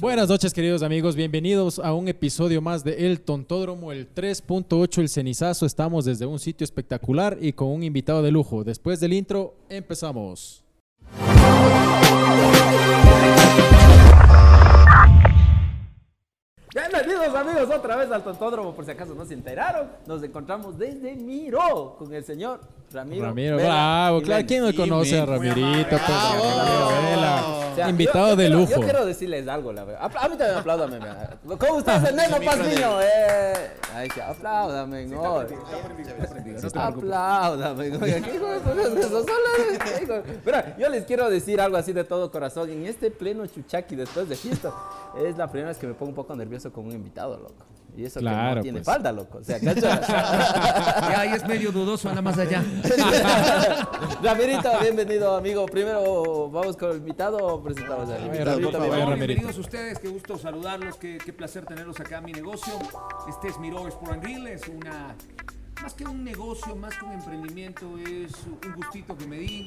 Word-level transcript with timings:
Buenas 0.00 0.30
noches, 0.30 0.54
queridos 0.54 0.82
amigos. 0.82 1.14
Bienvenidos 1.14 1.78
a 1.78 1.92
un 1.92 2.08
episodio 2.08 2.62
más 2.62 2.84
de 2.84 3.06
El 3.06 3.20
Tontódromo, 3.20 3.92
el 3.92 4.08
3.8, 4.14 5.02
el 5.02 5.10
cenizazo. 5.10 5.66
Estamos 5.66 6.06
desde 6.06 6.24
un 6.24 6.38
sitio 6.38 6.64
espectacular 6.64 7.36
y 7.38 7.52
con 7.52 7.68
un 7.68 7.82
invitado 7.82 8.22
de 8.22 8.30
lujo. 8.30 8.64
Después 8.64 8.98
del 8.98 9.12
intro, 9.12 9.52
empezamos. 9.68 10.64
Bienvenidos 16.74 17.34
amigos 17.34 17.68
otra 17.76 17.96
vez 17.96 18.10
al 18.10 18.24
Tontódromo, 18.24 18.74
por 18.74 18.86
si 18.86 18.90
acaso 18.90 19.14
no 19.14 19.26
se 19.26 19.34
enteraron. 19.34 19.90
Nos 20.06 20.22
encontramos 20.22 20.78
desde 20.78 21.14
Miro 21.14 21.94
con 21.98 22.14
el 22.14 22.24
señor 22.24 22.60
Ramiro. 22.94 23.26
Ramiro, 23.26 23.56
Vela 23.56 23.68
bravo. 23.68 24.22
Claro. 24.22 24.44
¿quién 24.46 24.64
no 24.64 24.74
conoce 24.74 25.18
a 25.20 25.26
Ramirito? 25.26 25.88
Pues, 25.90 26.02
Ramiro 26.08 26.88
Vela. 27.10 27.42
O 27.46 27.76
sea, 27.76 27.90
Invitado 27.90 28.18
yo- 28.26 28.30
yo 28.30 28.36
de 28.36 28.44
quiero- 28.46 28.58
lujo. 28.60 28.72
Yo 28.72 28.80
quiero 28.82 29.04
decirles 29.06 29.48
algo, 29.48 29.72
la 29.72 29.84
verdad. 29.84 30.02
Apl- 30.02 30.18
A 30.24 30.28
mí 30.28 30.36
también 30.36 30.58
apláudame. 30.58 30.98
¿Cómo 31.58 31.78
estás, 31.80 32.04
el 32.08 32.14
Neno 32.16 32.36
Paz 32.44 32.58
Niño? 32.58 33.00
Eh, 33.02 33.70
ay, 33.94 34.08
sí, 34.14 34.20
apláudame, 34.20 35.06
no. 35.06 35.40
Apláudame, 36.74 37.90
oiga, 37.96 38.20
¿qué 38.20 38.34
hijo 38.36 38.46
de 38.46 38.60
puta 38.60 38.82
es 38.82 38.88
eso? 39.04 39.08
Solo- 39.24 39.84
¿qué 39.84 40.02
hijo? 40.04 40.14
Mira, 40.44 40.76
yo 40.78 40.88
les 40.88 41.04
quiero 41.04 41.28
decir 41.28 41.60
algo 41.60 41.76
así 41.76 41.92
de 41.92 42.04
todo 42.04 42.30
corazón. 42.30 42.70
En 42.70 42.86
este 42.86 43.10
pleno 43.10 43.46
chuchaqui 43.46 43.96
después 43.96 44.28
de 44.28 44.36
fiesta, 44.36 44.72
es 45.24 45.36
la 45.36 45.48
primera 45.48 45.68
vez 45.70 45.78
que 45.78 45.86
me 45.86 45.94
pongo 45.94 46.10
un 46.10 46.14
poco 46.16 46.34
nervioso 46.36 46.72
con 46.72 46.86
un 46.86 46.92
invitado, 46.92 47.36
loco. 47.38 47.64
Y 47.96 48.04
eso 48.04 48.18
que 48.20 48.26
Claro, 48.26 48.56
no 48.56 48.62
tiene 48.62 48.78
pues. 48.80 48.86
falda, 48.86 49.12
loco. 49.12 49.38
O 49.38 49.44
sea. 49.44 49.58
Ya 49.60 51.20
ahí 51.20 51.32
es 51.34 51.46
medio 51.46 51.70
dudoso, 51.70 52.08
anda 52.08 52.22
más 52.22 52.38
allá. 52.38 52.62
Ramirito, 54.22 54.70
bienvenido, 54.80 55.36
amigo. 55.36 55.66
Primero 55.66 56.50
vamos 56.50 56.76
con 56.76 56.90
el 56.90 56.96
invitado 56.98 57.38
o 57.38 57.62
presentamos 57.62 58.10
al 58.10 58.24
invitado. 58.24 58.50
Ramirito. 58.50 58.78
Ramirito. 58.78 59.16
Bienvenidos 59.16 59.58
ustedes, 59.58 59.98
qué 59.98 60.08
gusto 60.08 60.36
saludarlos, 60.38 60.96
qué, 60.96 61.18
qué 61.24 61.32
placer 61.32 61.64
tenerlos 61.66 62.00
acá 62.00 62.18
en 62.18 62.24
mi 62.24 62.32
negocio. 62.32 62.74
Este 63.28 63.48
es 63.48 63.58
Miro 63.58 63.86
Sport 63.88 64.12
and 64.12 64.22
Grill, 64.22 64.46
es 64.48 64.62
una, 64.68 65.14
más 65.82 65.94
que 65.94 66.04
un 66.04 66.24
negocio, 66.24 66.74
más 66.76 66.96
que 66.98 67.04
un 67.04 67.12
emprendimiento, 67.12 67.98
es 67.98 68.32
un 68.46 68.74
gustito 68.74 69.16
que 69.16 69.26
me 69.26 69.38
di, 69.38 69.66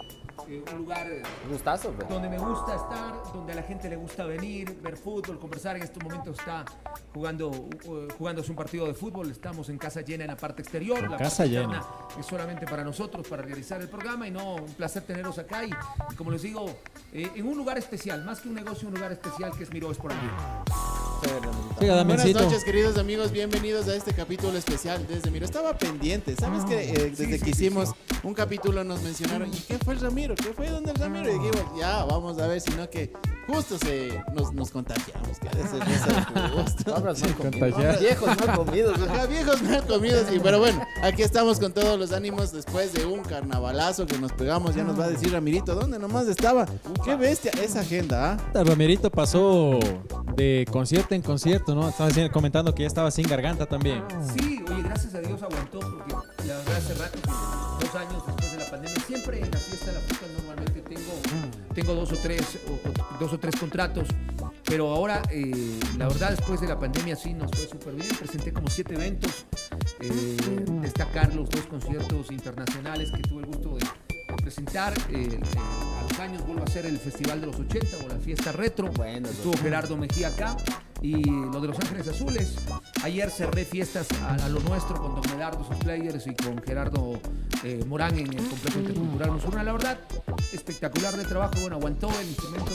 eh, 0.50 0.64
un 0.72 0.78
lugar 0.78 1.10
eh, 1.12 1.24
Gustazo, 1.50 1.92
bro. 1.92 2.08
donde 2.08 2.30
me 2.30 2.38
gusta 2.38 2.76
estar, 2.76 3.34
donde 3.34 3.54
a 3.54 3.56
la 3.56 3.64
gente 3.64 3.90
le 3.90 3.96
gusta 3.96 4.26
venir, 4.26 4.80
ver 4.82 4.98
fútbol, 4.98 5.40
conversar. 5.40 5.76
En 5.78 5.84
estos 5.84 6.02
momentos 6.04 6.38
está 6.40 6.66
jugando, 7.14 7.50
uh, 7.50 8.08
jugándose 8.18 8.52
un 8.52 8.58
partido 8.58 8.86
de 8.86 8.94
fútbol. 8.94 9.32
Estamos 9.32 9.70
en 9.70 9.78
casa 9.78 10.02
llena 10.02 10.24
en 10.24 10.32
la 10.32 10.38
parte 10.38 10.62
exterior. 10.62 11.00
En 11.00 11.12
la 11.12 11.18
casa 11.18 11.38
parte 11.38 11.50
llena. 11.50 11.84
Es 12.20 12.26
solamente 12.26 12.66
para 12.66 12.84
nosotros, 12.84 13.28
para 13.28 13.44
realizar 13.44 13.82
el 13.82 13.90
programa. 13.90 14.28
Y 14.28 14.32
no, 14.32 14.56
un 14.56 14.74
placer 14.74 15.04
tenerlos 15.04 15.38
acá. 15.38 15.66
Y, 15.66 15.70
y 15.70 16.16
como 16.16 16.32
les 16.32 16.42
digo, 16.42 16.68
eh, 17.14 17.32
en 17.36 17.48
un 17.48 17.58
lugar 17.58 17.78
especial, 17.78 18.24
más 18.24 18.42
que 18.42 18.50
un 18.50 18.56
negocio, 18.56 18.88
un 18.88 18.94
lugar 18.94 19.12
especial 19.12 19.52
que 19.58 19.64
es 19.64 19.72
Miro 19.72 19.90
Grill. 19.90 19.98
Chévere, 21.22 21.48
Ramirito. 21.48 21.80
Siga, 21.80 22.04
Buenas 22.04 22.34
noches, 22.34 22.64
queridos 22.64 22.98
amigos. 22.98 23.32
Bienvenidos 23.32 23.88
a 23.88 23.96
este 23.96 24.14
capítulo 24.14 24.58
especial 24.58 25.06
desde 25.08 25.32
Miro. 25.32 25.46
Estaba 25.46 25.76
pendiente. 25.76 26.36
¿Sabes 26.36 26.64
que 26.66 26.92
eh, 26.92 27.14
desde 27.16 27.40
que 27.40 27.50
hicimos 27.50 27.94
un 28.24 28.34
capítulo 28.34 28.84
nos 28.84 29.02
mencionaron, 29.02 29.52
¿y 29.54 29.58
qué 29.58 29.78
fue 29.80 29.94
el 29.94 30.00
Ramiro? 30.00 30.27
¿Qué 30.36 30.54
fue 30.54 30.70
donde 30.70 30.92
el 30.92 30.98
Ramiro? 30.98 31.30
Y 31.30 31.34
dijimos, 31.34 31.64
ya, 31.80 32.04
vamos 32.06 32.40
a 32.40 32.48
ver, 32.48 32.62
sino 32.62 32.90
que 32.90 33.12
justo 33.48 33.78
se 33.78 34.22
nos, 34.34 34.54
nos 34.54 34.72
contagiamos. 34.72 35.38
Que 35.40 35.48
a 35.48 35.52
veces 35.52 35.80
nos 36.36 36.52
gusto. 36.64 36.84
Palabras 36.86 37.22
mal 37.24 37.36
comidas. 37.36 37.60
contagiar. 37.74 38.00
Viejos 38.00 38.28
mal 38.28 38.56
comidos. 38.58 39.00
Ajá, 39.02 39.26
viejos 39.28 39.62
mal 39.64 39.86
comidos. 39.88 40.24
Y, 40.34 40.40
pero 40.40 40.60
bueno, 40.60 40.82
aquí 41.04 41.22
estamos 41.24 41.60
con 41.60 41.74
todos 41.74 41.98
los 42.00 42.12
ánimos 42.12 42.52
después 42.52 42.94
de 42.94 43.06
un 43.06 43.22
carnavalazo 43.24 44.06
que 44.06 44.18
nos 44.20 44.32
pegamos. 44.34 44.76
Ya 44.76 44.84
nos 44.84 45.00
va 45.00 45.06
a 45.06 45.10
decir 45.10 45.32
Ramirito, 45.32 45.76
¿dónde 45.76 46.00
nomás 46.00 46.28
estaba? 46.28 46.66
Qué 47.06 47.16
bestia 47.16 47.52
esa 47.64 47.82
agenda, 47.82 48.34
¿ah? 48.54 48.64
Ramirito 48.64 49.10
pasó 49.12 49.80
de 50.36 50.66
concierto 50.72 51.16
en 51.16 51.22
concierto, 51.22 51.74
¿no? 51.74 51.90
Estaba 51.90 52.10
diciendo- 52.10 52.32
comentando 52.32 52.76
que 52.76 52.84
ya 52.84 52.88
estaba 52.88 53.10
sin 53.12 53.28
garganta 53.28 53.66
también. 53.66 54.04
Sí, 54.38 54.64
oye, 54.70 54.82
gracias 54.84 55.16
a 55.16 55.20
Dios 55.20 55.42
aguantó 55.42 55.80
porque 55.80 56.14
la 56.48 56.58
verdad 56.58 56.76
hace 56.78 56.94
rato, 56.96 57.18
que 57.80 57.86
dos 57.86 57.96
años 57.96 58.28
de 58.28 58.37
la 58.68 58.72
pandemia, 58.72 59.04
siempre 59.06 59.40
en 59.40 59.52
la 59.52 59.58
fiesta 59.58 59.86
de 59.88 59.94
la 59.94 60.00
fruta 60.02 60.26
normalmente 60.38 60.82
tengo, 60.82 61.14
tengo 61.74 61.94
dos 61.94 62.12
o 62.12 62.16
tres, 62.18 62.60
o- 62.68 62.74
o- 62.90 63.18
dos 63.20 63.34
o 63.34 63.40
tres 63.40 63.56
contratos, 63.56 64.08
pero 64.66 64.90
ahora 64.90 65.22
eh, 65.32 65.80
la 65.98 66.08
verdad 66.08 66.32
después 66.32 66.60
de 66.62 66.68
la 66.68 66.80
pandemia 66.80 67.16
sí 67.16 67.34
nos 67.34 67.50
fue 67.52 67.68
súper 67.68 67.94
bien, 67.96 68.10
presenté 68.18 68.52
como 68.52 68.68
siete 68.70 68.96
eventos, 68.96 69.46
eh, 70.02 70.38
destacar 70.82 71.34
los 71.34 71.50
dos 71.50 71.66
conciertos 71.68 72.32
internacionales 72.32 73.12
que 73.12 73.22
tuve 73.24 73.42
el 73.42 73.48
gusto 73.48 73.76
de, 73.78 73.86
presentar, 74.44 74.94
eh, 75.10 75.28
eh, 75.32 75.40
a 76.00 76.04
los 76.10 76.20
años 76.20 76.46
vuelvo 76.46 76.62
a 76.62 76.66
hacer 76.66 76.86
el 76.86 76.98
Festival 76.98 77.42
de 77.42 77.48
los 77.48 77.56
80 77.60 77.98
o 78.06 78.08
la 78.10 78.16
fiesta 78.20 78.52
retro, 78.52 78.90
Bueno, 78.92 79.28
estuvo 79.30 79.58
Gerardo 79.58 79.98
Mejía 79.98 80.28
acá 80.30 80.56
y 81.02 81.24
lo 81.24 81.60
de 81.62 81.68
Los 81.68 81.80
Ángeles 81.80 82.08
Azules. 82.08 82.56
Ayer 83.04 83.30
cerré 83.30 83.66
fiestas 83.66 84.08
a, 84.24 84.36
a 84.46 84.50
lo 84.50 84.60
nuestro 84.62 84.96
con 85.00 85.16
Don 85.22 85.24
Medardo, 85.36 85.64
sus 85.66 85.78
players 85.78 86.26
y 86.28 86.36
con 86.36 86.62
Gerardo 86.64 87.20
eh, 87.64 87.84
Morán 87.88 88.18
en 88.18 88.28
el 88.34 88.48
complejo 88.48 88.80
intercultural 88.80 89.32
Musurna. 89.32 89.64
La 89.64 89.72
verdad, 89.74 90.00
espectacular 90.54 91.16
de 91.16 91.24
trabajo. 91.26 91.54
Bueno, 91.62 91.76
aguantó 91.78 92.10
el 92.20 92.28
instrumento 92.28 92.72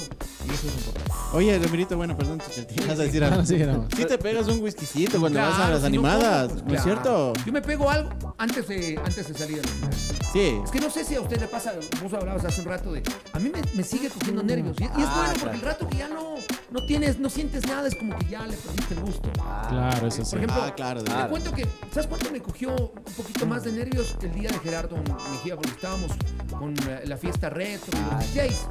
y 0.47 0.51
eso 0.55 0.67
es 0.69 0.75
importante. 0.77 1.13
Oye, 1.35 1.59
Ramirito, 1.59 1.97
bueno, 1.97 2.17
perdón, 2.17 2.39
te 2.39 2.87
vas 2.87 2.99
a 2.99 3.03
decir 3.03 3.25
algo. 3.25 3.45
Sí, 3.45 3.57
no. 3.59 3.87
Si 3.97 4.05
te 4.05 4.19
pegas 4.19 4.47
un 4.49 4.61
whiskycito 4.63 5.19
cuando 5.21 5.39
vas 5.41 5.53
a 5.55 5.57
Claro, 5.57 5.73
las 5.73 5.79
si 5.79 5.83
no, 5.83 5.87
animadas. 5.89 6.53
Pues, 6.53 6.65
¿no 6.65 6.75
es 6.75 6.83
claro. 6.83 6.85
cierto? 7.03 7.33
Yo 7.47 7.53
me 7.53 7.63
pego 7.63 7.91
algo 7.91 8.11
antes 8.39 8.69
de, 8.69 8.99
antes 9.05 9.29
de 9.29 9.35
salir 9.35 9.57
de 9.57 9.63
la 9.63 9.69
final. 9.69 9.95
Sí. 10.33 10.61
Es 10.65 10.71
que 10.71 10.81
no 10.81 10.89
sé 10.91 11.05
si 11.05 11.15
a 11.15 11.21
usted 11.21 11.39
le 11.41 11.47
pasa, 11.49 11.75
vos 12.03 12.13
hablabas 12.15 12.45
hace 12.45 12.61
un 12.63 12.67
rato 12.69 12.93
de. 12.93 13.03
A 13.33 13.39
mí 13.39 13.51
me, 13.53 13.61
me 13.75 13.83
sigue 13.83 14.09
cogiendo 14.09 14.43
nervios. 14.43 14.77
Y, 14.81 14.85
y 14.85 14.87
es 14.87 14.93
Ah, 14.95 15.15
bueno 15.17 15.33
porque 15.41 15.43
claro. 15.43 15.55
el 15.55 15.61
rato 15.61 15.89
que 15.89 15.99
ya 15.99 16.09
no, 16.09 16.35
no 16.71 16.87
tienes, 16.87 17.19
no 17.19 17.29
sientes 17.29 17.67
nada, 17.67 17.87
es 17.89 17.95
como 17.95 18.12
que 18.17 18.27
ya 18.27 18.47
le 18.47 18.57
perdiste 18.57 18.95
el 18.95 19.01
gusto. 19.01 19.31
Claro, 19.69 20.07
eso 20.07 20.25
sí. 20.25 20.31
Por 20.31 20.39
ejemplo, 20.39 20.63
Ah, 20.63 20.75
claro, 20.75 21.03
te 21.03 21.13
cuento 21.29 21.53
que, 21.53 21.67
¿sabes 21.93 22.07
cuánto 22.07 22.31
me 22.31 22.41
cogió 22.41 22.75
un 22.75 23.15
poquito 23.17 23.47
más 23.47 23.65
de 23.65 23.73
nervios 23.73 24.17
el 24.23 24.33
día 24.33 24.51
de 24.51 24.59
Gerardo 24.59 24.97
Mejía? 25.33 25.57
Porque 25.57 25.71
estábamos 25.71 26.13
con 26.59 26.75
eh, 26.89 27.03
la 27.07 27.17
fiesta 27.17 27.51
retro 27.51 27.99
y 27.99 28.15
los 28.15 28.35
DJs. 28.35 28.69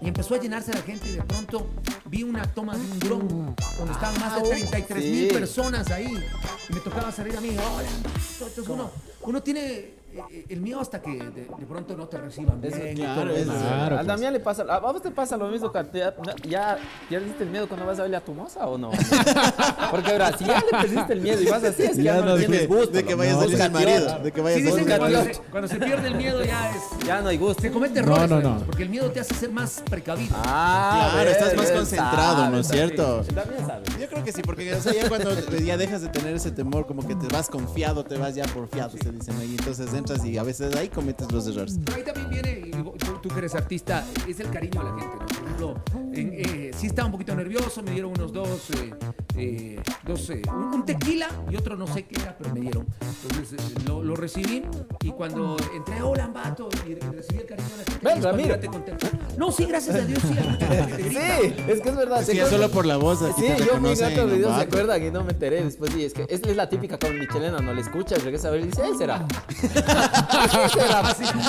Y 0.00 0.08
empezó 0.08 0.34
a 0.34 0.38
llenarse 0.38 0.72
la 0.72 0.82
gente 0.82 1.08
y 1.08 1.12
de 1.12 1.22
pronto 1.22 1.66
vi 2.06 2.24
una 2.24 2.42
toma 2.52 2.76
de 2.76 2.80
un 2.80 2.98
dron 2.98 3.28
donde 3.78 3.92
estaban 3.92 4.20
más 4.20 4.42
de 4.42 4.48
33 4.48 5.04
mil 5.04 5.28
sí. 5.28 5.34
personas 5.34 5.90
ahí. 5.90 6.12
Y 6.68 6.72
me 6.74 6.80
tocaba 6.80 7.10
salir 7.10 7.36
a 7.36 7.40
mí. 7.40 7.50
Hola. 7.50 7.88
Entonces 8.32 8.68
uno, 8.68 8.90
uno 9.22 9.42
tiene 9.42 9.93
el 10.48 10.60
miedo 10.60 10.80
hasta 10.80 11.00
que 11.02 11.10
de, 11.12 11.30
de 11.58 11.66
pronto 11.68 11.96
no 11.96 12.06
te 12.06 12.18
reciban 12.18 12.60
bien. 12.60 12.72
Eso, 12.74 12.82
claro, 12.96 13.30
eso. 13.36 13.52
Claro, 13.52 13.94
a 13.94 13.98
pues. 13.98 14.06
Damián 14.06 14.32
le 14.32 14.40
pasa, 14.40 14.62
a 14.62 14.78
vos 14.80 15.02
te 15.02 15.10
pasa 15.10 15.36
lo 15.36 15.48
mismo, 15.48 15.70
que 15.72 15.84
ya, 15.94 16.14
ya 16.48 16.78
perdiste 17.08 17.44
el 17.44 17.50
miedo 17.50 17.68
cuando 17.68 17.86
vas 17.86 17.98
a 17.98 18.02
verle 18.02 18.16
a 18.16 18.20
tu 18.20 18.32
moza 18.34 18.66
o 18.66 18.78
no? 18.78 18.90
Porque 19.90 20.12
ahora, 20.12 20.36
si 20.36 20.44
ya 20.44 20.60
le 20.60 20.70
perdiste 20.78 21.12
el 21.12 21.20
miedo 21.20 21.42
y 21.42 21.46
vas 21.46 21.64
así, 21.64 21.82
es 21.82 21.96
que 21.96 22.02
ya, 22.02 22.14
Ya 22.16 22.20
no, 22.20 22.26
no, 22.32 22.36
tienes 22.36 22.68
gusto. 22.68 22.90
de 22.92 23.04
que 23.04 23.14
vayas 23.14 23.36
a 23.36 23.44
Busca 23.44 23.56
ser 23.56 23.70
marido, 23.70 24.06
tío. 24.06 24.18
de 24.20 24.32
que 24.32 24.40
vayas 24.40 24.60
Sí, 24.62 24.68
a 24.68 24.72
cuando 24.98 24.98
marido. 24.98 25.24
se, 25.24 25.40
cuando 25.50 25.68
se 25.68 25.76
pierde 25.76 26.08
el 26.08 26.14
miedo 26.16 26.44
ya 26.44 26.70
es... 26.70 27.06
Ya 27.06 27.20
no 27.20 27.28
hay 27.28 27.36
gusto. 27.38 27.62
Se 27.62 27.70
comete 27.70 28.02
No, 28.02 28.12
errores, 28.14 28.30
no, 28.30 28.40
¿sabes? 28.42 28.60
no. 28.60 28.66
porque 28.66 28.82
el 28.84 28.88
miedo 28.88 29.10
te 29.10 29.20
hace 29.20 29.34
ser 29.34 29.50
más 29.50 29.82
precavido. 29.88 30.34
Ah, 30.38 31.10
Claro, 31.12 31.30
estás 31.30 31.56
más 31.56 31.70
concentrado, 31.70 32.36
sabe, 32.42 32.50
¿no 32.54 32.58
es 32.60 32.68
cierto? 32.68 33.22
También 33.34 33.66
sabes. 33.66 33.88
Yo 33.98 34.06
creo 34.08 34.24
que 34.24 34.32
sí, 34.32 34.42
porque 34.42 34.74
o 34.74 34.80
sea, 34.80 34.92
ya 34.92 35.08
cuando 35.08 35.30
ya 35.58 35.76
dejas 35.76 36.02
de 36.02 36.08
tener 36.08 36.34
ese 36.34 36.50
temor, 36.50 36.86
como 36.86 37.06
que 37.06 37.14
te 37.14 37.26
vas 37.28 37.48
confiado, 37.48 38.04
te 38.04 38.16
vas 38.16 38.34
ya 38.34 38.44
por 38.46 38.68
fiado, 38.68 38.90
se 38.90 39.10
dicen 39.12 39.36
ahí. 39.38 39.54
Entonces 39.58 39.92
y 40.24 40.36
a 40.36 40.42
veces 40.42 40.74
ahí 40.76 40.88
cometes 40.88 41.30
los 41.32 41.46
errores. 41.46 41.78
Ahí 41.94 42.02
también 42.02 42.28
viene, 42.28 42.70
tú, 42.98 43.18
tú 43.22 43.28
que 43.30 43.38
eres 43.38 43.54
artista, 43.54 44.04
es 44.28 44.38
el 44.38 44.50
cariño 44.50 44.80
a 44.80 44.84
la 44.84 45.00
gente, 45.00 46.03
en, 46.20 46.32
eh, 46.34 46.70
sí 46.76 46.86
estaba 46.86 47.06
un 47.06 47.12
poquito 47.12 47.34
nervioso, 47.34 47.82
me 47.82 47.90
dieron 47.92 48.10
unos 48.12 48.32
dos, 48.32 48.70
eh, 48.70 48.90
eh, 49.36 49.80
dos 50.06 50.30
eh, 50.30 50.42
un, 50.48 50.74
un 50.74 50.84
tequila 50.84 51.28
y 51.50 51.56
otro 51.56 51.76
no 51.76 51.86
sé 51.86 52.04
qué 52.04 52.20
era, 52.20 52.36
pero 52.38 52.54
me 52.54 52.60
dieron. 52.60 52.86
Entonces 53.22 53.58
eh, 53.58 53.74
lo, 53.86 54.02
lo 54.02 54.14
recibí 54.16 54.62
y 55.02 55.10
cuando 55.12 55.56
entré, 55.74 56.02
hola, 56.02 56.24
Ambato, 56.24 56.68
y, 56.86 56.94
recibí 56.94 57.40
el 57.40 57.46
cariño 57.46 57.68
a 57.74 57.76
la 57.78 57.84
gente. 57.84 58.00
Ven, 58.02 58.18
es 58.18 58.24
Ramiro. 58.24 58.58
te 58.58 58.66
contento. 58.66 59.06
No, 59.38 59.50
sí, 59.50 59.64
gracias 59.66 59.96
a 59.96 60.00
Dios, 60.04 60.20
sí. 60.22 60.34
Sí, 61.10 61.54
es 61.68 61.80
que 61.80 61.88
es 61.88 61.96
verdad. 61.96 62.20
Es 62.20 62.26
ya 62.28 62.32
acuerdan- 62.44 62.50
solo 62.50 62.70
por 62.70 62.86
la 62.86 62.96
voz 62.96 63.20
aquí 63.22 63.40
Sí, 63.42 63.46
yo 63.48 63.54
vi 63.56 63.62
reconocen, 63.64 64.12
otros 64.12 64.32
videos, 64.32 64.56
¿se 64.56 64.62
acuerdan? 64.62 65.04
Y 65.06 65.10
no 65.10 65.24
me 65.24 65.32
enteré 65.32 65.64
después. 65.64 65.94
Y 65.96 66.04
es 66.04 66.14
que 66.14 66.22
es, 66.28 66.40
es 66.42 66.56
la 66.56 66.68
típica 66.68 66.98
con 66.98 67.18
Michelena, 67.18 67.58
no 67.60 67.74
le 67.74 67.80
escuchas, 67.80 68.22
regresa 68.22 68.48
a 68.48 68.50
ver 68.52 68.60
y 68.60 68.64
dice, 68.66 68.82
¿él 68.86 68.96
será? 68.96 69.26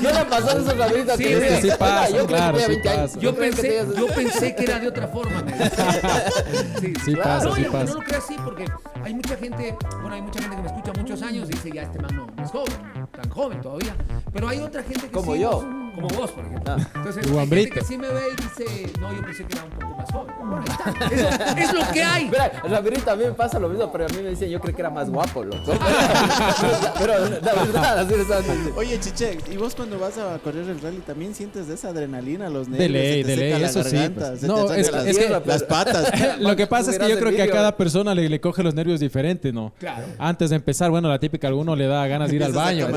¿Qué 0.01 0.13
le 0.13 0.25
pasó 0.25 0.49
a 0.49 0.53
esos 0.53 0.77
rabritos 0.77 1.17
Sí, 1.17 1.23
que 1.23 1.37
es 1.37 1.61
sí 1.61 1.65
"Oiga, 1.67 1.77
pasa, 1.77 2.09
yo 2.09 2.15
creo 2.15 2.27
claro, 2.27 2.57
que 2.57 2.63
tenía 2.63 2.65
sí 2.65 2.71
20 2.81 2.89
años. 2.89 3.11
pasa. 3.11 3.19
Yo 3.19 3.35
creo 3.35 3.51
que 3.51 3.61
pensé, 3.61 3.85
yo 3.97 4.07
pensé 4.07 4.54
que 4.55 4.63
era 4.63 4.79
de 4.79 4.87
otra 4.87 5.07
forma. 5.07 5.41
me 5.43 5.51
decía. 5.51 5.85
Sí, 6.79 6.93
Sí 7.05 7.15
pasa, 7.15 7.45
no, 7.49 7.55
sí 7.55 7.61
y 7.61 7.65
aunque 7.65 7.79
pasa. 7.79 7.93
no 7.93 7.99
lo 7.99 8.05
creas 8.05 8.23
así, 8.23 8.35
porque 8.43 8.65
hay 9.03 9.13
mucha 9.13 9.35
gente, 9.37 9.75
bueno, 10.01 10.15
hay 10.15 10.21
mucha 10.21 10.39
gente 10.41 10.55
que 10.55 10.61
me 10.61 10.67
escucha 10.67 10.93
muchos 10.99 11.21
años 11.21 11.49
y 11.49 11.53
dice, 11.53 11.71
ya 11.71 11.81
este 11.83 11.99
man 12.01 12.15
no, 12.15 12.27
no 12.35 12.43
es 12.43 12.51
joven, 12.51 12.75
tan 13.11 13.29
joven 13.29 13.61
todavía. 13.61 13.95
Pero 14.33 14.47
hay 14.47 14.59
otra 14.59 14.83
gente 14.83 15.01
que 15.07 15.11
Como 15.11 15.33
sí 15.33 15.39
yo. 15.41 15.61
nos- 15.63 15.84
como 15.95 16.07
vos, 16.09 16.31
por 16.31 16.45
ejemplo. 16.45 16.75
Entonces, 16.95 17.25
hay 17.31 17.47
gente 17.47 17.69
que 17.71 17.81
sí 17.81 17.97
me 17.97 18.07
ve 18.07 18.21
y 18.31 18.41
dice, 18.41 18.91
no, 18.99 19.13
yo 19.13 19.21
pensé 19.21 19.45
que 19.45 19.53
era 19.55 19.63
un 19.65 19.71
poco 19.71 19.95
más 19.95 20.11
joven. 20.11 20.35
Bueno, 20.37 20.57
ahí 20.57 20.71
está. 20.71 21.55
Es, 21.55 21.69
es 21.69 21.73
lo 21.73 21.91
que 21.91 22.03
hay. 22.03 22.25
Mira, 22.29 22.51
Ramirito 22.63 23.11
a 23.11 23.15
mí 23.15 23.23
me 23.25 23.31
pasa 23.31 23.59
lo 23.59 23.69
mismo, 23.69 23.91
pero 23.91 24.05
a 24.05 24.09
mí 24.09 24.17
me 24.21 24.29
dicen, 24.31 24.49
yo 24.49 24.59
creo 24.59 24.75
que 24.75 24.81
era 24.81 24.89
más 24.89 25.09
guapo, 25.09 25.43
loco. 25.43 25.63
pero 26.99 27.13
la 27.29 27.53
verdad, 27.53 27.99
así 27.99 28.13
es 28.13 28.31
así. 28.31 28.51
Oye, 28.75 28.99
Chiche, 28.99 29.37
¿y 29.51 29.57
vos 29.57 29.75
cuando 29.75 29.97
vas 29.99 30.17
a 30.17 30.37
correr 30.39 30.67
el 30.67 30.79
rally 30.81 30.99
también 30.99 31.33
sientes 31.33 31.67
esa 31.69 31.89
adrenalina, 31.89 32.49
los 32.49 32.67
nervios? 32.67 32.79
De 32.79 32.89
ley, 32.89 33.23
de 33.23 33.37
ley, 33.37 33.63
eso 33.63 33.83
sí, 33.83 33.97
pues. 34.13 34.43
No, 34.43 34.71
es 34.73 34.89
que- 34.89 35.29
las, 35.45 35.63
patas. 35.63 36.11
Lo 36.39 36.55
que 36.55 36.67
pasa 36.67 36.91
es 36.91 36.99
que 36.99 37.09
yo 37.09 37.19
creo 37.19 37.31
que 37.31 37.43
a 37.43 37.49
cada 37.49 37.75
persona 37.75 38.13
le, 38.13 38.29
le 38.29 38.39
coge 38.39 38.63
los 38.63 38.73
nervios 38.73 38.99
diferentes, 38.99 39.53
¿no? 39.53 39.73
Claro. 39.79 40.05
Antes 40.17 40.49
de 40.49 40.55
empezar, 40.57 40.91
bueno, 40.91 41.09
la 41.09 41.19
típica, 41.19 41.47
a 41.47 41.49
alguno 41.49 41.75
le 41.75 41.87
da 41.87 42.05
ganas 42.07 42.29
de 42.29 42.35
ir 42.35 42.43
al 42.43 42.53
baño. 42.53 42.87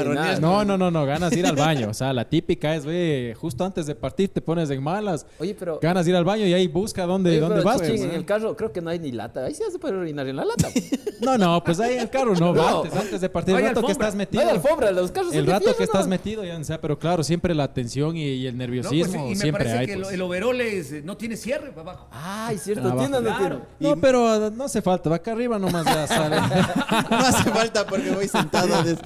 No, 0.40 0.64
no, 0.64 0.76
no, 0.78 0.90
no, 0.90 1.06
ganas 1.06 1.30
de 1.30 1.38
ir 1.40 1.46
al 1.46 1.56
baño. 1.56 1.88
O 1.90 1.94
sea, 1.94 2.12
la 2.12 2.24
típica 2.24 2.74
es, 2.74 2.84
ve, 2.88 3.36
justo 3.40 3.64
antes 3.64 3.86
de 3.86 3.94
partir 3.94 4.28
te 4.30 4.40
pones 4.40 4.68
en 4.70 4.82
malas, 4.82 5.24
Oye, 5.38 5.54
pero... 5.58 5.78
ganas 5.80 6.04
de 6.04 6.10
ir 6.10 6.16
al 6.16 6.24
baño 6.24 6.44
y 6.46 6.52
ahí 6.52 6.66
busca 6.66 7.06
dónde, 7.06 7.30
Oye, 7.30 7.40
dónde 7.40 7.54
pero, 7.56 7.66
vas. 7.68 7.78
Pues. 7.78 8.00
en 8.00 8.10
el 8.10 8.24
carro 8.24 8.56
creo 8.56 8.72
que 8.72 8.80
no 8.80 8.90
hay 8.90 8.98
ni 8.98 9.12
lata. 9.12 9.44
Ahí 9.44 9.54
sí 9.54 9.62
ya 9.64 9.70
se 9.70 9.78
puede 9.78 9.94
orinar 9.96 10.26
en 10.26 10.36
la 10.36 10.44
lata. 10.44 10.68
No, 11.20 11.36
no, 11.36 11.64
pues 11.64 11.80
ahí 11.80 11.94
en 11.94 12.00
el 12.02 12.10
carro 12.10 12.32
no, 12.36 12.52
No. 12.54 12.78
antes, 12.82 12.94
antes 12.96 13.20
de 13.20 13.28
partir, 13.28 13.52
No 13.52 13.58
el 13.58 13.66
rato 13.66 13.82
que 13.84 13.90
estás 13.90 14.14
No 14.14 14.18
metido. 14.18 14.40
hay 14.44 14.50
alfombra, 14.50 14.92
los 14.92 15.10
carros 15.10 15.34
El 15.34 15.46
rato 15.48 15.76
que 15.76 15.82
estás 15.82 16.04
¿no? 16.04 16.10
metido, 16.10 16.44
ya 16.44 16.62
sea, 16.62 16.80
pero 16.80 16.96
claro, 16.96 17.24
siempre 17.24 17.56
la 17.56 17.72
tensión 17.74 18.16
y, 18.16 18.22
y 18.22 18.46
el 18.46 18.56
No, 18.56 18.58
pues, 18.58 18.68
nerviosismo 18.68 19.26
y 19.26 19.30
me 19.30 19.34
siempre 19.36 19.64
parece 19.64 19.78
hay. 19.80 19.86
que 19.86 19.92
el, 19.94 20.02
pues. 20.02 20.14
el 20.14 20.22
overol 20.22 20.60
es- 20.60 21.04
no 21.04 21.16
tiene 21.16 21.36
cierre 21.36 21.70
para 21.70 21.80
abajo. 21.90 22.08
Ay, 22.12 22.56
cierto, 22.58 22.82
Abajo. 22.84 22.98
tiene 23.00 23.16
o 23.16 23.20
no 23.20 23.36
Claro. 23.36 23.62
No, 23.80 23.96
pero 23.96 24.48
no 24.50 24.64
hace 24.64 24.80
falta, 24.80 25.10
va 25.10 25.16
acá 25.16 25.32
arriba 25.32 25.58
nomás 25.58 25.84
ya 25.86 26.06
sale. 26.06 26.36
No 27.10 27.16
hace 27.18 27.50
falta 27.50 27.84
porque 27.84 28.10
voy 28.12 28.28
sentado 28.28 28.72
a 28.76 28.82
des- 28.84 28.98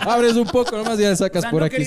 Abres 0.00 0.34
un 0.36 0.46
poco 0.46 0.76
nomás 0.76 0.98
y 0.98 1.02
ya 1.02 1.12
O 1.12 1.16
sacas 1.16 1.42
sea, 1.42 1.50
por 1.50 1.60
no 1.60 1.66
aquí. 1.66 1.76
que 1.78 1.84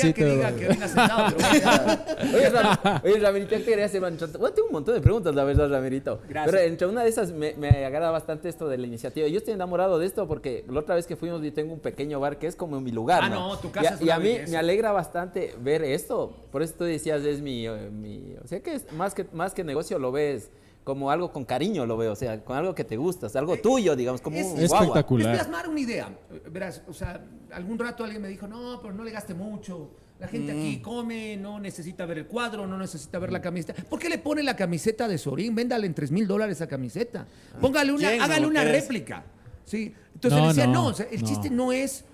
te- 0.48 0.54
diga 0.54 0.60
que 0.60 0.68
venga 0.68 0.88
sentado, 0.88 1.36
pero 1.38 2.38
Oye, 2.38 2.50
Ram, 2.50 3.02
oye, 3.04 3.20
Ramirito, 3.20 3.50
¿qué 3.58 3.64
quería 3.64 3.86
hacer? 3.86 4.02
man? 4.02 4.18
Bueno, 4.18 4.54
tengo 4.56 4.68
un 4.68 4.74
montón 4.74 4.96
de 4.96 5.02
preguntas, 5.02 5.34
la 5.36 5.44
verdad, 5.44 5.70
Ramirito. 5.70 6.20
Gracias. 6.28 6.52
Pero 6.56 6.68
entre 6.68 6.88
una 6.88 7.04
de 7.04 7.10
esas 7.10 7.32
me, 7.32 7.54
me 7.56 7.86
agrada 7.86 8.12
bastante 8.12 8.50
esto 8.50 8.68
de 8.68 8.78
la 8.78 8.88
iniciativa. 8.88 9.28
Yo 9.28 9.38
estoy 9.38 9.54
enamorado 9.54 10.00
de 10.00 10.06
esto 10.06 10.28
porque 10.28 10.66
la 10.70 10.80
otra 10.80 10.96
vez 10.96 11.06
que 11.08 11.16
fuimos 11.16 11.44
y 11.44 11.52
tengo 11.52 11.74
un 11.74 11.80
pequeño 11.80 12.20
bar 12.20 12.38
que 12.40 12.48
es 12.48 12.56
como 12.56 12.80
mi 12.82 12.92
lugar. 12.92 13.22
Ah, 13.24 13.30
¿no? 13.30 13.50
no, 13.50 13.58
tu 13.60 13.72
casa 13.72 13.86
Y 13.86 13.88
a- 13.88 13.96
es 13.96 14.02
Y 14.02 14.10
a 14.10 14.18
mí 14.20 14.24
belleza. 14.30 14.52
me 14.52 14.58
alegra 14.58 14.92
bastante 14.92 15.56
ver 15.62 15.84
esto. 15.84 16.36
Por 16.52 16.62
eso 16.62 16.74
tú 16.78 16.84
decías, 16.84 17.22
es 17.24 17.42
mi. 17.42 17.68
eh, 17.68 17.90
mi 17.92 18.36
o 18.44 18.48
sea, 18.48 18.60
que 18.62 18.76
es 18.76 18.92
más 18.94 19.14
que, 19.14 19.26
más 19.34 19.54
que 19.54 19.64
negocio 19.64 19.98
lo 20.00 20.12
ves 20.12 20.50
como 20.84 21.12
algo 21.12 21.32
con 21.32 21.46
cariño, 21.46 21.86
lo 21.86 21.96
veo. 21.96 22.12
O 22.12 22.16
sea, 22.16 22.44
con 22.44 22.58
algo 22.58 22.74
que 22.74 22.84
te 22.84 22.98
gusta, 22.98 23.28
es 23.28 23.36
algo 23.36 23.56
tuyo, 23.58 23.96
digamos, 23.96 24.20
como 24.22 24.38
es- 24.38 24.48
un 24.48 24.60
espectacular. 24.60 25.36
Es 25.36 25.42
plasmar 25.42 25.70
una 25.70 25.80
idea. 25.80 26.10
Eh, 26.32 26.42
Verás, 26.50 26.82
o 26.90 26.94
sea, 26.94 27.24
algún 27.52 27.78
rato 27.78 28.04
alguien 28.04 28.22
me 28.22 28.28
dijo, 28.28 28.48
no, 28.48 28.80
pero 28.82 28.94
no 28.94 29.04
le 29.04 29.12
gaste 29.12 29.34
mucho. 29.36 29.92
La 30.22 30.28
gente 30.28 30.52
aquí 30.52 30.78
Mm. 30.78 30.82
come, 30.84 31.36
no 31.38 31.60
necesita 31.60 32.06
ver 32.06 32.20
el 32.20 32.28
cuadro, 32.28 32.68
no 32.68 32.78
necesita 32.78 33.18
ver 33.18 33.32
la 33.32 33.42
camiseta. 33.42 33.74
¿Por 33.90 33.98
qué 33.98 34.08
le 34.08 34.20
pone 34.20 34.44
la 34.44 34.56
camiseta 34.56 35.08
de 35.08 35.18
Sorín? 35.18 35.56
Véndale 35.56 35.88
en 35.88 35.96
3 35.96 36.12
mil 36.12 36.28
dólares 36.28 36.58
esa 36.58 36.68
camiseta. 36.68 37.26
Póngale 37.60 37.92
una, 37.92 38.08
¿Quién 38.08 38.20
no 38.20 38.24
hágale 38.26 38.46
una 38.46 38.64
réplica. 38.64 39.24
¿sí? 39.66 39.92
Entonces 40.14 40.38
No, 40.40 40.46
le 40.46 40.48
decía, 40.50 40.68
no, 40.68 40.74
no, 40.74 40.86
o 40.88 40.94
sea, 40.94 41.08
el 41.12 41.22
no. 41.22 41.28
chiste 41.28 41.50
no 41.50 41.72
es 41.72 42.06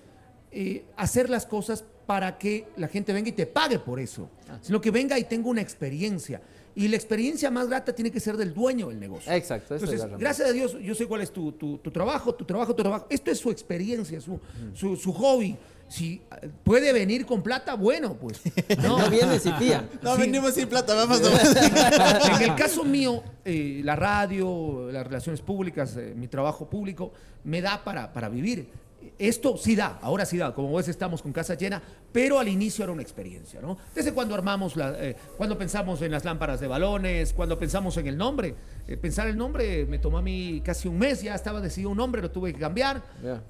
eh, 0.52 0.86
hacer 0.96 1.28
las 1.28 1.44
cosas 1.44 1.84
para 2.06 2.38
que 2.38 2.68
la 2.78 2.88
gente 2.88 3.12
venga 3.12 3.28
y 3.28 3.32
te 3.32 3.44
pague 3.44 3.78
por 3.78 4.00
eso, 4.00 4.30
sino 4.62 4.80
que 4.80 4.90
venga 4.90 5.18
y 5.18 5.24
tenga 5.24 5.46
una 5.48 5.60
experiencia. 5.60 6.40
Y 6.74 6.88
la 6.88 6.96
experiencia 6.96 7.50
más 7.50 7.68
grata 7.68 7.92
tiene 7.94 8.10
que 8.10 8.20
ser 8.20 8.38
del 8.38 8.54
dueño 8.54 8.88
del 8.88 8.98
negocio. 9.00 9.30
Exacto, 9.30 9.74
eso 9.74 9.84
es 9.84 9.90
Entonces, 9.90 9.98
la 9.98 10.04
razón. 10.06 10.20
gracias 10.20 10.48
a 10.48 10.52
Dios, 10.52 10.78
yo 10.80 10.94
sé 10.94 11.04
cuál 11.06 11.20
es 11.20 11.30
tu, 11.30 11.52
tu- 11.52 11.76
tu 11.78 11.90
trabajo, 11.90 12.34
tu 12.34 12.46
trabajo, 12.46 12.74
tu 12.74 12.82
trabajo. 12.82 13.06
Esto 13.10 13.30
es 13.30 13.38
su 13.38 13.50
experiencia, 13.50 14.18
su, 14.22 14.40
su, 14.72 14.96
su 14.96 15.12
hobby. 15.12 15.54
Si 15.88 16.20
puede 16.64 16.92
venir 16.92 17.24
con 17.24 17.42
plata, 17.42 17.74
bueno, 17.74 18.14
pues. 18.14 18.40
No, 18.82 18.98
No 18.98 19.10
vienes 19.10 19.44
y 19.46 19.52
tía. 19.52 19.88
No, 20.02 20.14
Sí. 20.16 20.20
venimos 20.22 20.54
sin 20.54 20.68
plata, 20.68 20.94
vamos 20.94 21.20
nomás. 21.20 21.56
en 22.40 22.50
el 22.50 22.54
caso 22.56 22.84
mío, 22.84 23.22
eh, 23.44 23.80
la 23.84 23.96
radio, 23.96 24.88
las 24.92 25.06
relaciones 25.06 25.40
públicas, 25.40 25.96
eh, 25.96 26.12
mi 26.16 26.28
trabajo 26.28 26.68
público, 26.68 27.12
me 27.44 27.60
da 27.62 27.82
para, 27.84 28.12
para 28.12 28.28
vivir. 28.28 28.68
Esto 29.16 29.56
sí 29.56 29.76
da, 29.76 29.98
ahora 30.02 30.24
sí 30.26 30.36
da, 30.36 30.52
como 30.52 30.74
ves 30.76 30.88
estamos 30.88 31.22
con 31.22 31.32
casa 31.32 31.54
llena, 31.54 31.80
pero 32.12 32.38
al 32.40 32.48
inicio 32.48 32.82
era 32.84 32.92
una 32.92 33.02
experiencia, 33.02 33.60
¿no? 33.60 33.78
Desde 33.94 34.12
cuando 34.12 34.34
armamos, 34.34 34.74
la, 34.76 34.92
eh, 34.98 35.16
cuando 35.36 35.56
pensamos 35.56 36.02
en 36.02 36.10
las 36.10 36.24
lámparas 36.24 36.58
de 36.60 36.66
balones, 36.66 37.32
cuando 37.32 37.58
pensamos 37.58 37.96
en 37.96 38.08
el 38.08 38.16
nombre, 38.16 38.54
eh, 38.88 38.96
pensar 38.96 39.28
el 39.28 39.36
nombre 39.36 39.86
me 39.86 39.98
tomó 39.98 40.18
a 40.18 40.22
mí 40.22 40.60
casi 40.64 40.88
un 40.88 40.98
mes, 40.98 41.22
ya 41.22 41.34
estaba 41.36 41.60
decidido 41.60 41.90
un 41.90 41.96
nombre, 41.96 42.20
lo 42.20 42.30
tuve 42.32 42.52
que 42.52 42.58
cambiar. 42.58 43.02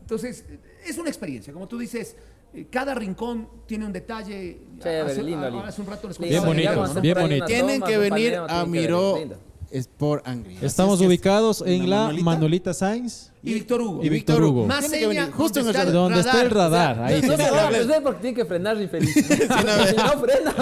Entonces, 0.02 0.44
es 0.86 0.98
una 0.98 1.08
experiencia, 1.08 1.52
como 1.52 1.66
tú 1.68 1.78
dices, 1.78 2.16
eh, 2.54 2.66
cada 2.70 2.94
rincón 2.94 3.48
tiene 3.66 3.84
un 3.86 3.92
detalle. 3.92 4.60
Chévere, 4.78 5.00
hace, 5.12 5.22
lindo, 5.22 5.46
a- 5.46 5.50
lindo. 5.50 5.64
hace 5.66 5.80
un 5.80 5.86
rato 5.86 6.08
les 6.08 6.18
Bien 6.18 6.44
bonito, 6.44 7.00
bien 7.00 7.14
bonito. 7.18 7.46
Tienen 7.46 7.82
que 7.82 7.98
venir 7.98 8.36
a 8.36 8.46
tienen 8.46 8.72
que 8.72 8.78
ver, 8.80 8.88
Miró 8.88 9.18
lindo. 9.70 9.78
Sport 9.88 10.26
Angry. 10.26 10.58
Estamos 10.62 10.94
es 10.94 10.98
que 11.00 11.04
es 11.04 11.08
ubicados 11.08 11.62
en 11.66 11.88
la 11.90 11.96
Manolita. 12.04 12.24
Manolita 12.24 12.74
Sainz 12.74 13.30
Y 13.42 13.54
Víctor 13.54 13.80
Hugo. 13.82 14.04
y 14.04 14.08
Víctor 14.08 14.42
Hugo. 14.42 14.66
Más 14.66 14.86
seña 14.86 15.30
justo 15.32 15.60
en 15.60 15.68
el 15.68 15.72
donde 15.72 15.84
radar. 15.84 15.92
Donde 15.94 16.20
está 16.20 16.42
el 16.42 16.50
radar, 16.50 17.02
ahí 17.02 17.22
No 17.86 18.02
porque 18.02 18.20
tiene 18.20 18.36
que 18.36 18.44
frenar 18.44 18.80
infeliz. 18.80 19.12
si 19.14 19.22
no 19.96 20.18
frena, 20.20 20.54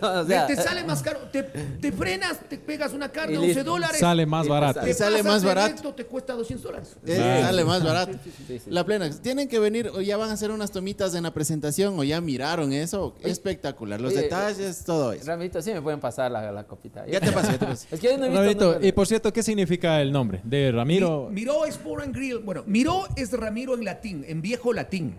no, 0.00 0.08
o 0.20 0.26
sea, 0.26 0.46
te 0.46 0.56
sale 0.56 0.84
más 0.84 1.02
caro, 1.02 1.18
te, 1.32 1.42
te 1.42 1.92
frenas, 1.92 2.38
te 2.48 2.56
pegas 2.58 2.92
una 2.92 3.10
carne 3.10 3.34
Y 3.34 3.36
a 3.36 3.40
11 3.40 3.54
listo. 3.54 3.70
dólares. 3.70 4.00
Sale 4.00 4.26
más 4.26 4.48
barato. 4.48 4.80
te 4.80 4.94
sale 4.94 5.22
más 5.22 5.42
de 5.42 5.48
barato. 5.48 5.94
te 5.94 6.04
cuesta 6.06 6.32
200 6.34 6.62
dólares. 6.64 6.96
Eh, 7.06 7.14
Claro. 7.16 7.46
Sale 7.46 7.64
más 7.64 7.84
barato. 7.84 8.12
sí, 8.46 8.58
sí. 8.58 8.70
La 8.70 8.84
plena. 8.84 9.10
Tienen 9.10 9.48
que 9.48 9.58
venir 9.58 9.90
o 9.94 10.00
ya 10.00 10.16
van 10.16 10.30
a 10.30 10.32
hacer 10.34 10.50
unas 10.50 10.70
tomitas 10.70 11.14
en 11.14 11.24
la 11.24 11.32
presentación 11.34 11.98
o 11.98 12.04
ya 12.04 12.20
miraron 12.20 12.72
eso. 12.72 13.14
Espectacular. 13.22 14.00
Los 14.00 14.12
Oye, 14.12 14.22
detalles, 14.22 14.84
todo 14.84 15.12
eso. 15.12 15.26
Ramito, 15.26 15.60
sí 15.60 15.72
me 15.72 15.82
pueden 15.82 16.00
pasar 16.00 16.30
la, 16.30 16.50
la 16.52 16.64
copita. 16.64 17.04
Ya 17.06 17.20
te 17.20 17.30
pasé, 17.32 17.52
ya 17.52 17.58
te 17.58 17.66
pasé. 17.66 17.88
Es 17.90 18.00
que 18.00 18.06
yo 18.08 18.18
no 18.18 18.24
he 18.24 18.28
visto 18.30 18.43
Y 18.82 18.92
por 18.92 19.06
cierto, 19.06 19.32
¿qué 19.32 19.42
significa 19.42 20.00
el 20.00 20.12
nombre 20.12 20.40
de 20.44 20.70
Ramiro? 20.72 21.28
Mi- 21.30 21.40
Miró 21.42 21.64
Sport 21.66 22.04
and 22.04 22.14
Grill. 22.14 22.38
Bueno, 22.38 22.62
Miró 22.66 23.04
es 23.16 23.32
Ramiro 23.32 23.74
en 23.74 23.84
latín, 23.84 24.24
en 24.26 24.40
viejo 24.42 24.72
latín. 24.72 25.14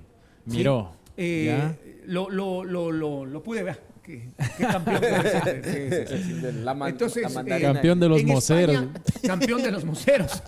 ¿sí? 0.49 0.57
Miró. 0.57 0.91
Eh, 1.17 2.01
lo, 2.07 2.29
lo, 2.29 2.63
lo, 2.63 3.25
lo 3.25 3.43
pude 3.43 3.63
ver. 3.63 3.79
Qué, 4.05 4.29
qué 4.57 4.63
campeón. 4.67 5.01
Sí, 5.63 6.07
sí, 6.17 6.23
sí. 6.23 6.33
de 6.33 6.53
la, 6.53 6.73
man- 6.75 6.89
Entonces, 6.89 7.33
la 7.33 7.57
eh. 7.57 7.61
Campeón 7.61 7.99
de 7.99 8.07
los 8.09 8.19
En 8.21 8.27
moceros. 8.27 8.75
España, 8.75 9.01
campeón 9.25 9.63
de 9.63 9.71
los 9.71 9.83
moceros. 9.83 10.43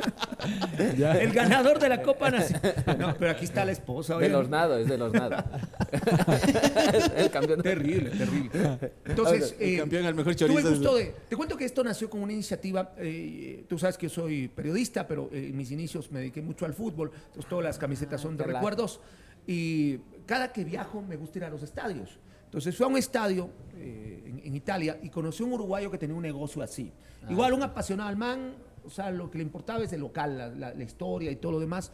El 0.78 1.32
ganador 1.34 1.80
de 1.80 1.90
la 1.90 2.04
Copa 2.04 2.30
Nacional. 2.30 2.76
No, 3.00 3.16
pero 3.18 3.32
aquí 3.32 3.46
está 3.46 3.66
la 3.66 3.72
esposa. 3.72 4.16
Del 4.18 4.26
oye. 4.32 4.36
hornado, 4.36 4.78
es 4.78 4.88
del 4.88 5.02
hornado. 5.02 5.44
el 7.18 7.30
campeón. 7.32 7.62
Terrible, 7.62 8.12
terrible. 8.12 8.92
Entonces, 9.06 9.56
El 9.60 9.74
eh, 9.74 9.78
campeón 9.80 10.06
al 10.06 10.14
mejor 10.16 10.36
tuve 10.36 10.62
gusto 10.62 10.96
de- 10.96 11.16
te 11.28 11.36
cuento 11.36 11.58
que 11.58 11.66
esto 11.66 11.84
nació 11.84 12.10
con 12.10 12.22
una 12.22 12.34
iniciativa. 12.34 12.94
eh, 12.98 13.66
tú 13.68 13.80
sabes 13.80 13.98
que 13.98 14.08
soy 14.10 14.48
periodista, 14.50 15.08
pero 15.08 15.30
eh, 15.34 15.48
en 15.50 15.58
mis 15.58 15.72
inicios 15.72 16.12
me 16.12 16.20
dediqué 16.20 16.42
mucho 16.42 16.66
al 16.66 16.74
fútbol. 16.74 17.12
Entonces, 17.16 17.50
todas 17.50 17.66
las 17.66 17.78
camisetas 17.80 18.22
son 18.22 18.38
de 18.38 18.44
recuerdos. 18.44 19.00
Y 19.48 19.98
cada 20.26 20.52
que 20.52 20.64
viajo 20.64 21.02
me 21.02 21.16
gusta 21.16 21.40
ir 21.40 21.46
a 21.46 21.50
los 21.50 21.64
estadios. 21.64 22.20
Entonces, 22.48 22.76
fui 22.76 22.86
a 22.86 22.88
un 22.90 22.98
estadio 22.98 23.50
eh, 23.76 24.24
en, 24.26 24.40
en 24.44 24.56
Italia 24.56 25.00
y 25.04 25.10
conocí 25.10 25.44
a 25.44 25.46
un 25.46 25.54
uruguayo 25.54 25.92
que 25.92 25.98
tenía 25.98 26.16
un 26.16 26.24
negocio 26.24 26.62
así. 26.62 26.92
Igual, 27.30 27.54
un 27.54 27.62
apasionado 27.64 28.10
al 28.10 28.16
man, 28.18 28.56
o 28.86 28.90
sea, 28.90 29.12
lo 29.12 29.30
que 29.30 29.38
le 29.38 29.44
importaba 29.44 29.84
es 29.84 29.92
el 29.94 30.00
local, 30.02 30.38
la, 30.38 30.48
la- 30.50 30.74
la 30.74 30.84
historia 30.84 31.30
y 31.32 31.36
todo 31.36 31.52
lo 31.54 31.60
demás. 31.60 31.92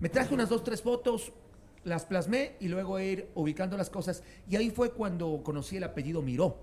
Me 0.00 0.08
traje 0.10 0.34
unas 0.34 0.48
dos, 0.50 0.62
tres 0.62 0.82
fotos, 0.82 1.32
las 1.84 2.04
plasmé 2.04 2.56
y 2.60 2.68
luego 2.68 2.98
ir 3.00 3.28
ubicando 3.34 3.76
las 3.76 3.88
cosas. 3.90 4.22
Y 4.48 4.56
ahí 4.56 4.70
fue 4.70 4.90
cuando 4.92 5.42
conocí 5.42 5.76
el 5.78 5.84
apellido 5.84 6.20
Miró. 6.22 6.56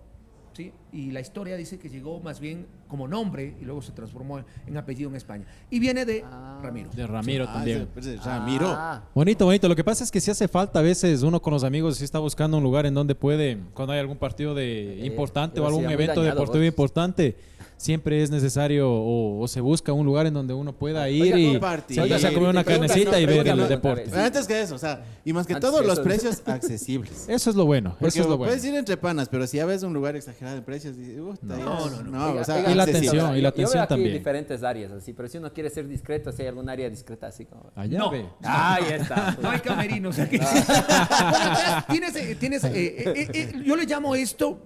¿Sí? 0.54 0.72
Y 0.92 1.12
la 1.12 1.20
historia 1.22 1.56
dice 1.56 1.80
que 1.80 1.90
llegó 1.90 2.20
más 2.20 2.40
bien 2.40 2.66
como 2.88 3.08
nombre 3.08 3.56
y 3.62 3.64
luego 3.66 3.82
se 3.82 3.92
transformó 3.94 4.44
en 4.68 4.78
apellido 4.78 5.10
en 5.10 5.16
España. 5.16 5.46
Y 5.70 5.80
viene 5.80 6.06
de 6.06 6.24
Ah. 6.26 6.60
Ramiro. 6.62 6.90
De 6.92 7.08
Ramiro 7.08 7.46
Ah, 7.48 7.54
también. 7.54 7.88
Ramiro. 8.24 8.68
Ah, 8.70 9.04
Bonito, 9.16 9.46
bonito. 9.46 9.68
Lo 9.70 9.76
que 9.76 9.84
pasa 9.84 10.04
es 10.04 10.12
que 10.12 10.20
si 10.20 10.30
hace 10.32 10.48
falta 10.48 10.80
a 10.80 10.82
veces 10.82 11.24
uno 11.24 11.42
con 11.42 11.54
los 11.54 11.64
amigos 11.64 11.98
si 11.98 12.04
está 12.04 12.20
buscando 12.20 12.58
un 12.58 12.64
lugar 12.64 12.86
en 12.86 12.94
donde 12.94 13.16
puede, 13.16 13.58
cuando 13.74 13.94
hay 13.94 14.00
algún 14.00 14.18
partido 14.18 14.54
de 14.54 15.02
Eh, 15.02 15.06
importante 15.06 15.60
o 15.60 15.66
algún 15.68 15.86
evento 15.90 16.22
dañado, 16.22 16.36
deportivo 16.40 16.60
vos. 16.64 16.68
importante, 16.68 17.38
siempre 17.82 18.22
es 18.22 18.30
necesario 18.30 18.90
o, 18.92 19.42
o 19.42 19.48
se 19.48 19.60
busca 19.62 19.92
un 19.92 20.06
lugar 20.06 20.26
en 20.28 20.34
donde 20.34 20.54
uno 20.54 20.72
pueda 20.74 21.10
ir 21.10 21.24
Oiga, 21.34 21.40
y 21.40 21.52
compartir. 21.54 22.00
a 22.00 22.34
comer 22.34 22.50
una 22.50 22.64
carnecita 22.64 23.20
y 23.20 23.26
ver 23.26 23.48
el 23.48 23.58
no, 23.58 23.68
deporte. 23.68 24.10
Antes 24.14 24.48
que 24.48 24.62
eso, 24.62 24.76
o 24.76 24.78
sea, 24.78 25.04
y 25.26 25.34
más 25.34 25.48
que 25.48 25.54
Antes 25.54 25.70
todo, 25.70 25.82
que 25.82 25.88
los 25.88 25.94
eso. 25.94 26.04
precios 26.04 26.42
accesibles. 26.46 27.26
Eso 27.28 27.50
es 27.50 27.56
lo 27.56 27.66
bueno, 27.66 27.92
Porque 28.00 28.08
eso 28.10 28.22
es 28.22 28.28
lo 28.30 28.38
bueno. 28.38 28.52
puedes 28.52 28.64
ir 28.66 28.76
entre 28.76 28.98
panas, 28.98 29.28
pero 29.30 29.48
si 29.48 29.58
ya 29.58 29.66
ves 29.66 29.84
un 29.84 29.94
lugar 29.94 30.16
exagerado 30.16 30.58
en 30.58 30.64
precios, 30.64 30.96
dices, 30.96 31.20
"Uta, 31.20 31.58
ya 31.58 31.64
No, 31.64 31.90
no, 31.90 32.04
no. 32.04 32.34
o 32.40 32.44
sea, 32.44 32.56
Oiga, 32.58 32.72
Y 32.72 32.76
la 32.76 32.84
atención, 32.84 33.32
y 33.38 33.42
la 33.42 33.42
yo 33.42 33.48
atención 33.50 33.74
veo 33.74 33.82
aquí 33.84 33.90
también. 33.90 34.14
diferentes 34.14 34.64
áreas, 34.64 34.92
así, 34.92 35.14
pero 35.14 35.28
si 35.28 35.38
uno 35.38 35.52
quiere 35.54 35.70
ser 35.70 35.88
discreto, 35.88 36.32
si 36.32 36.42
hay 36.44 36.48
algún 36.50 36.70
área 36.70 36.90
discreta, 36.90 37.28
así 37.28 37.46
como. 37.46 37.72
Allá 37.76 37.98
No. 37.98 38.12
ve. 38.12 38.26
Ahí 38.44 38.84
está. 38.94 39.38
No 39.42 39.50
hay 39.50 39.60
camerinos 39.60 40.20
aquí. 40.20 40.38
Bueno, 40.38 40.50
atrás 40.52 41.86
tienes, 41.90 42.40
tienes, 42.40 42.64
eh, 42.66 42.72
eh, 42.76 43.28
eh, 43.34 43.62
yo 43.66 43.76
le 43.76 43.86
llamo 43.86 44.14
esto 44.16 44.60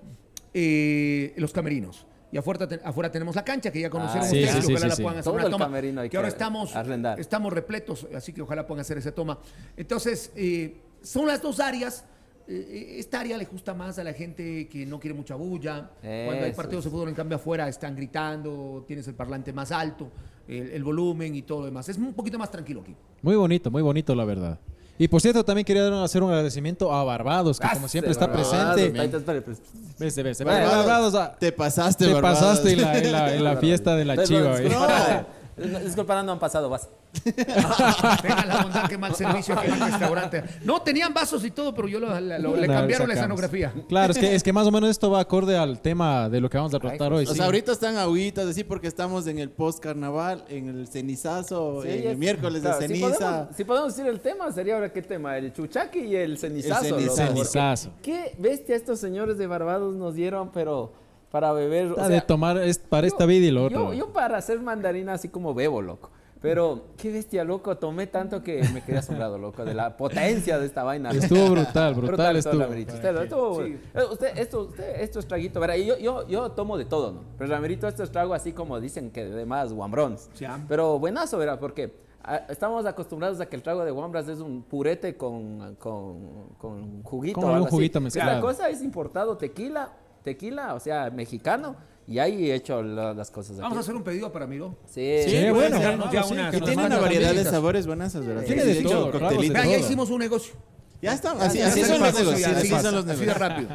eh, 0.54 1.34
los 1.38 1.52
camerinos. 1.52 2.06
Y 2.36 2.38
afuera, 2.38 2.68
te- 2.68 2.82
afuera 2.84 3.10
tenemos 3.10 3.34
la 3.34 3.46
cancha, 3.46 3.72
que 3.72 3.80
ya 3.80 3.90
conocieron 3.90 4.28
Ah, 4.28 4.30
sí, 4.30 4.44
ustedes, 4.44 4.56
sí, 4.56 4.68
sí, 4.68 4.74
ojalá 4.74 4.80
sí, 4.82 4.88
la 4.90 4.96
sí. 4.98 5.02
puedan 5.04 5.20
hacer 5.20 5.24
Todo 5.32 5.36
una 5.48 5.50
toma. 5.50 6.10
que 6.10 6.18
ahora 6.18 6.28
estamos, 6.28 6.76
arrendar. 6.76 7.18
estamos 7.18 7.54
repletos, 7.54 8.08
así 8.14 8.34
que 8.34 8.42
ojalá 8.42 8.68
puedan 8.68 8.82
hacer 8.82 8.98
esa 8.98 9.14
toma. 9.14 9.40
Entonces, 9.78 10.34
eh, 10.36 10.82
son 11.02 11.28
las 11.28 11.42
dos 11.42 11.62
áreas 11.62 12.04
eh, 12.48 12.98
esta 13.00 13.22
área 13.22 13.38
le 13.38 13.46
gusta 13.46 13.74
más 13.74 13.98
a 14.00 14.04
la 14.04 14.12
gente 14.14 14.68
que 14.68 14.86
no 14.86 15.00
quiere 15.00 15.16
mucha 15.16 15.34
bulla. 15.36 15.92
Cuando 16.02 16.44
hay 16.46 16.52
partidos 16.52 16.84
de 16.84 16.90
fútbol, 16.92 17.08
en 17.08 17.16
cambio, 17.16 17.38
afuera 17.38 17.70
están 17.70 17.96
gritando, 17.96 18.84
tienes 18.86 19.08
el 19.08 19.16
parlante 19.16 19.54
más 19.54 19.72
alto, 19.72 20.12
el, 20.48 20.72
el 20.72 20.84
volumen 20.84 21.34
y 21.36 21.42
todo 21.44 21.62
lo 21.62 21.66
demás. 21.68 21.88
Es 21.88 21.98
un 21.98 22.14
poquito 22.14 22.38
más 22.38 22.52
tranquilo 22.52 22.82
aquí. 22.82 22.94
Muy 23.22 23.36
bonito, 23.38 23.72
muy 23.72 23.82
bonito, 23.82 24.14
la 24.14 24.26
verdad. 24.26 24.60
Y 24.98 25.08
por 25.10 25.20
cierto, 25.22 25.44
también 25.44 25.66
quería 25.66 25.84
dar- 25.84 25.94
hacer 26.04 26.24
un 26.24 26.30
agradecimiento 26.30 26.94
a 26.94 27.04
Barbados, 27.04 27.60
que 27.60 27.68
como 27.74 27.88
siempre 27.90 28.12
está 28.14 28.28
Barbados, 28.28 28.50
presente. 28.76 29.00
ahí 29.00 29.06
está, 29.08 29.18
espere, 29.18 29.42
pues. 29.42 29.58
Ves, 30.00 30.16
ves, 30.16 30.42
Bueno, 30.44 30.68
Barbados, 30.70 31.16
ah, 31.16 31.36
Te 31.38 31.52
pasaste, 31.52 32.06
te 32.06 32.14
Barbados. 32.14 32.40
pasaste 32.40 32.72
en 32.72 32.82
la, 32.82 32.98
en 32.98 33.12
la- 33.12 33.36
en 33.36 33.44
la 33.44 33.58
fiesta 33.58 33.96
de 33.96 34.06
la 34.06 34.24
chiva. 34.24 34.58
no, 34.62 34.88
disculpa, 35.58 36.22
no 36.24 36.34
han 36.34 36.40
pasado, 36.40 36.70
vas. 36.70 36.90
Tengan 37.24 38.48
la 38.48 38.62
bondad, 38.64 38.90
qué 38.90 38.98
mal 38.98 39.16
servicio 39.16 39.58
aquí 39.58 39.68
en 39.68 39.74
el 39.76 39.80
restaurante. 39.92 40.44
No, 40.66 40.82
tenían 40.82 41.14
vasos 41.14 41.44
y 41.46 41.52
todo, 41.52 41.74
pero 41.74 41.88
yo 41.88 42.00
lo- 42.00 42.10
le 42.20 42.68
cambiaron 42.68 43.08
la 43.08 43.14
escenografía. 43.14 43.74
Claro, 43.88 44.12
es 44.12 44.18
que, 44.20 44.36
es 44.36 44.44
que 44.44 44.52
más 44.52 44.68
o 44.68 44.72
menos 44.72 44.90
esto 44.90 45.10
va 45.10 45.22
acorde 45.22 45.58
al 45.58 45.80
tema 45.82 46.28
de 46.30 46.42
lo 46.42 46.50
que 46.50 46.58
vamos 46.58 46.74
a 46.74 46.80
tratar 46.80 47.14
hoy. 47.14 47.26
O 47.26 47.34
sí. 47.34 47.42
ahorita 47.42 47.72
están 47.72 47.96
agüitas, 47.98 48.46
así 48.48 48.64
porque 48.64 48.88
estamos 48.88 49.28
en 49.28 49.40
el 49.40 49.50
post 49.50 49.80
carnaval, 49.80 50.44
en 50.50 50.68
el 50.70 50.88
cenizazo, 50.88 51.82
Sí, 51.84 51.90
en 51.90 52.02
ya- 52.04 52.12
el 52.12 52.18
miércoles 52.18 52.62
claro, 52.62 52.80
de 52.80 52.88
Si 52.88 52.94
ceniza. 53.00 53.18
podemos, 53.18 53.56
si 53.56 53.64
podemos 53.64 53.96
decir 53.96 54.10
el 54.12 54.20
tema, 54.20 54.52
sería 54.52 54.76
ahora 54.76 54.92
qué 54.92 55.02
tema, 55.02 55.38
el 55.38 55.54
chuchaqui 55.54 56.00
y 56.00 56.16
el 56.18 56.38
cenizazo. 56.38 56.98
El 56.98 57.10
cenizazo. 57.10 57.28
Cenizazo. 57.34 57.92
Qué 58.02 58.36
bestia 58.40 58.76
estos 58.76 59.00
señores 59.00 59.38
de 59.38 59.48
Barbados 59.48 59.96
nos 59.96 60.16
dieron, 60.16 60.52
pero 60.52 60.92
para 61.36 61.52
beber. 61.52 61.92
o 61.92 61.96
sea, 61.96 62.08
de 62.08 62.22
tomar 62.22 62.56
es 62.60 62.78
para 62.78 63.08
esta 63.08 63.26
vida 63.26 63.46
y 63.48 63.52
lo 63.52 63.66
otro. 63.66 63.92
Yo, 63.92 63.94
yo 63.94 64.14
para 64.14 64.38
hacer 64.38 64.58
mandarina 64.62 65.12
así 65.12 65.28
como 65.28 65.54
bebo, 65.54 65.82
loco. 65.82 66.10
Pero 66.42 66.86
qué 66.96 67.12
bestia, 67.12 67.44
loco. 67.44 67.76
Tomé 67.76 68.08
tanto 68.08 68.42
que 68.42 68.64
me 68.74 68.82
quedé 68.82 69.00
asombrado, 69.00 69.38
loco, 69.38 69.66
de 69.66 69.74
la 69.74 69.98
potencia 69.98 70.58
de 70.58 70.66
esta 70.66 70.84
vaina. 70.84 71.12
Estuvo 71.12 71.50
brutal, 71.50 71.94
brutal 71.94 72.38
estuvo, 72.38 72.54
estuvo. 72.54 72.64
Ramirito. 72.64 72.94
Usted, 72.94 73.18
estuvo- 73.18 74.12
usted, 74.14 74.38
esto, 74.38 74.62
usted, 74.62 75.02
esto 75.02 75.20
es 75.20 75.28
traguito. 75.28 75.60
Verá, 75.60 75.76
yo, 75.76 75.98
yo, 75.98 76.26
yo 76.26 76.52
tomo 76.52 76.78
de 76.78 76.86
todo, 76.86 77.12
¿no? 77.12 77.20
Pero 77.38 77.50
Ramirito, 77.50 77.86
esto 77.90 78.02
es 78.02 78.12
trago 78.12 78.34
así 78.34 78.54
como 78.54 78.80
dicen 78.80 79.12
que 79.12 79.26
de 79.26 79.46
más 79.46 79.74
guambrons. 79.74 80.30
Pero 80.70 81.00
buenazo, 81.00 81.38
verá, 81.38 81.60
porque 81.60 81.94
ah, 82.24 82.44
estamos 82.48 82.86
acostumbrados 82.86 83.42
a 83.42 83.48
que 83.48 83.58
el 83.58 83.62
trago 83.62 83.84
de 83.84 83.92
guambras 83.92 84.30
es 84.30 84.40
un 84.40 84.62
purete 84.64 85.18
con, 85.18 85.76
con, 85.80 86.48
con 86.60 87.04
juguito. 87.04 87.42
Con 87.42 87.50
algo 87.52 87.66
así. 87.66 87.76
juguito 87.76 87.98
Esta 88.00 88.20
mezclado. 88.20 88.42
cosa 88.42 88.70
es 88.70 88.82
importado 88.82 89.36
tequila, 89.36 89.90
tequila, 90.26 90.74
o 90.74 90.80
sea, 90.82 91.10
mexicano. 91.10 91.78
Y 92.08 92.20
ahí 92.20 92.52
he 92.52 92.56
hecho 92.56 92.84
la- 92.84 93.14
las 93.14 93.32
cosas 93.32 93.54
aquí. 93.54 93.62
Vamos 93.62 93.78
a 93.78 93.82
hacer 93.82 93.96
un 93.96 94.04
pedido 94.04 94.32
para 94.32 94.46
Miro. 94.46 94.76
Sí, 94.86 95.20
Sí, 95.24 95.30
Sí, 95.40 95.50
bueno, 95.52 95.80
ya 95.82 95.96
unas- 95.96 96.10
que 96.52 96.60
nos 96.60 96.68
tiene 96.70 96.86
una 96.86 97.00
variedad 97.00 97.34
de 97.34 97.44
sabores 97.46 97.88
buenas, 97.88 98.14
¿verdad? 98.14 98.44
Tiene 98.44 98.66
de 98.66 98.82
todo, 98.84 99.12
ya 99.52 99.78
hicimos 99.78 100.10
un 100.10 100.20
negocio. 100.20 100.54
Ya 101.02 101.14
estamos, 101.14 101.42
así, 101.44 101.60
Ya, 101.60 101.68
así 101.68 101.82
ya 101.82 101.88
son 101.88 102.00
los 102.02 102.14
negocios, 102.14 102.40
ya, 102.40 102.58
así 102.58 102.68
son 102.70 102.96
los 102.96 103.06
Así 103.06 103.20
de 103.20 103.26
negocios. 103.26 103.38
rápido. 103.38 103.70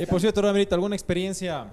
Y 0.00 0.06
por 0.06 0.20
cierto, 0.20 0.42
Ramirito, 0.42 0.74
¿alguna 0.74 0.96
experiencia, 0.96 1.66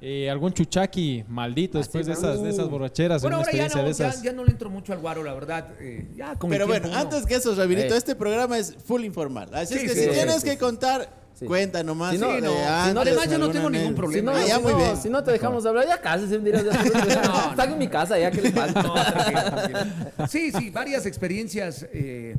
eh, 0.00 0.28
algún 0.30 0.52
chuchaqui 0.52 1.24
maldito 1.28 1.78
después 1.78 2.06
de 2.06 2.12
esas, 2.12 2.42
de 2.42 2.50
esas 2.50 2.68
borracheras? 2.68 3.22
Bueno, 3.22 3.36
¿Alguna 3.38 3.50
ahora 3.50 3.56
ya 3.58 3.64
experiencia 3.66 3.82
no, 3.82 3.88
de 3.88 3.94
ya, 3.94 4.08
esas? 4.08 4.22
ya 4.22 4.32
no 4.32 4.44
le 4.44 4.50
entro 4.50 4.68
mucho 4.68 4.92
al 4.92 4.98
guaro, 4.98 5.22
la 5.22 5.32
verdad. 5.34 5.68
eh, 5.80 6.08
ya 6.16 6.36
Pero 6.48 6.66
bueno, 6.66 6.88
uno- 6.88 6.96
antes 6.98 7.24
que 7.24 7.36
eso, 7.36 7.54
Ramirito, 7.54 7.94
Eh. 7.94 7.98
este 7.98 8.14
programa 8.16 8.58
es 8.58 8.76
full 8.84 9.04
informal. 9.04 9.48
Así 9.54 9.74
Sí, 9.74 9.80
es 9.80 9.82
que 9.82 9.88
sí, 9.96 10.04
si 10.04 10.08
sí, 10.08 10.14
tienes 10.14 10.42
sí, 10.42 10.48
que 10.50 10.58
contar, 10.58 11.08
Sí. 11.34 11.46
cuenta 11.46 11.82
nomás. 11.82 12.12
Si 12.12 12.18
no, 12.18 12.28
de 12.28 12.40
si 12.40 12.46
no, 12.94 13.00
además 13.00 13.30
yo 13.30 13.38
no 13.38 13.50
tengo 13.50 13.70
ningún 13.70 13.94
problema. 13.94 14.32
Si 14.34 14.38
no, 14.40 14.44
Ah, 14.44 14.48
ya, 14.48 14.56
si 14.56 14.62
muy 14.62 14.72
no- 14.72 14.78
bien. 14.78 14.96
si 14.96 15.10
no 15.10 15.24
te 15.24 15.32
dejamos 15.32 15.64
hablar, 15.66 15.86
ya 15.86 16.00
casi 16.00 16.26
se 16.28 16.38
dirás, 16.38 16.64
no. 16.64 17.50
Están 17.50 17.72
en 17.72 17.78
mi 17.78 17.88
casa, 17.88 18.18
ya 18.18 18.30
que 18.30 18.42
les 18.42 18.52
pasa. 18.52 18.82
No. 18.82 18.94
Sí, 20.28 20.52
sí, 20.52 20.70
varias 20.70 21.06
experiencias. 21.06 21.86
eh, 21.92 22.36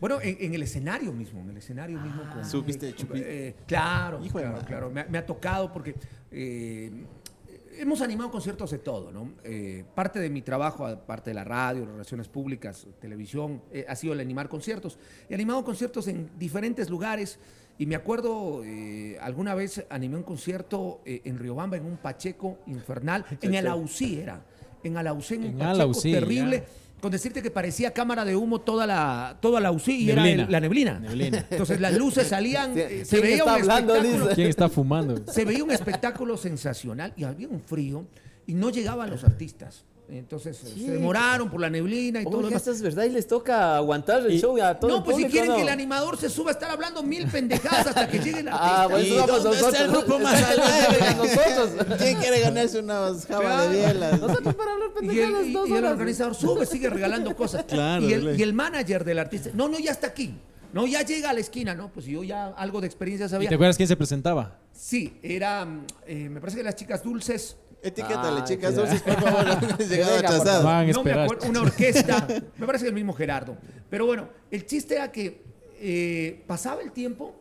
bueno, 0.00 0.18
en, 0.20 0.36
en 0.40 0.54
el 0.54 0.62
escenario 0.64 1.12
mismo, 1.12 1.40
en 1.42 1.50
el 1.50 1.56
escenario 1.58 2.00
mismo. 2.00 2.22
Con, 2.32 2.44
¿Supiste 2.44 2.86
de 2.86 2.94
Chupi? 2.96 3.20
Eh, 3.22 3.54
claro, 3.66 4.24
Hijo 4.24 4.38
claro, 4.38 4.58
claro. 4.66 4.90
Me, 4.90 5.02
ha- 5.02 5.06
me 5.08 5.18
ha 5.18 5.24
tocado 5.26 5.72
porque 5.72 5.94
eh, 6.32 6.90
hemos 7.78 8.00
animado 8.00 8.30
conciertos 8.30 8.70
de 8.72 8.78
todo, 8.78 9.12
¿no? 9.12 9.30
Eh, 9.44 9.84
parte 9.94 10.18
de 10.18 10.28
mi 10.30 10.42
trabajo, 10.42 10.86
aparte 10.86 11.30
de 11.30 11.34
la 11.34 11.44
radio, 11.44 11.84
relaciones 11.86 12.26
públicas, 12.28 12.86
televisión, 13.00 13.62
eh, 13.70 13.84
ha 13.88 13.94
sido 13.94 14.12
el 14.14 14.20
animar 14.20 14.48
conciertos. 14.48 14.98
He 15.28 15.34
animado 15.34 15.64
conciertos 15.64 16.08
en 16.08 16.30
diferentes 16.38 16.90
lugares. 16.90 17.38
Y 17.78 17.86
me 17.86 17.94
acuerdo, 17.96 18.62
eh, 18.64 19.18
alguna 19.20 19.54
vez 19.54 19.84
animé 19.90 20.16
un 20.16 20.22
concierto 20.22 21.00
eh, 21.04 21.22
en 21.24 21.38
Riobamba, 21.38 21.76
en 21.76 21.86
un 21.86 21.96
Pacheco 21.96 22.58
infernal, 22.66 23.24
en 23.40 23.54
el 23.54 23.66
Ausí 23.66 24.18
era. 24.20 24.44
En 24.84 24.96
Alausí, 24.96 25.34
en 25.34 25.40
un 25.40 25.46
En 25.46 25.52
Pacheco 25.58 25.70
Alausí, 25.74 26.12
terrible. 26.12 26.58
ya. 26.58 26.64
Con 27.00 27.10
decirte 27.10 27.42
que 27.42 27.50
parecía 27.50 27.92
cámara 27.92 28.24
de 28.24 28.36
humo 28.36 28.60
toda 28.60 28.86
la, 28.86 29.36
toda 29.40 29.60
la 29.60 29.72
UCI 29.72 29.92
y 30.04 30.10
era 30.10 30.28
el- 30.28 30.46
la 30.50 30.60
neblina. 30.60 31.00
Neblina. 31.00 31.44
Entonces 31.50 31.80
las 31.80 31.96
luces 31.96 32.28
salían, 32.28 32.74
¿Quién- 32.74 32.88
eh, 32.90 33.04
se 33.04 33.20
veía 33.20 33.36
está 33.38 33.54
un 33.56 33.60
hablando, 33.60 33.94
espectáculo. 33.96 34.24
dice? 34.26 34.34
¿Quién 34.36 34.48
está 34.48 34.68
fumando? 34.68 35.32
Se 35.32 35.44
veía 35.44 35.64
un 35.64 35.72
espectáculo 35.72 36.36
sensacional 36.36 37.12
y 37.16 37.24
había 37.24 37.48
un 37.48 37.60
frío 37.60 38.04
y 38.46 38.54
no 38.54 38.70
llegaban 38.70 39.10
los 39.10 39.24
artistas. 39.24 39.84
Entonces 40.08 40.58
Sí. 40.58 40.84
se 40.84 40.90
demoraron 40.92 41.48
por 41.48 41.58
la 41.60 41.70
neblina 41.70 42.20
y 42.20 42.24
todo 42.24 42.32
lo 42.34 42.38
Oye, 42.40 42.48
demás. 42.48 42.62
esto 42.62 42.72
es 42.72 42.82
verdad 42.82 43.04
y 43.04 43.10
les 43.10 43.26
toca 43.26 43.76
aguantar 43.76 44.20
el 44.26 44.32
Y- 44.32 44.40
show 44.40 44.60
a 44.62 44.78
todo 44.78 44.90
No, 44.90 44.96
el 44.98 45.02
pues 45.04 45.16
si 45.16 45.22
público, 45.22 45.32
quieren 45.32 45.50
¿no? 45.50 45.56
que 45.56 45.62
el 45.62 45.68
animador 45.70 46.18
se 46.18 46.28
suba 46.28 46.50
a 46.50 46.52
estar 46.52 46.70
hablando 46.70 47.02
mil 47.02 47.26
pendejadas 47.28 47.86
hasta 47.86 48.08
que 48.08 48.18
llegue 48.18 48.40
artista. 48.50 48.82
Ah, 48.82 48.86
bueno, 48.88 49.06
¿Y 49.06 49.10
vamos 49.16 49.42
dónde 49.42 49.58
nosotros. 49.58 49.72
está 49.72 49.84
el 49.84 49.90
grupo 49.90 50.18
más 50.18 50.42
a 50.42 51.14
nosotros. 51.14 51.98
¿Quién 51.98 52.18
quiere 52.18 52.40
ganarse 52.40 52.78
unas 52.80 53.24
jabas 53.26 53.70
de 53.70 53.76
bielas? 53.76 54.20
Nosotros 54.20 54.54
para 54.54 54.72
hablar 54.72 54.88
Y 54.88 55.04
el, 55.04 55.06
pendejadas 55.08 55.46
y- 55.46 55.52
dos 55.52 55.68
y 55.68 55.72
el 55.72 55.78
horas. 55.78 55.92
organizador 55.92 56.34
sube, 56.34 56.66
sigue 56.66 56.90
regalando 56.90 57.34
cosas. 57.34 57.64
Claro, 57.64 58.06
y, 58.06 58.12
el, 58.12 58.38
y 58.38 58.42
el 58.42 58.52
manager 58.52 59.04
del 59.04 59.18
artista, 59.18 59.50
no, 59.54 59.68
no, 59.68 59.78
ya 59.78 59.92
está 59.92 60.08
aquí. 60.08 60.34
No, 60.74 60.86
ya 60.86 61.02
llega 61.02 61.30
a 61.30 61.32
la 61.34 61.40
esquina, 61.40 61.74
¿no? 61.74 61.90
Pues 61.92 62.06
yo 62.06 62.22
ya 62.24 62.46
algo 62.48 62.80
de 62.80 62.86
experiencia 62.86 63.26
¿Y 63.26 63.28
sabía. 63.28 63.48
te 63.48 63.54
acuerdas 63.54 63.76
quién 63.76 63.88
se 63.88 63.96
presentaba? 63.96 64.58
Sí, 64.72 65.18
era, 65.22 65.64
mm, 65.66 65.86
eh, 66.06 66.28
me 66.30 66.40
parece 66.40 66.58
que 66.58 66.64
las 66.64 66.76
chicas 66.76 67.02
dulces. 67.02 67.56
Etiquétale, 67.82 68.40
Ah, 68.40 68.44
chicas 68.44 68.74
dulces, 68.76 69.02
por 69.02 69.20
favor. 69.20 69.78
Llegado 69.88 70.16
atrasado. 70.18 70.64
Van 70.64 70.88
a 70.88 70.92
No 70.92 71.02
me 71.04 71.12
acuerdo, 71.12 71.48
una 71.48 71.62
orquesta. 71.62 72.26
me 72.56 72.66
parece 72.66 72.84
que 72.84 72.88
el 72.90 72.94
mismo 72.94 73.12
Gerardo. 73.12 73.56
Pero 73.90 74.06
bueno, 74.06 74.28
el 74.50 74.64
chiste 74.66 74.94
era 74.94 75.10
que 75.10 75.42
eh, 75.80 76.44
pasaba 76.46 76.80
el 76.82 76.92
tiempo, 76.92 77.34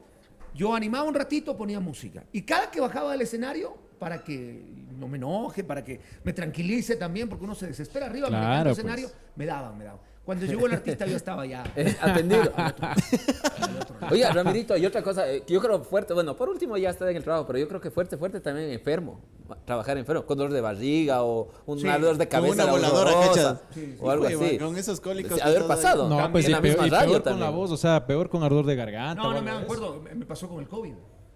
yo 0.55 0.73
animaba 0.73 1.07
un 1.07 1.13
ratito, 1.13 1.55
ponía 1.55 1.79
música. 1.79 2.23
Y 2.31 2.41
cada 2.41 2.71
que 2.71 2.81
bajaba 2.81 3.11
del 3.11 3.21
escenario, 3.21 3.75
para 3.99 4.23
que 4.23 4.63
no 4.97 5.07
me 5.07 5.17
enoje, 5.17 5.63
para 5.63 5.83
que 5.83 5.99
me 6.23 6.33
tranquilice 6.33 6.95
también, 6.95 7.29
porque 7.29 7.45
uno 7.45 7.53
se 7.55 7.67
desespera 7.67 8.07
arriba, 8.07 8.29
me 8.29 8.37
Claro, 8.37 8.57
el 8.57 8.75
pues. 8.75 8.77
escenario, 8.79 9.11
me 9.35 9.45
daban, 9.45 9.77
me 9.77 9.85
daban. 9.85 10.01
Cuando 10.31 10.45
llegó 10.45 10.65
el 10.67 10.73
artista 10.73 11.05
yo 11.05 11.17
estaba 11.17 11.45
ya. 11.45 11.61
Eh, 11.75 11.93
atendido. 12.01 12.41
al 12.55 12.71
otro- 12.71 12.87
al 12.87 13.75
otro 13.81 13.95
lado. 13.99 14.13
Oye, 14.13 14.31
Ramirito, 14.31 14.77
y 14.77 14.85
otra 14.85 15.01
cosa, 15.03 15.29
eh, 15.29 15.41
que 15.45 15.53
yo 15.53 15.59
creo 15.61 15.83
fuerte, 15.83 16.13
bueno, 16.13 16.37
por 16.37 16.47
último 16.47 16.77
ya 16.77 16.89
está 16.89 17.09
en 17.11 17.17
el 17.17 17.23
trabajo, 17.23 17.45
pero 17.47 17.59
yo 17.59 17.67
creo 17.67 17.81
que 17.81 17.91
fuerte, 17.91 18.15
fuerte 18.17 18.39
también 18.39 18.69
enfermo. 18.71 19.19
Trabajar 19.65 19.97
enfermo, 19.97 20.25
con 20.25 20.37
dolor 20.37 20.53
de 20.53 20.61
barriga 20.61 21.23
o 21.23 21.49
un 21.65 21.79
Sí, 21.79 21.85
dolor 21.87 22.15
de 22.17 22.29
Con 22.29 22.39
cabeza. 22.39 22.63
una 22.63 22.71
voladora 22.71 23.11
cacha. 23.27 23.61
O 23.99 24.09
algo 24.09 24.29
Hijo 24.29 24.39
de 24.39 24.47
así. 24.47 24.57
Con 24.57 24.77
esos 24.77 25.01
cólicos. 25.01 25.33
Sí, 25.35 25.41
haber 25.41 25.67
pasado. 25.67 26.03
No, 26.07 26.15
También 26.15 26.31
pues 26.31 26.45
en 26.45 26.51
y 26.51 26.53
la 26.53 26.61
peor, 26.61 26.75
y 26.87 26.89
peor 26.89 27.11
con 27.11 27.23
también. 27.23 27.39
la 27.41 27.49
voz, 27.49 27.71
o 27.71 27.77
sea, 27.77 28.07
peor 28.07 28.29
con 28.29 28.41
ardor 28.43 28.65
de 28.65 28.75
garganta. 28.77 29.21
No, 29.21 29.29
o 29.29 29.31
no 29.33 29.39
algo 29.39 29.51
me 29.51 29.51
acuerdo, 29.51 30.01
me 30.15 30.25
pasó 30.25 30.47
con 30.47 30.59
el 30.61 30.69
COVID. 30.69 30.93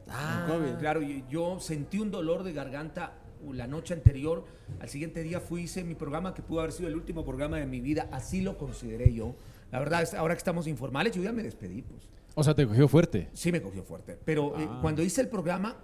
Ah, 0.10 0.46
COVID. 0.48 0.80
Claro, 0.80 1.02
yo 1.30 1.60
sentí 1.60 2.00
un 2.00 2.12
dolor 2.12 2.44
de 2.44 2.54
garganta 2.54 3.12
la 3.54 3.68
noche 3.68 3.94
anterior. 3.94 4.46
Al 4.80 4.90
siguiente 4.90 5.24
día 5.24 5.40
fui, 5.40 5.64
hice 5.64 5.84
mi 5.84 5.96
programa, 5.96 6.34
que 6.34 6.42
pudo 6.42 6.60
haber 6.62 6.72
sido 6.72 6.88
el 6.90 6.96
último 6.96 7.24
programa 7.26 7.58
de 7.58 7.66
mi 7.66 7.80
vida. 7.82 8.08
Así 8.12 8.42
lo 8.42 8.58
consideré 8.58 9.14
yo. 9.14 9.36
La 9.72 9.80
verdad, 9.80 10.02
es- 10.02 10.14
ahora 10.14 10.34
que 10.34 10.40
estamos 10.40 10.68
informales, 10.68 11.14
yo 11.14 11.22
ya 11.24 11.32
me 11.32 11.44
despedí, 11.44 11.82
pues. 11.82 12.08
O 12.36 12.44
sea, 12.44 12.54
te 12.54 12.68
cogió 12.68 12.88
fuerte. 12.88 13.30
Sí 13.34 13.52
me 13.52 13.62
cogió 13.62 13.84
fuerte. 13.84 14.18
Pero 14.26 14.60
eh, 14.60 14.68
cuando 14.82 15.02
hice 15.02 15.22
el 15.22 15.30
programa, 15.30 15.78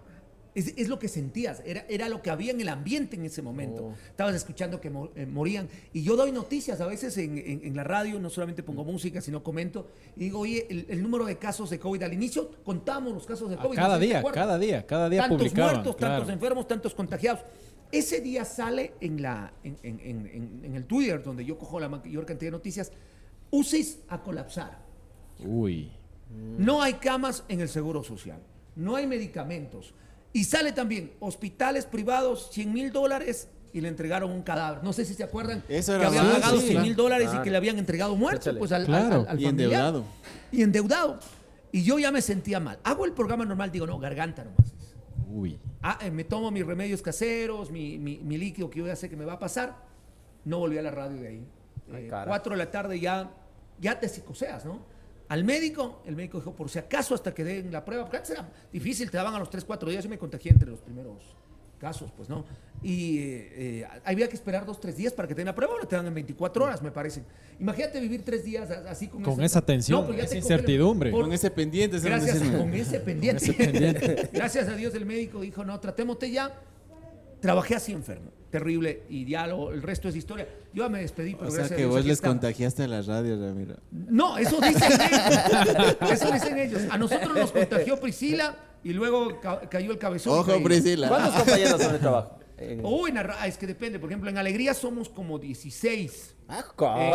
es, 0.53 0.74
es 0.77 0.89
lo 0.89 1.00
que 1.00 1.08
sentías. 1.08 1.62
Era, 1.65 1.86
era 1.89 2.10
lo 2.10 2.22
que 2.22 2.29
había 2.29 2.51
en 2.51 2.60
el 2.62 2.70
ambiente 2.70 3.15
en 3.15 3.25
ese 3.25 3.41
momento. 3.41 3.86
Oh. 3.86 3.93
Estabas 4.10 4.36
escuchando 4.36 4.81
que 4.81 4.91
eh, 5.15 5.25
morían. 5.25 5.70
Y 5.93 6.03
yo 6.03 6.15
doy 6.15 6.31
noticias 6.31 6.81
a 6.81 6.88
veces 6.88 7.17
en, 7.17 7.38
en- 7.38 7.62
en 7.63 7.75
la 7.75 7.84
radio, 7.84 8.20
no 8.20 8.29
solamente 8.29 8.62
pongo 8.63 8.84
música, 8.84 9.22
sino 9.22 9.41
comento. 9.43 9.88
Y 10.15 10.22
digo, 10.25 10.39
oye, 10.39 10.67
el, 10.70 10.86
el 10.89 11.01
número 11.01 11.25
de 11.25 11.38
casos 11.38 11.70
de 11.70 11.79
COVID 11.79 12.03
al 12.03 12.13
inicio, 12.13 12.51
contamos 12.63 13.13
los 13.13 13.25
casos 13.25 13.50
de 13.50 13.58
COVID. 13.58 13.75
cada 13.75 13.96
no 13.96 14.00
día, 14.00 14.24
cada 14.34 14.58
día, 14.60 14.86
cada 14.86 15.10
día 15.10 15.22
tantos 15.22 15.38
publicaban. 15.38 15.74
muertos, 15.75 15.96
claro. 15.96 16.13
tantos 16.17 16.34
enfermos, 16.34 16.67
tantos 16.67 16.93
contagiados. 16.93 17.41
Ese 17.91 18.22
día 18.22 18.46
sale 18.46 18.93
en, 19.01 19.22
la, 19.22 19.53
en, 19.63 19.77
en- 19.84 20.00
en- 20.00 20.27
en- 20.27 20.62
en 20.65 20.75
el 20.75 20.86
Twitter, 20.86 21.22
donde 21.24 21.43
yo 21.46 21.58
cojo 21.58 21.79
la 21.79 21.89
mayor 21.89 22.25
cantidad 22.25 22.48
de 22.48 22.58
noticias, 22.58 22.91
UCIs 23.51 24.00
a 24.08 24.22
colapsar. 24.22 24.79
Uy. 25.39 25.91
No 26.58 26.81
hay 26.81 26.93
camas 26.93 27.43
en 27.50 27.60
el 27.60 27.67
Seguro 27.67 28.03
Social. 28.03 28.39
No 28.75 28.96
hay 28.96 29.08
medicamentos. 29.08 29.93
Y 30.34 30.44
sale 30.46 30.72
también 30.72 31.12
hospitales 31.20 31.86
privados, 31.86 32.50
100 32.52 32.72
mil 32.74 32.92
dólares 32.92 33.50
y 33.74 33.82
le 33.82 33.88
entregaron 33.90 34.32
un 34.32 34.42
cadáver. 34.44 34.84
No 34.84 34.94
sé 34.94 35.06
si 35.06 35.14
se 35.14 35.24
acuerdan 35.24 35.64
Eso 35.68 35.98
que 36.00 36.06
habían 36.06 36.30
pagado 36.32 36.60
sí. 36.60 36.68
100 36.70 36.82
mil 36.82 36.96
dólares 36.96 37.30
y 37.34 37.42
que 37.42 37.50
le 37.52 37.58
habían 37.58 37.78
entregado 37.78 38.16
muerto 38.16 38.42
Échale. 38.42 38.60
pues, 38.60 38.72
al, 38.72 38.86
Claro. 38.86 39.22
al- 39.22 39.28
al 39.28 39.40
Y 39.42 39.46
endeudado. 39.46 40.04
Y 40.52 40.62
endeudado. 40.62 41.20
Y 41.72 41.84
yo 41.84 42.00
ya 42.00 42.12
me 42.12 42.22
sentía 42.22 42.60
mal. 42.60 42.80
Hago 42.84 43.06
el 43.06 43.14
programa 43.14 43.46
normal, 43.46 43.72
digo, 43.72 43.88
no, 43.88 43.98
garganta 44.00 44.44
nomás. 44.44 44.74
Uy. 45.34 45.58
Ah, 45.82 45.98
eh, 46.02 46.12
me 46.12 46.24
tomo 46.26 46.52
mis 46.52 46.66
remedios 46.66 47.02
caseros, 47.02 47.72
mi, 47.72 47.98
mi- 47.98 48.18
mi 48.20 48.38
líquido 48.38 48.70
que 48.70 48.80
yo 48.80 48.88
ya 48.88 48.96
sé 48.96 49.10
que 49.10 49.16
me 49.16 49.26
va 49.26 49.34
a 49.34 49.40
pasar. 49.40 49.76
No 50.44 50.60
volví 50.60 50.78
a 50.78 50.82
la 50.82 50.92
radio 50.92 51.22
de 51.22 51.28
ahí. 51.28 51.46
Ay, 51.94 52.06
Eh, 52.06 52.08
cara. 52.10 52.26
cuatro 52.28 52.52
de 52.54 52.58
la 52.58 52.72
tarde 52.72 53.00
ya, 53.00 53.32
ya 53.80 54.00
te 54.00 54.08
psicoseas, 54.10 54.66
¿no? 54.66 54.80
Al 55.32 55.44
médico, 55.46 56.02
el 56.06 56.16
médico 56.16 56.40
dijo, 56.40 56.54
por 56.54 56.70
si 56.70 56.78
acaso 56.80 57.16
hasta 57.16 57.34
que 57.34 57.44
den 57.46 57.72
la 57.72 57.86
prueba, 57.86 58.04
porque 58.04 58.18
antes 58.18 58.32
era 58.32 58.50
difícil, 58.72 59.10
te 59.10 59.16
daban 59.16 59.34
a 59.34 59.40
los 59.40 59.50
3, 59.50 59.64
4 59.64 59.90
días, 59.90 60.04
yo 60.04 60.10
me 60.10 60.18
contagié 60.18 60.52
entre 60.52 60.70
los 60.70 60.80
primeros 60.82 61.24
casos, 61.80 62.12
pues 62.16 62.28
no. 62.28 62.44
Y 62.84 63.20
eh, 63.20 63.54
eh, 63.82 63.88
había 64.04 64.28
que 64.28 64.36
esperar 64.36 64.66
dos, 64.66 64.80
tres 64.82 64.98
días 64.98 65.14
para 65.14 65.28
que 65.30 65.34
te 65.34 65.40
den 65.40 65.46
la 65.48 65.56
prueba, 65.56 65.74
ahora 65.74 65.88
te 65.88 65.96
dan 65.96 66.06
en 66.06 66.14
24 66.14 66.66
horas, 66.66 66.82
me 66.82 66.92
parece. 66.92 67.24
Imagínate 67.60 68.00
vivir 68.02 68.24
tres 68.26 68.44
días 68.44 68.70
a- 68.70 68.92
así 68.92 69.08
con, 69.08 69.24
Con 69.24 69.42
esa 69.42 69.62
tensión, 69.66 70.06
pues 70.06 70.18
ya 70.18 70.24
esa 70.26 70.36
incertidumbre. 70.36 71.12
por- 71.12 71.22
Con 71.24 71.32
ese 71.34 71.50
pendiente. 71.50 71.98
Gracias, 72.00 72.42
no 72.42 72.60
con 72.60 72.74
ese 72.74 73.00
pendiente. 73.00 73.44
Ese 73.46 73.54
pendiente. 73.72 74.30
Gracias 74.34 74.68
a 74.68 74.76
Dios 74.76 74.94
el 74.96 75.06
médico 75.06 75.40
dijo, 75.42 75.64
no, 75.64 75.80
tratémote 75.80 76.30
ya. 76.30 76.52
Trabajé 77.40 77.76
así 77.76 77.94
enfermo, 77.94 78.32
terrible, 78.51 79.03
y 79.10 79.25
lo- 79.48 79.72
el 79.72 79.81
resto 79.81 80.10
es 80.10 80.15
historia. 80.15 80.48
Yo 80.74 80.89
me 80.89 81.00
despedí, 81.01 81.34
pero 81.36 81.48
O 81.48 81.51
sea 81.51 81.60
gracias 81.60 81.72
a 81.72 81.75
que 81.75 81.81
Dios 81.84 81.91
vos 81.91 82.00
aquí 82.00 82.08
les 82.10 82.17
estamos. 82.17 82.36
contagiaste 82.36 82.84
a 82.84 82.88
la 82.88 83.01
radio, 83.01 83.39
Ramiro. 83.39 83.77
No, 83.91 84.38
eso 84.38 84.60
dicen 84.62 84.91
ellos. 85.01 86.12
Eso 86.12 86.31
dicen 86.31 86.58
ellos. 86.60 86.81
A 86.91 86.98
nosotros 86.98 87.34
nos 87.36 87.51
contagió 87.51 88.00
Priscila 88.00 88.55
y 88.84 88.93
luego 88.93 89.39
ca- 89.41 89.62
cayó 89.70 89.91
el 89.91 89.98
cabezón. 89.98 90.38
Ojo, 90.39 90.62
Priscila. 90.63 91.08
¿Cuántos 91.08 91.34
compañeros 91.36 91.81
son 91.81 91.93
de 91.93 92.00
trabajo? 92.00 92.38
En 92.58 92.86
ra- 93.24 93.48
es 93.48 93.58
que 93.58 93.65
depende. 93.65 93.98
Por 93.98 94.10
ejemplo, 94.12 94.29
en 94.29 94.38
Alegría 94.38 94.74
somos 94.75 95.10
como 95.10 95.39
16. 95.39 96.36
Ah, 96.51 96.65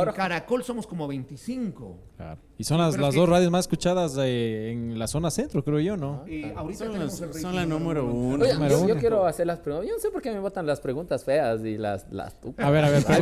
En. 0.09 0.15
Caracol 0.15 0.65
somos 0.65 0.87
como 0.87 1.07
25. 1.07 1.99
Claro. 2.17 2.41
Y 2.59 2.65
son 2.65 2.79
las, 2.79 2.97
las 2.99 3.15
dos 3.15 3.29
radios 3.29 3.51
más 3.51 3.65
escuchadas 3.67 4.17
eh, 4.19 4.71
en 4.73 4.99
la 4.99 5.07
zona 5.07 5.31
centro, 5.31 5.63
creo 5.63 5.79
yo, 5.79 5.97
¿no? 5.97 6.27
Y 6.27 6.45
ahorita 6.53 6.87
Son, 6.87 6.99
los- 6.99 7.55
la 7.55 7.67
número 7.67 8.07
uno. 8.07 8.43
Oye, 8.45 8.55
número 8.55 8.71
yo, 8.81 8.87
yo 8.87 8.93
uno. 8.93 9.01
quiero 9.01 9.27
hacer 9.27 9.47
las 9.47 9.59
preguntas. 9.61 9.89
Yo 9.89 9.95
no 9.95 10.01
sé 10.01 10.11
por 10.11 10.23
qué 10.23 10.31
me 10.33 10.39
botan 10.41 10.67
las 10.67 10.81
preguntas 10.81 11.23
feas 11.25 11.63
y 11.65 11.77
las... 11.77 12.11
las 12.11 12.35
A 12.59 12.71
ver, 12.71 12.85
a 12.85 12.91
ver, 12.91 13.05
ahí 13.09 13.21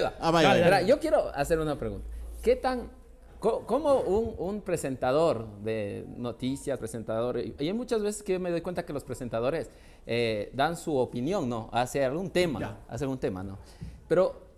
va. 0.00 0.14
Ah, 0.20 0.82
yo 0.82 0.98
quiero 0.98 1.28
hacer 1.34 1.58
una 1.60 1.78
pregunta. 1.78 2.06
¿Qué 2.42 2.56
tan... 2.56 2.90
¿Cómo 3.38 3.94
un, 4.02 4.34
un 4.38 4.60
presentador 4.60 5.48
de 5.64 6.06
noticias, 6.16 6.78
presentador, 6.78 7.40
y 7.40 7.52
hay 7.58 7.72
muchas 7.72 8.00
veces 8.00 8.22
que 8.22 8.34
yo 8.34 8.38
me 8.40 8.52
doy 8.52 8.60
cuenta 8.60 8.84
que 8.84 8.92
los 8.92 9.02
presentadores 9.02 9.68
eh, 10.06 10.52
dan 10.54 10.76
su 10.76 10.96
opinión, 10.96 11.48
¿no? 11.48 11.68
Hacia 11.72 12.06
algún 12.06 12.30
tema, 12.30 12.78
hacia 12.88 13.04
algún 13.04 13.18
tema, 13.18 13.42
¿no? 13.42 13.58
Pero, 14.06 14.51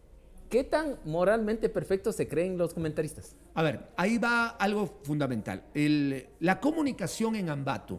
¿qué 0.55 0.63
tan 0.63 0.99
moralmente 1.05 1.69
perfectos 1.69 2.15
se 2.15 2.29
creen 2.29 2.57
los 2.57 2.73
comentaristas? 2.75 3.35
A 3.55 3.63
ver, 3.65 3.89
ahí 3.97 4.19
va 4.19 4.51
algo 4.51 5.01
fundamental. 5.03 5.65
El- 5.75 6.29
la 6.39 6.61
comunicación 6.61 7.35
en 7.35 7.49
Ambato 7.51 7.99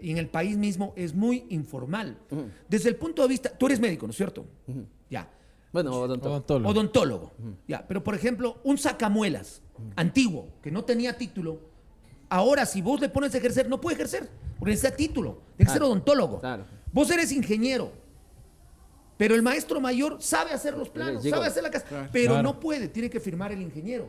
y 0.00 0.10
en 0.10 0.18
el 0.18 0.28
país 0.28 0.56
mismo 0.56 0.92
es 0.96 1.14
muy 1.14 1.46
informal. 1.48 2.18
Desde 2.68 2.88
el 2.88 2.96
punto 2.96 3.22
de 3.22 3.28
vista, 3.28 3.50
tú 3.56 3.66
eres 3.66 3.78
médico, 3.78 4.04
¿no 4.04 4.10
es 4.10 4.16
cierto? 4.16 4.44
Ya. 5.08 5.30
Bueno, 5.72 5.92
odontólogo. 5.92 6.30
Odontólogo. 6.34 6.70
Odontólogo. 6.70 7.32
Ya, 7.68 7.86
pero 7.86 8.02
por 8.02 8.16
ejemplo, 8.16 8.56
un 8.64 8.78
sacamuelas 8.78 9.62
antiguo 9.94 10.48
que 10.62 10.72
no 10.72 10.82
tenía 10.84 11.16
título, 11.16 11.60
ahora 12.28 12.66
si 12.66 12.82
vos 12.82 13.00
le 13.00 13.08
pones 13.10 13.32
a 13.36 13.38
ejercer, 13.38 13.68
no 13.68 13.80
puede 13.80 13.94
ejercer, 13.94 14.28
porque 14.58 14.72
necesita 14.72 14.96
título, 14.96 15.40
tiene 15.56 15.68
que 15.68 15.72
ser 15.72 15.84
odontólogo. 15.84 16.40
claro. 16.40 16.64
Vos 16.92 17.08
eres 17.12 17.30
ingeniero, 17.30 17.92
pero 19.16 19.34
el 19.34 19.42
maestro 19.42 19.80
mayor 19.80 20.18
sabe 20.20 20.52
hacer 20.52 20.76
los 20.76 20.88
planos, 20.88 21.22
Digo, 21.22 21.36
sabe 21.36 21.48
hacer 21.48 21.62
la 21.62 21.70
casa, 21.70 22.08
pero 22.12 22.32
Claro. 22.34 22.42
no 22.42 22.60
puede, 22.60 22.88
tiene 22.88 23.08
que 23.10 23.20
firmar 23.20 23.52
el 23.52 23.62
ingeniero. 23.62 24.08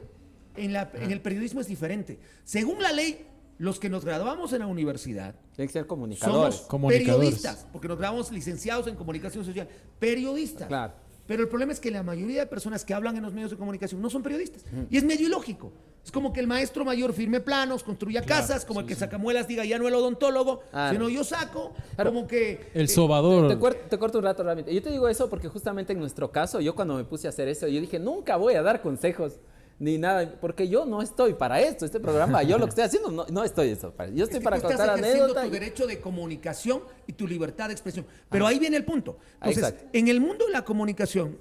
En, 0.56 0.74
la- 0.74 0.90
en 0.96 1.12
el 1.12 1.22
periodismo 1.22 1.62
es 1.62 1.68
diferente. 1.68 2.20
Según 2.44 2.82
la 2.82 2.92
ley, 2.92 3.26
los 3.60 3.80
que 3.80 3.90
nos 3.90 4.04
graduamos 4.06 4.54
en 4.54 4.60
la 4.60 4.68
universidad 4.68 5.36
Tienen 5.56 5.68
que 5.68 5.74
ser 5.74 5.88
comunicadores. 5.88 6.56
somos 6.56 6.68
Comunicadores. 6.68 7.16
periodistas, 7.16 7.66
porque 7.72 7.88
nos 7.88 7.98
graduamos 7.98 8.32
licenciados 8.32 8.88
en 8.88 8.96
comunicación 8.96 9.44
social, 9.46 9.68
periodistas. 10.00 10.68
Claro. 10.68 10.94
Pero 11.28 11.44
el 11.44 11.50
problema 11.50 11.74
es 11.74 11.80
que 11.80 11.92
la 11.92 12.04
mayoría 12.04 12.40
de 12.42 12.48
personas 12.48 12.86
que 12.86 12.94
hablan 12.94 13.18
en 13.18 13.24
los 13.24 13.34
medios 13.34 13.52
de 13.52 13.58
comunicación 13.58 14.02
no 14.02 14.10
son 14.10 14.24
periodistas. 14.24 14.64
Y 14.90 14.98
es 14.98 15.04
medio 15.04 15.28
ilógico. 15.28 15.74
Es 16.08 16.12
como 16.14 16.32
que 16.32 16.40
el 16.40 16.48
maestro 16.48 16.86
mayor 16.86 17.12
firme 17.12 17.42
planos, 17.42 17.84
construya 17.84 18.22
casas, 18.22 18.64
como 18.64 18.80
el 18.80 18.86
que 18.86 18.96
sacamuelas 18.96 19.46
diga 19.46 19.66
ya 19.66 19.78
no 19.78 19.90
el 19.90 19.94
odontólogo, 19.94 20.62
Claro. 20.72 20.94
sino 20.94 21.10
yo 21.10 21.26
saco, 21.26 21.74
Claro. 21.96 22.14
como 22.14 22.26
que... 22.26 22.70
El 22.74 22.86
eh, 22.86 22.88
sobador. 22.88 23.50
Te, 23.90 23.98
corto 24.00 24.18
un 24.20 24.24
rato 24.24 24.42
realmente. 24.42 24.74
Yo 24.74 24.82
te 24.82 24.90
digo 24.90 25.10
eso 25.10 25.30
porque 25.30 25.50
justamente 25.50 25.92
en 25.92 26.00
nuestro 26.00 26.32
caso, 26.32 26.62
yo 26.62 26.76
cuando 26.76 26.96
me 26.96 27.04
puse 27.04 27.28
a 27.28 27.32
hacer 27.32 27.50
eso, 27.50 27.68
yo 27.68 27.82
dije, 27.82 28.00
nunca 28.00 28.38
voy 28.38 28.54
a 28.54 28.62
dar 28.62 28.82
consejos 28.82 29.34
ni 29.80 29.98
nada, 29.98 30.34
porque 30.40 30.70
yo 30.70 30.86
no 30.86 31.02
estoy 31.02 31.34
para 31.34 31.60
esto, 31.60 31.84
este 31.84 32.00
programa, 32.00 32.42
yo 32.42 32.58
lo 32.58 32.64
que 32.68 32.70
estoy 32.70 32.86
haciendo, 32.86 33.12
no, 33.12 33.26
no 33.30 33.44
estoy 33.44 33.72
eso. 33.72 33.92
para- 33.92 34.10
Yo 34.10 34.24
Es 34.24 34.30
estoy 34.30 34.40
que 34.40 34.44
para 34.46 34.62
tú 34.62 34.70
estás 34.70 34.88
contar 34.88 34.98
anécdotas. 35.06 35.44
tu 35.44 35.52
derecho 35.52 35.88
de 35.88 36.00
comunicación 36.00 36.84
y 37.06 37.12
tu 37.12 37.28
libertad 37.28 37.68
de 37.68 37.74
expresión. 37.74 38.06
Pero 38.30 38.48
ahí 38.48 38.60
viene 38.60 38.78
el 38.78 38.86
punto. 38.86 39.18
Entonces, 39.42 39.58
exacto. 39.62 39.90
en 39.92 40.08
el 40.08 40.22
mundo 40.22 40.46
de 40.46 40.54
la 40.54 40.64
comunicación, 40.64 41.38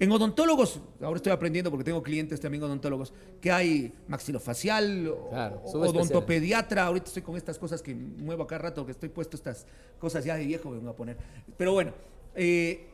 en 0.00 0.10
odontólogos, 0.10 0.80
ahora 1.02 1.16
estoy 1.16 1.30
aprendiendo 1.30 1.70
porque 1.70 1.84
tengo 1.84 2.02
clientes 2.02 2.40
también 2.40 2.62
odontólogos, 2.64 3.12
que 3.40 3.52
hay 3.52 3.92
maxilofacial, 4.08 5.14
Claro, 5.28 5.62
odontopediatra, 5.66 6.84
ahorita 6.86 7.06
estoy 7.08 7.22
con 7.22 7.36
estas 7.36 7.58
cosas 7.58 7.82
que 7.82 7.94
muevo 7.94 8.42
acá 8.42 8.56
rato, 8.58 8.84
que 8.86 8.92
estoy 8.92 9.10
puesto 9.10 9.36
estas 9.36 9.66
cosas 9.98 10.24
ya 10.24 10.36
de 10.36 10.46
viejo, 10.46 10.70
me 10.70 10.78
voy 10.78 10.88
a 10.90 10.96
poner. 10.96 11.16
Pero 11.56 11.74
bueno, 11.74 11.92
eh, 12.34 12.88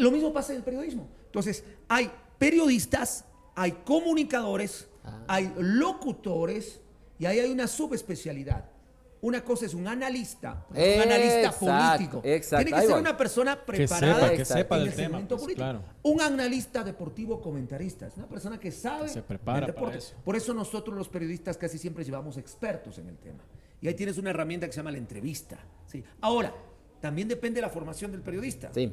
lo 0.00 0.10
mismo 0.10 0.32
pasa 0.32 0.52
en 0.52 0.58
el 0.58 0.64
periodismo. 0.64 1.06
Entonces, 1.26 1.62
hay 1.86 2.10
periodistas, 2.38 3.26
hay 3.54 3.72
comunicadores, 3.84 4.88
Ah. 5.04 5.24
hay 5.28 5.52
locutores 5.58 6.80
y 7.18 7.26
ahí 7.26 7.38
hay 7.40 7.50
una 7.50 7.66
subespecialidad. 7.66 8.64
Una 9.20 9.42
cosa 9.44 9.66
es 9.66 9.74
un 9.74 9.86
analista, 9.88 10.64
un 10.70 10.76
analista 10.76 11.50
político. 11.50 12.20
exacto, 12.24 12.64
Tiene 12.64 12.80
que 12.80 12.86
ser 12.86 12.96
una 12.98 13.16
persona 13.16 13.64
preparada 13.64 14.32
que 14.32 14.44
sepa 14.44 14.76
en 14.76 14.82
del 14.82 14.88
el 14.90 14.94
tema, 14.96 15.08
segmento 15.08 15.34
pues, 15.36 15.42
político. 15.42 15.64
claro. 15.64 15.82
Un 16.04 16.20
analista 16.20 16.84
deportivo 16.84 17.40
comentarista, 17.40 18.06
es 18.06 18.16
una 18.16 18.28
persona 18.28 18.60
que 18.60 18.70
sabe 18.70 19.08
se 19.08 19.22
prepara 19.22 19.66
del 19.66 19.74
para 19.74 19.80
deporte. 19.80 19.98
eso. 19.98 20.14
Por 20.24 20.36
eso 20.36 20.54
nosotros 20.54 20.96
los 20.96 21.08
periodistas 21.08 21.56
casi 21.56 21.78
siempre 21.78 22.04
llevamos 22.04 22.36
expertos 22.36 22.98
en 22.98 23.08
el 23.08 23.16
tema. 23.18 23.42
Y 23.80 23.88
ahí 23.88 23.94
tienes 23.94 24.18
una 24.18 24.30
herramienta 24.30 24.66
que 24.66 24.72
se 24.72 24.76
llama 24.78 24.92
la 24.92 24.98
entrevista. 24.98 25.58
¿sí? 25.86 26.04
Ahora, 26.20 26.52
también 27.00 27.26
depende 27.28 27.56
de 27.60 27.62
la 27.66 27.70
formación 27.70 28.12
del 28.12 28.22
periodista 28.22 28.70
Sí. 28.72 28.92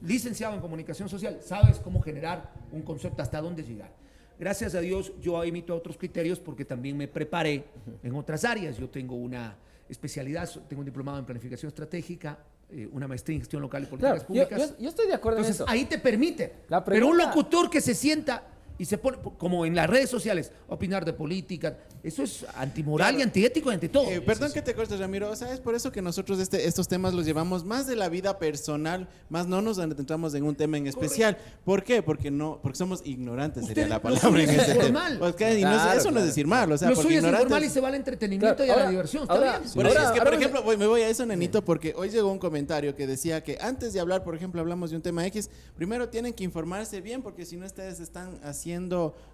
licenciado 0.00 0.54
en 0.54 0.60
comunicación 0.60 1.08
social, 1.08 1.38
sabes 1.42 1.78
cómo 1.78 2.00
generar 2.00 2.52
un 2.72 2.82
concepto, 2.82 3.22
hasta 3.22 3.40
dónde 3.40 3.62
llegar. 3.62 3.90
Gracias 4.38 4.74
a 4.74 4.80
Dios 4.80 5.12
yo 5.20 5.42
emito 5.42 5.74
otros 5.74 5.96
criterios 5.96 6.38
porque 6.40 6.64
también 6.64 6.96
me 6.96 7.08
preparé 7.08 7.64
en 8.02 8.14
otras 8.14 8.44
áreas. 8.44 8.76
Yo 8.76 8.88
tengo 8.90 9.14
una 9.16 9.56
especialidad, 9.88 10.48
tengo 10.68 10.80
un 10.80 10.86
diplomado 10.86 11.18
en 11.18 11.24
planificación 11.24 11.68
estratégica, 11.68 12.38
eh, 12.70 12.88
una 12.92 13.06
maestría 13.08 13.36
en 13.36 13.40
gestión 13.40 13.62
local 13.62 13.84
y 13.84 13.86
políticas 13.86 14.24
Claro, 14.24 14.26
públicas. 14.26 14.70
yo- 14.76 14.82
yo 14.82 14.88
estoy 14.88 15.06
de 15.06 15.14
acuerdo 15.14 15.38
Entonces 15.38 15.60
en 15.60 15.64
eso. 15.64 15.72
ahí 15.72 15.84
te 15.86 15.98
permite. 15.98 16.52
La 16.68 16.84
Pero 16.84 17.08
un 17.08 17.16
locutor 17.16 17.70
que 17.70 17.80
se 17.80 17.94
sienta 17.94 18.42
y 18.78 18.84
se 18.84 18.98
pone, 18.98 19.18
como 19.38 19.64
en 19.66 19.74
las 19.74 19.88
redes 19.88 20.10
sociales, 20.10 20.52
opinar 20.68 21.04
de 21.04 21.12
política, 21.12 21.78
eso 22.02 22.22
es 22.22 22.44
antimoral 22.54 23.18
y 23.18 23.22
antiético 23.22 23.70
y 23.70 23.74
ante 23.74 23.88
todo. 23.88 24.08
Eh, 24.10 24.20
perdón 24.20 24.52
que 24.52 24.62
te 24.62 24.74
cortes, 24.74 24.98
Ramiro. 25.00 25.30
O 25.30 25.36
sea, 25.36 25.52
es 25.52 25.60
por 25.60 25.74
eso 25.74 25.90
que 25.90 26.02
nosotros 26.02 26.38
este, 26.38 26.66
estos 26.66 26.86
temas 26.88 27.14
los 27.14 27.24
llevamos 27.26 27.64
más 27.64 27.86
de 27.86 27.96
la 27.96 28.08
vida 28.08 28.38
personal, 28.38 29.08
más 29.28 29.46
no 29.46 29.60
nos 29.62 29.78
adentramos 29.78 30.34
en 30.34 30.44
un 30.44 30.54
tema 30.54 30.76
en 30.78 30.86
especial. 30.86 31.36
¿Por 31.64 31.82
qué? 31.82 32.02
Porque 32.02 32.30
no, 32.30 32.60
porque 32.62 32.76
somos 32.78 33.02
ignorantes, 33.04 33.66
sería 33.66 33.88
la 33.88 34.00
palabra 34.02 34.42
en 34.42 34.50
es 34.50 34.58
ese 34.68 34.74
tema. 34.74 35.10
Porque- 35.18 35.58
y 35.58 35.62
no 35.62 35.70
es- 35.70 35.76
Claro, 35.82 35.98
eso 36.00 36.04
no 36.04 36.08
es 36.08 36.12
claro. 36.12 36.26
decir 36.26 36.46
mal, 36.46 36.72
o 36.72 36.78
sea, 36.78 36.88
Lo 36.90 36.94
porque 36.96 37.08
suyo 37.14 37.20
es 37.20 37.32
informal 37.32 37.64
y 37.64 37.68
se 37.70 37.80
va 37.80 37.88
al 37.88 37.94
entretenimiento 37.94 38.56
Claro, 38.64 38.66
y 38.66 38.70
a 38.80 38.84
la 38.84 38.90
diversión. 38.90 39.22
Está 39.22 39.34
ahora- 39.34 39.58
bien. 39.58 39.70
Bueno, 39.74 39.90
Ahora- 39.90 40.04
es 40.04 40.10
que, 40.10 40.20
por 40.20 40.34
ejemplo, 40.34 40.62
voy- 40.62 40.76
me 40.76 40.86
voy 40.86 41.00
a 41.02 41.08
eso, 41.08 41.24
Nenito, 41.26 41.64
porque 41.64 41.94
hoy 41.96 42.10
llegó 42.10 42.30
un 42.30 42.38
comentario 42.38 42.94
que 42.94 43.06
decía 43.06 43.42
que 43.42 43.58
antes 43.60 43.92
de 43.92 44.00
hablar, 44.00 44.22
por 44.24 44.34
ejemplo, 44.36 44.60
hablamos 44.60 44.90
de 44.90 44.96
un 44.96 45.02
tema 45.02 45.24
X, 45.26 45.48
primero 45.76 46.08
tienen 46.08 46.32
que 46.34 46.44
informarse 46.44 47.00
bien, 47.00 47.22
porque 47.22 47.44
si 47.46 47.56
no 47.56 47.64
ustedes 47.66 48.00
están 48.00 48.38
haciendo 48.42 48.65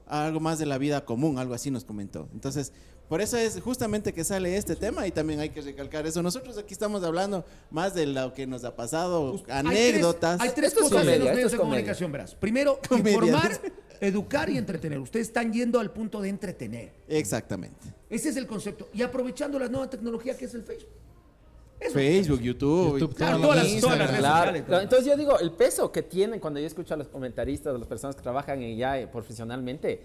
algo 0.06 0.40
más 0.40 0.58
de 0.58 0.66
la 0.66 0.78
vida 0.78 1.04
común, 1.04 1.38
algo 1.38 1.54
así 1.54 1.70
nos 1.70 1.84
comentó. 1.84 2.28
Entonces, 2.32 2.72
por 3.08 3.20
eso 3.20 3.36
es 3.36 3.60
justamente 3.60 4.12
que 4.14 4.24
sale 4.24 4.56
este 4.56 4.74
tema 4.74 5.06
y 5.06 5.10
también 5.10 5.40
hay 5.40 5.50
que 5.50 5.60
recalcar 5.60 6.06
eso. 6.06 6.22
Nosotros 6.22 6.56
aquí 6.56 6.72
estamos 6.72 7.02
hablando 7.04 7.44
más 7.70 7.94
de 7.94 8.06
lo 8.06 8.32
que 8.32 8.46
nos 8.46 8.64
ha 8.64 8.74
pasado, 8.74 9.42
anécdotas. 9.48 10.40
Hay 10.40 10.50
tres, 10.54 10.72
hay 10.74 10.82
cosas 10.82 10.92
en 10.92 10.98
comedia, 10.98 11.18
los 11.18 11.26
esto 11.26 11.34
medios 11.36 11.52
de 11.52 11.58
comedia. 11.58 11.70
comunicación, 11.76 12.12
verás. 12.12 12.34
Primero, 12.34 12.78
Comedia. 12.88 13.12
informar, 13.12 13.60
educar 14.00 14.48
y 14.50 14.56
entretener. 14.56 14.98
Ustedes 14.98 15.26
están 15.28 15.52
yendo 15.52 15.78
al 15.78 15.90
punto 15.90 16.20
de 16.20 16.28
entretener. 16.30 16.92
Exactamente. 17.08 17.92
Ese 18.08 18.30
es 18.30 18.36
el 18.36 18.46
concepto. 18.46 18.88
Y 18.94 19.02
aprovechando 19.02 19.58
la 19.58 19.68
nueva 19.68 19.90
tecnología 19.90 20.36
que 20.36 20.46
es 20.46 20.54
el 20.54 20.62
Facebook. 20.62 20.88
Eso. 21.84 21.94
Facebook, 21.94 22.40
YouTube, 22.40 22.98
YouTube, 23.00 23.14
Claro, 23.16 23.40
todas 23.40 23.56
las- 23.56 23.66
que- 23.66 23.80
todas 23.80 23.98
las 23.98 24.08
redes 24.08 24.20
Claro, 24.20 24.36
sociales, 24.38 24.62
claro. 24.66 24.82
Entonces 24.82 25.06
yo 25.06 25.16
digo, 25.16 25.38
el 25.38 25.50
peso 25.52 25.90
que 25.92 26.02
tienen 26.02 26.40
cuando 26.40 26.60
yo 26.60 26.66
escucho 26.66 26.94
a 26.94 26.96
los 26.96 27.08
comentaristas, 27.08 27.74
a 27.74 27.78
las 27.78 27.86
personas 27.88 28.16
que 28.16 28.22
trabajan 28.22 28.62
en 28.62 28.76
ya 28.76 28.98
eh, 28.98 29.06
profesionalmente, 29.06 30.00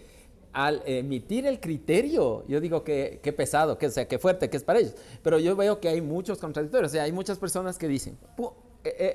al 0.54 0.82
emitir 0.86 1.46
el 1.46 1.60
criterio, 1.60 2.44
yo 2.48 2.60
digo 2.60 2.84
que, 2.84 3.20
que 3.22 3.32
pesado, 3.34 3.78
que, 3.78 3.88
o 3.88 3.92
sea, 3.92 4.08
que 4.08 4.18
fuerte, 4.18 4.50
que 4.50 4.58
es 4.58 4.64
para 4.64 4.80
ellos. 4.80 4.96
Pero 5.22 5.38
yo 5.40 5.56
veo 5.56 5.80
que 5.80 5.88
hay 5.90 6.02
muchos 6.02 6.40
contradictorios, 6.40 6.92
o 6.92 6.94
sea, 6.94 7.04
hay 7.04 7.12
muchas 7.12 7.38
personas 7.38 7.78
que 7.78 7.88
dicen, 7.88 8.18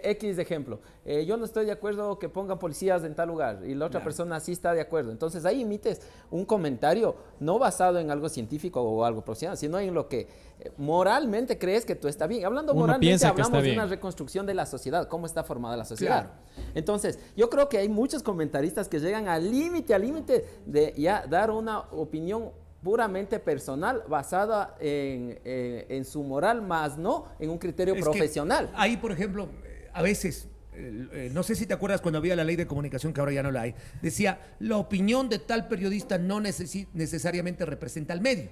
X 0.04 0.36
de 0.36 0.42
ejemplo, 0.42 0.80
eh, 1.04 1.24
yo 1.24 1.36
no 1.36 1.44
estoy 1.44 1.66
de 1.66 1.72
acuerdo 1.72 2.18
que 2.18 2.28
pongan 2.28 2.58
policías 2.58 3.04
en 3.04 3.14
tal 3.14 3.28
lugar 3.28 3.60
y 3.64 3.74
la 3.74 3.86
otra 3.86 4.02
persona 4.02 4.38
sí 4.40 4.52
está 4.52 4.72
de 4.72 4.80
acuerdo. 4.80 5.10
Entonces 5.10 5.44
ahí 5.44 5.62
emites 5.62 6.00
un 6.30 6.44
comentario 6.44 7.16
no 7.40 7.58
basado 7.58 7.98
en 7.98 8.10
algo 8.10 8.28
científico 8.28 8.80
o 8.82 9.04
algo 9.04 9.24
profesional, 9.24 9.56
sino 9.56 9.78
en 9.78 9.94
lo 9.94 10.08
que 10.08 10.28
eh, 10.60 10.72
moralmente 10.76 11.58
crees 11.58 11.84
que 11.84 11.94
tú 11.94 12.08
está 12.08 12.26
bien. 12.26 12.44
Hablando 12.44 12.72
Uno 12.72 12.82
moralmente, 12.82 13.26
hablamos 13.26 13.62
de 13.62 13.72
una 13.72 13.86
reconstrucción 13.86 14.46
de 14.46 14.54
la 14.54 14.66
sociedad, 14.66 15.08
cómo 15.08 15.26
está 15.26 15.42
formada 15.44 15.76
la 15.76 15.84
sociedad. 15.84 16.32
Entonces, 16.74 17.18
yo 17.36 17.50
creo 17.50 17.68
que 17.68 17.78
hay 17.78 17.88
muchos 17.88 18.22
comentaristas 18.22 18.88
que 18.88 19.00
llegan 19.00 19.28
al 19.28 19.50
límite, 19.50 19.94
al 19.94 20.02
límite 20.02 20.44
de 20.66 20.94
ya 20.96 21.26
dar 21.26 21.50
una 21.50 21.80
opinión 21.90 22.50
puramente 22.82 23.38
personal, 23.38 24.02
basada 24.08 24.76
en, 24.80 25.38
en- 25.44 25.86
en 25.88 26.04
su 26.04 26.22
moral, 26.22 26.62
más 26.62 26.98
no 26.98 27.26
en 27.38 27.50
un 27.50 27.58
criterio 27.58 27.94
Es 27.94 28.02
profesional. 28.02 28.70
ahí, 28.74 28.96
por 28.96 29.12
ejemplo, 29.12 29.48
eh, 29.64 29.88
a 29.92 30.02
veces, 30.02 30.48
eh, 30.74 31.08
eh, 31.12 31.30
no 31.32 31.42
sé 31.42 31.54
si 31.54 31.66
te 31.66 31.74
acuerdas 31.74 32.00
cuando 32.00 32.18
había 32.18 32.34
la 32.34 32.44
ley 32.44 32.56
de 32.56 32.66
comunicación, 32.66 33.12
que 33.12 33.20
ahora 33.20 33.32
ya 33.32 33.42
no 33.42 33.50
la 33.52 33.62
hay, 33.62 33.74
decía, 34.00 34.40
la 34.58 34.76
opinión 34.78 35.28
de 35.28 35.38
tal 35.38 35.68
periodista 35.68 36.18
no 36.18 36.40
necesariamente 36.40 37.64
representa 37.64 38.12
al 38.12 38.20
medio. 38.20 38.50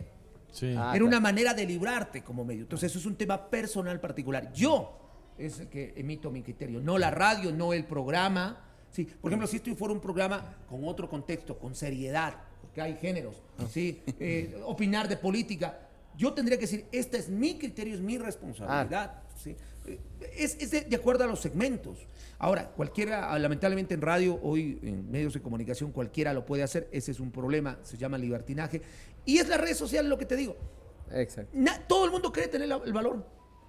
Sí. 0.52 0.66
Ah, 0.66 0.70
Era 0.70 0.90
claro. 0.90 1.06
una 1.06 1.20
manera 1.20 1.54
de 1.54 1.64
librarte 1.66 2.22
como 2.22 2.44
medio. 2.44 2.62
Entonces, 2.62 2.90
eso 2.90 2.98
es 2.98 3.06
un 3.06 3.16
tema 3.16 3.48
personal 3.50 4.00
particular. 4.00 4.52
Yo 4.52 4.96
es 5.38 5.60
el 5.60 5.68
que 5.68 5.94
emito 5.96 6.30
mi 6.30 6.42
criterio, 6.42 6.80
no 6.80 6.98
la 6.98 7.10
radio, 7.10 7.52
no 7.52 7.72
el 7.72 7.84
programa. 7.84 8.64
Sí, 8.90 9.04
por 9.04 9.30
ejemplo, 9.30 9.46
si 9.46 9.56
esto 9.56 9.74
fuera 9.76 9.94
un 9.94 10.00
programa 10.00 10.56
con 10.68 10.84
otro 10.86 11.08
contexto, 11.08 11.56
con 11.58 11.74
seriedad, 11.76 12.34
porque 12.60 12.80
hay 12.80 12.94
géneros, 12.96 13.34
¿sí? 13.70 14.00
Eh, 14.18 14.60
opinar 14.64 15.08
de 15.08 15.16
política, 15.16 15.78
yo 16.16 16.32
tendría 16.32 16.58
que 16.58 16.62
decir, 16.62 16.84
este 16.92 17.18
es 17.18 17.28
mi 17.28 17.58
criterio, 17.58 17.94
es 17.94 18.00
mi 18.00 18.18
responsabilidad. 18.18 19.22
¿sí? 19.42 19.56
Eh, 19.86 19.98
Es, 20.36 20.56
es 20.60 20.70
de, 20.70 20.82
de 20.82 20.96
acuerdo 20.96 21.24
a 21.24 21.26
los 21.26 21.40
segmentos. 21.40 21.98
Ahora, 22.38 22.68
cualquiera, 22.70 23.30
ah, 23.32 23.38
lamentablemente 23.38 23.94
en 23.94 24.00
radio, 24.02 24.38
hoy 24.42 24.78
en 24.82 25.10
medios 25.10 25.34
de 25.34 25.40
comunicación, 25.42 25.92
cualquiera 25.92 26.32
lo 26.32 26.44
puede 26.46 26.62
hacer, 26.62 26.88
ese 26.92 27.10
es 27.10 27.20
un 27.20 27.30
problema, 27.30 27.78
se 27.82 27.96
llama 27.96 28.16
libertinaje. 28.18 28.80
Y 29.26 29.38
es 29.38 29.48
las 29.48 29.60
redes 29.60 29.76
sociales 29.76 30.08
lo 30.08 30.16
que 30.18 30.26
te 30.26 30.36
digo. 30.36 30.56
Exacto. 31.12 31.50
Na- 31.54 31.78
todo 31.86 32.04
el 32.04 32.10
mundo 32.10 32.32
cree 32.32 32.48
tener 32.48 32.68
la- 32.68 32.80
el 32.84 32.92
valor. 32.92 33.24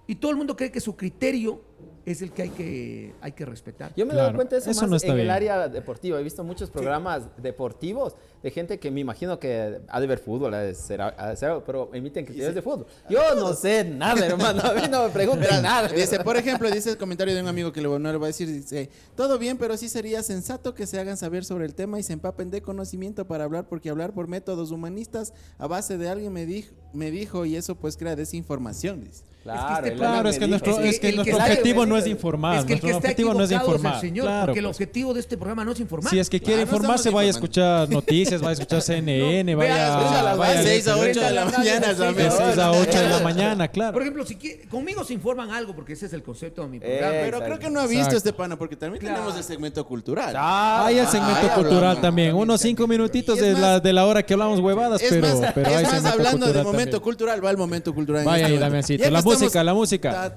Y 0.06 0.16
todo 0.16 0.30
el 0.30 0.36
mundo 0.36 0.56
cree 0.56 0.70
que 0.72 0.80
su 0.80 0.96
criterio 0.96 1.62
es 2.04 2.20
el 2.22 2.32
que 2.32 2.42
hay 2.42 2.48
que, 2.50 3.14
hay 3.20 3.32
que 3.32 3.44
respetar. 3.44 3.92
Yo 3.96 4.04
me 4.06 4.12
he 4.12 4.16
dado 4.16 4.28
Claro, 4.28 4.36
cuenta 4.38 4.56
de 4.56 4.60
eso, 4.62 4.70
eso 4.70 4.80
más 4.82 4.90
no 4.90 4.96
está 4.96 5.08
en 5.08 5.14
bien. 5.14 5.26
el 5.26 5.30
área 5.30 5.68
deportiva. 5.68 6.18
He 6.18 6.22
visto 6.22 6.42
muchos 6.42 6.68
programas 6.70 7.24
deportivos 7.36 8.16
de 8.42 8.50
gente 8.50 8.78
que 8.80 8.90
me 8.90 9.00
imagino 9.00 9.38
que 9.38 9.80
ha 9.88 10.00
de 10.00 10.06
ver 10.08 10.18
fútbol, 10.18 10.52
ha 10.54 10.60
de 10.60 10.74
ser, 10.74 11.00
ha 11.00 11.28
de 11.28 11.36
ser 11.36 11.50
algo, 11.50 11.62
pero 11.64 11.90
emiten 11.94 12.24
criterios 12.24 12.54
de 12.56 12.62
fútbol. 12.62 12.86
Yo 13.08 13.34
no 13.36 13.52
sé 13.54 13.84
nada, 13.84 14.26
hermano. 14.26 14.62
A 14.62 14.72
mí 14.74 14.82
no 14.90 15.04
me 15.04 15.10
pregunten 15.10 15.42
Verás, 15.44 15.62
nada. 15.62 15.88
Dice, 15.88 16.18
por 16.20 16.36
ejemplo, 16.36 16.68
dice 16.70 16.90
el 16.90 16.96
comentario 16.98 17.34
de 17.34 17.40
un 17.40 17.46
amigo 17.48 17.72
que 17.72 17.80
le, 17.80 17.88
no 17.88 17.98
le 18.10 18.16
voy 18.18 18.24
a 18.24 18.26
decir, 18.28 18.48
dice, 18.48 18.90
todo 19.14 19.38
bien, 19.38 19.56
pero 19.58 19.76
sí 19.76 19.88
sería 19.88 20.22
sensato 20.24 20.74
que 20.74 20.86
se 20.86 20.98
hagan 20.98 21.16
saber 21.16 21.44
sobre 21.44 21.66
el 21.66 21.74
tema 21.74 22.00
y 22.00 22.02
se 22.02 22.12
empapen 22.14 22.50
de 22.50 22.62
conocimiento 22.62 23.26
para 23.28 23.44
hablar, 23.44 23.68
porque 23.68 23.90
hablar 23.90 24.12
por 24.12 24.26
métodos 24.26 24.72
humanistas 24.72 25.32
a 25.58 25.68
base 25.68 25.98
de 25.98 26.08
alguien 26.08 26.32
me 26.32 26.46
dijo, 26.46 26.74
me 26.92 27.10
dijo 27.12 27.44
y 27.46 27.54
eso 27.54 27.76
pues 27.76 27.96
crea 27.96 28.16
desinformación, 28.16 29.04
dice. 29.04 29.22
Claro, 29.42 29.86
este 29.86 29.98
Claro, 29.98 30.28
es 30.28 30.38
que 30.38 30.46
nuestro, 30.46 30.78
es 30.80 31.00
que 31.00 31.12
nuestro 31.12 31.36
sabe- 31.36 31.54
objetivo 31.72 31.86
no 31.86 31.96
es 31.98 32.06
informar. 32.06 32.58
es 32.58 32.64
que 32.64 32.72
el 32.74 32.80
que 32.80 32.86
nuestro 32.86 32.98
está 32.98 33.08
objetivo 33.08 33.34
no 33.34 33.44
es 33.44 33.50
informar. 33.52 33.94
el 33.94 34.00
señor, 34.00 34.26
Claro, 34.26 34.46
porque 34.46 34.58
el 34.60 34.64
pues. 34.66 34.76
objetivo 34.76 35.14
de 35.14 35.20
este 35.20 35.36
programa 35.36 35.64
no 35.64 35.72
es 35.72 35.80
informar. 35.80 36.10
Si 36.10 36.18
es 36.18 36.30
que 36.30 36.38
quiere 36.40 36.62
Claro, 36.62 36.70
no 36.70 36.76
informarse, 36.76 37.00
estamos 37.08 37.14
vaya 37.16 37.28
a 37.28 37.30
escuchar 37.30 37.88
noticias, 37.90 38.40
vaya 38.40 38.50
a 38.50 38.52
escuchar 38.52 38.82
CNN, 38.82 39.52
No, 39.52 39.58
vaya, 39.58 39.98
escucha 39.98 40.22
las 40.22 40.38
vaya 40.38 40.62
de 40.62 40.68
6 40.68 40.88
a 40.88 40.96
8 40.96 41.20
de 41.20 41.30
la 41.32 41.44
mañana, 41.46 41.86
de 41.88 41.94
Ramiro. 42.04 42.30
6 42.30 42.58
a 42.58 42.70
8 42.72 42.98
de 43.00 43.08
la 43.08 43.18
mañana, 43.20 43.68
claro. 43.68 43.92
Por 43.92 44.02
ejemplo, 44.02 44.24
si 44.26 44.36
quiere- 44.36 44.68
conmigo 44.68 45.04
se 45.04 45.14
informan 45.14 45.50
algo, 45.50 45.74
porque 45.74 45.92
ese 45.94 46.06
es 46.06 46.12
el 46.12 46.22
concepto 46.22 46.62
de 46.62 46.68
mi 46.68 46.78
programa. 46.80 47.14
Eh, 47.16 47.20
Pero 47.24 47.40
creo 47.42 47.58
que 47.58 47.70
no 47.70 47.80
ha 47.80 47.86
visto 47.86 47.98
Exacto. 48.04 48.16
este 48.18 48.32
pana, 48.32 48.56
porque 48.56 48.76
también 48.76 49.00
Claro. 49.00 49.16
tenemos 49.16 49.36
el 49.38 49.44
segmento 49.44 49.86
cultural. 49.86 50.34
Ah, 50.36 50.84
Hay 50.86 50.98
el 50.98 51.06
segmento 51.06 51.40
ah, 51.50 51.54
cultural 51.54 51.76
hablamos. 51.76 52.00
también, 52.02 52.34
unos 52.34 52.60
cinco 52.60 52.86
minutitos 52.86 53.36
Y 53.38 53.40
es 53.40 53.54
de 53.54 53.60
la, 53.60 53.80
de 53.80 53.92
la 53.92 54.06
hora 54.06 54.22
que 54.24 54.32
hablamos 54.34 54.60
huevadas, 54.60 55.00
pero, 55.08 55.26
hay 55.26 55.84
segmento 55.84 56.08
hablando 56.08 56.52
de 56.52 56.62
momento 56.62 57.00
cultural, 57.02 57.44
va 57.44 57.50
el 57.50 57.56
momento 57.56 57.94
cultural. 57.94 58.24
Vaya 58.24 58.46
este. 58.46 58.58
Damiancito. 58.58 59.10
La 59.10 59.22
música, 59.22 59.64
la 59.64 59.74
música. 59.74 60.32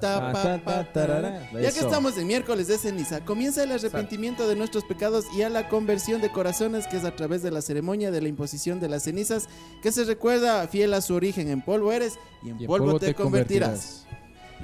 Ya 1.54 1.72
que 1.72 1.80
estamos 1.80 2.18
en 2.18 2.28
miércoles 2.28 2.68
de 2.68 2.78
ceniza, 2.78 3.24
comienza 3.24 3.64
el 3.64 3.72
arrepentimiento 3.72 4.48
de 4.48 4.56
nuestros 4.56 4.84
pecados 4.84 5.26
y 5.36 5.42
a 5.42 5.50
la 5.50 5.70
conversión 5.70 6.22
de 6.22 6.32
corazones, 6.32 6.88
que 6.88 6.98
es 6.98 7.06
a 7.06 7.16
través 7.16 7.44
de 7.44 7.52
la 7.52 7.62
ceremonia 7.62 8.12
de 8.12 8.22
la 8.22 8.28
imposición 8.28 8.80
de 8.80 8.90
las 8.90 9.04
cenizas, 9.04 9.48
que 9.82 9.92
se 9.92 10.04
recuerda 10.04 10.68
fiel 10.68 10.94
a 10.94 11.02
su 11.02 11.14
origen. 11.16 11.50
En 11.50 11.62
polvo 11.62 11.92
eres 11.92 12.18
y 12.44 12.50
en, 12.50 12.60
Y 12.60 12.64
en 12.64 12.68
polvo, 12.68 13.00
te, 13.00 13.14
convertirás. 13.14 14.05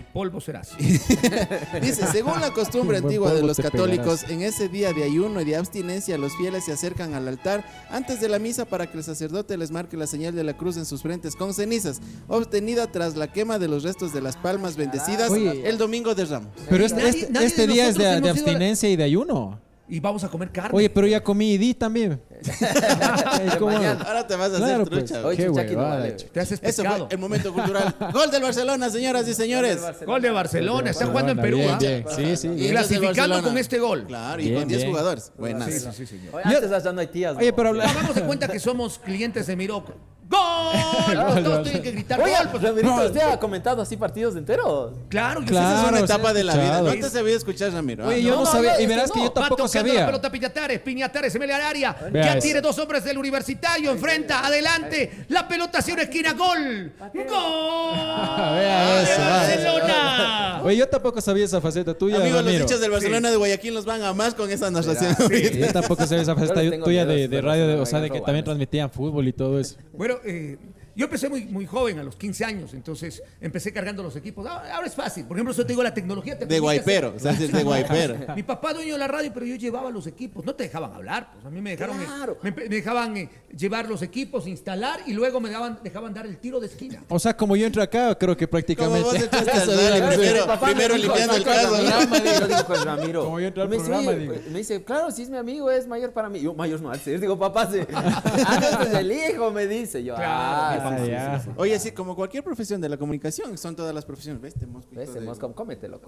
Y 0.02 0.14
polvo 0.14 0.42
serás. 0.42 0.70
Dice, 1.82 2.08
según 2.12 2.42
la 2.42 2.52
costumbre 2.52 2.98
antigua 3.04 3.34
de 3.34 3.44
los 3.44 3.58
católicos, 3.58 4.22
pegarás. 4.22 4.32
en 4.32 4.42
ese 4.42 4.68
día 4.68 4.94
de 4.94 5.04
ayuno 5.04 5.42
y 5.42 5.46
de 5.46 5.56
abstinencia, 5.56 6.18
los 6.18 6.36
fieles 6.36 6.66
se 6.66 6.72
acercan 6.72 7.14
al 7.14 7.28
altar 7.28 7.64
antes 7.90 8.20
de 8.20 8.30
la 8.30 8.40
misa 8.40 8.66
para 8.66 8.88
que 8.88 8.98
el 8.98 9.04
sacerdote 9.04 9.58
les 9.58 9.72
marque 9.72 9.98
la 9.98 10.08
señal 10.08 10.36
de 10.36 10.44
la 10.44 10.58
cruz 10.58 10.78
en 10.78 10.86
sus 10.86 11.02
frentes 11.02 11.36
con 11.36 11.54
cenizas, 11.54 12.02
obtenida 12.28 12.88
tras 12.88 13.16
la 13.16 13.32
quema 13.32 13.60
de 13.60 13.68
los 13.68 13.84
restos 13.84 14.14
de 14.14 14.22
las 14.22 14.38
palmas 14.38 14.76
bendecidas 14.76 15.30
Oye. 15.30 15.68
el 15.68 15.78
domingo 15.78 16.16
de 16.16 16.26
Ramos. 16.26 16.52
Pero 16.70 16.86
este, 16.86 17.08
este, 17.08 17.46
este 17.46 17.68
día 17.68 17.88
es 17.88 17.98
de, 17.98 18.08
abstinencia 18.30 18.90
y 18.90 18.96
de 18.96 19.04
ayuno. 19.04 19.60
Y 19.93 19.99
vamos 19.99 20.23
a 20.23 20.30
comer 20.30 20.49
carne. 20.54 20.71
Oye, 20.77 20.89
pero 20.89 21.06
ya 21.06 21.21
comí 21.21 21.51
y 21.51 21.58
di 21.58 21.73
también. 21.73 22.21
¿cómo? 23.60 23.71
Ahora 23.77 24.25
te 24.25 24.38
vas 24.38 24.54
a 24.54 24.56
Claro, 24.56 24.84
hacer 24.84 24.89
pues. 24.89 25.06
trucha. 25.06 25.27
Hoy 25.27 25.36
Qué 25.36 25.45
Chuchaki 25.47 25.75
no 25.75 25.82
vale. 25.82 26.12
te 26.13 26.39
haces 26.39 26.60
Eso 26.63 26.82
pescado. 26.84 27.06
fue 27.08 27.15
el 27.15 27.19
momento 27.19 27.54
cultural. 27.54 27.93
Gol 28.13 28.32
del 28.32 28.41
Barcelona, 28.41 28.89
señoras 28.89 29.27
y 29.27 29.34
señores. 29.34 29.82
Gol 30.06 30.21
de 30.21 30.30
Barcelona. 30.32 30.89
Está 30.91 31.08
jugando 31.08 31.34
en 31.34 31.41
Perú. 31.41 31.58
bien, 31.58 31.71
¿ah? 31.71 31.77
bien. 31.77 32.06
Sí, 32.15 32.38
sí. 32.38 32.47
Y 32.56 32.69
Clasificando 32.69 33.43
con 33.43 33.58
este 33.58 33.80
gol. 33.80 34.06
Claro, 34.08 34.41
y 34.41 34.45
Bien, 34.45 34.60
con 34.62 34.67
10 34.69 34.82
bien. 34.82 34.91
jugadores. 34.91 35.32
Buenas. 35.38 35.69
Sí, 35.73 35.80
sí, 35.82 35.88
sí, 35.91 36.06
señor. 36.08 36.36
Oye, 36.36 36.56
antes 36.56 36.86
hay 36.86 37.08
tías. 37.08 37.36
Oye, 37.38 37.49
¿no? 37.49 37.56
pero 37.58 37.69
habla- 37.69 37.89
Hagamos 37.89 38.15
de 38.15 38.21
cuenta 38.23 38.47
que 38.51 38.60
somos 38.60 38.97
clientes 38.97 39.45
de 39.47 39.56
Miroco. 39.58 39.93
¡Gol! 40.32 41.44
Todos 41.44 41.63
tienen 41.63 41.82
que 41.84 41.91
gritar 41.91 42.22
Oye, 42.22 42.34
gol. 42.38 42.48
pues 42.52 42.63
Ramirito, 42.63 42.96
¿usted 43.06 43.22
ha 43.22 43.39
comentado 43.39 43.82
así 43.82 43.98
partidos 43.98 44.36
enteros? 44.36 44.94
Claro, 45.10 45.41
yo 45.41 45.48
Claro. 45.48 45.74
Esa 45.76 45.84
es 45.84 45.89
una 45.91 46.00
etapa 46.00 46.30
sí 46.30 46.36
de 46.36 46.44
la 46.46 46.54
vida. 46.54 46.63
escuchado. 46.63 46.96
No 46.96 47.02
te 47.02 47.10
sabía 47.10 47.36
escuchar, 47.36 47.72
Ramiro. 47.74 48.08
Oye, 48.08 48.15
Ah, 48.17 48.20
yo 48.20 48.30
no, 48.30 48.36
no, 48.38 48.44
no, 48.46 48.52
sabía, 48.52 48.74
no, 48.76 48.80
y 48.82 48.86
verás 48.86 49.12
que 49.12 49.20
yo 49.20 49.32
tampoco 49.32 49.63
la 49.63 49.67
sabía. 49.67 50.06
pelota 50.06 50.32
Piñatares, 50.32 50.80
Piñatares 50.80 51.34
se 51.34 51.39
mete 51.39 51.54
al 51.54 51.62
área. 51.62 51.96
Vea 52.12 52.24
ya 52.26 52.32
eso. 52.34 52.39
tiene 52.41 52.62
dos 52.62 52.78
hombres 52.80 53.04
del 53.04 53.17
universitario, 53.17 53.91
enfrenta, 53.91 54.46
adelante. 54.46 55.26
La 55.30 55.48
pelota 55.48 55.80
hacia 55.80 55.94
una 55.94 56.04
esquina, 56.04 56.34
gol. 56.34 56.94
¡Gol! 57.13 57.96
Vea 58.56 59.02
eso, 59.04 59.12
¡De 59.12 59.28
va. 59.28 59.38
Barcelona! 59.38 60.62
Oye, 60.63 60.78
yo 60.78 60.88
tampoco 60.88 61.20
sabía 61.22 61.46
esa 61.46 61.60
faceta 61.60 61.94
tuya, 61.94 62.17
Amigos, 62.17 62.38
los 62.38 62.46
Ramiro. 62.46 62.63
hinchas 62.63 62.80
del 62.80 62.91
Barcelona 62.91 63.32
de 63.32 63.36
Guayaquil 63.38 63.74
nos 63.74 63.86
van 63.86 64.04
a 64.04 64.13
más 64.13 64.34
con 64.36 64.50
esa 64.52 64.70
narración. 64.70 65.15
Yo 65.58 65.74
tampoco 65.74 66.06
sabía 66.06 66.22
esa 66.24 66.36
faceta 66.36 66.56
Yo 66.56 66.62
les 66.63 66.72
tengo 66.72 66.86
tuya 66.86 67.06
miedo 67.06 67.15
de, 67.17 67.28
de 67.28 67.28
de 67.28 67.41
los 67.41 67.46
radio, 67.52 67.67
de- 67.67 67.76
o 67.76 67.86
sea, 67.86 68.00
de 68.00 68.10
que 68.12 68.22
también 68.22 68.46
transmitían 68.46 68.91
fútbol 68.91 69.28
y 69.28 69.34
todo 69.34 69.60
eso. 69.60 69.76
Bueno, 69.94 70.17
eh, 70.26 70.58
yo 71.02 71.06
empecé 71.06 71.30
muy, 71.30 71.46
muy 71.46 71.66
joven, 71.66 71.98
a 71.98 72.04
los 72.04 72.16
15 72.16 72.46
años, 72.46 72.76
entonces 72.76 73.24
empecé 73.42 73.74
cargando 73.74 74.04
los 74.04 74.16
equipos. 74.16 74.46
Ah, 74.48 74.64
Ahora 74.76 74.86
es 74.86 74.94
fácil. 74.94 75.26
Por 75.26 75.36
ejemplo, 75.36 75.52
yo 75.52 75.64
te 75.66 75.70
digo, 75.74 75.82
la 75.82 75.96
tecnología 75.96 76.38
te 76.38 76.46
De 76.46 76.60
guaypero, 76.60 77.16
hacer- 77.16 77.16
o 77.16 77.20
sea, 77.20 77.32
es 77.32 77.52
de 77.52 77.64
guaypero. 77.64 78.18
Mi 78.36 78.44
papá 78.44 78.72
dueño 78.74 78.94
de 78.94 79.00
la 79.00 79.08
radio, 79.08 79.32
pero 79.34 79.48
yo 79.48 79.56
llevaba 79.56 79.90
los 79.90 80.06
equipos. 80.06 80.46
No 80.46 80.54
te 80.54 80.66
dejaban 80.66 80.94
hablar, 80.94 81.32
pues 81.34 81.44
a 81.44 81.50
mí 81.50 81.60
me 81.60 81.72
dejaron, 81.72 82.00
eh, 82.00 82.06
Claro. 82.06 82.38
me, 82.44 82.52
me 82.52 82.70
dejaban 82.70 83.18
eh, 83.18 83.30
llevar 83.58 83.90
los 83.90 84.04
equipos, 84.04 84.46
instalar 84.46 85.00
y 85.08 85.14
luego 85.14 85.40
me 85.42 85.50
daban, 85.50 85.80
dejaban 85.84 86.14
dar 86.14 86.28
el 86.28 86.38
tiro 86.38 86.60
de 86.60 86.68
esquina. 86.68 87.04
O 87.10 87.18
sea, 87.18 87.36
como 87.36 87.56
yo 87.56 87.66
entré 87.66 87.82
acá, 87.82 88.16
creo 88.16 88.38
que 88.38 88.46
Como 88.48 88.52
prácticamente. 88.52 89.02
vos 89.04 89.16
primero, 90.10 90.60
primero 90.60 90.98
limpiando 90.98 91.36
el 91.36 91.42
"Estoy 91.42 92.50
con 92.50 92.66
caso. 92.66 92.86
Ramiro", 92.86 93.20
con. 93.22 93.26
Como 93.26 93.40
yo 93.40 93.48
entré 93.48 93.64
al 93.64 93.70
me, 93.70 93.78
dice, 93.78 93.90
programa, 93.90 94.12
me 94.52 94.58
dice, 94.60 94.84
claro, 94.84 95.10
si 95.12 95.24
es 95.24 95.30
mi 95.30 95.38
amigo, 95.38 95.72
es 95.72 95.88
mayor 95.88 96.12
para 96.12 96.30
mí. 96.30 96.40
Yo, 96.42 96.54
mayor 96.54 96.80
no, 96.82 96.92
digo, 97.22 97.40
papá, 97.40 97.68
sí. 97.72 97.80
ah, 97.94 98.60
no, 98.62 98.68
este 98.68 98.84
es 98.88 98.94
el 98.94 99.12
hijo, 99.12 99.52
me 99.52 99.66
dice. 99.68 100.04
Yo, 100.04 100.16
Claro, 100.16 100.82
ah, 100.84 100.90
Ah, 100.93 100.97
sí, 100.99 101.06
sí, 101.06 101.12
ya. 101.12 101.39
sí, 101.39 101.45
sí. 101.45 101.51
Oye, 101.58 101.80
sí, 101.80 101.91
como 101.91 102.15
cualquier 102.15 102.43
profesión 102.43 102.82
de 102.82 102.89
la 102.89 102.97
comunicación, 102.97 103.58
son 103.58 103.75
todas 103.75 103.93
las 103.93 104.06
profesiones. 104.06 104.41
¿Ves? 104.41 104.54
Este 104.54 104.67
mosquito 104.67 104.99
Ves, 104.99 105.13
de- 105.13 105.54
cómetelo. 105.54 106.01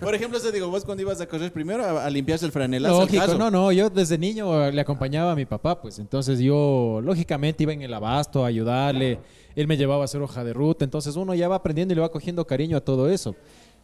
Por 0.00 0.14
ejemplo, 0.14 0.38
se 0.38 0.52
digo, 0.52 0.68
vos 0.68 0.84
cuando 0.84 1.02
ibas 1.02 1.20
a 1.20 1.26
correr 1.26 1.52
primero 1.52 1.84
a, 1.84 2.04
a 2.04 2.10
limpiarse 2.10 2.46
el 2.46 2.52
franelazo. 2.52 3.00
Lógico, 3.00 3.34
no, 3.34 3.50
no, 3.50 3.72
yo 3.72 3.90
desde 3.90 4.18
niño 4.18 4.70
le 4.70 4.80
acompañaba 4.80 5.32
a 5.32 5.34
mi 5.36 5.46
papá, 5.46 5.80
pues 5.80 5.98
entonces 5.98 6.38
yo 6.38 7.00
lógicamente 7.02 7.62
iba 7.62 7.72
en 7.72 7.82
el 7.82 7.92
abasto 7.94 8.44
a 8.44 8.48
ayudarle, 8.48 9.18
él 9.54 9.66
me 9.66 9.76
llevaba 9.76 10.02
a 10.02 10.04
hacer 10.04 10.20
hoja 10.22 10.44
de 10.44 10.52
ruta, 10.52 10.84
entonces 10.84 11.16
uno 11.16 11.34
ya 11.34 11.48
va 11.48 11.56
aprendiendo 11.56 11.92
y 11.92 11.94
le 11.96 12.00
va 12.02 12.10
cogiendo 12.10 12.46
cariño 12.46 12.76
a 12.76 12.80
todo 12.80 13.08
eso. 13.08 13.34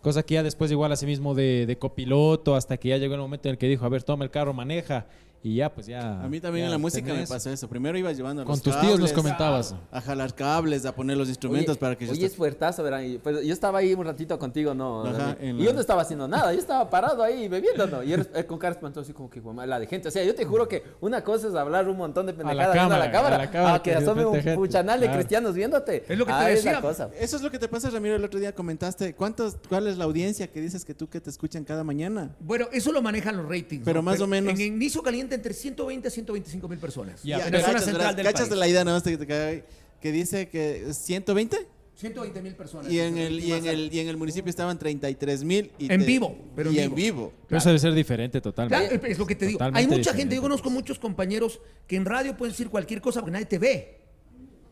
Cosa 0.03 0.23
que 0.25 0.35
ya 0.35 0.43
después 0.43 0.71
igual 0.73 0.91
así 0.91 1.07
mismo 1.07 1.35
de, 1.35 1.65
de 1.65 1.79
copiloto, 1.79 2.57
hasta 2.57 2.77
que 2.77 2.89
ya 2.89 2.97
llegó 2.97 3.15
el 3.15 3.21
momento 3.21 3.49
en 3.49 3.53
el 3.53 3.59
que 3.59 3.69
dijo, 3.69 3.85
a 3.85 3.89
ver, 3.89 4.03
toma 4.03 4.25
el 4.25 4.31
carro, 4.31 4.53
maneja, 4.53 5.07
y 5.43 5.57
ya 5.57 5.73
pues 5.75 5.87
ya... 5.87 6.23
A 6.23 6.29
mí 6.29 6.41
también 6.41 6.67
en 6.67 6.71
la 6.71 6.79
música 6.79 7.07
me 7.07 7.13
tenés. 7.15 7.29
pasó 7.29 7.51
eso. 7.51 7.69
Primero 7.69 7.99
ibas 7.99 8.17
llevando 8.17 8.45
Con 8.45 8.53
los 8.53 8.63
tus 8.63 8.73
tíos 8.81 8.99
nos 9.01 9.11
cables, 9.11 9.13
comentabas. 9.13 9.75
A 9.91 10.01
jalar 10.01 10.35
cables, 10.35 10.87
a 10.87 10.95
poner 10.95 11.17
los 11.17 11.29
instrumentos 11.29 11.73
Oye, 11.75 11.81
para 11.81 11.97
que 11.99 12.07
yo 12.07 12.13
Oye, 12.13 12.27
es 12.27 12.37
fuertazo, 12.37 12.83
verán. 12.83 13.05
y, 13.05 13.19
pues, 13.19 13.45
yo 13.45 13.53
estaba 13.53 13.79
ahí 13.81 13.93
un 13.95 14.05
ratito 14.05 14.39
contigo, 14.39 14.73
¿no? 14.75 15.05
Ajá, 15.05 15.37
y 15.41 15.49
yo 15.59 15.65
la- 15.65 15.73
no 15.73 15.81
estaba 15.81 16.03
haciendo 16.03 16.29
nada, 16.29 16.53
yo 16.53 16.59
estaba 16.61 16.89
parado 16.89 17.23
ahí 17.23 17.49
bebiendo, 17.49 17.87
¿no? 17.87 18.03
Y 18.03 18.13
eh, 18.15 18.45
con 18.47 18.59
cara 18.59 18.75
espantosa, 18.75 19.03
así 19.03 19.13
como 19.13 19.29
que 19.29 19.41
"Guau, 19.41 19.55
la 19.67 19.79
de 19.81 19.87
gente. 19.87 20.09
O 20.09 20.11
sea, 20.11 20.23
yo 20.25 20.35
te 20.35 20.45
juro 20.45 20.69
que 20.69 20.83
una 21.01 21.25
cosa 21.25 21.49
es 21.49 21.55
hablar 21.55 21.89
un 21.89 21.97
montón 21.97 22.27
de 22.27 22.35
pendejadas 22.35 22.75
viendo 22.75 22.95
a 22.95 22.99
la 22.99 23.11
cámara, 23.11 23.13
cámara, 23.13 23.35
a 23.37 23.39
la 23.47 23.51
cámara, 23.51 23.75
a 23.75 23.83
que 23.83 23.91
que 23.91 23.97
de 23.97 24.03
asome 24.05 24.25
un 24.25 24.35
gente, 24.35 24.55
puchanal 24.55 25.01
de 25.01 25.07
claro. 25.07 25.19
cristianos 25.19 25.55
viéndote. 25.55 26.05
Es 26.09 26.19
lo 26.19 26.25
que 26.25 26.33
te 26.33 26.39
Ah, 26.39 26.43
la 26.45 26.49
decía. 26.51 26.81
cosa. 26.81 27.11
Eso 27.19 27.37
es 27.37 27.43
lo 27.43 27.51
que 27.51 27.59
te 27.59 27.69
pasa, 27.69 27.91
Ramiro. 27.91 28.15
El 28.17 28.25
otro 28.25 28.39
día 28.39 28.55
comentaste. 28.55 29.15
¿Cuántos, 29.15 29.57
¿Cuál 29.69 29.87
es 29.89 29.99
la 29.99 30.05
audiencia 30.05 30.47
que 30.51 30.61
dices 30.61 30.85
que 30.85 30.95
tú 30.95 31.09
que 31.09 31.21
te 31.21 31.31
escuchan 31.31 31.65
cada 31.65 31.83
mañana? 31.85 32.37
Bueno, 32.41 32.67
eso 32.73 32.93
lo 32.93 33.03
manejan 33.03 33.37
los 33.37 33.49
ratings. 33.49 33.85
Pero 33.85 34.03
más 34.03 34.21
o 34.21 34.27
menos. 34.27 34.53
En 34.53 34.61
inicio 34.61 35.03
caliente 35.03 35.32
entre 35.33 35.55
120 35.55 36.09
a 36.09 36.11
125 36.11 36.69
mil 36.69 36.79
personas. 36.79 37.23
Ya, 37.23 37.39
pero 37.45 37.61
cachas, 37.61 37.85
central 37.85 38.17
Cachas 38.17 38.33
país. 38.35 38.51
de 38.51 38.57
la 38.57 38.69
idea, 38.69 38.85
nada 38.85 38.97
más 38.97 39.03
te- 39.03 39.17
te 39.17 39.27
cae, 39.27 39.65
que 40.01 40.13
dice 40.13 40.49
que 40.49 40.93
120 40.93 41.67
120 41.95 42.43
mil 42.43 42.55
personas. 42.57 42.91
y 42.91 42.99
en 42.99 43.17
el 43.19 43.39
y 43.39 43.53
en 43.53 43.67
el 43.67 43.95
y 43.95 44.01
en 44.01 44.09
el 44.09 44.17
municipio 44.17 44.49
estaban 44.51 44.79
33 44.79 45.45
mil 45.45 45.71
En 45.79 46.05
vivo, 46.05 46.37
pero 46.57 46.71
en 46.71 46.75
y 46.75 46.79
vivo. 46.79 46.89
en 46.91 46.95
vivo. 46.95 47.33
Pero 47.47 47.59
eso 47.59 47.69
debe 47.69 47.79
ser 47.79 47.93
diferente 47.95 48.41
totalmente. 48.41 48.89
Claro, 48.89 49.07
es 49.07 49.19
lo 49.19 49.27
que 49.27 49.35
te 49.37 49.47
digo. 49.47 49.59
Totalmente 49.59 49.93
Hay 49.93 49.99
mucha 49.99 50.13
gente, 50.15 50.35
yo 50.35 50.43
conozco 50.43 50.71
muchos 50.71 50.99
compañeros 50.99 51.61
que 51.87 51.97
en 51.97 52.05
radio 52.05 52.37
pueden 52.37 52.53
decir 52.53 52.71
cualquier 52.71 53.01
cosa 53.01 53.21
porque 53.21 53.33
nadie 53.33 53.47
te 53.47 53.59
ve. 53.59 53.99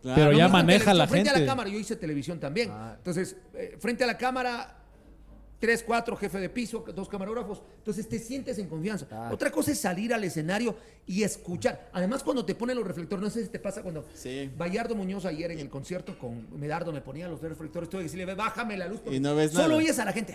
Claro. 0.03 0.17
Pero 0.17 0.33
Lo 0.33 0.39
ya 0.39 0.49
maneja 0.49 0.95
la 0.95 1.07
frente 1.07 1.29
a 1.29 1.33
gente. 1.35 1.47
la 1.47 1.53
cámara, 1.53 1.69
yo 1.69 1.79
hice 1.79 1.95
televisión 1.95 2.41
también. 2.41 2.73
Entonces, 2.97 3.37
eh, 3.55 3.77
frente 3.79 4.03
a 4.03 4.07
la 4.07 4.17
cámara, 4.17 4.80
tres, 5.61 5.85
cuatro, 5.87 6.17
jefe 6.17 6.39
de 6.41 6.49
piso, 6.49 6.85
dos 6.95 7.09
camarógrafos. 7.09 7.63
Entonces 7.79 8.09
te 8.09 8.19
sientes 8.19 8.59
en 8.59 8.67
confianza. 8.67 9.07
Otra 9.31 9.51
cosa 9.53 9.71
es 9.71 9.79
salir 9.79 10.13
al 10.13 10.25
escenario 10.25 10.75
y 11.07 11.23
escuchar. 11.23 11.91
Además, 11.93 12.23
cuando 12.25 12.45
te 12.45 12.55
ponen 12.55 12.77
los 12.77 12.87
reflectores, 12.87 13.23
no 13.23 13.31
sé 13.31 13.43
si 13.45 13.49
te 13.51 13.59
pasa 13.59 13.83
cuando 13.83 14.05
Sí. 14.15 14.51
Bayardo 14.57 14.95
Muñoz 14.97 15.25
ayer 15.27 15.51
en 15.53 15.59
el 15.61 15.69
concierto 15.69 16.19
con 16.19 16.59
Medardo 16.59 16.93
me 16.93 17.03
ponía 17.03 17.29
los 17.29 17.41
reflectores, 17.43 17.89
tuve 17.91 18.01
que 18.01 18.05
decirle, 18.05 18.25
"Ve, 18.25 18.35
bájame 18.35 18.77
la 18.77 18.87
luz. 18.89 19.01
Y 19.11 19.21
no 19.21 19.37
ves 19.37 19.53
Solo 19.53 19.65
nada. 19.69 19.77
oyes 19.77 19.99
a 19.99 20.05
la 20.07 20.13
gente. 20.13 20.35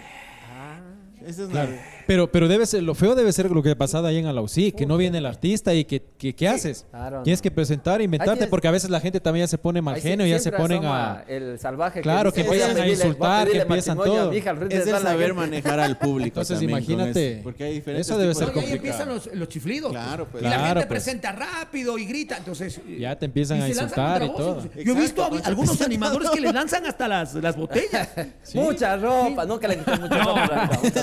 Eso 1.25 1.45
es 1.45 1.49
Claro. 1.49 1.71
la- 1.71 1.77
Pero, 2.05 2.31
pero 2.31 2.47
debe 2.47 2.67
ser, 2.67 2.84
lo 2.84 2.93
feo 2.93 3.15
debe 3.15 3.34
ser 3.34 3.49
lo 3.49 3.63
que 3.63 3.71
ha 3.71 3.75
pasado 3.75 4.05
ahí 4.05 4.17
en 4.19 4.27
Alausí, 4.27 4.71
que 4.71 4.86
no 4.86 4.95
viene 4.95 5.17
el 5.17 5.25
artista 5.25 5.73
y 5.73 5.84
que, 5.86 6.03
que- 6.19 6.36
¿qué 6.36 6.47
haces? 6.47 6.86
Claro, 6.91 7.23
Tienes 7.23 7.39
no. 7.39 7.43
que 7.43 7.49
presentar, 7.49 7.99
inventarte, 7.99 8.41
tienes- 8.41 8.49
porque 8.51 8.67
a 8.67 8.71
veces 8.71 8.91
la 8.91 8.99
gente 8.99 9.19
también 9.19 9.45
ya 9.45 9.47
se 9.47 9.58
pone 9.58 9.81
mal 9.81 9.99
genio, 9.99 10.27
ya 10.27 10.38
se 10.38 10.51
ponen 10.51 10.86
a... 10.86 11.23
El 11.27 11.58
salvaje. 11.58 12.01
Claro, 12.01 12.31
que 12.31 12.43
dice, 12.43 12.47
"Voy 12.47 12.58
empiezan 12.62 12.77
a 12.77 12.86
pedirle- 12.86 12.86
voy 12.86 13.08
insultar, 13.08 13.47
que 13.49 13.58
empiezan 13.60 13.99
a 13.99 14.03
todo. 14.03 14.34
hija 14.36 14.51
Es 14.69 14.86
el 14.86 14.91
la 14.91 14.99
saber 14.99 15.19
gente". 15.29 15.34
manejar 15.34 15.79
al 15.79 15.97
público. 15.97 16.27
Entonces, 16.41 16.60
también 16.60 16.69
imagínate, 16.69 17.31
eso, 17.34 17.43
porque 17.43 17.63
hay 17.63 17.73
diferentes 17.73 18.08
eso 18.08 18.19
debe 18.19 18.36
ser 18.36 18.43
y 18.43 18.47
ahí 18.49 18.53
complicado. 18.53 18.75
empiezan 18.77 19.08
los, 19.10 19.34
los 19.34 19.49
chiflidos. 19.49 19.91
Claro, 19.91 20.27
pues. 20.31 20.43
Y 20.43 20.45
la 20.45 20.58
Claro, 20.58 20.65
gente 20.81 20.88
pues. 20.88 21.01
presenta 21.03 21.31
rápido 21.31 21.97
y 21.97 22.05
grita. 22.05 22.38
Entonces. 22.38 22.79
Ya 22.99 23.15
te 23.17 23.25
empiezan 23.25 23.58
y 23.58 23.62
a 23.63 23.67
insultar 23.69 24.21
y 24.21 24.27
todo. 24.27 24.62
Yo 24.75 24.93
he 24.95 24.99
visto 24.99 25.23
a- 25.23 25.31
algunos 25.43 25.81
animadores 25.81 26.29
que 26.29 26.39
le 26.41 26.53
lanzan 26.53 26.86
hasta 26.86 27.08
las, 27.08 27.34
las 27.34 27.58
botellas. 27.58 28.10
Mucha 28.53 28.95
ropa, 28.95 29.43
no 29.47 29.60
que 29.60 29.69
le 29.69 29.77
mucha 29.77 29.95
ropa. 30.23 30.35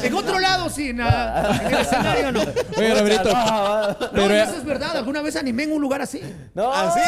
En 0.03 0.15
otro 0.15 0.39
lado 0.39 0.69
sí, 0.71 0.91
en, 0.91 0.99
la- 0.99 1.61
en 1.65 1.75
el 1.75 1.81
escenario 1.81 2.33
no. 2.33 2.41
Oye, 2.77 2.95
Roberito, 2.95 3.31
No, 3.33 3.97
pero 4.13 4.35
eso 4.35 4.57
es 4.57 4.65
verdad. 4.65 4.97
Alguna 4.97 5.23
vez 5.23 5.37
animé 5.37 5.65
en 5.65 5.73
un 5.73 5.81
lugar 5.81 6.03
así. 6.03 6.21
No, 6.55 6.71
¿Ah, 6.73 6.93
sí? 6.95 7.01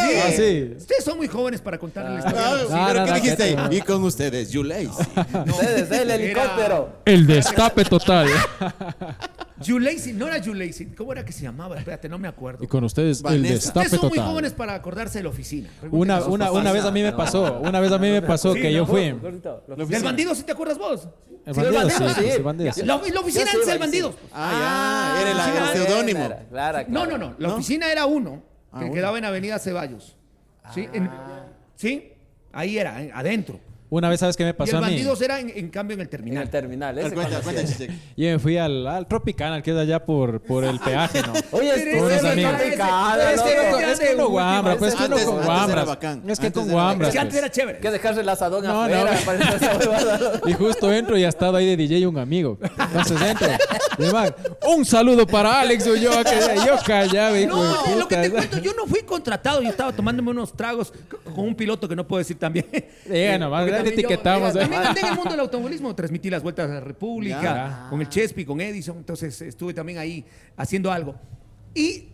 Ah. 0.75 0.77
Ustedes 0.79 1.05
son 1.05 1.17
muy 1.19 1.29
jóvenes 1.29 1.61
para 1.61 1.79
contarle 1.79 2.11
la 2.15 2.19
historia. 2.19 2.43
Sí. 2.43 2.73
No, 2.75 2.87
¿Pero 2.87 3.01
no, 3.01 3.05
qué 3.07 3.11
no, 3.11 3.17
dijiste? 3.17 3.57
Y 3.71 3.81
con 3.83 4.05
ustedes, 4.05 4.51
You 4.51 4.63
Lazy. 4.65 4.89
ustedes, 4.89 5.91
el 5.91 6.11
helicóptero. 6.11 6.99
el 7.05 7.27
destape 7.27 7.85
total. 7.85 8.29
Lazy, 9.81 10.13
no 10.13 10.27
era 10.29 10.39
Lazy. 10.39 10.87
¿Cómo 10.87 11.13
era 11.13 11.25
que 11.25 11.33
se 11.33 11.43
llamaba? 11.43 11.79
Espérate, 11.79 12.09
no 12.09 12.19
me 12.19 12.29
acuerdo. 12.29 12.65
y 12.65 12.67
con 12.67 12.83
ustedes, 12.85 13.23
el 13.25 13.43
destape 13.43 13.81
Ustedes 13.87 14.01
son 14.01 14.09
muy 14.09 14.19
total. 14.19 14.31
jóvenes 14.31 14.53
para 14.53 14.75
acordarse 14.75 15.19
de 15.19 15.25
la 15.25 15.31
oficina. 15.31 15.71
Una, 15.91 16.25
una, 16.25 16.51
una 16.53 16.73
vez 16.73 16.85
a 16.85 16.91
mí 16.91 17.03
me 17.03 17.13
pasó, 17.13 17.61
una 17.61 17.81
vez 17.81 17.93
a 17.93 17.99
mí 17.99 18.11
me 18.11 18.23
pasó 18.23 18.53
Sí, 18.55 18.61
que 18.61 18.73
yo 18.73 18.81
no, 18.81 18.87
fui. 18.87 19.11
Gordito, 19.13 19.65
lo- 19.69 19.87
¿Del 19.87 20.03
bandido 20.03 20.35
sí 20.35 20.43
te 20.43 20.53
acuerdas 20.53 20.79
vos? 20.79 21.09
El 21.47 21.53
bandido, 21.55 21.73
sí, 21.91 22.03
bandido, 22.03 22.09
sí, 22.15 22.21
sí. 22.23 22.29
el 22.31 22.43
bandido, 22.43 22.73
sí. 22.73 22.81
La, 22.83 22.97
la 23.13 23.21
oficina 23.21 23.45
antes 23.45 23.67
del 23.67 23.77
iba, 23.77 23.85
bandido. 23.85 24.15
Ah, 24.33 25.15
ya. 25.17 25.21
Era 25.23 25.31
el- 25.31 25.57
el 25.57 25.63
ah, 25.63 25.73
seudónimo. 25.73 26.19
Clara, 26.21 26.47
clara, 26.49 26.87
No, 26.89 27.07
no, 27.07 27.19
no. 27.19 27.35
La 27.39 27.49
¿No? 27.49 27.55
oficina 27.55 27.91
era 27.93 28.07
uno 28.07 28.43
que 28.73 28.79
bueno. 28.79 28.95
quedaba 28.95 29.19
en 29.19 29.25
Avenida 29.25 29.59
Ceballos. 29.59 30.17
¿Sí? 30.75 30.89
En- 30.93 31.11
¿Sí? 31.77 32.13
Ahí 32.53 32.79
era, 32.79 33.03
en- 33.03 33.13
adentro. 33.13 33.61
Una 33.95 34.09
vez, 34.09 34.19
¿sabes 34.19 34.37
qué 34.37 34.43
me 34.43 34.51
Y 34.51 34.53
pasó 34.55 34.73
el 34.79 34.85
a 34.85 34.89
mí? 34.89 34.95
bandido 34.95 35.17
era, 35.23 35.39
en, 35.39 35.53
en 35.55 35.69
cambio, 35.69 35.95
en 35.95 36.01
el 36.01 36.07
En 36.07 36.11
terminal. 36.11 36.43
el 36.43 36.51
terminal. 36.51 36.99
Ese 36.99 37.15
Cuenta, 37.15 37.41
cuenta. 37.43 37.63
Yo 38.17 38.31
me 38.33 38.39
fui 38.41 38.59
al, 38.59 38.85
al 38.89 39.07
Tropicanal, 39.07 39.63
que 39.63 39.71
es 39.71 39.77
allá 39.77 40.05
por, 40.05 40.41
por 40.41 40.65
el 40.65 40.81
peaje, 40.81 41.23
¿no? 41.23 41.33
Oye, 41.53 41.71
es 41.71 41.85
que 41.85 41.91
amigos. 41.91 42.53
no 42.53 42.59
te 42.59 42.69
Ese- 42.69 42.77
cagas, 42.77 43.33
ese- 43.35 43.57
loco. 43.71 43.79
ese- 43.79 43.93
Es 43.93 44.01
que 44.01 44.15
uno 44.17 44.29
guambra, 44.31 44.77
pues 44.77 44.95
que 44.97 45.05
uno 45.05 45.17
Antes- 45.17 45.29
con 45.29 45.87
bacán. 45.87 46.23
Es 46.29 46.41
que 46.41 46.51
con 46.53 46.69
guambras. 46.69 47.09
Es 47.09 47.13
que 47.15 47.19
antes 47.21 47.35
pues. 47.35 47.43
era 47.45 47.53
chévere. 47.53 47.79
Que 47.79 47.91
dejarse 47.93 48.21
el 48.23 48.29
asadón 48.29 48.65
No, 48.65 48.89
no. 48.89 48.97
afuera. 48.97 49.19
huevada. 49.79 50.41
Y 50.47 50.53
justo 50.55 50.93
entro 50.93 51.17
y 51.17 51.23
ha 51.25 51.29
estado 51.29 51.57
ahí 51.57 51.67
de 51.67 51.77
DJ 51.77 52.07
un 52.09 52.19
amigo. 52.19 52.59
Entonces 52.63 53.21
entro. 53.23 53.47
Y 53.99 54.13
man, 54.13 54.35
un 54.77 54.85
saludo 54.85 55.25
para 55.27 55.61
Alex 55.61 55.87
Ulloa, 55.87 56.25
que 56.25 56.37
yo 56.67 56.75
callaba, 56.85 57.39
hijo 57.39 57.57
No, 57.57 57.83
de 57.85 57.97
lo 57.97 58.09
que 58.09 58.17
te 58.17 58.31
cuento, 58.31 58.59
yo 58.59 58.73
no 58.75 58.87
fui 58.87 59.03
contratado, 59.03 59.63
yo 59.63 59.69
estaba 59.69 59.93
tomándome 59.93 60.31
unos 60.33 60.53
tragos 60.53 60.93
con 61.35 61.45
un 61.47 61.55
piloto 61.55 61.89
que 61.89 61.95
no 61.95 62.05
puedo 62.07 62.19
decir 62.19 62.37
también. 62.39 62.67
Eh, 63.07 63.37
nomás, 63.39 63.67
te 63.85 64.03
yo- 64.03 64.09
etiquetamos, 64.09 64.55
eh. 64.57 64.59
También 64.61 64.83
andé 64.83 65.01
en 65.01 65.07
el 65.07 65.15
mundo 65.15 65.31
del 65.31 65.41
automovilismo, 65.41 65.95
transmití 65.95 66.31
las 66.31 66.43
vueltas 66.43 66.71
a 66.71 66.75
la 66.75 66.81
República, 66.81 67.43
Ya. 67.43 67.87
con 67.91 68.01
el 68.01 68.09
Chespi, 68.09 68.45
con 68.45 68.61
Edison, 68.61 68.97
entonces 68.99 69.41
estuve 69.43 69.73
también 69.75 69.99
ahí 69.99 70.25
haciendo 70.57 70.91
algo. 70.93 71.15
Y 71.75 72.09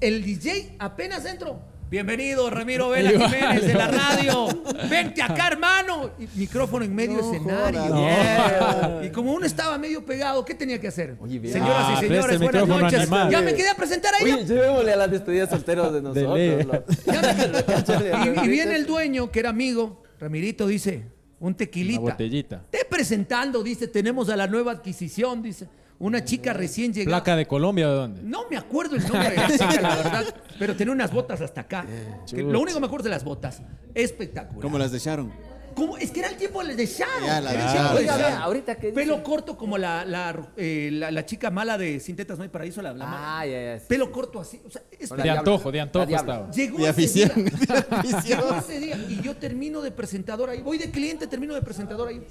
el 0.00 0.22
DJ 0.24 0.76
apenas 0.78 1.24
entró. 1.24 1.60
Bienvenido, 1.88 2.50
Ramiro 2.50 2.88
Vela 2.90 3.10
Jiménez 3.10 3.64
de 3.64 3.72
la 3.74 3.86
radio. 3.86 4.48
Vente 4.90 5.22
acá, 5.22 5.46
hermano. 5.46 6.10
Y 6.18 6.26
micrófono 6.36 6.84
en 6.84 6.92
medio 6.92 7.18
No 7.18 7.32
escenario. 7.32 7.80
jodas. 7.80 9.06
Y 9.06 9.10
como 9.10 9.32
uno 9.32 9.46
estaba 9.46 9.78
medio 9.78 10.04
pegado, 10.04 10.44
¿qué 10.44 10.56
tenía 10.56 10.80
que 10.80 10.88
hacer? 10.88 11.16
Oye, 11.20 11.38
bien. 11.38 11.52
Señoras 11.52 11.76
Ah, 11.78 11.92
y 12.02 12.08
presta 12.08 12.26
señores, 12.32 12.40
buenas 12.40 12.66
noches. 12.68 13.00
animal. 13.02 13.30
Ya 13.30 13.40
me 13.40 13.54
quedé 13.54 13.68
a 13.68 13.74
presentar 13.76 14.12
a 14.14 14.18
ella. 14.24 14.34
Oye, 14.34 14.44
llevémosle 14.46 14.92
a 14.92 14.96
la 14.96 15.06
despedida 15.06 15.44
de 15.44 15.50
solteros 15.50 15.92
de 15.92 16.02
nosotros. 16.02 16.66
loco. 16.66 16.84
Y, 18.42 18.44
y 18.46 18.48
viene 18.48 18.74
el 18.74 18.84
dueño, 18.86 19.30
que 19.30 19.38
era 19.38 19.50
amigo, 19.50 20.02
Ramirito, 20.18 20.66
dice, 20.66 21.02
un 21.40 21.48
Una 21.48 21.56
tequilita. 21.56 22.00
botellita. 22.00 22.64
Te 22.70 22.84
presentando, 22.88 23.62
dice, 23.62 23.88
tenemos 23.88 24.28
a 24.28 24.36
la 24.36 24.46
nueva 24.46 24.72
adquisición, 24.72 25.42
dice, 25.42 25.68
una 25.98 26.24
chica 26.24 26.52
recién 26.52 26.92
llegada. 26.92 27.18
¿Placa 27.18 27.36
de 27.36 27.46
Colombia 27.46 27.88
o 27.88 27.90
de 27.90 27.96
dónde? 27.96 28.22
No 28.22 28.48
me 28.50 28.56
acuerdo 28.56 28.96
el 28.96 29.02
nombre 29.02 29.30
de 29.30 29.36
la 29.36 29.48
chica, 29.50 29.80
la 29.80 29.96
verdad, 30.02 30.34
pero 30.58 30.76
tenía 30.76 30.92
unas 30.92 31.12
botas 31.12 31.40
hasta 31.40 31.62
acá. 31.62 31.86
Que 32.30 32.42
lo 32.42 32.60
único 32.60 32.74
que 32.74 32.80
me 32.80 32.86
acuerdo 32.86 33.04
de 33.04 33.10
las 33.10 33.24
botas. 33.24 33.62
Espectacular. 33.94 34.60
¿Cómo 34.62 34.78
las 34.78 34.92
dejaron? 34.92 35.32
¿Cómo? 35.76 35.96
Es 35.98 36.10
que 36.10 36.20
era 36.20 36.30
el 36.30 36.36
tiempo 36.36 36.64
de 36.64 36.86
Sharon. 36.86 37.26
Ya, 37.26 37.40
la 37.40 37.52
Era 37.52 37.60
el 37.60 37.66
de 37.66 37.72
tiempo 37.72 37.76
Sharon. 37.76 37.94
de 37.94 38.00
Oiga, 38.00 38.18
Sharon. 38.18 38.42
ahorita 38.42 38.74
que 38.76 38.86
dice- 38.88 38.94
Pelo 39.00 39.22
corto 39.22 39.56
como 39.56 39.78
la, 39.78 40.04
la, 40.04 40.48
eh, 40.56 40.88
la, 40.92 41.10
la 41.12 41.24
chica 41.26 41.50
mala 41.50 41.76
de 41.78 42.00
Sin 42.00 42.16
Tetas 42.16 42.38
No 42.38 42.42
hay 42.44 42.48
Paraíso. 42.48 42.80
La, 42.82 42.92
la 42.94 43.04
mala. 43.06 43.38
Ah, 43.40 43.46
ya, 43.46 43.76
ya. 43.76 43.82
Pelo 43.86 44.10
corto 44.10 44.40
así. 44.40 44.60
O 44.66 44.70
sea, 44.70 44.82
es 44.98 45.10
La 45.10 45.16
De 45.18 45.22
diabla. 45.24 45.40
antojo, 45.40 45.70
de 45.70 45.80
antojo 45.80 46.00
La 46.04 46.06
diabla. 46.08 46.34
estaba. 46.34 46.50
Llegó 46.52 46.76
De 46.78 46.82
ese 46.84 46.90
afición. 46.90 47.30
día. 47.36 47.44
De 47.88 47.96
afición. 47.96 48.40
Llegó 48.40 48.54
ese 48.56 48.80
día 48.80 48.96
y 49.08 49.20
yo 49.22 49.36
termino 49.36 49.82
de 49.82 49.90
presentador 49.92 50.48
ahí. 50.50 50.62
Voy 50.62 50.78
de 50.78 50.90
cliente, 50.90 51.26
termino 51.26 51.54
de 51.54 51.62
presentador 51.62 52.08
ahí. 52.08 52.22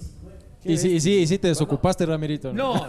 Y 0.64 0.78
sí, 0.78 0.94
y 0.94 1.00
sí, 1.00 1.20
y 1.20 1.28
sí 1.28 1.38
te 1.38 1.48
desocupaste, 1.50 2.04
Ramirito. 2.08 2.52
No. 2.52 2.88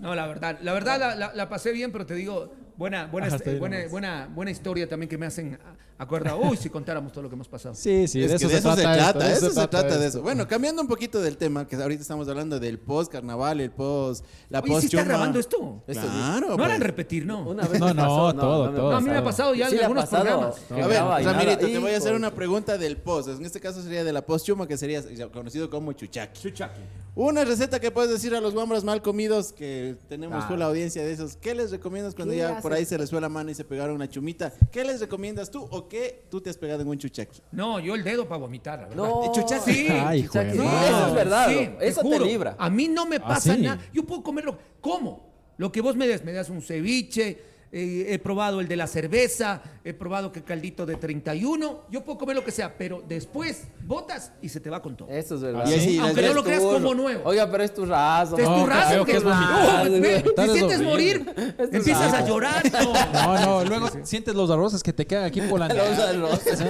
no, 0.00 0.14
la 0.14 0.26
verdad. 0.26 0.58
La 0.62 0.72
verdad 0.72 0.98
la, 0.98 1.14
la- 1.14 1.34
la 1.34 1.48
pasé 1.50 1.72
bien, 1.72 1.92
pero 1.92 2.06
te 2.06 2.14
digo, 2.14 2.52
buena, 2.76 3.06
buena, 3.06 3.28
este- 3.28 3.58
buena, 3.58 3.78
buena, 3.90 4.28
buena 4.34 4.50
historia 4.50 4.88
también 4.88 5.08
que 5.08 5.18
me 5.18 5.26
hacen 5.26 5.58
acordar. 5.96 6.34
Uy, 6.34 6.56
si 6.56 6.68
contáramos 6.68 7.12
todo 7.12 7.22
lo 7.22 7.28
que 7.28 7.34
hemos 7.36 7.48
pasado. 7.48 7.74
Sí, 7.74 8.08
sí, 8.08 8.22
es 8.22 8.30
de 8.30 8.36
eso, 8.36 8.48
de 8.48 8.54
eso 8.58 8.74
se 8.74 8.80
esto, 8.82 8.92
trata, 8.92 9.18
de 9.26 9.32
eso 9.32 9.50
se 9.50 9.68
trata 9.68 9.98
de 9.98 10.06
eso. 10.08 10.22
Bueno, 10.22 10.46
cambiando 10.48 10.82
un 10.82 10.88
poquito 10.88 11.20
del 11.22 11.36
tema, 11.36 11.66
que 11.66 11.76
ahorita 11.76 12.02
estamos 12.02 12.28
hablando 12.28 12.58
del 12.58 12.78
post 12.78 13.12
carnaval, 13.12 13.60
el 13.60 13.70
post, 13.70 14.24
la 14.50 14.58
Oye, 14.60 14.68
post 14.72 14.80
¿sí 14.80 14.86
está 14.96 15.04
grabando 15.08 15.38
esto? 15.38 15.82
Claro. 15.86 16.48
No 16.50 16.56
pues. 16.56 16.66
harán 16.68 16.80
repetir, 16.80 17.24
¿no? 17.26 17.48
Una 17.48 17.66
vez 17.66 17.78
No, 17.80 17.94
no, 17.94 18.02
pasó, 18.02 18.34
todo, 18.34 18.70
todo. 18.70 18.90
No, 18.90 18.96
a 18.96 19.00
mí 19.00 19.08
me 19.10 19.16
ha 19.18 19.24
pasado. 19.24 19.54
ya 19.54 19.68
Sí 19.70 19.76
en 19.76 19.82
algunos 19.82 20.04
pasado. 20.06 20.24
programas. 20.68 20.70
A 20.70 21.18
ver. 21.18 21.24
Ramirito, 21.26 21.66
te 21.66 21.78
voy 21.78 21.92
a 21.92 21.96
hacer 21.98 22.14
una 22.14 22.32
pregunta 22.34 22.76
del 22.76 22.96
post. 22.96 23.28
En 23.28 23.44
este 23.44 23.60
caso 23.60 23.80
sería 23.82 24.02
de 24.04 24.12
la 24.12 24.26
post 24.26 24.46
chuma, 24.46 24.66
que 24.66 24.76
sería 24.76 25.02
conocido 25.32 25.70
como 25.70 25.92
chuchaki. 25.92 26.40
Chuchaki. 26.42 26.80
Una 27.16 27.44
receta 27.44 27.78
que 27.78 27.92
puedes 27.92 28.10
decir 28.10 28.34
a 28.34 28.40
los 28.40 28.54
guambras 28.54 28.82
mal 28.82 29.00
comidos, 29.00 29.52
que 29.52 29.94
tenemos 30.08 30.42
Ah. 30.42 30.48
full 30.48 30.60
audiencia 30.60 31.04
de 31.04 31.12
esos. 31.12 31.36
¿Qué 31.36 31.54
les 31.54 31.70
recomiendas 31.70 32.16
cuando 32.16 32.32
¿Qué 32.32 32.38
ya 32.38 32.48
por 32.64 32.72
ahí 32.72 32.86
se 32.86 32.96
les 32.96 33.10
fue 33.10 33.20
la 33.20 33.28
mano 33.28 33.50
y 33.50 33.54
se 33.54 33.62
pegaron 33.62 33.94
una 33.94 34.08
chumita? 34.08 34.50
¿Qué 34.72 34.84
les 34.84 34.98
recomiendas 34.98 35.50
tú 35.50 35.68
o 35.70 35.86
qué 35.86 36.24
tú 36.30 36.40
te 36.40 36.48
has 36.48 36.56
pegado 36.56 36.80
en 36.80 36.88
un 36.88 36.96
chuchaki? 36.98 37.42
No, 37.52 37.78
yo 37.78 37.94
el 37.94 38.02
dedo 38.02 38.26
para 38.26 38.38
vomitar, 38.40 38.80
la 38.80 38.88
verdad. 38.88 39.04
No, 39.04 39.32
Chuchaki. 39.34 39.70
Sí. 39.72 39.86
Ay, 39.90 40.22
madre. 40.32 40.52
sí, 40.52 40.58
eso 40.58 41.06
es 41.08 41.14
verdad. 41.14 41.48
Sí. 41.50 41.70
Eso 41.80 42.00
te 42.00 42.06
juro. 42.08 42.24
libra. 42.24 42.56
A 42.58 42.70
mí 42.70 42.88
no 42.88 43.04
me 43.04 43.16
¿Ah, 43.16 43.28
pasa 43.28 43.54
sí? 43.54 43.60
nada. 43.60 43.82
Yo 43.92 44.04
puedo 44.04 44.22
comerlo. 44.22 44.56
¿Cómo? 44.80 45.34
Lo 45.58 45.70
que 45.70 45.82
vos 45.82 45.94
me 45.94 46.06
des. 46.08 46.24
Me 46.24 46.32
das 46.32 46.48
un 46.48 46.62
ceviche. 46.62 47.53
Eh, 47.76 48.06
he 48.14 48.20
probado 48.20 48.60
el 48.60 48.68
de 48.68 48.76
la 48.76 48.86
cerveza. 48.86 49.60
He 49.82 49.92
probado 49.92 50.30
que 50.30 50.42
caldito 50.44 50.86
de 50.86 50.94
31. 50.94 51.80
Yo 51.90 52.04
puedo 52.04 52.16
comer 52.18 52.36
lo 52.36 52.44
que 52.44 52.52
sea. 52.52 52.78
Pero 52.78 53.02
después 53.08 53.64
botas 53.84 54.30
y 54.40 54.48
se 54.48 54.60
te 54.60 54.70
va 54.70 54.80
con 54.80 54.96
todo. 54.96 55.08
Eso 55.08 55.34
es 55.34 55.40
verdad. 55.40 55.64
Ah, 55.66 55.70
sí. 55.70 55.98
Aunque 55.98 56.22
no 56.22 56.34
lo 56.34 56.44
creas 56.44 56.62
como 56.62 56.94
nuevo. 56.94 57.22
Oiga, 57.24 57.50
pero 57.50 57.64
es 57.64 57.74
tu 57.74 57.84
raso. 57.84 58.38
Es 58.38 58.48
No, 58.48 58.60
tu 58.60 58.66
raso 58.66 59.04
que 59.04 59.16
es 59.16 59.24
vomitar. 59.24 59.90
ve, 59.90 60.24
Tal 60.36 60.46
Te 60.46 60.52
es 60.52 60.52
sientes 60.52 60.82
morir. 60.82 61.54
Empiezas 61.58 62.12
a 62.12 62.24
llorar. 62.24 62.62
no. 62.72 62.92
No, 63.12 63.40
no, 63.40 63.64
luego 63.64 63.88
sientes 64.04 64.36
los 64.36 64.48
arroces 64.52 64.80
que 64.80 64.92
te 64.92 65.04
quedan 65.04 65.24
aquí 65.24 65.40
por 65.40 65.58
la 65.58 65.66
Los 65.66 65.98
arroces. 65.98 66.60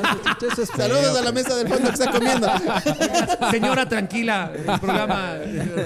Es 0.59 0.69
Saludos 0.71 1.19
a 1.19 1.23
la 1.23 1.33
mesa 1.33 1.55
del 1.55 1.69
fondo 1.69 1.89
que 1.89 1.95
está 1.95 2.11
comiendo. 2.11 2.49
Señora, 3.51 3.87
tranquila. 3.87 4.53
El 4.57 4.81
programa 4.81 5.37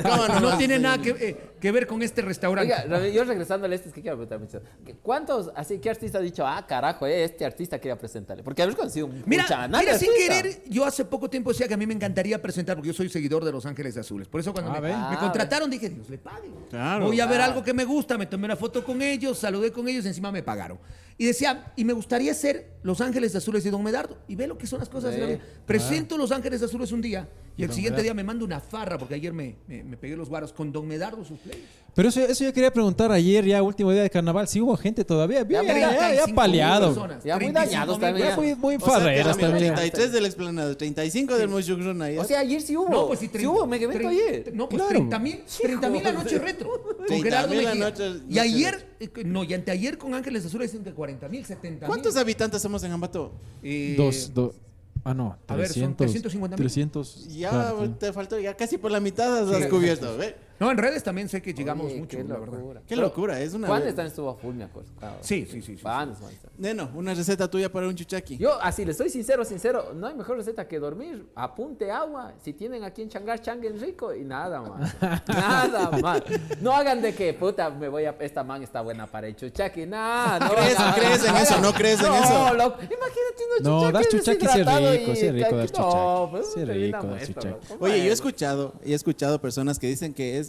¿Cómo 0.02 0.28
no? 0.28 0.40
no 0.40 0.56
tiene 0.58 0.78
nada 0.78 0.98
que, 0.98 1.10
eh, 1.10 1.50
que 1.58 1.72
ver 1.72 1.86
con 1.86 2.02
este 2.02 2.22
restaurante. 2.22 2.72
Oiga, 2.72 3.08
yo 3.08 3.24
regresando 3.24 3.66
al 3.66 3.72
este, 3.72 3.88
es 3.88 3.94
que 3.94 4.00
quiero 4.02 4.16
preguntar 4.16 4.38
mucho. 4.40 4.60
¿Cuántos, 5.02 5.50
así, 5.54 5.78
qué 5.78 5.90
artista 5.90 6.18
ha 6.18 6.20
dicho, 6.20 6.46
ah, 6.46 6.66
carajo, 6.66 7.06
eh, 7.06 7.24
este 7.24 7.44
artista 7.44 7.78
quería 7.78 7.98
presentarle? 7.98 8.42
Porque 8.42 8.62
haber 8.62 8.76
conocido 8.76 9.08
Mira, 9.26 9.42
mucha 9.42 9.68
mira, 9.68 9.98
sin 9.98 10.10
artista. 10.10 10.42
querer, 10.42 10.62
yo 10.68 10.84
hace 10.84 11.04
poco 11.04 11.28
tiempo 11.30 11.50
decía 11.50 11.68
que 11.68 11.74
a 11.74 11.76
mí 11.76 11.86
me 11.86 11.94
encantaría 11.94 12.40
presentar, 12.40 12.76
porque 12.76 12.88
yo 12.88 12.94
soy 12.94 13.08
seguidor 13.08 13.44
de 13.44 13.52
Los 13.52 13.66
Ángeles 13.66 13.96
Azules. 13.96 14.28
Por 14.28 14.40
eso 14.40 14.52
cuando 14.52 14.70
Ah, 14.72 14.80
me, 14.80 14.92
Ah, 14.92 15.16
contrataron 15.20 15.70
dije, 15.70 15.88
Dios 15.90 16.08
le 16.10 16.18
pague. 16.18 16.48
Claro. 16.70 17.06
Voy 17.06 17.20
a 17.20 17.26
ver 17.26 17.40
Ah. 17.40 17.46
algo 17.46 17.62
que 17.62 17.72
me 17.74 17.84
gusta, 17.84 18.16
me 18.18 18.26
tomé 18.26 18.44
una 18.46 18.56
foto 18.56 18.84
con 18.84 19.00
ellos, 19.02 19.38
saludé 19.38 19.72
con 19.72 19.88
ellos, 19.88 20.04
encima 20.06 20.30
me 20.32 20.42
pagaron. 20.42 20.78
Y 21.20 21.26
decía, 21.26 21.72
y 21.74 21.84
me 21.84 21.92
gustaría 21.92 22.32
ser 22.32 22.78
Los 22.84 23.00
Ángeles 23.00 23.34
Azules 23.34 23.66
y 23.66 23.70
Don 23.70 23.82
Medardo. 23.82 24.18
Y 24.28 24.36
ve 24.36 24.46
lo 24.46 24.56
que 24.56 24.68
son 24.68 24.78
las 24.78 24.88
cosas. 24.88 25.12
Ve. 25.12 25.20
Gabriel. 25.20 25.40
Presento 25.66 26.16
Los 26.16 26.30
Ángeles 26.30 26.62
Azules 26.62 26.92
un 26.92 27.02
día 27.02 27.28
Y 27.56 27.64
el 27.64 27.72
siguiente 27.72 28.02
día 28.02 28.14
me 28.14 28.22
manda 28.22 28.44
una 28.44 28.60
farra, 28.60 28.96
porque 28.96 29.14
ayer 29.14 29.32
me, 29.32 29.56
me, 29.66 29.82
me 29.82 29.96
pegué 29.96 30.16
los 30.16 30.28
guaros 30.28 30.52
con 30.52 30.70
Don 30.70 30.86
Medardo, 30.86 31.24
sus 31.24 31.40
players. 31.40 31.66
Pero 31.98 32.10
eso, 32.10 32.20
eso 32.20 32.44
yo 32.44 32.52
quería 32.52 32.72
preguntar 32.72 33.10
ayer, 33.10 33.44
ya 33.44 33.60
último 33.60 33.90
día 33.90 34.02
de 34.02 34.08
carnaval, 34.10 34.46
si 34.46 34.60
hubo 34.60 34.76
gente 34.76 35.04
todavía. 35.04 35.42
Ya, 35.42 35.64
ya, 35.64 35.74
ya, 35.74 36.14
ya 36.14 36.24
35.000 36.26 36.34
paleado. 36.36 36.86
personas, 36.94 37.24
Ya 37.24 37.34
muy 37.36 37.46
35.000 37.46 37.52
dañados 37.52 37.98
también. 37.98 38.28
Ya 38.28 38.36
muy, 38.36 38.54
muy 38.54 38.76
O 38.76 38.78
sea, 38.78 38.94
también. 39.00 39.74
33 39.74 40.12
del 40.12 40.26
explanado, 40.26 40.76
35 40.76 41.34
del 41.36 41.48
Mushugrun 41.48 42.00
ahí. 42.00 42.16
O 42.16 42.22
sea, 42.22 42.38
ayer 42.38 42.62
sí 42.62 42.76
hubo. 42.76 42.88
No, 42.88 43.08
pues 43.08 43.18
sí, 43.18 43.26
sí 43.26 43.32
30, 43.32 43.50
hubo 43.50 43.66
mega 43.66 43.82
evento 43.86 44.08
30, 44.08 44.22
ayer. 44.30 44.52
No, 44.54 44.68
pues 44.68 44.80
Claro. 44.80 44.96
30 44.96 45.18
mil 45.18 45.42
30 45.60 45.88
mil 45.88 46.04
la 46.04 46.12
noche 46.12 46.38
retro. 46.38 46.70
Con 46.84 47.06
30.000 47.08 47.22
Gerardo 47.24 47.54
la 47.54 47.62
Mejía. 47.62 47.74
noche- 47.84 48.06
Y 48.06 48.34
noche 48.34 48.40
ayer, 48.42 48.86
eh, 49.00 49.10
no, 49.24 49.42
y 49.42 49.54
anteayer 49.54 49.98
con 49.98 50.14
Ángeles 50.14 50.46
Azules 50.46 50.70
dicen 50.70 50.84
que 50.84 50.92
40 50.92 51.28
mil, 51.28 51.44
70 51.44 51.80
mil. 51.80 51.88
¿Cuántos 51.88 52.16
habitantes 52.16 52.62
somos 52.62 52.80
en 52.84 52.92
Ambato? 52.92 53.32
Eh, 53.60 53.94
Dos, 53.98 54.30
dos. 54.32 54.54
Ah, 55.02 55.14
no. 55.14 55.36
A 55.48 55.56
ver, 55.56 55.66
son 55.66 55.96
300. 55.96 55.96
350 56.12 56.56
mil. 56.56 56.62
300. 56.62 57.26
Ya 57.36 57.50
claro, 57.50 57.86
sí. 57.86 57.92
te 57.98 58.12
faltó, 58.12 58.38
ya 58.38 58.54
casi 58.56 58.78
por 58.78 58.92
la 58.92 59.00
mitad 59.00 59.36
has 59.48 59.50
has 59.62 59.66
cubierto. 59.66 60.16
¿ve? 60.16 60.46
No, 60.60 60.70
en 60.70 60.78
redes 60.78 61.02
también 61.04 61.28
sé 61.28 61.40
que 61.40 61.54
llegamos 61.54 61.86
Oye, 61.86 62.00
mucho, 62.00 62.16
qué 62.16 62.24
la 62.24 62.36
verdad. 62.38 62.58
locura. 62.58 62.80
Qué 62.80 62.86
Pero 62.94 63.02
locura, 63.02 63.40
es 63.40 63.54
una... 63.54 63.68
Juan 63.68 63.82
también 63.84 64.06
estuvo 64.08 64.30
a 64.30 64.34
full, 64.34 64.54
me 64.54 64.64
acuerdo. 64.64 64.90
Claro. 64.98 65.16
Sí, 65.20 65.46
sí, 65.50 65.62
sí. 65.62 65.76
sí. 65.76 65.82
Juan. 65.82 66.14
Neno, 66.56 66.90
una 66.94 67.14
receta 67.14 67.48
tuya 67.48 67.70
para 67.70 67.86
un 67.86 67.94
chuchaqui. 67.94 68.36
Yo, 68.38 68.60
así, 68.60 68.84
le 68.84 68.92
soy 68.94 69.08
sincero, 69.10 69.44
sincero, 69.44 69.92
no 69.94 70.06
hay 70.08 70.14
mejor 70.14 70.36
receta 70.36 70.66
que 70.66 70.78
dormir. 70.80 71.26
Apunte 71.36 71.90
agua. 71.90 72.32
Si 72.42 72.52
tienen 72.52 72.82
aquí 72.82 73.02
en 73.02 73.08
Changar, 73.08 73.40
changuen 73.40 73.80
rico 73.80 74.12
y 74.14 74.24
nada 74.24 74.60
más. 74.62 74.94
nada 75.28 75.90
más. 76.02 76.22
No 76.60 76.72
hagan 76.74 77.00
de 77.02 77.14
que, 77.14 77.32
puta, 77.34 77.70
me 77.70 77.88
voy 77.88 78.04
a. 78.06 78.16
Esta 78.18 78.42
man 78.42 78.62
está 78.62 78.80
buena 78.80 79.06
para 79.06 79.28
el 79.28 79.36
chuchaqui. 79.36 79.86
Nada, 79.86 80.40
no. 80.40 80.54
¿Crees- 80.54 80.76
hagan- 80.78 80.94
crees 80.94 81.24
en 81.24 81.36
eso? 81.36 81.60
¿No 81.60 81.72
crees 81.72 82.00
en 82.00 82.06
no, 82.08 82.14
eso? 82.16 82.54
loco. 82.54 82.76
Imagínate 82.82 83.44
unos 83.60 83.62
No, 83.62 83.92
das 83.92 84.08
chuchaqui, 84.08 84.46
sí 84.46 84.60
es 84.60 84.66
rico, 84.66 85.12
y 85.12 85.16
sí 85.16 85.26
es 85.26 85.34
rico 85.34 85.56
dar 85.56 85.64
aquí- 85.64 85.72
No, 85.78 85.84
chuchaqui. 85.84 86.30
pues 86.32 86.52
Sí 86.52 86.64
rico 86.64 87.02
muerto, 87.06 87.26
chuchaqui. 87.32 87.74
Oye, 87.78 87.98
yo 87.98 88.04
he 88.10 88.12
escuchado, 88.12 88.72
he 88.84 88.94
escuchado 88.94 89.40
personas 89.40 89.78
que 89.78 89.86
dicen 89.86 90.12
que 90.14 90.38
es 90.38 90.47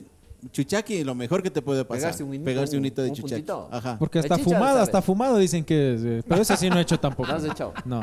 chuchaqui 0.51 1.03
lo 1.03 1.15
mejor 1.15 1.43
que 1.43 1.49
te 1.51 1.61
puede 1.61 1.83
pasar. 1.85 2.11
Pegarse 2.13 2.23
un 2.23 2.43
Pegarse 2.43 2.77
un 2.77 2.85
hito 2.85 3.01
de 3.01 3.09
un 3.09 3.15
chuchaqui. 3.15 3.41
puntito. 3.43 3.69
Ajá. 3.71 3.97
Porque 3.99 4.21
chicha, 4.21 4.37
fumado, 4.37 4.81
está 4.83 5.01
fumado, 5.01 5.37
dicen 5.37 5.63
que 5.63 5.93
es. 5.95 6.01
eh, 6.03 6.23
Pero 6.27 6.41
ese 6.41 6.55
sí 6.57 6.69
no 6.69 6.77
he 6.77 6.81
hecho 6.81 6.99
tampoco. 6.99 7.29
¿No 7.31 7.35
has 7.37 7.43
hecho? 7.43 7.73
No. 7.85 8.01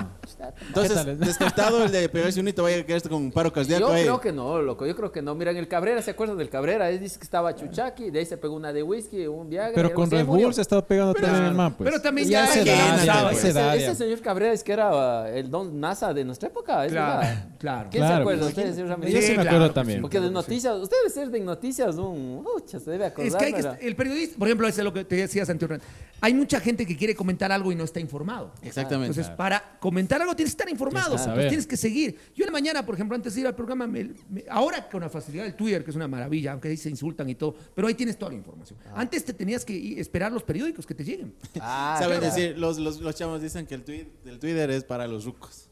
Entonces, 0.69 1.19
descartado 1.19 1.85
el 1.85 1.91
de 1.93 2.09
pegarse 2.09 2.41
un 2.41 2.49
hito, 2.49 2.63
vaya 2.63 2.79
a 2.79 2.83
quedarse 2.85 3.09
con 3.09 3.23
un 3.23 3.33
paro 3.33 3.53
cardíaco. 3.53 3.81
Yo 3.89 3.93
ahí. 3.93 4.03
creo 4.03 4.21
que 4.21 4.33
no, 4.33 4.61
loco. 4.61 4.87
Yo 4.87 4.95
creo 4.97 5.11
que 5.13 5.23
no. 5.23 5.35
Miren, 5.35 5.57
el 5.57 5.69
Cabrera, 5.69 6.03
¿se 6.03 6.11
acuerdan 6.11 6.37
del 6.39 6.49
Cabrera? 6.49 6.91
Él 6.91 7.01
dice 7.01 7.19
que 7.19 7.25
estaba 7.25 7.55
chuchaqui, 7.55 8.11
de 8.11 8.19
ahí 8.21 8.27
se 8.27 8.37
pegó 8.37 8.55
una 8.55 8.73
de 8.73 8.83
whisky, 8.83 9.27
un 9.27 9.49
Viagra. 9.49 9.73
y 9.73 9.75
Pero 9.75 9.89
algo 9.89 9.97
con 9.97 10.07
así, 10.09 10.17
Red 10.17 10.27
murió. 10.27 10.53
Se 10.53 10.61
ha 10.61 10.63
estado 10.63 10.85
pegando 10.87 11.15
también 11.15 11.45
el 11.45 11.55
man, 11.55 11.75
pues. 11.75 11.89
Pero 11.91 12.03
también 12.03 12.29
ya 12.29 12.47
ya 12.47 12.53
se 12.53 12.65
da, 12.65 13.05
ya, 13.05 13.23
pues, 13.25 13.39
ese, 13.39 13.47
se 13.49 13.53
da, 13.53 13.75
ese 13.77 13.87
ya. 13.87 13.95
señor 13.95 14.21
Cabrera 14.21 14.53
es 14.53 14.63
que 14.63 14.73
era 14.73 15.25
uh, 15.25 15.27
el 15.27 15.51
don 15.51 15.79
NASA 15.81 16.13
de 16.15 16.25
nuestra 16.25 16.49
época, 16.49 16.85
es 16.87 16.93
Claro, 16.93 17.21
verdad. 17.21 17.45
claro. 17.59 17.89
¿Quién 17.91 18.03
se 18.03 18.07
Claro, 18.09 18.21
acuerda? 18.23 18.41
pues, 18.43 18.51
Ustedes, 18.57 18.75
señor 18.75 18.91
Ramírez? 18.91 19.15
Yo 19.15 19.21
sí, 19.23 19.37
me 19.37 19.43
acuerdo 19.43 19.71
también. 19.73 20.01
Porque 20.03 20.21
de 20.21 20.31
noticias, 20.31 20.77
usted 20.77 20.97
debe 21.03 21.11
ser 21.15 21.31
de 21.31 21.41
noticias, 21.41 21.97
un. 21.97 22.26
Ucha, 22.35 22.81
se 22.81 22.91
debe 22.91 23.07
acordar. 23.07 23.27
Es 23.29 23.35
que, 23.37 23.45
hay 23.45 23.53
que 23.53 23.87
el 23.87 23.97
periodista, 23.97 24.39
por 24.39 24.49
ejemplo, 24.49 24.67
eso 24.69 24.81
es 24.81 24.85
lo 24.85 24.93
que 24.93 25.05
te 25.05 25.17
decías 25.17 25.49
anteriormente. 25.51 25.87
Hay 26.21 26.33
mucha 26.33 26.61
gente 26.61 26.87
que 26.87 26.97
quiere 26.97 27.15
comentar 27.15 27.53
algo 27.53 27.71
y 27.71 27.75
no 27.75 27.85
está 27.85 28.01
informado. 28.01 28.53
Exactamente. 28.63 29.11
Entonces, 29.13 29.31
para 29.37 29.79
comentar 29.81 30.21
algo 30.23 30.35
tienes 30.35 30.53
que 30.55 30.63
estar 30.63 30.71
informado, 30.71 31.09
Tienes 31.17 31.21
que 31.21 31.31
entonces 31.31 31.35
saber. 31.37 31.49
tienes 31.49 31.67
que 31.67 31.77
seguir. 31.77 32.19
Yo 32.35 32.45
en 32.45 32.47
la 32.47 32.53
mañana, 32.53 32.87
por 32.87 32.95
ejemplo, 32.95 33.15
antes 33.15 33.35
de 33.35 33.43
ir 33.43 33.47
al 33.47 33.55
programa, 33.55 33.87
me- 33.87 34.15
me- 34.31 34.45
ahora 34.49 34.89
con 34.89 35.03
la 35.03 35.11
facilidad 35.11 35.45
del 35.45 35.55
Twitter, 35.55 35.85
que 35.85 35.91
es 35.91 35.97
una 35.97 36.09
maravilla, 36.09 36.53
aunque 36.53 36.69
ahí 36.69 36.77
se 36.77 36.89
insultan 36.89 37.29
y 37.29 37.35
todo, 37.35 37.55
pero 37.75 37.87
ahí 37.87 37.95
tienes 37.95 38.19
toda 38.19 38.31
la 38.33 38.39
información. 38.39 38.79
Antes 38.95 39.25
te 39.25 39.35
tenías 39.35 39.65
que 39.65 40.01
esperar 40.01 40.33
los 40.33 40.43
periódicos 40.43 40.87
que 40.87 40.95
te 40.95 41.05
lleguen. 41.05 41.35
Ah, 41.61 41.97
Saben 42.01 42.19
claro. 42.21 42.35
decir, 42.35 42.57
los, 42.59 42.79
los, 42.79 43.01
los 43.01 43.15
chavos 43.15 43.43
dicen 43.43 43.67
que 43.67 43.75
el, 43.75 43.85
tweet, 43.85 44.07
el 44.25 44.39
Twitter 44.39 44.71
es 44.71 44.85
para 44.85 45.07
los 45.07 45.25
rucos. 45.27 45.66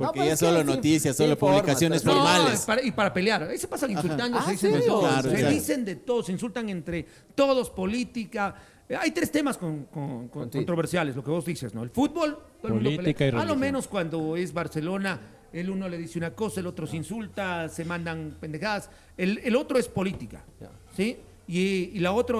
No, 0.00 0.06
Porque 0.06 0.20
pues 0.20 0.26
ya 0.28 0.32
es 0.34 0.40
que 0.40 0.46
solo 0.46 0.64
noticias, 0.64 1.16
solo 1.16 1.36
publicaciones 1.38 2.04
No, 2.04 2.12
formales. 2.12 2.60
para- 2.62 2.82
y 2.82 2.90
para 2.90 3.12
pelear. 3.12 3.42
Ahí 3.44 3.58
se 3.58 3.68
pasan 3.68 3.90
insultando, 3.90 4.38
Ah, 4.38 4.44
se 4.46 4.52
dicen 4.52 4.72
de 4.72 4.80
todo. 4.80 5.00
Claro, 5.02 5.30
se 5.30 5.36
claro. 5.36 5.50
dicen 5.54 5.84
de 5.84 5.96
todo, 5.96 6.22
se 6.22 6.32
insultan 6.32 6.68
entre 6.70 7.06
todos, 7.34 7.68
política. 7.70 8.54
Eh, 8.88 8.96
Hay 8.96 9.10
tres 9.12 9.30
temas 9.30 9.56
con- 9.58 9.84
con- 9.84 10.08
con- 10.08 10.28
Con 10.28 10.42
Twitter. 10.44 10.60
controversiales, 10.62 11.14
lo 11.14 11.22
que 11.22 11.30
vos 11.30 11.44
dices, 11.44 11.74
¿no? 11.74 11.82
El 11.82 11.90
fútbol, 11.90 12.38
todo 12.60 12.68
el 12.68 12.74
mundo 12.74 12.90
Política 12.90 13.18
pelea. 13.18 13.40
y 13.40 13.42
A 13.42 13.44
lo 13.44 13.54
menos 13.56 13.86
cuando 13.86 14.36
es 14.36 14.52
Barcelona, 14.52 15.20
el 15.52 15.68
uno 15.70 15.88
le 15.88 15.98
dice 15.98 16.18
una 16.18 16.30
cosa, 16.34 16.60
el 16.60 16.66
otro 16.66 16.86
se 16.86 16.96
insulta, 16.96 17.68
se 17.68 17.84
mandan 17.84 18.36
pendejadas. 18.40 18.88
El, 19.16 19.38
el 19.44 19.54
otro 19.54 19.78
es 19.78 19.86
política, 19.86 20.44
Ya. 20.60 20.70
¿sí? 20.96 21.18
Y, 21.46 21.90
y 21.94 21.98
la 22.00 22.12
otra, 22.12 22.38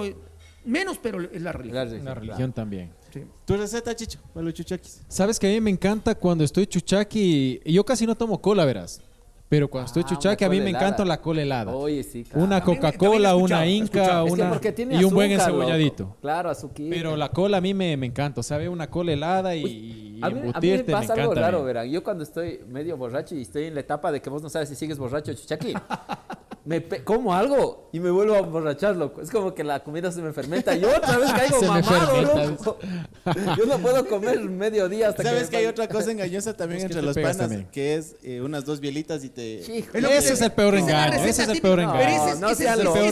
menos, 0.65 0.97
pero 1.01 1.21
es 1.21 1.41
la 1.41 1.51
religión. 1.51 1.75
La 1.75 1.83
religión, 1.85 2.05
La 2.05 2.13
religión 2.15 2.53
también. 2.53 2.91
Sí. 3.13 3.23
¿Tu 3.45 3.57
receta, 3.57 3.95
Chicho? 3.95 4.19
Para 4.33 4.45
los 4.45 4.53
chuchaquis. 4.53 5.01
Sabes 5.07 5.37
que 5.39 5.47
a 5.47 5.49
mí 5.51 5.59
me 5.61 5.69
encanta 5.71 6.15
cuando 6.15 6.43
estoy 6.43 6.65
chuchaqui. 6.67 7.61
y 7.65 7.73
Yo 7.73 7.83
casi 7.85 8.05
no 8.05 8.15
tomo 8.15 8.41
cola, 8.41 8.63
verás. 8.65 9.01
Pero 9.49 9.67
cuando 9.67 9.87
estoy 9.87 10.03
Ah, 10.05 10.09
chuchaqui, 10.09 10.45
a 10.45 10.47
una 10.47 10.57
mí 10.57 10.63
me 10.63 10.69
encanta 10.69 11.03
la 11.03 11.19
cola 11.19 11.41
helada. 11.41 11.75
Oye, 11.75 12.03
sí, 12.03 12.23
claro. 12.23 12.45
Una 12.45 12.63
Coca-Cola, 12.63 13.35
una 13.35 13.67
Inca, 13.67 13.83
escuchado. 14.23 14.27
Es 14.27 14.33
que 14.73 14.83
una 14.85 14.95
y 14.95 15.03
un 15.03 15.13
buen 15.13 15.33
azúcar, 15.33 15.77
loco. 15.77 16.15
Claro, 16.21 16.49
azúcar. 16.49 16.85
Pero 16.89 17.17
la 17.17 17.27
cola 17.27 17.57
a 17.57 17.61
mí 17.61 17.73
me, 17.73 17.97
me 17.97 18.05
encanta, 18.05 18.41
¿sabe? 18.43 18.69
Una 18.69 18.89
cola 18.89 19.11
helada 19.11 19.53
y, 19.53 19.65
y 19.65 20.19
A 20.21 20.29
mí, 20.29 20.31
a 20.31 20.35
mí 20.35 20.35
me 20.35 20.47
embutirte 20.47 20.91
pasa 20.93 21.11
algo 21.15 21.33
encanta. 21.33 21.41
raro, 21.41 21.65
verán. 21.65 21.89
Yo 21.91 22.01
cuando 22.01 22.23
estoy 22.23 22.61
medio 22.69 22.95
borracho 22.95 23.35
y 23.35 23.41
estoy 23.41 23.65
en 23.65 23.73
la 23.73 23.81
etapa 23.81 24.09
de 24.13 24.21
que 24.21 24.29
vos 24.29 24.41
no 24.41 24.47
sabes 24.47 24.69
si 24.69 24.75
sigues 24.75 24.97
borracho 24.97 25.31
o 25.31 25.33
chuchaqui, 25.33 25.73
me 26.63 26.79
como 27.03 27.33
algo 27.33 27.89
y 27.91 27.99
me 27.99 28.11
vuelvo 28.11 28.35
a 28.35 28.39
emborrachar, 28.39 28.95
loco. 28.95 29.21
Es 29.21 29.31
como 29.31 29.53
que 29.55 29.63
la 29.63 29.83
comida 29.83 30.11
se 30.11 30.21
me 30.21 30.31
fermenta 30.31 30.75
y 30.75 30.83
otra 30.85 31.17
vez 31.17 31.31
caigo 31.31 31.61
mamado, 31.67 32.07
fermenta, 32.15 32.45
loco. 32.45 32.77
Yo 33.57 33.65
no 33.65 33.79
puedo 33.79 34.07
comer 34.07 34.39
medio 34.41 34.87
día 34.87 35.09
hasta 35.09 35.23
¿Sabes 35.23 35.49
que 35.49 35.57
hay 35.57 35.65
otra 35.65 35.87
cosa 35.87 36.11
engañosa 36.11 36.55
también 36.55 36.81
Es 36.81 36.85
que 36.85 36.93
entre 36.93 37.01
los 37.01 37.15
panas? 37.15 37.37
también. 37.37 37.67
Que 37.71 37.95
es 37.95 38.15
eh, 38.23 38.41
unas 38.41 38.63
dos 38.65 38.79
bielitas 38.79 39.23
y 39.23 39.29
te... 39.29 39.61
Que 39.65 39.85
Ese 40.17 40.33
es 40.33 40.41
el 40.41 40.51
peor 40.51 40.75
engaño, 40.75 41.13
ese 41.13 41.29
es 41.29 41.39
el 41.39 41.45
típica. 41.47 41.61
peor 41.63 41.77
Pero 41.79 41.91
engaño. 41.91 42.23
ese 42.23 42.31
es- 42.33 42.39
No, 42.39 42.49
ese 42.49 42.63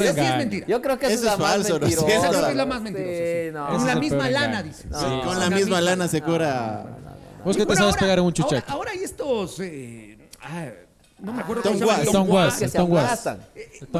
es- 0.09 0.15
sí 0.15 0.21
mentira. 0.38 0.67
Yo 0.67 0.81
creo 0.81 0.99
que 0.99 1.05
Eso 1.07 1.15
esa 1.15 1.21
es 1.21 1.25
la 1.25 1.33
es 1.33 1.39
más 1.39 1.51
falso, 1.51 1.69
¿no 1.69 1.75
es 1.75 1.81
mentirosa. 1.81 2.07
Esa 2.29 2.49
es 2.49 2.55
la 2.55 2.65
más 2.65 2.77
Sí, 2.77 2.83
mentirosa, 2.83 3.69
sí. 3.69 3.77
Con 3.77 3.88
la 3.88 3.95
misma 3.95 4.29
lana, 4.29 4.45
engaño. 4.59 4.63
dice. 4.67 4.88
No. 4.89 4.99
Sí, 4.99 5.05
con 5.27 5.39
la 5.39 5.49
misma 5.49 5.81
lana 5.81 6.07
se 6.07 6.21
cura... 6.21 6.97
¿Vos 7.43 7.55
qué 7.57 7.65
te 7.65 7.75
sabes 7.75 7.95
pegar 7.97 8.19
en 8.19 8.25
un 8.25 8.33
chuchaqui? 8.33 8.71
Ahora, 8.71 8.91
hay 8.91 9.03
estos. 9.03 9.59
No 11.21 11.34
me 11.34 11.41
acuerdo 11.41 11.62
Tom 11.63 11.73
cómo 11.73 11.79
se 11.79 11.86
llaman, 11.86 11.99
Was. 12.01 12.12
Tom 12.12 12.29
el 12.62 12.69
se 12.69 12.77
Tom 12.77 12.91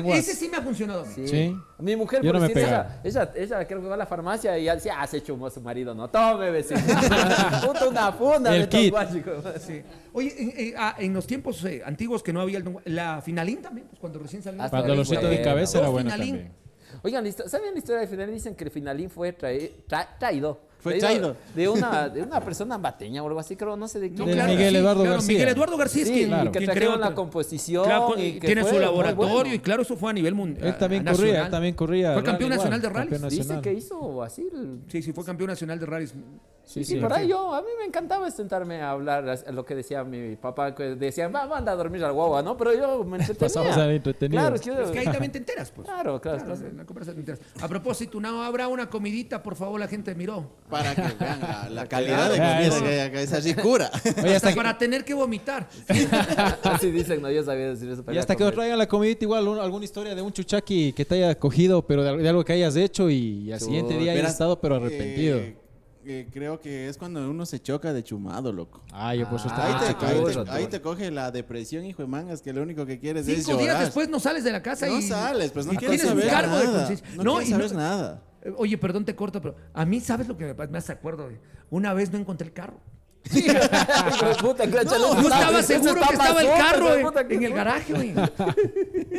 El. 0.06 0.20
Ese 0.20 0.36
sí 0.36 0.50
me 0.50 0.58
ha 0.58 0.62
funcionado. 0.62 1.06
Sí. 1.06 1.28
Sí. 1.28 1.56
Mi 1.80 1.96
mujer, 1.96 2.22
Yo 2.22 2.32
por 2.32 2.42
no 2.42 2.48
me 2.48 2.52
ella, 2.52 3.02
ella, 3.04 3.32
ella 3.36 3.68
creo 3.68 3.82
que 3.82 3.88
va 3.88 3.94
a 3.96 3.98
la 3.98 4.06
farmacia 4.06 4.58
y 4.58 4.66
ya 4.66 4.76
decía, 4.76 4.96
ah, 5.00 5.08
se 5.08 5.22
chumó 5.22 5.48
a 5.48 5.52
su 5.52 5.62
marido. 5.62 5.94
No, 5.96 6.10
tome, 6.10 6.50
vecino. 6.52 6.80
Puta, 7.66 7.88
una 7.88 8.12
funda 8.12 8.56
El 8.56 8.68
de 8.68 8.70
kit. 8.70 8.94
Sí. 9.60 9.82
Oye, 10.14 10.34
en, 10.38 10.54
en- 10.68 10.74
ah, 10.78 10.96
en 10.98 11.14
los 11.14 11.26
tiempos 11.28 11.64
eh, 11.66 11.82
antiguos 11.86 12.24
que 12.24 12.34
no 12.34 12.42
había 12.42 12.58
el 12.60 12.76
la 12.86 13.22
finalín 13.22 13.62
también, 13.62 13.88
pues, 13.88 14.00
cuando 14.00 14.20
recién 14.20 14.42
salió. 14.42 14.58
Para 14.60 14.70
Finalín 14.70 14.88
dolorcito 14.90 15.28
de 15.28 15.42
cabeza 15.42 15.80
era 15.80 15.90
bueno 15.90 16.10
Finalín. 16.12 16.36
también. 16.36 16.69
Oigan, 17.04 17.32
¿saben 17.32 17.74
la 17.74 17.78
historia 17.78 18.02
de 18.02 18.08
Finalín? 18.08 18.36
Dicen 18.36 18.56
que 18.56 18.64
el 18.66 18.72
Finalín 18.72 19.10
fue 19.10 19.38
tra- 19.38 20.08
traído. 20.20 20.60
Fue 20.80 20.98
traído. 20.98 21.36
De 21.56 21.68
una, 21.68 22.08
de 22.08 22.22
una 22.22 22.40
persona 22.40 22.76
ambateña 22.76 23.22
o 23.22 23.28
algo 23.28 23.40
así, 23.40 23.58
creo, 23.58 23.76
no 23.76 23.88
sé 23.90 24.00
de 24.00 24.10
No, 24.12 24.24
quién. 24.24 24.36
Claro, 24.38 24.50
Miguel 24.54 24.70
sí, 24.72 24.78
Eduardo 24.78 25.02
claro, 25.02 25.16
García. 25.18 25.34
Miguel 25.34 25.50
Eduardo 25.50 25.78
García 25.78 26.02
es 26.04 26.08
Sí, 26.08 26.14
quien, 26.14 26.28
claro. 26.30 26.52
que 26.54 26.68
creó 26.68 26.96
la 26.98 27.14
composición. 27.16 27.84
Claro, 27.84 28.14
y 28.18 28.40
que 28.40 28.48
tiene 28.48 28.62
fue 28.62 28.72
su 28.72 28.80
laboratorio 28.80 29.34
bueno. 29.34 29.54
y 29.54 29.60
claro, 29.60 29.82
eso 29.82 29.98
fue 29.98 30.10
a 30.10 30.14
nivel 30.14 30.36
mundial. 30.36 30.68
Él 30.68 30.78
también 30.78 31.04
corría, 31.04 31.44
él 31.46 31.52
también 31.52 31.76
corría. 31.76 32.14
Fue 32.14 32.24
campeón 32.24 32.50
rally 32.52 32.58
nacional 32.64 32.80
igual, 32.80 33.10
de 33.10 33.18
rallies. 33.18 33.30
Dice 33.48 33.62
que 33.62 33.74
hizo 33.74 34.24
así. 34.24 34.48
el- 34.54 34.80
Sí, 34.88 35.02
sí, 35.02 35.12
fue 35.12 35.26
campeón 35.26 35.50
nacional 35.50 35.78
de 35.80 35.86
rallies. 35.86 36.14
Sí, 36.70 36.84
sí, 36.84 36.94
sí. 36.94 37.00
por 37.00 37.12
ahí 37.12 37.28
yo, 37.28 37.52
a 37.56 37.62
mí 37.64 37.68
me 37.80 37.86
encantaba 37.86 38.30
sentarme 38.30 38.80
a 38.82 38.92
hablar 38.92 39.28
a- 39.28 39.34
a 39.50 39.52
lo 39.52 39.66
que 39.66 39.74
decía 39.74 40.04
mi 40.04 40.36
papá, 40.36 40.76
que 40.76 40.96
decía, 40.96 41.28
va, 41.28 41.48
manda 41.48 41.72
a 41.72 41.76
dormir 41.76 42.04
al 42.04 42.14
guagua, 42.14 42.44
¿no? 42.44 42.56
Pero 42.58 42.74
yo 42.76 43.04
me 43.04 43.18
entretenía. 43.18 43.40
Pasabas 43.48 43.78
ahí 43.78 43.96
entretenido. 43.96 44.40
Claro, 44.40 44.56
es 44.56 44.62
que, 44.62 44.70
Es 44.72 44.92
que 44.92 45.00
ahí 45.00 45.06
también 45.08 45.32
te 45.32 45.40
enteras, 45.40 45.72
pues. 45.72 45.88
Claro, 45.88 46.22
claro, 46.22 46.38
Claro, 46.38 46.54
claro. 46.56 46.70
en 46.70 46.78
la 46.78 46.86
conversación 46.86 47.26
te 47.26 47.32
enteras. 47.32 47.54
A 47.64 47.68
propósito, 47.68 48.20
no 48.20 48.44
habrá 48.44 48.68
una 48.68 48.88
comidita, 48.88 49.42
por 49.42 49.56
favor, 49.56 49.80
la 49.80 49.88
gente 49.88 50.14
miró. 50.14 50.48
Para 50.70 50.94
que 50.94 51.02
vean 51.20 51.40
la, 51.42 51.70
la 51.72 51.86
calidad 51.88 52.30
de 52.32 52.38
comida 52.38 52.82
que 52.84 52.88
hay 52.88 53.00
acá. 53.00 53.22
Es 53.22 53.34
así 53.34 53.56
cura. 53.56 53.90
Oye, 54.06 54.10
Hasta 54.10 54.36
hasta 54.36 54.50
que, 54.52 54.56
para 54.56 54.78
tener 54.78 55.04
que 55.04 55.16
vomitar. 55.16 55.68
Así 56.64 56.92
dicen, 56.92 57.22
no, 57.22 57.32
yo 57.32 57.44
sabía 57.44 57.70
decir 57.70 57.90
eso. 57.90 58.04
pero 58.04 58.16
y 58.16 58.20
hasta 58.20 58.36
que 58.36 58.44
nos 58.44 58.54
traigan 58.54 58.78
la 58.78 58.88
comidita 58.88 59.26
igual, 59.26 59.48
un- 59.48 59.60
alguna 59.60 59.86
historia 59.86 60.14
de 60.16 60.22
un 60.22 60.32
chuchaqui 60.32 60.94
que 60.94 61.06
te 61.06 61.16
haya 61.16 61.36
cogido, 61.38 61.82
pero 61.86 62.04
de, 62.04 62.18
de 62.18 62.30
algo 62.30 62.44
que 62.46 62.54
hayas 62.54 62.76
hecho 62.76 63.10
y 63.10 63.52
al 63.52 63.60
siguiente 63.60 63.98
día 63.98 64.12
hayas 64.12 64.32
estado 64.32 64.60
pero 64.60 64.76
arrepentido. 64.76 65.38
eh, 65.38 65.58
eh, 66.12 66.28
creo 66.32 66.60
que 66.60 66.88
es 66.90 66.98
cuando 66.98 67.30
uno 67.30 67.46
se 67.46 67.62
choca 67.62 67.94
de 67.94 68.04
chumado, 68.04 68.52
loco. 68.52 68.84
Ah, 68.92 69.14
yo 69.16 69.30
por 69.30 69.40
eso 69.40 69.48
Ah, 69.52 69.66
ahí, 69.66 69.96
te, 69.96 70.06
ahí, 70.06 70.24
te, 70.46 70.52
ahí 70.52 70.68
te 70.68 70.82
coge 70.82 71.12
la 71.12 71.32
depresión, 71.32 71.86
hijo 71.86 72.02
de 72.02 72.08
mangas, 72.08 72.42
que 72.42 72.52
lo 72.52 72.62
único 72.64 72.86
que 72.86 73.00
quieres 73.00 73.28
es 73.28 73.46
Cinco 73.46 73.58
días 73.60 73.68
llorar. 73.74 73.86
después 73.86 74.10
no 74.10 74.20
sales 74.20 74.44
de 74.44 74.52
la 74.52 74.62
casa 74.64 74.88
no 74.88 74.98
y... 74.98 75.02
sales, 75.04 75.52
pues 75.52 75.66
no 75.66 75.74
quieres 75.74 76.02
saber 76.02 76.28
cargo 76.28 76.56
nada. 76.56 76.90
no, 77.16 77.24
No, 77.24 77.38
quieres 77.40 77.72
no- 77.74 77.80
nada. 77.80 78.24
Eh, 78.42 78.54
Oye, 78.58 78.78
perdón, 78.78 79.06
te 79.06 79.16
corto, 79.16 79.42
pero 79.42 79.56
a 79.74 79.86
mí, 79.86 80.00
¿sabes 80.00 80.28
lo 80.28 80.38
que 80.38 80.54
me, 80.54 80.68
me 80.68 80.78
hace 80.78 80.92
acuerdo? 80.94 81.30
Una 81.70 81.94
vez 81.94 82.12
no 82.12 82.18
encontré 82.18 82.48
el 82.48 82.54
carro. 82.54 82.80
Puta, 84.42 84.66
No, 84.66 84.82
yo 85.22 85.22
estaba 85.22 85.62
seguro 85.62 85.96
que 85.96 86.14
estaba 86.14 86.42
el 86.42 86.48
carro 86.58 87.20
en 87.30 87.44
el 87.44 87.54
garaje, 87.54 87.94
güey. 87.94 88.14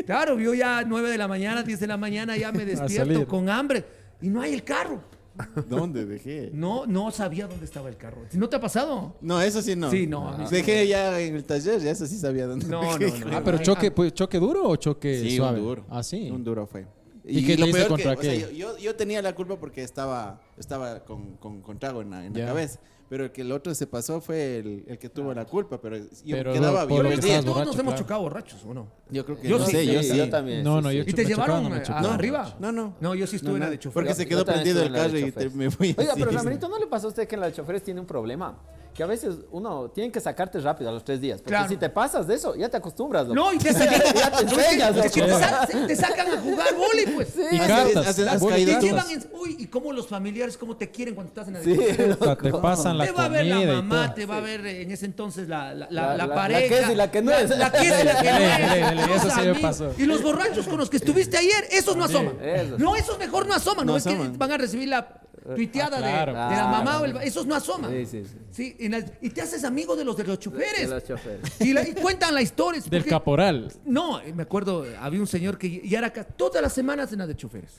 Claro, 0.04 0.38
yo 0.38 0.54
ya 0.54 0.82
9 0.86 1.10
de 1.10 1.18
la 1.18 1.28
mañana, 1.28 1.62
10 1.62 1.80
de 1.80 1.86
la 1.86 1.96
mañana 1.96 2.36
ya 2.36 2.50
me 2.50 2.64
despierto 2.64 3.26
con 3.28 3.48
hambre 3.48 3.84
y 4.22 4.28
no 4.28 4.40
hay 4.40 4.54
el 4.54 4.64
carro. 4.64 5.02
¿Dónde 5.68 6.06
dejé? 6.06 6.50
No, 6.52 6.86
no 6.86 7.10
sabía 7.10 7.46
dónde 7.46 7.64
estaba 7.64 7.88
el 7.88 7.96
carro. 7.96 8.22
¿No 8.32 8.48
te 8.48 8.56
ha 8.56 8.60
pasado? 8.60 9.16
No, 9.20 9.40
eso 9.40 9.62
sí 9.62 9.76
no. 9.76 9.90
Sí, 9.90 10.06
no, 10.06 10.28
a 10.28 10.38
mí 10.38 10.46
sí. 10.46 10.56
Dejé 10.56 10.86
ya 10.86 11.20
en 11.20 11.36
el 11.36 11.44
taller, 11.44 11.80
ya 11.80 11.90
eso 11.90 12.06
sí 12.06 12.18
sabía 12.18 12.46
dónde. 12.46 12.66
No, 12.66 12.98
dejé. 12.98 13.20
no, 13.20 13.30
no. 13.30 13.36
Ah, 13.36 13.42
pero 13.44 13.58
choque, 13.58 13.90
pues, 13.90 14.14
choque 14.14 14.38
duro 14.38 14.68
o 14.68 14.76
choque 14.76 15.20
Sí, 15.20 15.36
suave. 15.36 15.58
un 15.58 15.66
duro. 15.66 15.84
Ah, 15.88 16.02
sí. 16.02 16.30
Un 16.30 16.44
duro 16.44 16.66
fue. 16.66 16.86
¿Y 17.24 17.46
qué 17.46 17.56
le 17.56 17.68
hizo 17.68 17.88
contra 17.88 18.12
o 18.12 18.22
sea, 18.22 18.32
qué? 18.32 18.56
yo, 18.56 18.76
yo, 18.78 18.96
tenía 18.96 19.22
la 19.22 19.34
culpa 19.34 19.56
porque 19.58 19.82
estaba, 19.82 20.40
estaba 20.58 21.04
con, 21.04 21.36
con, 21.36 21.60
con 21.60 21.78
trago 21.78 22.02
en 22.02 22.10
la, 22.10 22.24
en 22.24 22.32
la 22.32 22.46
cabeza. 22.46 22.80
Pero 23.10 23.24
el 23.24 23.32
que 23.32 23.40
el 23.42 23.50
otro 23.50 23.74
se 23.74 23.88
pasó 23.88 24.20
fue 24.20 24.58
el, 24.58 24.84
el 24.86 24.96
que 24.96 25.08
tuvo 25.08 25.34
la 25.34 25.44
culpa. 25.44 25.80
Pero 25.80 25.96
yo 25.98 26.04
Pero 26.30 26.52
quedaba 26.52 26.86
bien. 26.86 27.02
por 27.02 27.20
todos 27.20 27.44
nos 27.66 27.74
hemos 27.74 27.74
claro. 27.74 27.96
chocado 27.98 28.20
borrachos, 28.22 28.64
¿o 28.64 28.72
no? 28.72 28.86
Yo 29.10 29.24
creo 29.26 29.40
que 29.40 29.48
Yo 29.48 29.58
no 29.58 29.66
sí, 29.66 29.72
sé, 29.72 29.86
yo 29.86 30.00
sí, 30.02 30.30
también. 30.30 30.62
No, 30.62 30.76
sí, 30.78 30.82
no, 30.84 30.90
sí. 30.90 30.96
yo 30.98 31.02
¿Y 31.02 31.12
te 31.12 31.24
chocaba, 31.24 31.46
llevaron 31.46 31.62
no 31.64 31.70
me 31.70 31.76
a- 31.76 31.82
chocaba. 31.82 32.08
a- 32.08 32.14
arriba? 32.14 32.56
No, 32.60 32.70
no. 32.70 32.94
No, 33.00 33.14
yo 33.16 33.26
sí 33.26 33.34
estuve 33.36 33.50
No, 33.50 33.56
en 33.56 33.62
la 33.64 33.70
de 33.70 33.78
chofer. 33.80 33.94
Porque 33.94 34.14
se 34.14 34.22
Yo 34.22 34.28
quedó 34.28 34.44
también 34.44 34.62
prendido 34.62 34.84
estuve 34.84 34.96
el 35.00 35.04
en 35.04 35.12
la 35.12 35.28
de 35.28 35.32
carro 35.32 35.44
y 35.46 35.50
te, 35.50 35.56
me 35.56 35.70
fui 35.72 35.94
Oiga, 35.98 36.12
así. 36.12 36.20
pero 36.22 36.30
Ramirito, 36.32 36.68
¿no 36.68 36.78
le 36.78 36.86
pasó 36.86 37.06
a 37.06 37.10
usted 37.10 37.26
que 37.26 37.34
en 37.34 37.40
la 37.40 37.48
de 37.48 37.52
choferes 37.54 37.82
tiene 37.82 37.98
un 37.98 38.06
problema? 38.06 38.56
Que 38.94 39.04
a 39.04 39.06
veces 39.06 39.36
uno 39.52 39.88
tiene 39.90 40.10
que 40.10 40.20
sacarte 40.20 40.58
rápido 40.60 40.90
a 40.90 40.92
los 40.92 41.04
tres 41.04 41.20
días. 41.20 41.38
Porque 41.40 41.50
Claro. 41.54 41.68
si 41.68 41.76
te 41.76 41.88
pasas 41.88 42.26
de 42.26 42.34
eso, 42.34 42.56
ya 42.56 42.68
te 42.68 42.76
acostumbras. 42.76 43.22
loco. 43.28 43.34
No, 43.36 43.52
y 43.52 43.58
te 43.58 43.72
sacan, 43.72 44.00
Ya 44.14 44.30
te 44.32 44.42
enseñas, 44.42 44.96
es 44.96 45.12
que 45.12 45.20
te, 45.22 45.26
loco. 45.28 45.38
sa- 45.40 45.66
te 45.86 45.96
sacan 45.96 46.26
a 46.28 46.40
jugar 46.40 46.74
boli, 46.76 47.06
pues. 47.14 47.34
Y 47.52 47.58
cartas. 47.58 48.18
has 48.18 48.42
caído 48.44 48.78
te 48.80 48.86
llevan 48.86 49.10
en, 49.10 49.24
uy, 49.32 49.56
y 49.60 49.66
cómo 49.66 49.92
los 49.92 50.08
familiares, 50.08 50.56
cómo 50.56 50.76
te 50.76 50.90
quieren 50.90 51.14
cuando 51.14 51.28
estás 51.30 51.46
en 51.48 51.54
la 51.54 51.62
Sí, 51.62 51.78
O 52.20 52.24
sea, 52.24 52.36
te 52.36 52.52
pasan 52.52 52.98
la 53.00 53.06
te 53.06 53.12
va 53.12 53.24
a 53.24 53.28
ver 53.28 53.46
la 53.46 53.62
y 53.62 53.66
mamá, 53.66 54.14
te 54.14 54.26
va 54.26 54.36
a 54.36 54.40
ver 54.40 54.64
eh, 54.66 54.82
en 54.82 54.90
ese 54.90 55.06
entonces 55.06 55.48
la, 55.48 55.74
la, 55.74 55.86
la, 55.90 56.02
La- 56.08 56.16
la 56.16 56.26
la- 56.26 56.34
pareja. 56.34 56.60
la 56.60 56.68
que 56.68 56.78
es 56.84 56.90
y 56.90 56.94
la 56.94 57.10
que 57.10 57.22
no 57.22 57.32
es. 57.32 57.50
La, 57.58 57.70
que 57.72 57.78
es 57.88 58.00
y 58.00 58.04
la 58.04 58.20
que 58.22 58.30
no 58.30 58.38
es. 58.38 59.08
los 59.08 59.16
eso 59.16 59.30
sí 59.30 59.36
me 59.36 59.42
amigos. 59.50 59.60
pasó. 59.60 59.94
Y 59.98 60.06
los 60.06 60.22
borrachos 60.22 60.66
con 60.66 60.78
los 60.78 60.88
que 60.90 60.96
estuviste 60.98 61.36
ayer, 61.36 61.64
esos 61.70 61.96
no 61.96 62.04
asoman. 62.04 62.34
No, 62.78 62.96
esos 62.96 63.18
mejor 63.18 63.46
no 63.46 63.54
asoman. 63.54 63.86
No, 63.86 63.92
No 63.92 63.98
es 63.98 64.04
que 64.04 64.10
asoman. 64.10 64.38
van 64.38 64.52
a 64.52 64.56
recibir 64.58 64.88
la 64.88 65.16
tuiteada 65.56 65.96
Ah, 65.96 66.00
de- 66.00 66.06
claro. 66.12 66.32
de, 66.32 66.38
la 66.38 66.48
Claro. 66.48 66.68
mamá 66.68 67.00
o 67.00 67.04
el, 67.06 67.16
esos 67.18 67.46
no 67.46 67.54
asoman. 67.54 67.90
Sí, 67.90 68.04
sí, 68.06 68.24
sí. 68.26 68.36
Sí, 68.50 68.76
en 68.80 68.92
las- 68.92 69.06
y 69.22 69.30
te 69.30 69.40
haces 69.40 69.64
amigo 69.64 69.96
de 69.96 70.04
los 70.04 70.16
de 70.16 70.24
los 70.24 70.36
De 70.38 70.44
choferes. 70.44 70.88
los 70.88 71.02
choferes. 71.04 71.40
Y, 71.60 71.72
la- 71.72 71.82
y 71.88 71.94
cuentan 71.94 72.34
la 72.34 72.42
historia. 72.42 72.80
Del 72.80 72.90
porque- 72.90 73.08
caporal. 73.10 73.72
no, 73.86 74.20
me 74.34 74.42
acuerdo, 74.42 74.84
había 75.00 75.18
un 75.18 75.26
señor 75.26 75.56
que 75.56 75.80
ya 75.88 75.98
era 75.98 76.12
ca- 76.12 76.24
todas 76.24 76.62
las 76.62 76.72
semanas 76.74 77.12
en 77.12 77.20
la 77.20 77.26
de 77.26 77.36
choferes. 77.36 77.72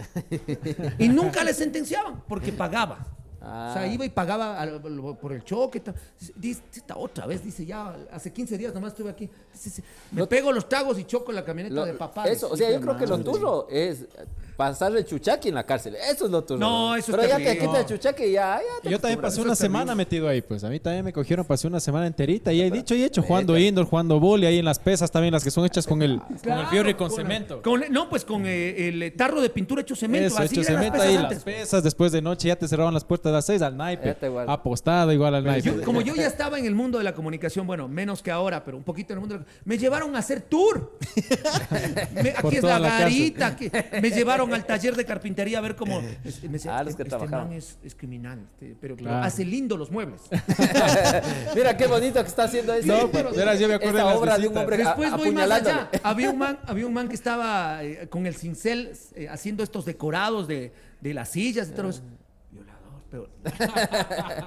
y 0.97 1.07
nunca 1.09 1.43
le 1.43 1.53
sentenciaban 1.53 2.23
porque 2.27 2.51
pagaba. 2.51 3.05
O 3.43 3.73
sea, 3.73 3.81
Ah. 3.81 3.87
iba 3.87 4.05
y 4.05 4.09
pagaba 4.09 4.59
al- 4.61 4.75
al- 4.75 5.17
por 5.19 5.33
el 5.33 5.43
choque. 5.43 5.81
Dice, 6.35 6.61
otra 6.95 7.25
vez, 7.25 7.43
dice, 7.43 7.65
ya 7.65 7.95
hace 8.11 8.31
15 8.31 8.55
días 8.57 8.71
nomás 8.73 8.91
estuve 8.93 9.09
aquí. 9.09 9.27
Dice, 9.51 9.81
me 10.11 10.27
pego 10.27 10.51
los 10.51 10.69
tragos 10.69 10.99
y 10.99 11.05
choco 11.05 11.31
la 11.31 11.43
camioneta 11.43 11.73
Lo- 11.73 11.85
de 11.85 11.93
papá. 11.93 12.25
eso, 12.25 12.49
o 12.51 12.55
sea, 12.55 12.69
yo 12.69 12.75
"Hijo 12.75 12.81
creo 12.83 12.97
que 12.97 13.07
lo 13.07 13.17
madre". 13.17 13.31
tuyo 13.31 13.67
es 13.69 14.05
pasar 14.55 14.95
el 14.95 15.03
chuchaqui 15.05 15.49
en 15.49 15.55
la 15.55 15.65
cárcel. 15.65 15.95
Eso 15.95 16.25
es 16.25 16.31
lo 16.31 16.43
tuyo. 16.43 16.59
No, 16.59 16.95
eso 16.95 17.11
es 17.11 17.17
Pero 17.17 17.27
ya 17.27 17.37
te 17.37 17.57
quita 17.57 17.79
el 17.79 17.85
chuchaqui 17.87 18.23
y 18.25 18.31
ya, 18.33 18.59
ya 18.59 18.81
te 18.83 18.89
Yo 18.91 18.99
también 18.99 19.19
pasé 19.19 19.37
una 19.41 19.55
terrible. 19.55 19.79
semana 19.79 19.95
metido 19.95 20.27
ahí, 20.27 20.43
pues. 20.43 20.63
A 20.63 20.69
mí 20.69 20.79
también 20.79 21.03
me 21.03 21.11
cogieron, 21.11 21.43
pasé 21.43 21.65
una 21.67 21.79
semana 21.79 22.05
enterita. 22.05 22.53
Y 22.53 22.61
he 22.61 22.69
dicho 22.69 22.93
y 22.93 23.03
hecho, 23.03 23.23
jugando 23.23 23.57
indoor, 23.57 23.87
jugando 23.87 24.19
boli, 24.19 24.45
ahí 24.45 24.59
en 24.59 24.65
las 24.65 24.77
pesas 24.77 25.09
también, 25.09 25.33
las 25.33 25.43
que 25.43 25.49
son 25.49 25.65
hechas 25.65 25.87
con 25.87 26.03
el, 26.03 26.19
con 26.19 26.31
el 26.35 26.39
Claro, 26.41 26.69
fierro 26.69 26.89
y 26.91 26.93
con, 26.93 27.09
cemento. 27.09 27.63
con- 27.63 27.81
no, 27.89 28.07
pues 28.07 28.23
con 28.23 28.45
eh, 28.45 28.89
el 28.89 29.13
tarro 29.17 29.41
de 29.41 29.49
pintura 29.49 29.81
hecho 29.81 29.95
cemento. 29.95 30.27
Eso, 30.27 30.37
así 30.37 30.53
hecho 30.59 30.63
cemento 30.63 30.91
pesas 30.99 31.07
ahí, 31.07 31.17
las 31.17 31.43
pesas, 31.43 31.83
después 31.83 32.11
de 32.11 32.21
noche 32.21 32.49
ya 32.49 32.55
te 32.55 32.67
cerraban 32.67 32.93
las 32.93 33.03
puertas 33.03 33.30
las 33.31 33.45
seis 33.45 33.61
al 33.61 33.75
naipe. 33.77 34.15
Igual. 34.21 34.49
Apostado 34.49 35.11
igual 35.11 35.35
al 35.35 35.43
naipe. 35.43 35.67
Yo- 35.69 35.81
como 35.83 36.01
yo 36.01 36.15
ya 36.15 36.27
estaba 36.27 36.59
en 36.59 36.65
el 36.65 36.75
mundo 36.75 36.97
de 36.97 37.03
la 37.03 37.13
comunicación, 37.13 37.65
bueno, 37.67 37.87
menos 37.87 38.21
que 38.21 38.31
ahora, 38.31 38.63
pero 38.63 38.77
un 38.77 38.83
poquito 38.83 39.13
en 39.13 39.17
el 39.17 39.19
mundo 39.21 39.35
de 39.37 39.41
la- 39.41 39.47
Me 39.65 39.77
llevaron 39.77 40.15
a 40.15 40.19
hacer 40.19 40.41
tour. 40.41 40.97
Me- 42.13 42.33
aquí 42.37 42.57
es 42.57 42.63
la 42.63 42.79
la 42.79 42.99
garita. 42.99 43.47
aquí- 43.47 43.71
me 44.01 44.09
llevaron 44.09 44.53
al 44.53 44.65
taller 44.65 44.95
de 44.95 45.05
carpintería 45.05 45.57
a 45.57 45.61
ver 45.61 45.75
cómo... 45.75 45.99
es- 46.23 46.41
me 46.43 46.49
decía, 46.49 46.77
Ah, 46.77 46.83
los 46.83 46.95
que 46.95 47.03
este 47.03 47.17
man 47.27 47.51
es, 47.53 47.77
es 47.83 47.95
criminal, 47.95 48.39
este, 48.53 48.75
pero, 48.79 48.95
pero 48.95 49.09
Claro. 49.09 49.25
hace 49.25 49.43
lindo 49.45 49.75
los 49.77 49.91
muebles. 49.91 50.21
Mira 51.55 51.75
qué 51.77 51.87
bonito 51.87 52.21
que 52.21 52.27
está 52.29 52.43
haciendo 52.45 52.73
eso. 52.73 52.87
No, 52.87 53.09
pero 53.11 53.31
verás, 53.31 53.59
yo 53.59 53.67
me 53.67 53.75
acuerdo 53.75 53.97
Esa 53.99 54.07
de 54.09 54.15
obra 54.15 54.37
de 54.37 54.47
un 54.47 54.57
hombre 54.57 54.77
Después 54.77 55.11
a- 55.11 55.17
voy 55.17 55.31
más 55.31 55.49
allá. 55.51 55.89
Había 56.03 56.29
un 56.29 56.37
man, 56.37 56.59
había 56.65 56.85
un 56.87 56.93
man 56.93 57.07
que 57.07 57.15
estaba 57.15 57.83
eh, 57.83 58.07
con 58.09 58.25
el 58.25 58.35
cincel 58.35 58.91
eh, 59.15 59.27
haciendo 59.29 59.63
estos 59.63 59.85
decorados 59.85 60.47
de, 60.47 60.71
de 61.01 61.13
las 61.13 61.29
sillas 61.29 61.69
y 61.69 61.71
todo 61.71 61.89
eso. 61.89 62.01
Pero 63.11 63.29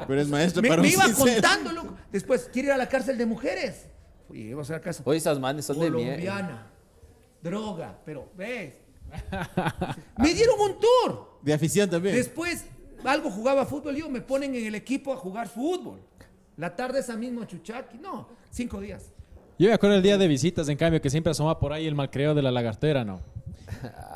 Pero 0.08 0.20
es 0.20 0.28
maestro 0.28 0.62
me, 0.62 0.68
para 0.68 0.82
me 0.82 0.88
un 0.88 0.94
iba 0.94 1.04
cincel. 1.04 1.34
contando, 1.34 1.72
loco. 1.72 1.96
Después, 2.10 2.48
quiere 2.52 2.68
ir 2.68 2.72
a 2.72 2.78
la 2.78 2.88
cárcel 2.88 3.18
de 3.18 3.26
mujeres. 3.26 3.86
Y 4.32 4.52
a 4.52 4.56
la 4.56 4.80
cárcel. 4.80 5.02
Oye, 5.06 5.18
esas 5.18 5.38
manes 5.38 5.66
son 5.66 5.78
de 5.78 5.90
mierda. 5.90 6.16
Colombiana. 6.16 6.66
Droga, 7.42 7.98
pero 8.04 8.30
ves. 8.36 8.74
me 10.18 10.32
dieron 10.32 10.58
un 10.58 10.78
tour. 10.80 11.38
De 11.42 11.52
afición 11.52 11.90
también. 11.90 12.14
Después, 12.14 12.64
algo 13.04 13.30
jugaba 13.30 13.66
fútbol. 13.66 13.94
Yo 13.96 14.08
me 14.08 14.22
ponen 14.22 14.54
en 14.54 14.64
el 14.64 14.74
equipo 14.74 15.12
a 15.12 15.16
jugar 15.16 15.48
fútbol. 15.48 16.00
La 16.56 16.74
tarde 16.74 17.00
esa 17.00 17.16
misma 17.16 17.46
chuchaqui. 17.46 17.98
No, 17.98 18.28
cinco 18.50 18.80
días. 18.80 19.10
Yo 19.58 19.68
me 19.68 19.74
acuerdo 19.74 19.96
el 19.96 20.02
día 20.02 20.18
de 20.18 20.26
visitas, 20.26 20.68
en 20.68 20.76
cambio, 20.76 21.00
que 21.00 21.10
siempre 21.10 21.30
asoma 21.30 21.60
por 21.60 21.72
ahí 21.72 21.86
el 21.86 21.94
malcreo 21.94 22.34
de 22.34 22.42
la 22.42 22.50
lagartera, 22.50 23.04
¿no? 23.04 23.20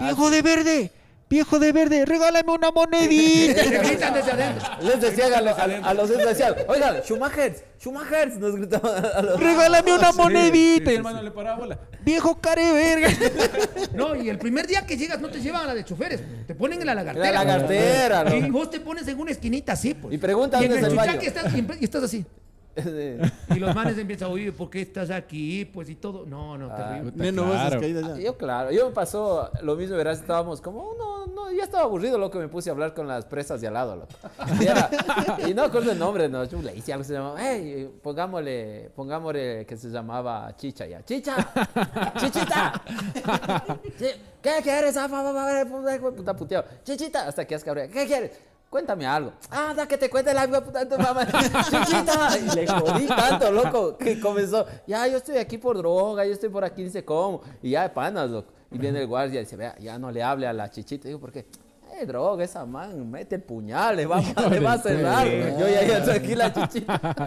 ¡Viejo 0.01 0.30
de 0.30 0.42
verde! 0.42 0.90
¡Viejo 1.31 1.59
de 1.59 1.72
verde! 1.72 2.05
¡Regálame 2.07 2.51
una 2.53 2.70
monedita! 2.70 3.62
Gritan 3.83 4.14
desde 4.14 4.33
adentro. 4.33 4.66
Les 4.83 5.01
decían 5.01 5.35
a, 5.35 5.41
lo- 5.43 5.51
a- 5.51 5.89
a 5.91 5.95
los 5.95 6.11
oigan, 6.11 7.03
Schumacher, 7.05 7.55
Schumacher, 7.79 8.37
nos 8.39 8.57
gritaban 8.57 9.05
a 9.05 9.22
los... 9.22 9.39
¡Regálame 9.39 9.93
una 9.93 10.12
monedita! 10.12 10.85
sí, 10.87 10.91
y 10.91 10.95
el 10.95 10.97
hermano 10.97 11.22
le 11.22 11.31
paraba 11.31 11.59
bola. 11.59 11.79
¡Viejo 12.05 12.41
care 12.41 12.72
verga! 12.72 13.09
No, 13.95 14.16
y 14.16 14.31
el 14.31 14.39
primer 14.39 14.66
día 14.66 14.87
que 14.87 14.97
llegas 14.97 15.20
no 15.20 15.29
te 15.29 15.41
llevan 15.41 15.62
a 15.64 15.66
la 15.66 15.74
de 15.74 15.85
choferes. 15.85 16.20
Te 16.47 16.55
ponen 16.55 16.81
en 16.81 16.87
la 16.87 16.95
lagartera. 16.95 17.31
La 17.33 17.45
lagartera, 17.45 18.37
Y 18.37 18.41
¿no? 18.43 18.53
vos 18.53 18.70
te 18.70 18.81
pones 18.81 19.07
en 19.09 19.18
una 19.20 19.31
esquinita 19.31 19.72
así, 19.74 19.93
pues. 19.95 20.14
Y 20.14 20.18
preguntan 20.18 20.62
Y 20.62 20.64
en 20.66 20.70
dónde 20.72 20.87
el 20.87 20.93
es 20.93 20.99
el 20.99 20.99
chuchaqui 20.99 21.26
baño. 21.26 21.29
estás, 21.29 21.55
y 21.79 21.83
y 21.83 21.85
estás 21.85 22.03
así. 22.05 22.24
Y 23.55 23.59
los 23.59 23.74
manes 23.74 23.99
empiezan 23.99 24.29
a 24.29 24.33
oír, 24.33 24.55
¿por 24.55 24.70
qué 24.70 24.83
estás 24.83 25.11
aquí? 25.11 25.64
Pues 25.64 25.89
y 25.91 25.95
todo. 25.97 26.24
No, 26.26 26.57
no, 26.59 26.68
terrible. 26.74 27.12
Vos 27.45 27.57
has 27.57 27.62
Claro. 27.68 27.81
Yo, 28.18 28.37
claro, 28.37 28.70
yo 28.70 28.87
me 28.89 28.93
pasó 28.95 29.51
lo 29.62 29.76
mismo, 29.76 29.97
verás, 29.97 30.18
estábamos 30.20 30.61
como, 30.61 30.95
no, 30.99 31.26
no, 31.26 31.51
ya 31.53 31.64
estaba 31.64 31.85
aburrido, 31.85 32.18
loco, 32.18 32.39
me 32.39 32.49
puse 32.49 32.70
a 32.70 32.72
hablar 32.72 32.95
con 32.95 33.09
las 33.09 33.24
presas 33.24 33.61
de 33.61 33.68
al 33.68 33.74
lado, 33.74 33.97
loco. 33.97 34.09
Y, 34.61 34.66
era- 34.66 34.91
y 35.49 35.55
no 35.55 35.62
acuerdo 35.64 35.93
el 35.93 35.99
nombre, 35.99 36.29
no, 36.29 36.45
yo 36.45 36.61
le 36.62 36.74
hice 36.76 36.93
algo 36.93 37.05
se 37.05 37.12
llamaba, 37.14 37.37
hey, 37.41 37.91
pongámosle, 38.03 38.91
pongámosle 38.95 39.64
que 39.66 39.76
se 39.76 39.89
llamaba 39.89 40.55
Chicha 40.57 40.87
ya. 40.87 41.03
¡Chicha! 41.05 41.37
¡Chichita! 42.18 42.83
Chi- 43.99 44.20
¿Qué 44.43 44.53
quieres? 44.62 44.97
Ah, 44.97 45.09
puta 46.16 46.35
puteado. 46.37 46.64
¡Chichita! 46.85 47.26
Hasta 47.26 47.45
que 47.47 47.55
has 47.55 47.64
cabrón. 47.64 47.89
¿Qué 47.93 48.07
quieres? 48.07 48.31
Cuéntame 48.71 49.07
algo. 49.07 49.33
Ah, 49.51 49.73
da 49.75 49.87
que 49.89 49.97
te 49.97 50.11
cuente 50.11 50.35
la 50.35 50.47
vida 50.47 50.62
puta 50.62 50.85
de 50.85 50.95
tu 50.95 51.03
mamá. 51.03 51.27
Chichita. 51.71 52.39
Y 52.39 52.55
le 52.55 52.66
jodí 52.66 53.07
tanto, 53.07 53.51
loco, 53.51 53.97
que 53.97 54.21
comenzó. 54.21 54.66
Ya, 54.87 55.07
yo 55.07 55.16
estoy 55.16 55.39
aquí 55.39 55.57
por 55.57 55.79
droga, 55.79 56.27
yo 56.27 56.33
estoy 56.33 56.51
por 56.51 56.64
aquí, 56.64 56.83
dice 56.83 57.05
cómo. 57.05 57.41
Y 57.62 57.71
ya 57.71 57.93
panas, 57.93 58.29
loco. 58.31 58.53
Y 58.71 58.77
viene 58.77 59.01
el 59.01 59.07
guardia 59.07 59.41
y 59.41 59.45
dice, 59.45 59.57
vea, 59.57 59.75
ya 59.79 59.99
no 59.99 60.11
le 60.11 60.23
hable 60.23 60.47
a 60.47 60.53
la 60.53 60.71
chichita. 60.71 61.09
Digo, 61.09 61.19
¿por 61.19 61.33
qué? 61.33 61.47
Eh, 62.01 62.07
droga, 62.07 62.44
esa 62.44 62.64
man, 62.64 63.11
mete 63.11 63.34
el 63.36 63.42
puñal, 63.42 63.96
le 63.96 64.07
va, 64.07 64.20
le 64.51 64.61
va 64.61 64.72
a 64.74 64.78
cerrar. 64.78 65.26
Yo 65.26 65.68
ya, 65.68 65.82
ya, 65.86 66.05
tranquila, 66.05 66.53
chichita. 66.72 67.26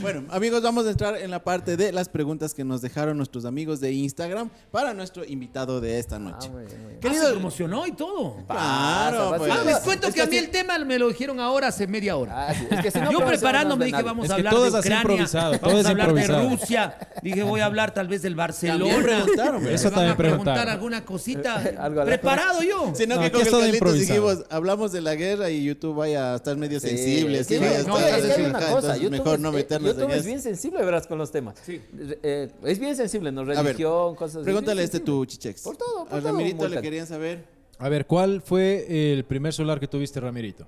Bueno, 0.00 0.24
amigos, 0.30 0.62
vamos 0.62 0.86
a 0.86 0.90
entrar 0.90 1.16
en 1.16 1.30
la 1.30 1.42
parte 1.42 1.76
de 1.76 1.90
las 1.92 2.08
preguntas 2.08 2.52
que 2.54 2.64
nos 2.64 2.82
dejaron 2.82 3.16
nuestros 3.16 3.44
amigos 3.44 3.80
de 3.80 3.92
Instagram 3.92 4.50
para 4.70 4.92
nuestro 4.94 5.24
invitado 5.24 5.80
de 5.80 5.98
esta 5.98 6.18
noche. 6.18 6.48
Ah, 6.50 6.52
muy 6.52 6.64
bien, 6.66 6.82
muy 6.82 6.86
bien. 6.88 6.98
Ah, 6.98 7.00
Querido- 7.00 7.24
se 7.26 7.30
promocionó 7.32 7.86
y 7.86 7.92
todo. 7.92 8.36
Claro, 8.46 9.34
pues. 9.38 9.52
Ah, 9.52 9.62
les 9.64 9.78
cuento 9.78 10.08
Es 10.08 10.14
que 10.14 10.22
a 10.22 10.26
mí 10.26 10.36
el 10.36 10.50
tema 10.50 10.78
me 10.78 10.98
lo 10.98 11.08
dijeron 11.08 11.40
ahora 11.40 11.68
hace 11.68 11.86
media 11.86 12.16
hora. 12.16 12.48
Ah, 12.48 12.54
sí, 12.54 12.66
es 12.70 12.80
que 12.82 12.90
si 12.90 13.00
no 13.00 13.10
Yo 13.12 13.24
preparándome 13.24 13.86
de 13.86 13.90
dije 13.92 14.02
vamos 14.02 14.24
Es 14.26 14.30
a 14.30 14.34
hablar 14.34 14.52
todo 14.52 14.64
de 14.70 14.78
Ucrania, 14.78 15.00
improvisado, 15.00 15.58
todo 15.58 15.70
vamos 15.70 15.86
a 15.86 15.88
hablar 15.90 16.12
de. 16.14 16.26
Rusia. 16.26 16.98
Dije 17.22 17.42
voy 17.42 17.60
a 17.60 17.66
hablar 17.66 17.94
tal 17.94 18.08
vez 18.08 18.22
del 18.22 18.34
Barcelona. 18.34 18.94
También 18.94 19.02
preguntaron, 19.02 19.62
Me 19.62 19.74
Eso 19.74 19.90
también 19.90 20.12
a 20.12 20.16
preguntar 20.16 20.44
preguntaron. 20.44 20.72
alguna 20.72 21.04
cosita. 21.04 21.62
Preparado 22.04 22.62
yo. 22.62 22.92
Sino 22.94 23.16
No, 23.16 23.22
que 23.22 23.30
con 23.30 23.40
el 23.40 23.46
dijimos, 23.70 24.44
hablamos 24.50 24.92
de 24.92 25.00
la 25.00 25.14
guerra 25.14 25.50
y 25.50 25.64
YouTube 25.64 25.94
vaya 25.96 26.32
a 26.32 26.36
estar 26.36 26.56
medio 26.56 26.80
Sí, 26.80 26.88
sensible. 26.88 27.38
es 27.40 27.46
sí, 27.46 27.54
no, 27.54 27.60
que 27.60 28.42
una 28.42 28.58
cosa, 28.58 28.94
entonces 28.96 29.10
mejor 29.10 29.34
es, 29.34 29.40
no 29.40 29.48
eh, 29.50 29.52
meternos 29.52 29.90
YouTube 29.92 30.04
en 30.04 30.10
es 30.10 30.16
eso. 30.18 30.26
bien 30.26 30.40
sensible, 30.42 30.84
verás, 30.84 31.06
con 31.06 31.18
los 31.18 31.30
temas. 31.30 31.54
Eh, 31.68 32.50
es 32.64 32.78
bien 32.78 32.96
sensible, 32.96 33.30
¿no? 33.32 33.42
A 33.42 33.44
ver, 33.44 33.56
Religión, 33.64 34.14
cosas 34.14 34.36
así. 34.36 34.44
Pregúntale 34.44 34.82
este 34.82 35.00
tu 35.00 35.24
Chichex. 35.24 35.62
Por 35.62 35.76
todo, 35.76 36.04
por 36.06 36.18
A 36.18 36.20
todo, 36.20 36.30
Ramirito 36.32 36.68
le 36.68 36.80
querían 36.80 37.06
saber. 37.06 37.44
A 37.78 37.88
ver, 37.88 38.06
¿cuál 38.06 38.40
fue 38.42 39.12
el 39.12 39.24
primer 39.24 39.52
celular 39.52 39.80
que 39.80 39.88
tuviste, 39.88 40.20
Ramirito? 40.20 40.66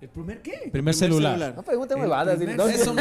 ¿El 0.00 0.08
primer 0.10 0.42
qué? 0.42 0.68
Primer, 0.70 0.94
celular. 0.94 1.54
No 1.56 1.62
pregunten 1.62 1.96
El 1.98 2.04
huevadas. 2.04 2.36
primer- 2.36 2.56
¿no? 2.56 2.66
Eso, 2.68 2.92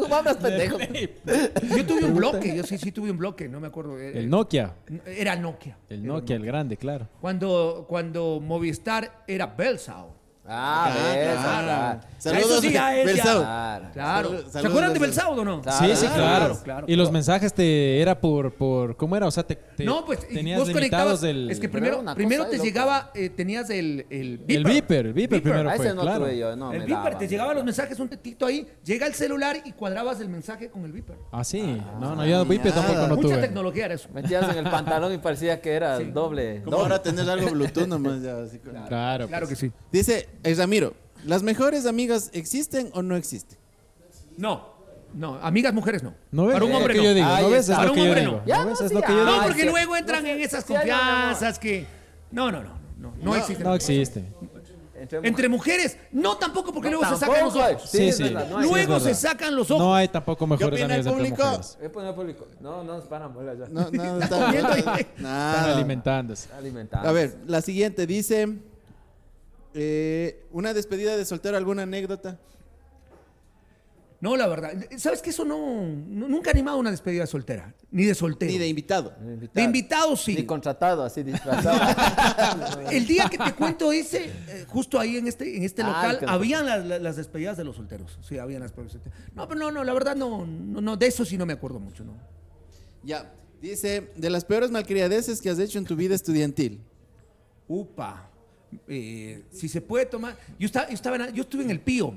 Huevadas, 0.00 0.36
pendejo. 0.38 0.78
Yo 0.78 1.86
tuve 1.86 2.04
un 2.04 2.14
bloque, 2.14 2.56
yo 2.56 2.62
sí, 2.64 2.78
sí 2.78 2.92
tuve 2.92 3.10
un 3.10 3.18
bloque, 3.18 3.48
no 3.48 3.60
me 3.60 3.66
acuerdo. 3.66 3.98
eh, 3.98 4.18
El 4.18 4.30
Nokia. 4.30 4.74
Era 5.04 5.36
Nokia. 5.36 5.76
El 5.88 6.04
Era 6.04 6.14
Nokia, 6.14 6.36
el 6.36 6.46
grande, 6.46 6.76
claro. 6.76 7.08
Cuando, 7.20 7.84
cuando 7.88 8.40
Movistar 8.40 9.22
era 9.26 9.46
Belsao. 9.46 10.14
Ah, 10.48 10.86
Ah, 10.86 10.94
ves, 10.94 11.32
claro. 11.32 11.64
claro. 11.66 12.00
Saludos, 12.18 12.44
Eso 12.50 12.60
sí 12.62 12.72
ya 12.72 12.96
es, 12.96 13.16
ya. 13.16 13.90
Claro. 13.92 14.28
¿Se 14.30 14.50
saludos, 14.50 14.56
acuerdan 14.56 14.92
de 14.94 14.98
Belsa. 14.98 15.22
Belsaud 15.22 15.38
o 15.38 15.44
no? 15.44 15.60
Claro. 15.62 15.86
Sí, 15.86 15.96
sí, 15.96 16.06
Ah, 16.08 16.14
claro. 16.14 16.36
claro, 16.46 16.60
claro. 16.64 16.86
Y 16.88 16.96
los 16.96 17.12
mensajes 17.12 17.52
te 17.52 18.00
era 18.00 18.20
por, 18.20 18.52
por 18.54 18.96
¿cómo 18.96 19.16
era? 19.16 19.26
O 19.26 19.30
sea, 19.30 19.42
te, 19.44 19.54
te- 19.56 19.84
no, 19.84 20.04
pues 20.04 20.26
tenías 20.26 20.58
vos 20.60 20.70
conectabas. 20.70 21.20
del 21.20 21.50
es 21.50 21.60
que 21.60 21.68
primero, 21.68 22.02
primero 22.14 22.46
te 22.46 22.58
llegaba, 22.58 23.10
eh, 23.14 23.28
tenías 23.30 23.70
el, 23.70 24.06
el 24.10 24.40
el 24.48 24.64
beeper. 24.64 24.72
Viper, 24.72 25.06
el 25.06 25.12
Viper 25.12 25.42
primero 25.42 25.70
fue, 25.76 25.86
ese 25.86 25.94
no 25.94 26.02
claro. 26.02 26.24
tuve 26.24 26.38
yo, 26.38 26.56
no. 26.56 26.72
el 26.72 26.80
beeper, 26.80 26.94
daba, 26.96 27.18
te 27.18 27.28
llegaban 27.28 27.54
los 27.54 27.64
mensajes, 27.64 27.98
un 28.00 28.08
tetito 28.08 28.46
ahí, 28.46 28.66
llega 28.84 29.06
el 29.06 29.14
celular 29.14 29.58
y 29.64 29.72
cuadrabas 29.72 30.20
el 30.20 30.28
mensaje 30.28 30.70
con 30.70 30.84
el 30.84 30.92
beeper. 30.92 31.16
Ah, 31.32 31.44
sí. 31.44 31.80
No, 32.00 32.16
no, 32.16 32.26
yo 32.26 32.44
Viper 32.44 32.74
nada. 32.74 32.82
tampoco 32.86 33.08
no 33.08 33.16
Mucha 33.16 33.28
tuve. 33.28 33.38
tecnología 33.38 33.84
era 33.86 33.94
eso. 33.94 34.08
Metías 34.12 34.48
en 34.50 34.64
el 34.64 34.70
pantalón 34.70 35.12
y 35.12 35.18
parecía 35.18 35.60
que 35.60 35.72
era 35.72 35.98
doble. 36.00 36.62
Como 36.64 36.76
ahora 36.78 37.02
tener 37.02 37.28
algo 37.28 37.50
Bluetooth 37.50 37.86
nomás 37.86 38.22
ya. 38.22 38.36
Claro. 38.88 39.26
Claro 39.28 39.46
pues. 39.46 39.58
que 39.60 39.66
sí. 39.66 39.72
Dice 39.92 40.28
Ramiro, 40.54 40.94
¿las 41.24 41.42
mejores 41.42 41.86
amigas 41.86 42.30
existen 42.32 42.90
o 42.94 43.02
no 43.02 43.16
existen? 43.16 43.58
No, 44.36 44.68
no, 45.14 45.38
amigas 45.42 45.72
mujeres 45.72 46.02
no. 46.02 46.14
¿No 46.30 46.46
ves? 46.46 46.54
Para 46.54 46.64
un 46.66 46.72
hombre 46.74 46.94
no. 46.94 47.02
yo 47.02 47.14
digo, 47.14 47.26
Ahí 47.26 47.44
¿no 47.44 47.50
ves? 47.50 47.66
Para 47.68 47.90
un 47.90 47.98
hombre 47.98 48.22
no. 48.24 48.32
¿No 48.46 48.64
no, 48.64 48.66
ves? 48.66 48.78
sí, 48.78 48.84
Es 48.84 48.92
lo 48.92 49.00
que 49.02 49.08
yo 49.12 49.24
No, 49.24 49.30
digo. 49.30 49.40
Ay, 49.40 49.46
porque 49.48 49.62
sí. 49.62 49.68
luego 49.68 49.96
entran 49.96 50.26
en 50.26 50.40
esas 50.40 50.64
Sí, 50.64 50.72
confianzas 50.72 51.58
que. 51.58 51.86
No, 52.30 52.50
no, 52.52 52.62
no. 52.62 52.70
No, 52.98 53.10
no 53.10 53.24
No, 53.24 53.36
existen. 53.36 53.64
no 53.64 53.74
existe. 53.74 54.24
Entre, 54.98 55.28
Entre 55.28 55.48
mujeres, 55.48 55.98
no 56.10 56.36
tampoco 56.38 56.72
porque 56.72 56.90
No, 56.90 56.98
luego 57.00 57.14
se 57.14 57.20
sacan 57.24 57.44
los 57.44 57.54
ojos. 57.54 57.90
Sí, 57.90 58.08
es 58.08 58.16
sí. 58.16 58.22
verdad, 58.24 58.48
no 58.48 58.60
luego 58.62 58.98
se 58.98 59.14
sacan 59.14 59.54
los 59.54 59.70
ojos. 59.70 59.82
No 59.84 59.94
hay 59.94 60.08
tampoco 60.08 60.46
mejores 60.46 60.80
amigas 60.80 60.98
entre 61.06 61.12
público? 61.12 61.44
mujeres. 61.44 61.78
A 61.84 61.88
poner 61.92 62.14
público. 62.14 62.46
No, 62.60 62.82
no, 62.82 62.98
es 62.98 63.04
para 63.04 63.28
muela 63.28 63.54
ya. 63.54 63.66
No, 63.68 63.90
no. 63.90 64.20
Están 64.22 65.06
Nada. 65.18 65.74
alimentándose. 65.74 66.48
Alimentando. 66.56 67.08
A 67.08 67.12
ver, 67.12 67.36
la 67.46 67.60
siguiente 67.60 68.06
dice 68.06 68.48
eh, 69.78 70.44
una 70.52 70.72
despedida 70.74 71.16
de 71.16 71.24
soltero, 71.24 71.56
alguna 71.56 71.82
anécdota. 71.82 72.38
No, 74.18 74.34
la 74.34 74.46
verdad. 74.48 74.72
¿Sabes 74.96 75.20
que 75.20 75.28
eso 75.28 75.44
no, 75.44 75.82
no- 75.86 76.26
Nunca 76.26 76.48
he 76.50 76.54
animado 76.54 76.78
una 76.78 76.90
despedida 76.90 77.26
soltera. 77.26 77.74
Ni 77.90 78.04
de 78.04 78.14
soltero. 78.14 78.50
Ni 78.50 78.56
de 78.58 78.66
invitado. 78.66 79.14
De 79.52 79.62
invitado 79.62 80.16
sí. 80.16 80.34
Ni 80.34 80.46
contratado, 80.46 81.04
así 81.04 81.22
disfrazado. 81.22 81.78
El 82.90 83.06
día 83.06 83.28
que 83.30 83.36
te 83.36 83.52
cuento 83.52 83.92
ese, 83.92 84.24
eh, 84.48 84.64
justo 84.68 84.98
ahí 84.98 85.18
en 85.18 85.28
este, 85.28 85.54
en 85.56 85.62
este 85.64 85.82
Ah, 85.82 86.12
local, 86.12 86.28
habían 86.28 86.64
las, 86.64 86.84
las- 86.86 87.02
las 87.02 87.16
despedidas 87.16 87.58
de 87.58 87.64
los 87.64 87.76
solteros. 87.76 88.18
Sí, 88.26 88.38
habían 88.38 88.62
las. 88.62 88.72
No, 89.34 89.46
pero 89.46 89.60
no, 89.60 89.70
no, 89.70 89.84
la 89.84 89.92
verdad 89.92 90.16
no, 90.16 90.46
no, 90.46 90.80
no, 90.80 90.96
de 90.96 91.06
eso 91.06 91.24
sí 91.26 91.36
no 91.36 91.44
me 91.44 91.52
acuerdo 91.52 91.78
mucho, 91.78 92.02
¿no? 92.02 92.14
Ya. 93.02 93.32
Dice, 93.60 94.10
de 94.16 94.30
las 94.30 94.44
peores 94.46 94.70
malcriadeces 94.70 95.40
que 95.42 95.50
has 95.50 95.58
hecho 95.58 95.78
en 95.78 95.84
tu 95.84 95.94
vida 95.94 96.14
estudiantil. 96.14 96.80
Upa. 97.68 98.30
Eh, 98.88 99.44
si 99.50 99.68
se 99.68 99.80
puede 99.80 100.06
tomar. 100.06 100.36
Yo 100.58 100.66
estaba, 100.66 100.88
yo, 100.88 100.94
estaba 100.94 101.16
en- 101.16 101.34
yo 101.34 101.42
estuve 101.42 101.62
en 101.64 101.70
el 101.70 101.80
Pío, 101.80 102.12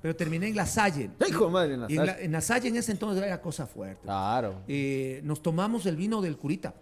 pero 0.00 0.16
terminé 0.16 0.48
en 0.48 0.56
La 0.56 0.66
Salle. 0.66 1.10
Hijo 1.28 1.48
madre, 1.50 1.74
en 1.74 1.80
la 1.80 1.86
en 1.88 1.96
la, 1.96 2.06
sal. 2.06 2.16
en 2.20 2.32
la 2.32 2.40
Salle 2.40 2.68
en 2.68 2.76
ese 2.76 2.92
entonces 2.92 3.22
era 3.22 3.40
cosa 3.40 3.66
fuerte. 3.66 4.00
Claro. 4.02 4.62
Eh, 4.68 5.20
nos 5.24 5.42
tomamos 5.42 5.86
el 5.86 5.96
vino 5.96 6.20
del 6.22 6.36
curita. 6.36 6.74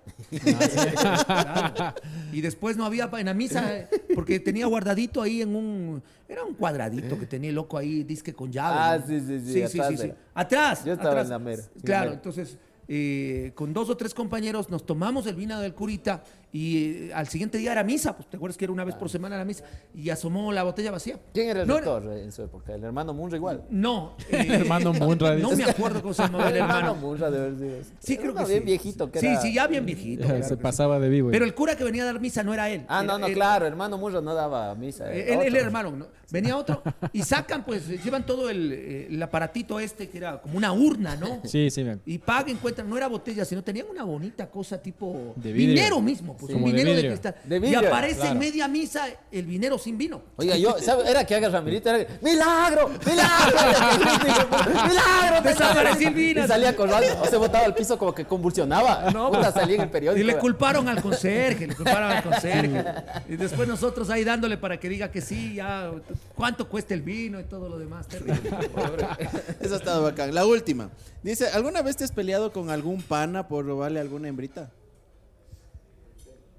Claro. 0.43 1.95
Y 2.33 2.41
después 2.41 2.77
no 2.77 2.85
había 2.85 3.11
en 3.19 3.27
la 3.27 3.35
misa, 3.35 3.89
porque 4.15 4.39
tenía 4.41 4.67
guardadito 4.67 5.21
ahí 5.23 5.43
en 5.43 5.55
un. 5.57 6.03
Era 6.29 6.45
un 6.45 6.55
cuadradito 6.55 7.19
que 7.19 7.27
tenía 7.27 7.51
el 7.51 7.57
loco 7.57 7.77
ahí, 7.77 8.05
disque 8.05 8.33
con 8.33 8.53
llave. 8.53 8.77
Ah, 8.79 8.99
¿no? 8.99 9.07
sí, 9.07 9.21
sí, 9.21 9.41
sí, 9.41 9.47
Sí, 9.53 9.53
sí, 9.69 9.81
atrás 9.81 9.89
sí, 9.89 9.97
sí. 10.07 10.13
Atrás. 10.35 10.85
Yo 10.85 10.93
estaba 10.93 11.11
atrás. 11.11 11.25
en 11.27 11.31
la 11.31 11.39
mera, 11.41 11.63
la 11.75 11.83
Claro, 11.83 12.05
mera. 12.05 12.15
entonces. 12.15 12.57
eh, 12.93 13.53
con 13.55 13.73
dos 13.73 13.89
o 13.91 13.97
tres 13.97 14.13
compañeros 14.15 14.69
nos 14.71 14.85
tomamos 14.85 15.25
el 15.27 15.35
vino 15.37 15.61
del 15.61 15.75
curita 15.75 16.23
y 16.53 17.09
eh, 17.09 17.11
al 17.15 17.29
siguiente 17.29 17.59
día 17.59 17.73
era 17.73 17.85
misa, 17.85 18.17
pues 18.17 18.29
te 18.29 18.37
acuerdas 18.37 18.57
que 18.57 18.65
era 18.65 18.73
una 18.73 18.85
vez 18.85 18.95
por 18.97 19.09
semana 19.09 19.37
la 19.39 19.45
misa 19.45 19.65
y 19.95 20.11
asomó 20.11 20.51
la 20.53 20.63
botella 20.65 20.91
vacía. 20.91 21.19
¿Quién 21.33 21.49
era 21.51 21.63
el 21.63 21.69
No 21.69 21.77
rector 21.77 22.05
eh, 22.13 22.25
en 22.25 22.33
su 22.33 22.43
época? 22.43 22.75
El 22.75 22.83
hermano 22.85 23.15
Munra 23.15 23.37
igual. 23.37 23.63
No. 23.71 24.17
El 24.31 24.51
hermano 24.51 24.93
Munra, 24.93 25.35
No 25.37 25.53
me 25.57 25.65
acuerdo 25.65 26.03
cómo 26.03 26.15
se 26.15 26.23
llamaba 26.23 26.49
el 26.51 26.57
hermano. 26.59 26.95
Munra 26.97 27.31
de 27.31 27.57
sido. 27.85 27.97
Sí, 28.01 28.17
creo 28.17 28.35
que 28.35 28.45
bien 28.45 28.59
sí. 28.61 28.65
viejito 28.67 29.11
que 29.11 29.21
Sí, 29.21 29.27
era- 29.27 29.41
sí, 29.41 29.55
ya 29.55 29.67
bien 29.67 29.87
viejito. 29.87 30.25
claro 30.27 30.43
Se 30.45 30.57
pasaba 30.57 30.99
de 30.99 31.09
vivo. 31.09 31.31
Pero 31.31 31.45
el 31.45 31.55
cura 31.55 31.77
que 31.77 31.85
venía 31.85 32.03
a 32.03 32.07
dar 32.07 32.21
misa 32.21 32.43
no 32.43 32.53
era 32.53 32.69
él. 32.71 32.85
Ah, 32.89 33.03
no, 33.03 33.19
no, 33.19 33.27
era- 33.27 33.35
claro, 33.35 33.67
hermano 33.67 33.97
Munra 33.99 34.21
no 34.21 34.35
daba 34.35 34.75
misa. 34.75 35.13
eh, 35.13 35.33
Él, 35.35 35.55
era 35.55 35.65
hermano, 35.67 35.91
¿no? 35.93 36.07
Venía 36.33 36.57
otro 36.57 36.83
y 37.13 37.23
sacan, 37.23 37.65
pues, 37.65 37.89
eh, 37.91 37.99
llevan 38.03 38.25
todo 38.25 38.51
el, 38.51 38.73
eh, 38.73 39.07
el 39.11 39.21
aparatito 39.23 39.81
este 39.81 40.09
que 40.09 40.19
era 40.19 40.41
como 40.41 40.57
una 40.59 40.73
urna, 40.73 41.17
¿no? 41.17 41.41
Sí, 41.45 41.71
sí, 41.71 41.83
me- 41.85 41.99
Y 42.07 42.19
pagan, 42.19 42.51
encuentran, 42.51 42.89
no 42.89 42.97
era 42.97 43.09
botella, 43.09 43.45
sino 43.45 43.63
tenían 43.63 43.87
una 43.91 44.05
bonita 44.05 44.49
cosa 44.49 44.81
tipo 44.81 45.33
De 45.37 45.53
vidrio. 45.53 45.75
vinero 45.75 46.01
mismo, 46.01 46.37
pues, 46.41 46.51
Sí. 46.53 46.57
un 46.57 46.65
de 46.65 46.71
vinero 46.71 46.91
de, 46.91 46.95
vidrio. 46.97 47.11
cristal. 47.11 47.35
De 47.45 47.57
y 47.57 47.59
vidrio, 47.61 47.89
aparece 47.89 48.17
claro. 48.17 48.33
en 48.33 48.39
media 48.39 48.69
misa 48.69 49.07
el 49.31 49.47
vinero 49.47 49.79
sin 49.79 49.99
vino. 49.99 50.23
Oiga, 50.37 50.57
yo, 50.57 50.77
¿sabe? 50.81 51.09
Era 51.09 51.25
que 51.25 51.35
haga 51.35 51.49
Ramirito, 51.51 51.91
era 51.91 52.07
que, 52.07 52.13
¡Milagro! 52.23 52.91
¡Milagro! 53.07 53.57
¡Milagro! 54.89 55.49
Desapareció 55.49 56.09
el 56.09 56.15
vino. 56.15 56.45
Y 56.45 56.49
salía 56.49 56.75
corriendo, 56.75 57.23
o 57.23 57.27
se 57.27 57.37
botaba 57.37 57.65
al 57.65 57.75
piso 57.75 57.99
como 57.99 58.15
que 58.15 58.25
convulsionaba. 58.25 59.11
No, 59.11 59.31
Puta, 59.31 59.53
salía 59.53 59.77
en 59.77 59.83
el 59.83 59.91
periódico. 59.91 60.21
Y 60.21 60.27
le 60.27 60.39
culparon 60.39 60.89
al 60.89 61.01
conserje, 61.03 61.67
le 61.67 61.75
culparon 61.75 62.11
al 62.11 62.23
conserje. 62.23 62.85
Y 63.29 63.37
después 63.37 63.69
nosotros 63.69 64.09
ahí 64.11 64.25
dándole 64.25 64.57
para 64.57 64.79
que 64.81 64.89
diga 64.89 65.11
que 65.11 65.21
sí, 65.21 65.55
ya, 65.55 65.91
cuánto 66.35 66.69
cuesta 66.69 66.95
el 66.95 67.03
vino 67.03 67.39
y 67.39 67.45
todo 67.45 67.69
lo 67.69 67.79
demás. 67.79 68.09
Terrible. 68.09 68.41
Eso 69.61 69.75
ha 69.75 69.79
estado 69.79 70.03
bacán. 70.03 70.35
La 70.35 70.47
última. 70.47 70.91
Dice, 71.23 71.49
¿alguna 71.49 71.83
vez 71.83 71.97
te 71.97 72.05
has 72.05 72.13
peleado 72.13 72.53
con 72.53 72.71
algún 72.71 73.03
pana 73.03 73.47
por 73.47 73.67
robarle 73.67 74.01
alguna 74.01 74.29
hembrita? 74.29 74.71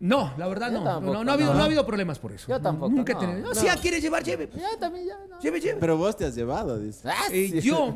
No, 0.01 0.33
la 0.35 0.47
verdad 0.47 0.71
no. 0.71 0.83
tampoco, 0.83 1.13
no, 1.13 1.23
no 1.23 1.29
ha 1.31 1.33
habido, 1.35 1.51
no. 1.51 1.57
no 1.57 1.61
ha 1.61 1.65
habido 1.65 1.85
problemas 1.85 2.17
por 2.17 2.31
eso. 2.31 2.47
Yo 2.49 2.59
tampoco, 2.59 2.91
Nunca 2.91 3.13
he 3.13 3.15
tenido. 3.15 3.39
No, 3.39 3.49
no. 3.49 3.55
Si 3.55 3.67
ya 3.67 3.77
quiere 3.77 4.01
llevar, 4.01 4.23
lleve. 4.23 4.49
Ya 4.55 4.75
también, 4.79 5.05
ya. 5.05 5.15
No. 5.29 5.39
Lleve, 5.39 5.59
lleve. 5.61 5.79
Pero 5.79 5.95
vos 5.95 6.17
te 6.17 6.25
has 6.25 6.33
llevado, 6.35 6.79
dice. 6.79 7.07
Ah, 7.07 7.25
Eh, 7.31 7.49
sí. 7.51 7.61
yo 7.61 7.95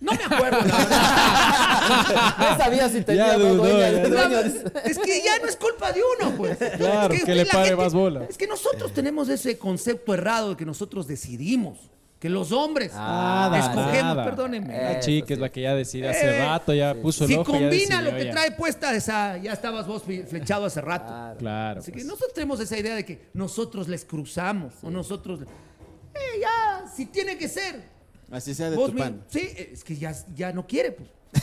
no 0.00 0.12
me 0.12 0.24
acuerdo, 0.24 0.58
la 0.66 0.76
verdad. 0.76 2.36
No 2.38 2.56
sabía 2.58 2.88
si 2.88 3.02
tenía 3.02 3.28
Ya 3.28 3.36
o 3.36 3.38
no 3.38 3.44
dudó, 3.54 3.62
dueña-. 3.68 4.40
Es 4.84 4.98
que 4.98 5.22
ya 5.22 5.38
no 5.40 5.46
es 5.48 5.56
culpa 5.56 5.92
de 5.92 6.00
uno, 6.20 6.36
pues. 6.36 6.58
Claro, 6.76 7.14
Es 7.14 7.24
que 7.24 7.34
le 7.36 7.44
la 7.44 7.52
pare 7.52 7.76
más 7.76 7.94
bola. 7.94 8.24
Es 8.28 8.36
que 8.36 8.46
nosotros 8.48 8.92
tenemos 8.92 9.28
ese 9.28 9.56
concepto 9.58 10.12
errado 10.14 10.50
de 10.50 10.56
que 10.56 10.64
nosotros 10.66 11.06
decidimos, 11.06 11.78
que 12.22 12.28
los 12.30 12.52
hombres 12.52 12.94
Nada, 12.94 13.58
escogemos, 13.58 14.14
nada. 14.14 14.24
perdónenme. 14.24 14.80
La 14.80 15.00
chica 15.00 15.26
sí. 15.26 15.32
es 15.32 15.38
la 15.40 15.48
que 15.50 15.60
ya 15.62 15.74
decide 15.74 16.08
hace 16.08 16.36
Eh, 16.38 16.38
rato, 16.46 16.72
ya 16.72 16.94
puso 16.94 17.24
el 17.24 17.30
si 17.30 17.34
ojo. 17.36 17.52
ya 17.52 17.58
combina 17.58 18.00
lo 18.00 18.12
decidió, 18.12 18.16
que 18.18 18.24
ya. 18.26 18.30
trae 18.30 18.50
puesta 18.52 18.94
esa, 18.94 19.38
ya 19.38 19.52
estabas 19.52 19.88
vos 19.88 20.04
fle- 20.06 20.24
flechado 20.24 20.64
hace 20.66 20.80
rato. 20.80 21.08
Claro. 21.08 21.36
Claro. 21.38 21.80
Así 21.80 21.90
que 21.90 21.96
pues. 21.96 22.04
nosotros 22.06 22.32
tenemos 22.32 22.60
esa 22.60 22.78
idea 22.78 22.94
de 22.94 23.04
que 23.04 23.28
nosotros 23.34 23.88
les 23.88 24.04
cruzamos 24.04 24.72
o 24.84 24.90
nosotros, 24.90 25.40
eh, 25.42 26.40
ya, 26.40 26.84
si 26.94 27.06
tiene 27.06 27.36
que 27.36 27.48
ser. 27.48 27.82
Así 28.30 28.54
sea 28.54 28.70
de 28.70 28.76
Vos 28.76 28.90
tu 28.90 28.94
mi- 28.94 29.00
pan. 29.00 29.24
sí, 29.28 29.40
es 29.72 29.82
que 29.82 29.96
ya, 29.96 30.14
ya 30.34 30.52
no 30.52 30.64
quiere, 30.64 30.92
pues. 30.92 31.08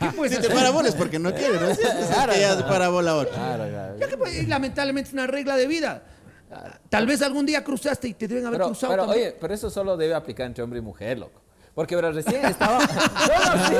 ¿Qué 0.00 0.10
Si 0.10 0.28
te 0.30 0.36
hacer? 0.38 0.52
parabola 0.54 0.88
es 0.88 0.94
porque 0.94 1.18
no 1.18 1.32
quiere, 1.34 1.60
¿no? 1.60 1.66
Si 1.74 1.82
es 1.82 2.06
Claro, 2.08 2.32
que 2.32 2.40
ya 2.40 2.46
claro. 2.48 2.56
se 2.56 2.62
parabola 2.64 3.10
ahora. 3.12 3.30
Claro, 3.30 3.68
claro. 3.68 3.98
Ya 3.98 4.08
que, 4.08 4.16
pues, 4.16 4.34
y 4.42 4.46
lamentablemente 4.46 5.08
es 5.08 5.14
una 5.14 5.26
regla 5.26 5.56
de 5.56 5.66
vida. 5.66 6.02
Tal 6.88 7.06
vez 7.06 7.22
algún 7.22 7.44
día 7.46 7.62
cruzaste 7.64 8.08
y 8.08 8.14
te 8.14 8.28
deben 8.28 8.46
haber 8.46 8.58
Pero, 8.58 8.66
cruzado 8.68 8.92
pero, 8.92 9.06
también. 9.06 9.28
oye, 9.28 9.36
pero 9.40 9.54
eso 9.54 9.68
solo 9.70 9.96
debe 9.96 10.14
aplicar 10.14 10.46
entre 10.46 10.62
hombre 10.62 10.78
y 10.78 10.82
mujer, 10.82 11.18
loco. 11.18 11.40
Porque, 11.74 12.00
recién 12.00 12.44
estaba... 12.46 12.78
No, 12.78 12.86
no, 12.86 13.68
sí. 13.68 13.74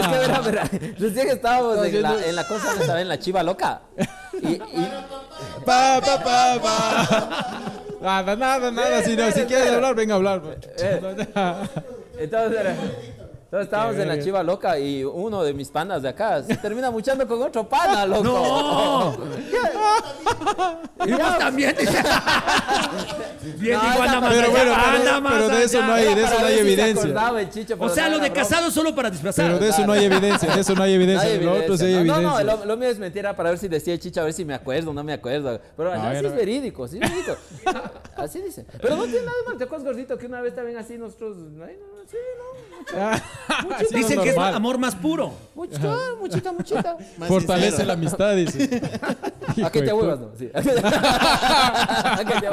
Es 0.00 0.08
que, 0.08 0.18
verá, 0.18 0.40
verá, 0.40 0.70
recién 0.98 1.28
estábamos 1.30 1.86
en 1.86 2.02
la, 2.02 2.26
en 2.26 2.36
la 2.36 2.46
cosa 2.46 2.72
estaba 2.78 3.00
en 3.00 3.08
la 3.08 3.18
chiva 3.18 3.42
loca. 3.42 3.80
Y, 4.42 4.48
y- 4.48 4.92
Pa, 5.64 6.00
pa, 6.04 6.22
pa, 6.22 6.58
pa. 6.62 7.72
Nada, 8.00 8.36
nada, 8.36 8.70
nada. 8.70 9.02
Si, 9.02 9.16
no, 9.16 9.30
si 9.30 9.42
quieres 9.42 9.70
hablar, 9.72 9.94
venga 9.94 10.14
a 10.14 10.16
hablar. 10.16 10.42
pues. 10.42 10.58
entonces, 12.18 12.50
verá, 12.50 12.74
entonces 13.48 13.64
estábamos 13.64 13.96
en 13.96 14.08
la 14.08 14.20
chiva 14.22 14.42
loca 14.42 14.78
y 14.78 15.02
uno 15.04 15.42
de 15.42 15.54
mis 15.54 15.68
panas 15.70 16.02
de 16.02 16.10
acá 16.10 16.42
se 16.42 16.54
termina 16.58 16.90
muchando 16.90 17.26
con 17.26 17.40
otro 17.42 17.66
pana, 17.68 18.04
loco. 18.04 18.22
¡No! 18.24 19.16
Y 21.06 21.12
vos 21.12 21.38
también. 21.38 21.74
Bien, 23.58 23.78
No, 23.78 23.82
digo, 23.82 24.04
esa 24.04 24.04
anda 24.04 24.20
más 24.20 24.34
Pero 24.34 24.50
bueno, 24.50 24.72
pero- 24.74 24.74
anda 24.98 25.20
más 25.20 25.32
pero 25.32 25.48
de 25.48 25.64
eso 25.64 25.82
no 25.82 25.92
hay- 25.92 26.14
de 26.14 26.22
eso 26.24 26.40
no 26.40 26.46
hay 26.46 26.58
evidencia. 26.58 27.50
chicho, 27.50 27.76
O 27.78 27.88
sea, 27.88 28.08
no 28.08 28.16
lo 28.16 28.22
de 28.22 28.32
casado 28.32 28.70
solo 28.70 28.94
para 28.94 29.08
disfrazar. 29.10 29.46
Pero 29.46 29.58
de 29.58 29.68
eso 29.70 29.86
no 29.86 29.92
hay 29.92 30.04
evidencia. 30.04 30.54
De 30.54 30.60
eso 30.60 30.74
no 30.74 30.82
hay 30.82 30.90
No 30.96 31.02
evidencia. 31.02 31.28
hay 31.30 31.38
De 31.38 31.44
lo 31.44 31.52
otro 31.54 31.76
sí 31.76 31.84
hay 31.84 31.94
evidencia. 31.94 32.22
no, 32.22 32.28
evidencia. 32.40 32.54
no, 32.56 32.60
lo, 32.60 32.66
lo 32.66 32.76
mío 32.76 32.88
es 32.88 32.98
mentira 32.98 33.34
para 33.36 33.50
ver 33.50 33.58
si 33.58 33.68
decía 33.68 33.94
el 33.94 34.00
chicha, 34.00 34.20
a 34.20 34.24
ver 34.24 34.32
si 34.32 34.44
me 34.44 34.54
acuerdo 34.54 34.90
o 34.90 34.94
no 34.94 35.04
me 35.04 35.12
acuerdo. 35.12 35.60
Pero 35.76 35.92
allá 35.92 36.02
A 36.08 36.12
ver, 36.12 36.18
sí 36.20 36.24
a 36.26 36.28
es 36.28 36.34
ver. 36.34 36.46
verídico, 36.46 36.88
sí 36.88 36.98
es 37.00 37.08
verídico. 37.08 37.36
Así 38.16 38.42
dice. 38.42 38.66
Pero 38.82 38.96
no 38.96 39.04
tiene 39.04 39.20
nada 39.24 39.36
de 39.38 39.48
mal. 39.48 39.56
¿Te 39.58 39.64
acuerdas, 39.64 39.86
gordito, 39.86 40.18
que 40.18 40.26
una 40.26 40.40
vez 40.40 40.54
también 40.54 40.76
así 40.78 40.98
nosotros... 40.98 41.36
Ay, 41.64 41.76
no, 41.80 41.97
sí, 42.10 42.16
no, 42.38 42.48
Así 43.74 43.84
es 43.84 43.90
Dicen 43.90 44.20
que 44.22 44.30
es 44.30 44.34
normal. 44.36 44.54
amor 44.54 44.78
más 44.78 44.94
puro. 44.94 45.32
muchita, 45.54 45.94
muchita, 46.18 46.52
muchita. 46.52 46.96
Más 47.18 47.28
Fortalece 47.28 47.68
sincero. 47.68 47.86
la 47.88 47.92
amistad, 47.92 48.34
dice. 48.36 48.80
¿A 49.64 49.70
qué 49.70 49.82
te 49.82 49.92
huevas, 49.92 50.18
no? 50.20 50.30
Sí. 50.38 50.48
¿A 50.54 52.24
qué 52.24 52.40
te? 52.40 52.48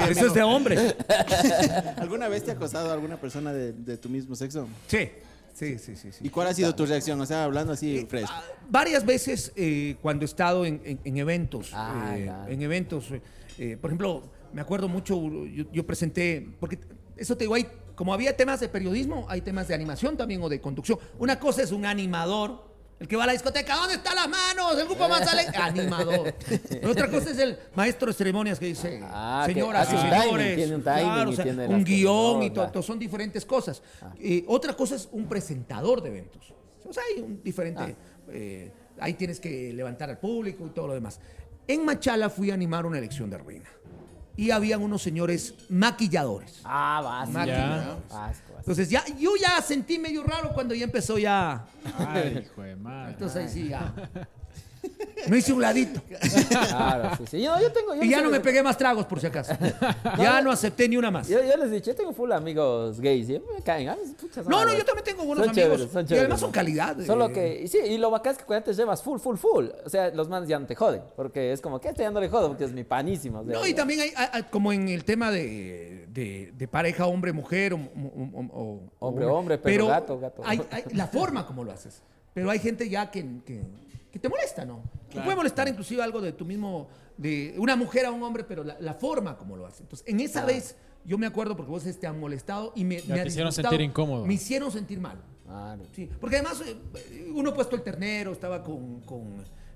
Oye, 0.00 0.12
Eso 0.12 0.26
es 0.26 0.34
de 0.34 0.42
hombre. 0.42 0.76
¿Alguna 1.96 2.28
vez 2.28 2.44
te 2.44 2.50
ha 2.52 2.54
acosado 2.54 2.90
a 2.90 2.92
alguna 2.94 3.16
persona 3.16 3.52
de, 3.52 3.72
de 3.72 3.96
tu 3.96 4.08
mismo 4.08 4.34
sexo? 4.34 4.68
Sí. 4.86 5.08
Sí, 5.54 5.78
sí, 5.78 5.94
sí. 5.96 6.10
sí. 6.10 6.18
¿Y 6.26 6.30
cuál 6.30 6.48
ha 6.48 6.54
sido 6.54 6.74
tu 6.74 6.84
reacción? 6.84 7.20
O 7.20 7.26
sea, 7.26 7.44
hablando 7.44 7.72
así 7.72 8.04
fresco. 8.10 8.30
Ah, 8.32 8.42
Varias 8.68 9.06
veces 9.06 9.52
eh, 9.54 9.96
cuando 10.02 10.24
he 10.24 10.26
estado 10.26 10.66
en, 10.66 10.80
en- 10.84 11.00
en 11.04 11.16
eventos, 11.16 11.70
Ah, 11.72 12.14
eh, 12.16 12.28
en 12.48 12.60
eventos, 12.62 13.10
eh, 13.12 13.22
eh, 13.58 13.76
por 13.80 13.90
ejemplo, 13.90 14.24
me 14.52 14.60
acuerdo 14.60 14.88
mucho, 14.88 15.16
yo, 15.46 15.64
yo 15.72 15.86
presenté, 15.86 16.44
porque 16.58 16.80
eso 17.16 17.36
te 17.36 17.44
digo, 17.44 17.54
hay, 17.54 17.68
como 17.94 18.12
había 18.14 18.36
temas 18.36 18.60
de 18.60 18.68
periodismo, 18.68 19.26
hay 19.28 19.40
temas 19.40 19.68
de 19.68 19.74
animación 19.74 20.16
también 20.16 20.42
o 20.42 20.48
de 20.48 20.60
conducción. 20.60 20.98
Una 21.18 21.38
cosa 21.38 21.62
es 21.62 21.72
un 21.72 21.86
animador, 21.86 22.72
el 22.98 23.08
que 23.08 23.16
va 23.16 23.24
a 23.24 23.26
la 23.26 23.32
discoteca, 23.32 23.76
¿dónde 23.76 23.94
están 23.94 24.14
las 24.14 24.28
manos? 24.28 24.78
El 24.78 24.86
grupo 24.86 25.08
más 25.08 25.24
sale, 25.24 25.46
animador. 25.54 26.34
Y 26.82 26.86
otra 26.86 27.10
cosa 27.10 27.30
es 27.30 27.38
el 27.38 27.58
maestro 27.74 28.08
de 28.08 28.14
ceremonias 28.14 28.58
que 28.58 28.66
dice, 28.66 29.00
Ah, 29.04 29.44
que 29.46 29.54
señoras 29.54 29.92
y 29.92 29.94
un 29.96 30.00
timing, 30.02 30.20
señores, 30.22 30.56
tiene 30.56 30.74
un 30.74 30.82
timing 30.82 31.02
claro, 31.04 31.30
o 31.30 31.32
y 31.32 31.36
sea, 31.36 31.44
tiene 31.44 31.66
un 31.66 31.72
las 31.72 31.84
guion 31.84 32.42
y 32.42 32.50
todo, 32.50 32.82
son 32.82 32.98
diferentes 32.98 33.44
cosas. 33.44 33.82
Eh, 34.18 34.44
otra 34.48 34.74
cosa 34.74 34.96
es 34.96 35.08
un 35.12 35.26
presentador 35.28 36.02
de 36.02 36.10
eventos. 36.10 36.52
O 36.88 36.92
sea, 36.92 37.02
hay 37.14 37.22
un 37.22 37.42
diferente. 37.42 37.82
Ah. 37.82 37.94
eh, 38.28 38.72
ahí 39.00 39.14
tienes 39.14 39.40
que 39.40 39.72
levantar 39.72 40.10
al 40.10 40.18
público 40.18 40.66
y 40.66 40.70
todo 40.70 40.88
lo 40.88 40.94
demás. 40.94 41.18
En 41.66 41.84
Machala 41.84 42.28
fui 42.28 42.50
a 42.50 42.54
animar 42.54 42.84
una 42.86 42.98
elección 42.98 43.30
de 43.30 43.38
reina. 43.38 43.70
Y 44.36 44.50
habían 44.50 44.82
unos 44.82 45.02
señores 45.02 45.54
maquilladores. 45.68 46.60
Ah, 46.64 47.00
vas. 47.02 47.28
Máquina. 47.30 47.96
Vas, 48.10 48.42
vas. 48.48 48.58
Entonces 48.58 48.88
ya, 48.90 49.04
yo 49.18 49.32
ya 49.40 49.60
sentí 49.62 49.98
medio 49.98 50.24
raro 50.24 50.52
cuando 50.52 50.74
ya 50.74 50.84
empezó 50.84 51.18
ya. 51.18 51.66
Ay, 51.98 52.44
hijo 52.44 52.62
de 52.62 52.76
madre. 52.76 53.12
Entonces 53.12 53.36
ahí 53.36 53.48
sí 53.48 53.68
ya. 53.68 53.94
Me 55.28 55.38
hice 55.38 55.52
un 55.52 55.60
ladito. 55.62 56.00
Claro, 56.48 57.16
sí, 57.18 57.24
sí. 57.30 57.42
Yo, 57.42 57.58
yo 57.60 57.72
tengo. 57.72 57.94
yo 57.94 58.02
Y 58.02 58.08
ya 58.10 58.20
no 58.20 58.30
me 58.30 58.40
pegué 58.40 58.62
más 58.62 58.76
tragos 58.76 59.06
por 59.06 59.20
si 59.20 59.26
acaso. 59.26 59.54
Ya 60.18 60.40
no 60.42 60.50
acepté 60.50 60.88
ni 60.88 60.96
una 60.96 61.10
más. 61.10 61.28
Yo, 61.28 61.38
yo 61.42 61.56
les 61.56 61.68
he 61.70 61.74
dicho, 61.74 61.90
yo 61.90 61.96
tengo 61.96 62.12
full 62.12 62.30
amigos 62.32 63.00
gays. 63.00 63.28
Y 63.30 63.32
me 63.34 63.62
caen. 63.64 63.86
No, 64.46 64.64
no, 64.64 64.72
yo 64.72 64.84
también 64.84 65.04
tengo 65.04 65.24
buenos 65.24 65.48
amigos. 65.48 65.54
chéveres, 65.72 65.90
son 65.92 66.04
y 66.04 66.06
chéveres, 66.08 66.20
además 66.24 66.40
son 66.40 66.50
calidad. 66.52 67.00
eh. 67.00 67.06
Solo 67.06 67.32
que, 67.32 67.62
y 67.62 67.68
sí, 67.68 67.78
y 67.78 67.98
lo 67.98 68.10
bacán 68.10 68.32
es 68.32 68.38
que 68.38 68.44
cuando 68.44 68.64
te 68.64 68.74
llevas 68.74 69.02
full, 69.02 69.18
full, 69.18 69.36
full. 69.36 69.66
O 69.84 69.88
sea, 69.88 70.10
los 70.10 70.28
manes 70.28 70.48
ya 70.48 70.58
no 70.58 70.66
te 70.66 70.74
joden. 70.74 71.02
Porque 71.16 71.52
es 71.52 71.60
como 71.60 71.80
que 71.80 71.88
este 71.88 72.02
ya 72.02 72.10
no 72.10 72.20
le 72.20 72.28
jodo 72.28 72.48
porque 72.48 72.64
es 72.64 72.72
mi 72.72 72.84
panísimo. 72.84 73.40
o 73.40 73.44
sea, 73.44 73.54
No, 73.54 73.66
y 73.66 73.74
también 73.74 74.00
hay, 74.16 74.42
como 74.44 74.72
en 74.72 74.88
el 74.88 75.04
tema 75.04 75.30
de, 75.30 76.06
de- 76.08 76.52
de 76.56 76.68
pareja 76.68 77.06
hombre-mujer 77.06 77.74
o, 77.74 78.80
Hombre-hombre, 78.98 79.58
perro, 79.58 79.86
gato, 79.88 80.18
gato. 80.18 80.42
Hay, 80.44 80.60
hay 80.70 80.84
la 80.92 81.06
forma 81.06 81.46
como 81.46 81.64
lo 81.64 81.72
haces. 81.72 82.02
Pero 82.32 82.50
hay 82.50 82.58
gente 82.58 82.88
ya 82.88 83.10
que, 83.10 83.24
que, 83.46 83.62
que 84.14 84.20
te 84.20 84.28
molesta, 84.28 84.64
¿no? 84.64 84.84
Te 85.12 85.20
puede 85.20 85.34
molestar 85.34 85.66
inclusive 85.66 86.00
algo 86.00 86.20
de 86.20 86.32
tu 86.32 86.44
mismo, 86.44 86.86
de 87.16 87.52
una 87.58 87.74
mujer 87.74 88.06
a 88.06 88.12
un 88.12 88.22
hombre, 88.22 88.44
pero 88.44 88.62
la, 88.62 88.76
la 88.78 88.94
forma 88.94 89.36
como 89.36 89.56
lo 89.56 89.66
haces. 89.66 89.80
Entonces, 89.80 90.06
en 90.06 90.20
esa 90.20 90.44
vez, 90.44 90.76
yo 91.04 91.18
me 91.18 91.26
acuerdo 91.26 91.56
porque 91.56 91.72
vos 91.72 91.82
te 91.82 92.06
han 92.06 92.20
molestado 92.20 92.72
y 92.76 92.84
me, 92.84 93.02
te 93.02 93.26
hicieron 93.26 93.52
sentir 93.52 93.80
incómodo. 93.80 94.24
Me 94.24 94.34
hicieron 94.34 94.70
sentir 94.70 95.00
mal. 95.00 95.20
Claro. 95.44 95.82
Sí, 95.90 96.08
porque 96.20 96.36
además 96.36 96.62
eh, 96.64 97.32
uno 97.34 97.50
ha 97.50 97.54
puesto 97.54 97.74
el 97.74 97.82
ternero, 97.82 98.30
estaba 98.30 98.62
con, 98.62 99.00
con, 99.00 99.34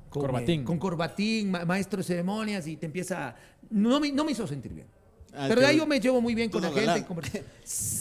con, 0.09 0.23
Corbatín. 0.23 0.61
eh, 0.61 0.65
con 0.65 0.79
corbatín, 0.79 1.51
ma- 1.51 1.65
maestro 1.65 1.97
de 1.97 2.05
ceremonias 2.05 2.65
y 2.69 2.77
te 2.77 2.87
empieza... 2.87 3.35
No 3.71 3.99
me, 3.99 4.13
no 4.13 4.25
me 4.25 4.31
hizo 4.31 4.47
sentir 4.47 4.73
bien. 4.73 4.87
Ah, 5.35 5.45
pero 5.49 5.61
de 5.61 5.67
ahí 5.67 5.75
que- 5.75 5.79
yo 5.79 5.87
me 5.87 6.01
llevo 6.01 6.21
muy 6.21 6.35
bien 6.35 6.51
con 6.51 6.63
la 6.63 6.71
gente. 6.71 7.07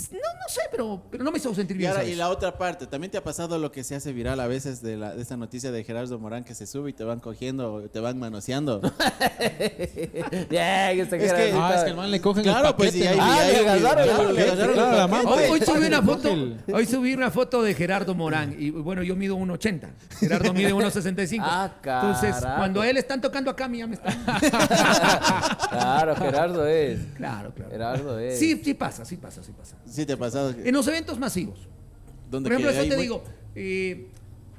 No, 0.10 0.20
no 0.20 0.48
sé, 0.48 0.62
pero, 0.72 1.02
pero 1.12 1.26
no 1.26 1.32
me 1.34 1.38
hizo 1.40 1.54
sentir 1.54 1.76
Y, 1.76 1.80
bien. 1.80 1.92
y 2.08 2.16
la 2.16 2.30
otra 2.30 2.58
parte, 2.58 2.88
también 2.88 3.12
te 3.12 3.18
ha 3.18 3.24
pasado 3.24 3.60
lo 3.60 3.70
que 3.74 3.84
se 3.84 3.96
hace 3.96 4.14
viral 4.14 4.40
a 4.40 4.48
veces 4.48 4.82
de, 4.82 4.96
la, 4.96 5.14
de 5.14 5.22
esta 5.22 5.36
noticia 5.36 5.70
de 5.74 5.84
Gerardo 5.84 6.18
Morán 6.18 6.46
que 6.46 6.56
se 6.56 6.66
sube 6.66 6.92
y 6.92 6.94
te 6.94 7.04
van 7.04 7.20
cogiendo, 7.20 7.82
te 7.92 8.00
van 8.00 8.18
manoseando. 8.18 8.80
Bien, 10.50 11.00
este 11.02 11.26
Es 11.26 11.34
que-. 11.34 11.52
Ah, 11.54 11.74
es 11.76 11.84
que 11.84 11.90
el 11.90 11.96
man 11.98 12.10
le 12.10 12.22
cogen 12.22 12.44
Claro, 12.44 12.70
el 12.70 12.76
pues, 12.76 12.92
paquete, 12.92 13.06
y 13.06 13.08
ahí- 13.10 13.18
¿no? 13.18 13.24
Ah, 13.24 13.36
y 13.36 13.40
ahí- 13.40 13.52
le 13.52 13.70
agarraron 13.70 14.06
claro, 14.16 14.30
el 14.30 14.36
le 14.36 14.42
paquete, 14.46 14.52
agarraron 14.52 14.74
claro, 14.76 14.92
el 14.92 14.98
la 14.98 15.08
paquete. 15.08 15.26
mano. 15.26 15.36
Hoy, 15.36 15.50
hoy 15.52 15.62
subí 15.66 15.86
una 15.88 16.02
foto, 16.02 16.30
hoy 16.74 16.86
subí 16.86 17.14
una 17.14 17.32
foto 17.32 17.62
de 17.64 17.74
Gerardo 17.74 18.16
Morán 18.16 18.56
y 18.58 18.70
bueno, 18.70 19.04
yo 19.04 19.16
mido 19.18 19.36
1.80, 19.38 19.90
Gerardo 20.20 20.54
mide 20.54 20.74
1.65. 20.74 21.44
Ah, 21.44 21.72
Entonces, 21.84 22.36
cuando 22.42 22.82
a 22.82 22.90
él 22.90 22.96
están 22.98 23.20
tocando 23.20 23.52
acá, 23.52 23.66
a 23.66 23.68
mí 23.68 23.80
ya 23.80 23.88
me 23.88 23.96
están... 23.96 24.16
Claro, 25.70 26.16
Gerardo 26.16 26.66
es. 26.68 27.00
Claro, 27.18 27.54
claro. 27.54 27.72
Gerardo 27.72 28.20
es. 28.20 28.40
Sí, 28.40 28.62
sí 28.64 28.74
pasa, 28.74 29.04
sí 29.06 29.18
pasa, 29.18 29.44
sí 29.44 29.52
pasa. 29.52 29.76
Sí, 29.86 30.06
te 30.06 30.14
ha 30.14 30.18
pasado. 30.18 30.52
En 30.52 30.74
los 30.74 30.88
eventos 30.88 31.20
masivos. 31.20 31.68
Por 32.32 32.42
ejemplo, 32.46 32.70
eso 32.70 32.82
te 32.84 32.88
muy- 32.96 33.02
digo, 33.02 33.24
eh, 33.56 34.08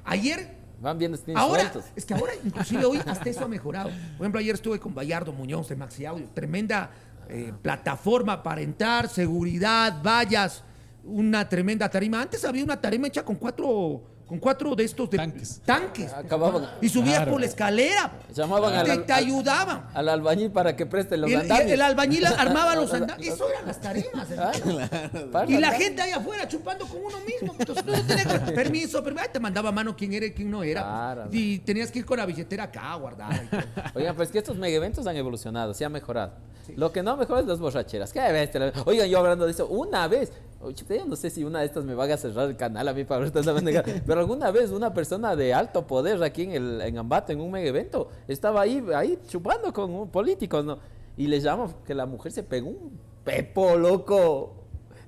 ayer 0.05 0.57
Van 0.81 0.97
viendo 0.97 1.19
Ahora, 1.35 1.63
sueltos. 1.63 1.85
es 1.97 2.05
que 2.05 2.15
ahora, 2.15 2.33
inclusive 2.45 2.85
hoy, 2.85 2.99
hasta 3.05 3.29
eso 3.29 3.45
ha 3.45 3.49
mejorado. 3.49 3.89
Por 4.17 4.25
ejemplo, 4.25 4.39
ayer 4.39 4.55
estuve 4.55 4.79
con 4.79 4.95
Bayardo 4.95 5.33
Muñoz 5.33 5.69
de 5.69 5.75
Maxi 5.77 6.07
Audio. 6.07 6.29
Tremenda 6.33 6.91
eh, 7.29 7.53
plataforma 7.61 8.43
para 8.43 8.61
entrar, 8.61 9.09
seguridad, 9.09 10.01
vallas, 10.03 10.63
una 11.05 11.49
tremenda 11.49 11.89
tarima. 11.89 12.23
Antes 12.23 12.45
había 12.45 12.63
una 12.63 12.81
tarima 12.81 13.09
hecha 13.09 13.25
con 13.25 13.35
cuatro, 13.37 14.03
con 14.29 14.39
cuatro 14.39 14.75
de 14.77 14.85
estos 14.85 15.09
de 15.09 15.17
Tanques. 15.17 15.63
tanques. 15.65 16.13
Acababan. 16.13 16.69
Y 16.83 16.89
subías 16.91 17.17
Claro. 17.17 17.33
por 17.33 17.41
la 17.41 17.47
escalera. 17.47 18.13
Llamaban 18.35 18.75
al- 18.75 18.85
te, 18.85 18.93
al- 18.93 19.07
te 19.07 19.13
ayudaban. 19.15 19.89
Al 19.95 20.09
albañil 20.09 20.51
para 20.53 20.77
que 20.77 20.85
preste 20.87 21.17
los 21.17 21.31
el, 21.31 21.41
andamios. 21.41 21.69
y 21.71 21.73
el 21.73 21.81
albañil 21.83 22.27
armaba 22.39 22.77
los 22.77 22.93
andamios. 22.93 23.35
Eso 23.35 23.49
eran 23.49 23.67
las 23.67 23.81
tarimas. 23.81 24.31
hermano. 24.31 25.31
Para 25.33 25.51
Y 25.51 25.57
la 25.59 25.71
gente 25.73 26.03
ahí 26.03 26.11
afuera 26.13 26.47
chupando 26.47 26.87
con 26.87 27.03
uno 27.03 27.17
mismo. 27.21 27.55
Entonces, 27.59 27.85
no 27.87 27.93
tenía 28.03 28.25
que- 28.45 28.53
permiso, 28.53 29.03
pero 29.03 29.17
te 29.33 29.41
mandaba 29.41 29.73
mano 29.73 29.97
quién 29.97 30.13
era 30.13 30.27
y 30.27 30.33
quién 30.33 30.51
no 30.51 30.63
era. 30.63 30.83
pues. 30.83 30.93
Claro. 30.93 31.29
Y 31.33 31.59
tenías 31.61 31.91
que 31.91 32.01
ir 32.01 32.05
con 32.05 32.19
la 32.19 32.27
billetera 32.27 32.65
acá 32.65 32.95
guardada. 32.97 33.35
y 33.43 33.47
todo. 33.47 33.61
Oigan, 33.95 34.15
pues 34.15 34.31
que 34.31 34.39
estos 34.39 34.57
mega 34.59 34.77
eventos 34.77 35.07
han 35.07 35.17
evolucionado, 35.17 35.73
se 35.73 35.85
ha 35.85 35.89
mejorado. 35.89 36.33
Lo 36.77 36.93
que 36.93 37.03
no 37.03 37.17
mejora 37.17 37.41
es 37.41 37.47
las 37.47 37.59
borracheras. 37.61 38.13
¿Qué 38.13 38.21
bestia? 38.31 38.75
Oigan, 38.85 39.09
yo 39.09 39.19
hablando 39.21 39.47
de 39.47 39.53
eso, 39.53 39.67
una 39.69 40.07
vez, 40.07 40.31
oye, 40.61 40.85
no 41.07 41.17
sé 41.17 41.31
si 41.31 41.45
una 41.45 41.61
de 41.61 41.67
estas 41.67 41.85
me 41.85 41.95
va 41.95 42.05
a 42.05 42.17
cerrar 42.17 42.49
el 42.49 42.57
canal 42.57 42.89
a 42.89 42.93
mí 42.93 43.05
para 43.05 43.25
negar, 43.61 43.85
pero 44.07 44.21
alguna 44.21 44.51
vez 44.51 44.71
una 44.71 44.93
persona 44.93 45.37
de 45.37 45.55
alto 45.55 45.87
poder 45.87 46.23
aquí 46.23 46.43
en, 46.43 46.53
el, 46.53 46.81
en 46.81 46.99
Ambato, 46.99 47.33
en 47.33 47.41
un 47.41 47.51
mega 47.51 47.69
evento, 47.69 48.09
estaba 48.27 48.63
ahí, 48.63 48.85
ahí 48.95 49.19
chupando 49.29 49.73
con 49.73 49.91
un- 49.95 50.09
políticos, 50.11 50.65
¿no? 50.65 50.79
Y 51.17 51.27
le 51.27 51.41
llaman 51.41 51.75
que 51.85 51.95
la 51.95 52.07
mujer 52.07 52.33
se 52.33 52.43
pegó 52.43 52.69
un 52.71 52.99
pepo, 53.25 53.77
loco. 53.77 54.55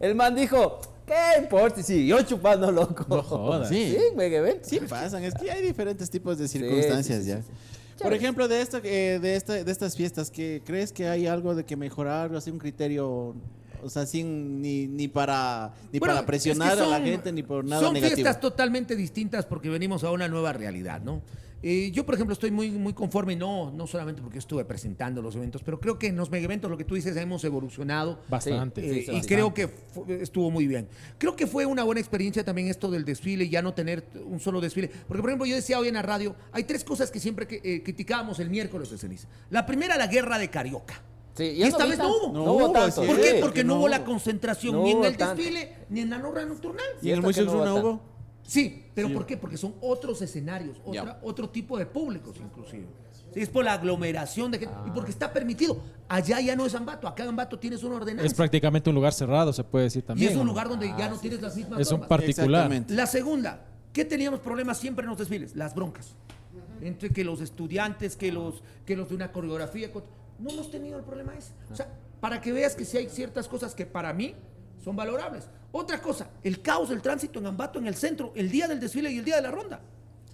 El 0.01 0.15
man 0.15 0.35
dijo, 0.35 0.79
¿qué 1.07 1.41
importa? 1.43 1.83
Sí, 1.83 2.07
yo 2.07 2.21
chupando, 2.23 2.71
loco. 2.73 3.05
No 3.09 3.23
jodas. 3.23 3.69
Sí, 3.69 3.97
Sí. 3.99 4.17
mega 4.17 4.39
evento. 4.39 4.69
Sí 4.69 4.81
pasan, 4.81 5.23
es 5.25 5.35
que 5.35 5.51
hay 5.51 5.63
diferentes 5.63 6.11
tipos 6.11 6.37
de 6.39 6.49
circunstancias 6.49 7.19
sí, 7.25 7.25
sí, 7.25 7.31
ya. 7.31 8.03
Por 8.03 8.15
ejemplo, 8.15 8.49
de 8.49 8.63
esto, 8.63 8.79
eh, 8.83 9.19
de 9.21 9.37
esta, 9.37 9.63
de 9.63 9.71
estas 9.71 9.95
fiestas, 9.95 10.31
que 10.31 10.63
crees 10.65 10.91
que 10.91 11.07
hay 11.07 11.27
algo 11.27 11.55
de 11.55 11.65
que 11.65 11.77
mejorar, 11.77 12.35
así 12.35 12.51
un 12.51 12.59
criterio, 12.59 13.35
o 13.83 13.91
sea, 13.91 14.07
sin 14.07 14.61
ni, 14.61 14.87
ni 14.87 15.09
para 15.09 15.75
ni 15.93 15.99
Bueno, 15.99 16.15
para 16.15 16.27
presionar 16.27 16.73
es 16.73 16.79
que 16.79 16.85
a 16.85 16.99
la 16.99 17.01
gente 17.01 17.33
ni 17.33 17.43
por 17.43 17.65
nada 17.65 17.83
Son 17.83 17.95
negativo. 17.95 18.17
fiestas 18.17 18.41
totalmente 18.41 18.97
distintas 18.97 19.47
porque 19.47 19.69
venimos 19.69 20.05
a 20.05 20.11
una 20.11 20.29
nueva 20.29 20.53
realidad, 20.53 21.01
¿no? 21.01 21.23
Eh, 21.63 21.91
yo, 21.93 22.07
por 22.07 22.15
ejemplo, 22.15 22.33
estoy 22.33 22.51
muy, 22.51 22.71
muy 22.71 22.95
conforme, 22.95 23.37
no, 23.37 23.71
no 23.71 23.87
solamente 23.87 24.23
porque 24.23 24.39
estuve 24.39 24.65
presentando 24.65 25.21
los 25.21 25.37
eventos, 25.37 25.63
pero 25.63 25.79
creo 25.79 25.99
que 25.99 26.07
en 26.07 26.17
los 26.17 26.31
mega 26.31 26.45
eventos, 26.47 26.71
lo 26.71 26.79
que 26.79 26.85
tú 26.85 26.95
dices, 26.95 27.15
hemos 27.17 27.45
evolucionado. 27.45 28.19
Bastante. 28.29 28.81
Eh, 28.81 28.85
sí, 28.85 28.99
y 29.01 29.07
bastante. 29.13 29.29
creo 29.29 29.53
que 29.53 29.69
estuvo 30.23 30.51
muy 30.51 30.67
bien. 30.67 30.89
Creo 31.19 31.37
que 31.37 31.47
fue 31.47 31.67
una 31.67 31.83
buena 31.83 32.01
experiencia 32.01 32.45
también 32.45 32.69
esto 32.69 32.91
del 32.91 33.05
desfile, 33.05 33.49
ya 33.49 33.61
no 33.61 33.75
tener 33.75 34.05
un 34.25 34.41
solo 34.41 34.61
desfile. 34.63 34.89
Porque, 34.89 35.21
por 35.21 35.29
ejemplo, 35.31 35.47
yo 35.47 35.55
decía 35.55 35.79
hoy 35.79 35.89
en 35.89 35.95
la 35.95 36.03
radio, 36.03 36.35
hay 36.51 36.65
tres 36.65 36.83
cosas 36.83 37.11
que 37.11 37.21
siempre 37.21 37.47
que, 37.47 37.61
eh, 37.63 37.83
criticábamos 37.83 38.41
el 38.41 38.49
miércoles 38.49 38.91
de 38.91 38.97
ceniza. 38.97 39.29
La 39.51 39.67
primera, 39.67 39.99
la 39.99 40.07
guerra 40.07 40.39
de 40.39 40.49
Carioca. 40.49 41.03
Sí, 41.41 41.53
Y 41.57 41.63
esta 41.63 41.87
vez 41.87 41.99
no 41.99 42.09
hubo. 42.09 42.33
No, 42.33 42.45
No 42.45 42.53
hubo 42.53 42.71
tanto. 42.73 43.01
sí. 43.03 43.07
¿Por 43.07 43.21
qué? 43.21 43.39
Porque 43.41 43.65
no 43.65 43.77
hubo 43.77 43.89
la 43.89 44.05
concentración 44.05 44.75
No 44.75 44.83
ni 44.83 44.91
en 44.93 45.05
el 45.05 45.17
tanto. 45.17 45.37
desfile 45.43 45.77
ni 45.89 46.01
en 46.01 46.11
la 46.11 46.19
norma 46.19 46.45
nocturnal. 46.45 46.85
¿Y 47.01 47.11
en 47.11 47.25
el 47.25 47.35
que 47.35 47.43
no 47.43 47.53
hubo 47.53 47.75
hubo? 47.81 48.01
Sí, 48.43 48.85
pero 48.95 49.13
¿por 49.13 49.27
qué? 49.27 49.37
Porque 49.37 49.57
son 49.57 49.75
otros 49.81 50.21
escenarios, 50.23 50.77
otra- 50.85 51.19
otro 51.23 51.49
tipo 51.49 51.79
de 51.79 51.87
públicos 51.87 52.37
inclusive. 52.41 52.87
Sí, 53.33 53.39
es 53.41 53.49
por 53.49 53.65
la 53.65 53.75
aglomeración 53.75 54.51
de 54.51 54.59
gente 54.59 54.75
y 54.87 54.91
porque 54.91 55.13
está 55.13 55.33
permitido. 55.33 55.79
Allá 56.09 56.41
ya 56.41 56.57
no 56.57 56.67
es 56.67 56.75
Ambato, 56.75 57.07
acá 57.07 57.23
en 57.23 57.29
Ambato 57.29 57.59
tienes 57.61 57.85
una 57.85 57.95
ordenanza. 57.95 58.27
Es 58.27 58.35
prácticamente 58.35 58.91
un 58.91 58.97
lugar 58.97 59.13
cerrado, 59.13 59.53
se 59.53 59.63
puede 59.63 59.85
decir 59.85 60.03
y 60.03 60.07
también. 60.07 60.33
es 60.33 60.37
un 60.37 60.47
lugar 60.49 60.69
donde 60.69 60.89
ya 60.99 61.09
no 61.09 61.17
tienes 61.17 61.41
las 61.41 61.55
mismas 61.57 61.79
Es 61.81 61.93
un 61.93 62.01
particular. 62.01 62.69
La 62.89 63.07
segunda, 63.07 63.61
¿qué 63.93 64.05
teníamos 64.05 64.41
problemas 64.41 64.79
siempre 64.79 65.05
en 65.05 65.11
los 65.11 65.19
desfiles? 65.19 65.55
Las 65.55 65.75
broncas. 65.77 66.17
Entre 66.83 67.11
que 67.11 67.23
los 67.23 67.41
estudiantes, 67.41 68.17
que 68.17 68.33
los, 68.33 68.63
que 68.85 68.97
los 68.97 69.09
de 69.11 69.15
una 69.15 69.31
coreografía. 69.31 69.93
No 70.41 70.51
hemos 70.51 70.71
tenido 70.71 70.99
el 70.99 71.05
problema 71.05 71.35
ese. 71.37 71.53
O 71.71 71.77
sea, 71.77 71.89
para 72.21 72.41
que 72.41 72.53
veas 72.53 72.75
que 72.75 72.85
sí 72.85 72.97
hay 72.97 73.09
ciertas 73.09 73.49
cosas 73.49 73.75
que 73.75 73.87
para 73.87 74.13
mí 74.13 74.35
son 74.83 74.97
valorables. 74.97 75.49
Otra 75.73 76.01
cosa, 76.01 76.31
el 76.43 76.63
caos 76.63 76.89
del 76.89 77.03
tránsito 77.03 77.39
en 77.39 77.47
Ambato, 77.47 77.79
en 77.79 77.87
el 77.87 77.95
centro, 77.95 78.33
el 78.35 78.51
día 78.51 78.67
del 78.67 78.81
desfile 78.81 79.11
y 79.11 79.19
el 79.19 79.25
día 79.25 79.37
de 79.37 79.43
la 79.43 79.51
ronda. 79.51 79.81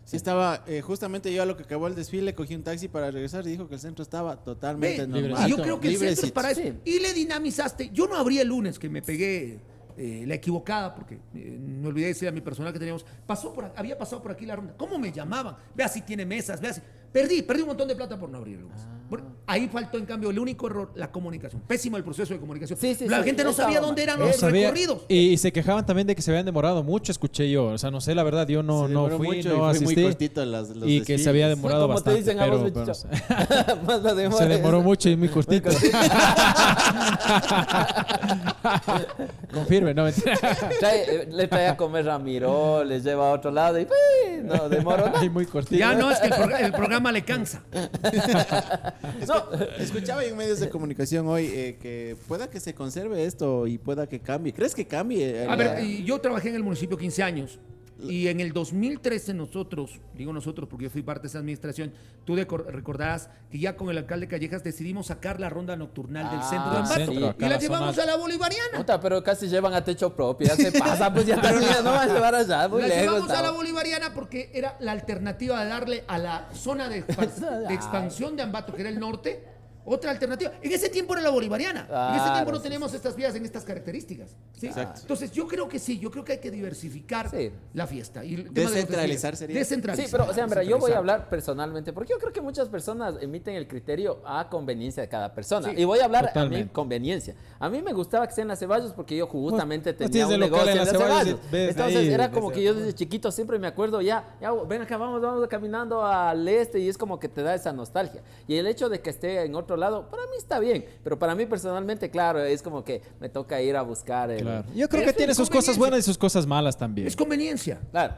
Sí, 0.04 0.16
estaba, 0.16 0.62
eh, 0.68 0.82
justamente 0.82 1.32
yo 1.34 1.42
a 1.42 1.46
lo 1.46 1.56
que 1.56 1.64
acabó 1.64 1.88
el 1.88 1.96
desfile, 1.96 2.32
cogí 2.32 2.54
un 2.54 2.62
taxi 2.62 2.86
para 2.86 3.10
regresar 3.10 3.44
y 3.44 3.50
dijo 3.50 3.68
que 3.68 3.74
el 3.74 3.80
centro 3.80 4.04
estaba 4.04 4.36
totalmente 4.36 5.04
Ve, 5.04 5.08
normal. 5.08 5.48
y 5.48 5.50
yo 5.50 5.56
creo 5.56 5.80
que 5.80 5.88
el 5.88 5.98
centro 5.98 6.26
es 6.26 6.32
para 6.32 6.52
eso. 6.52 6.62
Sí. 6.62 6.74
Y 6.84 7.00
le 7.00 7.12
dinamizaste. 7.12 7.90
Yo 7.92 8.06
no 8.06 8.16
abrí 8.16 8.38
el 8.38 8.46
lunes 8.46 8.78
que 8.78 8.88
me 8.88 9.02
pegué 9.02 9.58
eh, 9.96 10.24
la 10.24 10.34
equivocada, 10.34 10.94
porque 10.94 11.18
eh, 11.34 11.58
me 11.58 11.88
olvidé 11.88 12.06
de 12.06 12.12
decir 12.12 12.28
a 12.28 12.32
mi 12.32 12.40
personal 12.40 12.72
que 12.72 12.78
teníamos. 12.78 13.04
Pasó 13.26 13.52
por, 13.52 13.72
había 13.74 13.98
pasado 13.98 14.22
por 14.22 14.30
aquí 14.30 14.46
la 14.46 14.54
ronda. 14.54 14.74
¿Cómo 14.76 14.96
me 14.96 15.10
llamaban? 15.10 15.56
Vea 15.74 15.88
si 15.88 16.02
tiene 16.02 16.24
mesas, 16.24 16.60
vea 16.60 16.72
si. 16.72 16.80
Perdí, 17.16 17.40
perdí 17.40 17.62
un 17.62 17.68
montón 17.68 17.88
de 17.88 17.96
plata 17.96 18.18
por 18.18 18.28
no 18.28 18.36
abrir 18.36 18.56
el 18.56 18.60
lunes. 18.64 18.78
Por- 19.08 19.22
Ahí 19.48 19.68
faltó, 19.68 19.96
en 19.96 20.04
cambio, 20.06 20.28
el 20.30 20.38
único 20.40 20.66
error, 20.66 20.90
la 20.96 21.10
comunicación. 21.12 21.62
Pésimo 21.66 21.96
el 21.96 22.02
proceso 22.04 22.34
de 22.34 22.40
comunicación. 22.40 22.76
Sí, 22.78 22.94
sí, 22.96 23.08
la 23.08 23.18
sí, 23.18 23.24
gente 23.24 23.42
no 23.44 23.52
sabía 23.52 23.80
dónde 23.80 24.02
eran 24.02 24.18
No 24.18 24.26
los 24.26 24.36
sabía- 24.36 24.62
recorridos. 24.72 25.02
Y, 25.08 25.28
y 25.28 25.36
se 25.38 25.50
quejaban 25.52 25.86
también 25.86 26.06
de 26.08 26.14
que 26.16 26.20
se 26.20 26.30
habían 26.32 26.44
demorado 26.44 26.82
mucho, 26.82 27.12
escuché 27.12 27.48
yo. 27.48 27.66
O 27.68 27.78
sea, 27.78 27.90
no 27.92 28.00
sé, 28.02 28.14
la 28.16 28.24
verdad, 28.24 28.46
yo 28.48 28.62
no, 28.64 28.88
Se 28.88 28.92
no 28.92 29.08
fui, 29.08 29.28
mucho 29.28 29.38
y 29.48 29.52
no 29.52 29.58
fue 29.58 29.66
muy 29.68 29.76
asistí. 29.76 30.02
cortito 30.02 30.44
las- 30.44 30.70
los 30.70 30.88
y 30.88 31.00
que 31.02 31.16
se 31.18 31.28
había 31.30 31.48
demorado 31.48 31.86
Como 31.86 32.02
te 32.02 32.10
bastante. 32.10 32.18
dicen 32.20 32.40
a 32.40 32.46
vos, 32.48 32.70
pero, 32.74 32.84
pero 33.48 33.76
Más 33.86 34.02
la 34.02 34.14
demora 34.14 34.42
se 34.44 34.48
demoró 34.52 34.82
mucho 34.82 35.08
y 35.08 35.16
muy 35.16 35.28
cortito. 35.28 35.70
Confirme, 39.52 39.94
no 39.94 40.04
mentira. 40.04 40.36
Trae- 40.80 41.04
eh, 41.08 41.28
le 41.30 41.46
trae 41.48 41.68
a 41.68 41.76
comer 41.76 42.08
a 42.10 42.18
Miró, 42.18 42.84
les 42.84 43.04
lleva 43.04 43.30
a 43.30 43.32
otro 43.32 43.50
lado 43.50 43.78
y 43.78 43.84
¡pi! 43.84 43.92
no 44.42 44.68
demoró 44.68 45.06
nada. 45.06 45.20
Ay, 45.20 45.30
muy 45.30 45.46
cortito. 45.46 45.76
Ya 45.78 45.94
no, 45.94 46.10
es 46.10 46.18
que 46.18 46.26
el, 46.28 46.52
el 46.66 46.72
programa 46.72 47.05
le 47.12 47.24
cansa. 47.24 47.64
No, 49.26 49.50
Escuchaba 49.78 50.24
en 50.24 50.36
medios 50.36 50.60
de 50.60 50.68
comunicación 50.68 51.26
hoy 51.28 51.46
eh, 51.46 51.78
que 51.80 52.16
pueda 52.28 52.48
que 52.48 52.60
se 52.60 52.74
conserve 52.74 53.24
esto 53.24 53.66
y 53.66 53.78
pueda 53.78 54.06
que 54.08 54.20
cambie. 54.20 54.52
¿Crees 54.52 54.74
que 54.74 54.86
cambie? 54.86 55.42
eh, 55.42 55.46
A 55.48 55.56
ver, 55.56 55.82
yo 56.04 56.20
trabajé 56.20 56.48
en 56.50 56.56
el 56.56 56.62
municipio 56.62 56.96
15 56.96 57.22
años. 57.22 57.58
Y 57.98 58.28
en 58.28 58.40
el 58.40 58.52
2013 58.52 59.32
nosotros, 59.32 60.00
digo 60.14 60.30
nosotros 60.32 60.68
porque 60.68 60.84
yo 60.84 60.90
fui 60.90 61.02
parte 61.02 61.22
de 61.22 61.28
esa 61.28 61.38
administración, 61.38 61.92
tú 62.26 62.36
recordarás 62.36 63.30
que 63.50 63.58
ya 63.58 63.74
con 63.74 63.88
el 63.88 63.96
alcalde 63.96 64.28
Callejas 64.28 64.62
decidimos 64.62 65.06
sacar 65.06 65.40
la 65.40 65.48
ronda 65.48 65.76
nocturnal 65.76 66.30
del 66.30 66.40
Ah, 66.40 66.42
centro 66.50 66.70
de 66.72 66.76
Ambato 66.76 66.94
centro, 67.06 67.28
acá 67.28 67.36
y 67.38 67.48
la 67.48 67.54
la 67.54 67.58
llevamos 67.58 67.98
a 67.98 68.04
la 68.06 68.16
bolivariana. 68.16 68.76
puta, 68.78 69.00
pero 69.00 69.22
casi 69.22 69.48
llevan 69.48 69.72
a 69.72 69.82
techo 69.82 70.14
propio, 70.14 70.46
ya 70.46 70.56
se 70.56 70.72
pasa, 70.78 71.10
pues 71.12 71.24
ya 71.26 71.40
termina, 71.40 71.80
no 71.82 71.92
va 71.92 72.02
a 72.02 72.06
llevar 72.06 72.34
allá, 72.34 72.68
muy 72.68 72.82
la 72.82 72.88
lejos. 72.88 73.02
llevamos 73.14 73.30
a 73.30 73.42
la 73.42 73.50
bolivariana 73.52 74.12
porque 74.14 74.50
era 74.52 74.76
la 74.80 74.92
alternativa 74.92 75.62
de 75.64 75.70
darle 75.70 76.04
a 76.06 76.18
la 76.18 76.48
zona 76.52 76.88
de, 76.90 77.02
de 77.68 77.74
expansión 77.74 78.36
de 78.36 78.42
Ambato, 78.42 78.74
que 78.74 78.82
era 78.82 78.90
el 78.90 79.00
norte, 79.00 79.42
otra 79.86 80.10
alternativa. 80.10 80.52
En 80.60 80.72
ese 80.72 80.88
tiempo 80.88 81.14
era 81.14 81.22
la 81.22 81.30
bolivariana. 81.30 81.86
en 82.10 82.20
ese 82.20 82.30
tiempo 82.30 82.50
no 82.52 82.58
sí, 82.58 82.62
teníamos 82.64 82.92
estas 82.92 83.16
vías 83.16 83.34
en 83.34 83.44
estas 83.44 83.64
características. 83.64 84.34
¿sí? 84.58 84.66
Exacto. 84.66 85.00
Entonces 85.02 85.30
yo 85.32 85.46
creo 85.46 85.68
que 85.68 85.78
sí, 85.78 85.98
yo 85.98 86.10
creo 86.10 86.24
que 86.24 86.32
hay 86.32 86.38
que 86.38 86.50
diversificar 86.50 87.30
Sí. 87.30 87.50
la 87.72 87.86
fiesta. 87.86 88.24
Y 88.24 88.34
el 88.34 88.52
tema 88.52 88.70
Descentralizar 88.70 89.36
sería. 89.36 89.56
Descentralizar. 89.56 90.06
Sí, 90.06 90.12
pero, 90.12 90.30
o 90.30 90.34
sea, 90.34 90.46
mira, 90.46 90.62
yo 90.62 90.78
voy 90.78 90.92
a 90.92 90.98
hablar 90.98 91.28
personalmente, 91.28 91.92
porque 91.92 92.12
yo 92.12 92.18
creo 92.18 92.32
que 92.32 92.40
muchas 92.40 92.68
personas 92.68 93.14
emiten 93.20 93.54
el 93.54 93.68
criterio 93.68 94.18
a 94.26 94.48
conveniencia 94.48 95.02
de 95.02 95.08
cada 95.08 95.32
persona. 95.32 95.68
Sí, 95.68 95.74
y 95.76 95.84
voy 95.84 96.00
a 96.00 96.04
hablar 96.04 96.24
a 96.24 96.26
mi 96.26 96.32
totalmente. 96.34 96.72
conveniencia. 96.72 97.34
A 97.58 97.68
mí 97.68 97.80
me 97.80 97.92
gustaba 97.92 98.26
que 98.26 98.34
sea 98.34 98.42
en 98.42 98.48
las 98.48 98.58
Ceballos 98.58 98.92
porque 98.92 99.16
yo 99.16 99.26
justamente 99.26 99.92
tenía 99.92 100.26
un 100.26 100.40
negocio 100.40 100.70
en 100.70 100.78
las 100.78 100.90
Ceballos 100.90 101.38
Entonces 101.52 101.96
ahí 101.96 102.08
era 102.12 102.30
como 102.30 102.50
que 102.50 102.62
yo 102.62 102.74
desde 102.74 102.92
chiquito 102.94 103.30
siempre 103.30 103.58
me 103.58 103.66
acuerdo 103.66 104.00
ya, 104.00 104.36
ya, 104.40 104.52
ven 104.52 104.82
acá, 104.82 104.96
vamos, 104.96 105.20
vamos 105.22 105.46
caminando 105.48 106.04
al 106.04 106.46
este 106.48 106.80
y 106.80 106.88
es 106.88 106.98
como 106.98 107.18
que 107.18 107.28
te 107.28 107.42
da 107.42 107.54
esa 107.54 107.72
nostalgia. 107.72 108.22
Y 108.48 108.56
el 108.56 108.66
hecho 108.66 108.88
de 108.88 109.00
que 109.00 109.10
esté 109.10 109.44
en 109.44 109.54
otro 109.54 109.75
lado, 109.76 110.08
para 110.10 110.22
mí 110.24 110.36
está 110.38 110.58
bien, 110.58 110.84
pero 111.04 111.18
para 111.18 111.34
mí 111.34 111.46
personalmente, 111.46 112.10
claro, 112.10 112.40
es 112.42 112.62
como 112.62 112.84
que 112.84 113.02
me 113.20 113.28
toca 113.28 113.60
ir 113.62 113.76
a 113.76 113.82
buscar 113.82 114.30
el... 114.30 114.42
Claro. 114.42 114.68
Yo 114.74 114.88
creo 114.88 115.04
que 115.04 115.12
tiene 115.12 115.34
sus 115.34 115.50
cosas 115.50 115.78
buenas 115.78 116.00
y 116.00 116.02
sus 116.02 116.18
cosas 116.18 116.46
malas 116.46 116.76
también. 116.76 117.06
Es 117.06 117.16
conveniencia. 117.16 117.80
Claro. 117.90 118.14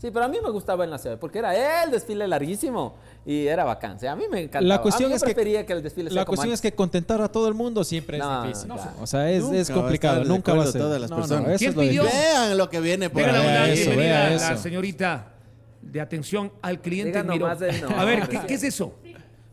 Sí, 0.00 0.12
pero 0.12 0.26
a 0.26 0.28
mí 0.28 0.38
me 0.40 0.50
gustaba 0.50 0.84
en 0.84 0.90
la 0.90 0.98
ciudad 0.98 1.18
porque 1.18 1.40
era 1.40 1.82
el 1.82 1.90
desfile 1.90 2.28
larguísimo 2.28 2.94
y 3.26 3.48
era 3.48 3.64
bacán. 3.64 3.96
O 3.96 3.98
sea, 3.98 4.12
a 4.12 4.16
mí 4.16 4.26
me 4.30 4.42
encantaba. 4.42 4.64
La 4.64 4.80
cuestión 4.80 5.06
a 5.06 5.08
mí 5.08 5.16
es 5.16 5.22
que 5.24 5.34
prefería 5.34 5.66
que 5.66 5.72
el 5.72 5.82
desfile 5.82 6.08
sea 6.08 6.20
La 6.20 6.24
como 6.24 6.36
cuestión 6.36 6.54
es 6.54 6.60
que 6.60 6.72
contentar 6.72 7.20
a 7.20 7.26
todo 7.28 7.48
el 7.48 7.54
mundo 7.54 7.82
siempre 7.82 8.16
No, 8.18 8.44
es 8.44 8.48
difícil. 8.48 8.72
claro. 8.72 8.92
O 9.00 9.06
sea, 9.08 9.28
es, 9.28 9.70
complicado. 9.70 10.22
Nunca 10.22 10.54
va 10.54 10.62
a 10.62 10.66
ser. 10.66 10.80
todas 10.82 11.00
las 11.00 11.10
No, 11.10 11.16
no, 11.16 11.22
personas. 11.22 11.50
eso 11.50 11.58
¿Quién 11.58 11.70
es 11.70 11.76
lo 11.76 11.82
pidió? 11.82 12.02
difícil. 12.04 12.22
Vean 12.22 12.58
lo 12.58 12.70
que 12.70 12.80
viene 12.80 13.10
por 13.10 13.22
Vea 13.22 13.64
de 13.66 13.72
eso, 13.72 13.90
la 14.50 14.56
señorita 14.56 15.32
de 15.82 16.00
atención 16.00 16.52
al 16.62 16.80
cliente. 16.80 17.18
El 17.18 17.26
nombre. 17.26 17.48
A 17.96 18.04
ver, 18.04 18.28
¿qué, 18.28 18.40
qué 18.46 18.54
es 18.54 18.62
eso? 18.62 18.94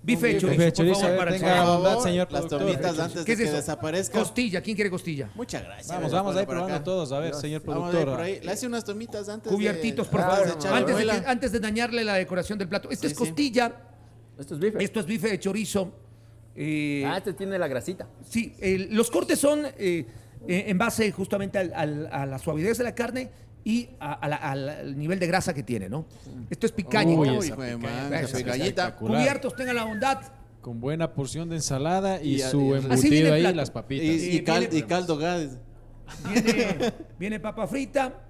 Bife 0.06 0.28
de 0.28 0.38
chorizo, 0.38 0.47
Bife 0.51 0.64
de 0.64 0.72
por 0.72 0.78
chorizo, 0.78 0.99
favor, 1.01 1.28
el 1.30 1.34
tenga 1.39 1.64
bondad, 1.66 1.99
señor 1.99 2.32
las 2.32 2.47
tomitas 2.47 2.99
antes 2.99 3.24
¿Qué 3.26 3.26
de 3.26 3.32
es 3.34 3.38
que 3.39 3.43
eso? 3.45 3.56
desaparezca. 3.56 4.20
Costilla, 4.20 4.62
¿quién 4.62 4.76
quiere 4.76 4.89
costilla? 4.91 5.30
Muchas 5.34 5.64
gracias. 5.64 5.88
Vamos, 5.88 6.12
vamos 6.12 6.36
a 6.36 6.41
ir 6.41 6.45
por 6.45 6.56
probando 6.56 6.76
acá. 6.76 6.84
todos. 6.84 7.12
A 7.12 7.20
ver, 7.20 7.34
señor 7.34 7.62
productor. 7.64 8.06
por 8.06 8.22
ahí. 8.22 8.39
Le 8.43 8.51
hace 8.51 8.68
unas 8.68 8.84
tomitas 8.84 9.28
antes 9.30 9.51
Cubiertitos, 9.51 10.06
de, 10.08 10.12
por 10.12 10.22
favor. 10.22 10.58
Antes 11.26 11.51
de, 11.51 11.60
dañarle 11.60 12.03
la 12.03 12.14
decoración 12.16 12.60
del 12.60 12.68
plato. 12.70 12.89
Esto 12.91 13.08
Sí, 13.08 13.14
es 13.14 13.18
sí. 13.18 13.26
costilla, 13.26 13.76
Esto 14.38 14.53
es 14.53 14.60
bife. 14.60 14.84
esto 14.84 14.99
es 14.99 15.06
bife 15.08 15.28
de 15.30 15.39
chorizo. 15.39 15.91
eh, 16.56 17.03
Ah, 17.06 17.18
este 17.18 17.34
tiene 17.34 17.58
la 17.58 17.68
grasita. 17.68 18.08
Sí, 18.30 18.56
los 18.91 19.10
cortes 19.10 19.39
son 19.39 19.66
eh, 19.66 20.06
eh, 20.47 20.66
en 20.68 20.78
base 20.78 21.12
justamente 21.12 21.58
al- 21.58 21.74
al- 21.74 22.08
a 22.12 22.26
la 22.28 22.38
suavidez 22.38 22.78
de 22.78 22.84
la 22.84 22.93
carne 22.93 23.30
y 23.66 23.89
a- 23.99 24.13
a 24.13 24.28
la- 24.30 24.36
al, 24.38 24.97
nivel 24.97 25.20
de 25.20 25.28
grasa 25.28 25.53
que 25.53 25.63
tiene, 25.63 25.89
¿no? 25.89 26.05
Esto 26.49 26.66
es 26.68 26.72
picaña. 26.72 27.13
Uy, 27.18 27.28
¿no? 27.28 27.41
esa 27.43 27.57
picaña, 28.38 28.66
esa. 28.66 28.95
Cubiertos, 28.95 29.53
tengan 29.55 29.76
la 29.76 29.84
bondad. 29.84 30.22
Con 30.61 30.80
buena 30.80 31.13
porción 31.13 31.49
de 31.49 31.57
ensalada 31.57 32.22
y, 32.22 32.36
Y- 32.36 32.39
su 32.39 32.74
y- 32.76 32.78
embutido 32.78 33.34
ahí, 33.34 33.53
las 33.53 33.70
Y, 33.70 33.72
papitas. 33.72 34.05
Y 34.24 34.41
cal- 34.43 34.70
y 34.72 34.82
caldo 34.84 35.18
gas. 35.18 35.57
Viene, 36.32 36.93
viene 37.20 37.39
papa 37.39 37.68
frita. 37.68 38.22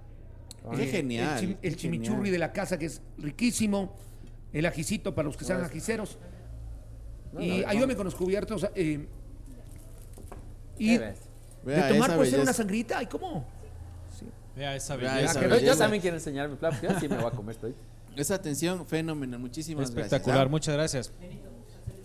Qué 0.75 0.83
eh, 0.83 0.87
genial, 0.87 1.37
El, 1.37 1.39
chim- 1.49 1.57
qué 1.61 1.67
el 1.67 1.75
chimichurri 1.75 2.15
genial. 2.17 2.31
de 2.31 2.39
la 2.39 2.51
casa 2.53 2.79
que 2.79 2.85
es 2.87 3.01
riquísimo. 3.19 3.93
El 4.53 4.65
ajicito 4.65 5.13
para 5.13 5.27
los 5.27 5.35
que 5.37 5.43
sean 5.45 5.61
ajiceros. 5.63 6.17
y 7.37 7.61
ayúdame 7.65 7.95
con 7.97 8.05
los 8.05 8.15
cubiertos. 8.15 8.65
eh, 8.73 9.05
y 10.79 10.97
de 10.97 11.13
tomar 11.89 12.15
puede 12.15 12.31
ser 12.31 12.39
una 12.39 12.53
sangrita. 12.53 12.99
Ay, 12.99 13.07
¿cómo? 13.07 13.45
Vea 14.55 14.75
esa 14.75 14.95
Vea 14.95 15.21
esa 15.21 15.41
yo 15.41 15.49
belleza. 15.49 15.77
también 15.77 16.01
quiero 16.01 16.17
enseñar 16.17 16.47
mi 16.49 16.55
plato, 16.55 16.77
porque 16.79 16.93
yo 16.93 16.99
sí 16.99 17.07
me 17.09 17.17
voy 17.17 17.25
a 17.27 17.31
comer 17.31 17.55
esto. 17.55 17.67
Esa 18.15 18.35
atención 18.35 18.85
fenomenal. 18.87 19.39
Muchísimas 19.41 19.89
Espectacular, 19.89 20.37
gracias. 20.37 20.51
muchas 20.51 20.73
gracias. 20.75 21.11
¿ah? 21.21 21.25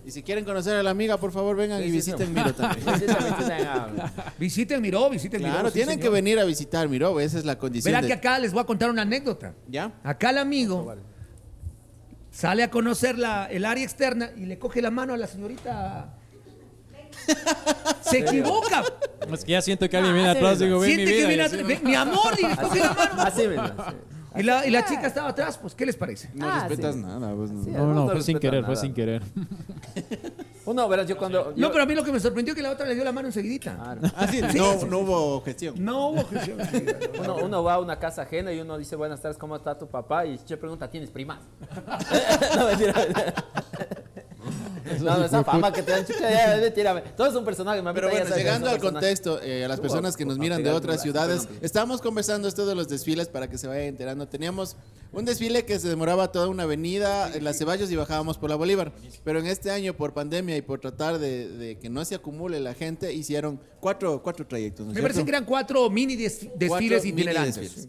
Y 0.05 0.11
si 0.11 0.25
quieren 0.25 0.45
conocer 0.45 0.75
a 0.77 0.83
la 0.83 0.91
amiga, 0.91 1.17
por 1.19 1.31
favor, 1.31 1.55
vengan 1.55 1.79
Sí, 1.81 1.85
y 1.85 1.91
sí, 1.91 1.97
visiten 1.97 2.27
sí. 2.27 2.33
Miro 2.33 2.53
también. 2.53 2.85
Visiten 4.39 4.83
Miró, 4.83 5.09
visiten 5.09 5.41
Miró. 5.41 5.53
Claro, 5.53 5.69
sí, 5.69 5.75
tienen 5.75 6.01
que 6.01 6.09
venir 6.09 6.41
a 6.41 6.45
visitar 6.45 6.89
Miro, 6.89 7.21
esa 7.21 7.39
es 7.39 7.45
la 7.45 7.57
condición. 7.59 7.93
Verá 7.93 8.03
de- 8.03 8.09
que 8.09 8.15
acá 8.15 8.39
les 8.41 8.53
voy 8.53 8.63
a 8.63 8.65
contar 8.65 8.91
una 8.91 9.03
anécdota. 9.03 9.55
¿Ya? 9.69 9.93
Acá 10.03 10.31
el 10.31 10.39
amigo 10.39 10.93
sale 12.33 12.63
a 12.65 12.71
conocer 12.71 13.17
la, 13.19 13.47
el 13.47 13.65
área 13.65 13.85
externa 13.85 14.31
y 14.37 14.47
le 14.47 14.59
coge 14.59 14.83
la 14.83 14.91
mano 14.91 15.15
a 15.15 15.17
la 15.17 15.27
señorita. 15.29 16.15
Se 18.03 18.19
equivoca. 18.19 18.85
Es 19.33 19.45
que 19.45 19.53
ya 19.53 19.63
siento 19.63 19.89
que 19.89 19.97
alguien 19.97 20.15
viene 20.15 20.29
Ah, 20.29 20.33
atrás 20.33 20.59
sí, 20.59 20.65
y 20.65 20.67
digo, 20.67 20.81
ven 20.81 20.91
mi 20.91 20.97
Siente 20.97 21.13
que 21.17 21.27
viene 21.27 21.43
atrás. 21.43 21.67
Ve, 21.67 21.81
mi 21.83 21.95
amor, 21.95 22.35
y 22.39 22.43
le 22.47 22.57
coge 22.57 22.79
la 22.81 22.93
mano. 22.95 23.23
Así 23.23 23.43
sí. 23.43 23.49
Y 24.37 24.43
la, 24.45 24.65
y 24.65 24.71
la 24.71 24.85
chica 24.85 25.09
estaba 25.09 25.29
atrás, 25.31 25.59
pues, 25.59 25.75
¿qué 25.75 25.85
les 25.85 25.97
parece? 25.97 26.31
No 26.35 26.49
Ah, 26.49 26.67
respetas 26.69 26.95
sí. 26.95 27.01
nada. 27.01 27.33
vos 27.35 27.51
no. 27.51 27.65
Sí. 27.65 27.71
No, 27.71 27.87
no, 27.87 27.95
No 28.07 28.09
fue 28.11 28.23
sin 28.23 28.39
querer, 28.39 28.65
fue 28.65 28.77
sin 28.77 28.95
querer. 28.95 29.23
Uno, 30.67 30.89
verás, 30.89 31.09
yo 31.09 31.17
cuando. 31.19 31.53
No, 31.57 31.71
pero 31.73 31.83
a 31.83 31.87
mí 31.87 31.95
lo 31.97 32.05
que 32.05 32.13
me 32.13 32.21
sorprendió 32.21 32.53
es 32.53 32.57
que 32.57 32.63
la 32.63 32.71
otra 32.71 32.87
le 32.87 32.95
dio 32.95 33.03
la 33.03 33.11
mano 33.11 33.27
enseguidita. 33.27 33.75
Claro. 33.77 34.01
Ah, 34.17 34.27
sí, 34.29 34.41
no, 34.55 34.85
no 34.87 34.99
hubo 34.99 35.37
objeción. 35.37 35.75
No 35.83 36.09
hubo 36.11 36.21
objeción. 36.21 36.59
Uno, 37.21 37.37
uno 37.43 37.65
va 37.65 37.75
a 37.75 37.81
una 37.81 37.99
casa 37.99 38.23
ajena 38.23 38.53
y 38.53 38.61
uno 38.61 38.79
dice, 38.79 38.95
buenas 38.95 39.21
tardes, 39.21 39.37
¿cómo 39.37 39.57
está 39.57 39.77
tu 39.77 39.89
papá? 39.89 40.27
Y 40.27 40.39
se 40.39 40.57
pregunta, 40.57 40.89
¿tienes 40.89 41.11
primas? 41.11 41.41
no, 42.57 42.67
mentira. 42.69 42.95
No, 45.01 45.19
no, 45.19 45.25
esa 45.25 45.45
fama 45.45 45.73
que 45.73 45.83
te 45.83 45.93
dan 45.93 46.07
chucha, 46.07 46.31
ya, 46.31 46.57
mentira. 46.61 47.03
Todo 47.17 47.29
es 47.29 47.35
un 47.35 47.45
personaje, 47.45 47.83
mamita, 47.83 47.95
Pero 48.01 48.11
bueno, 48.11 48.27
sabes, 48.27 48.39
llegando 48.45 48.69
al 48.69 48.75
personaje. 48.75 48.95
contexto, 48.95 49.41
eh, 49.43 49.65
a 49.65 49.69
las 49.69 49.81
personas 49.81 50.17
que 50.17 50.25
nos 50.25 50.39
miran 50.39 50.63
de 50.63 50.71
otras 50.71 51.03
ciudades, 51.03 51.49
estábamos 51.61 52.01
conversando 52.01 52.49
esto 52.49 52.67
de 52.67 52.75
los 52.75 52.89
desfiles 52.89 53.29
para 53.29 53.49
que 53.49 53.59
se 53.59 53.67
vayan 53.67 53.85
enterando. 53.85 54.27
Teníamos 54.29 54.77
un 55.13 55.25
desfile 55.25 55.65
que 55.65 55.79
se 55.79 55.89
demoraba 55.89 56.31
toda 56.31 56.49
una 56.49 56.63
avenida 56.63 57.35
en 57.35 57.43
las 57.45 57.59
Ceballos 57.59 57.91
y 57.91 57.97
bajábamos 57.97 58.39
por 58.39 58.49
la 58.51 58.57
Bolívar. 58.57 58.93
Pero 59.25 59.39
en 59.41 59.47
este 59.47 59.71
año, 59.71 59.97
por 59.97 60.13
pandemia 60.15 60.57
y 60.57 60.63
por 60.63 60.81
tratar 60.81 61.19
de, 61.19 61.49
de 61.49 61.79
que 61.79 61.89
no 61.89 62.05
se 62.05 62.15
acumule 62.15 62.61
la 62.61 62.75
gente, 62.75 63.13
hicieron 63.13 63.61
cuatro, 63.81 64.23
cuatro 64.23 64.47
trayectos. 64.47 64.87
¿no 64.87 64.93
es 64.93 64.97
Me 64.97 65.03
parece 65.03 65.25
que 65.25 65.31
eran 65.31 65.45
cuatro 65.45 65.89
mini 65.91 66.17
des- 66.17 66.49
desfiles 66.57 67.03
itinerantes. 67.05 67.89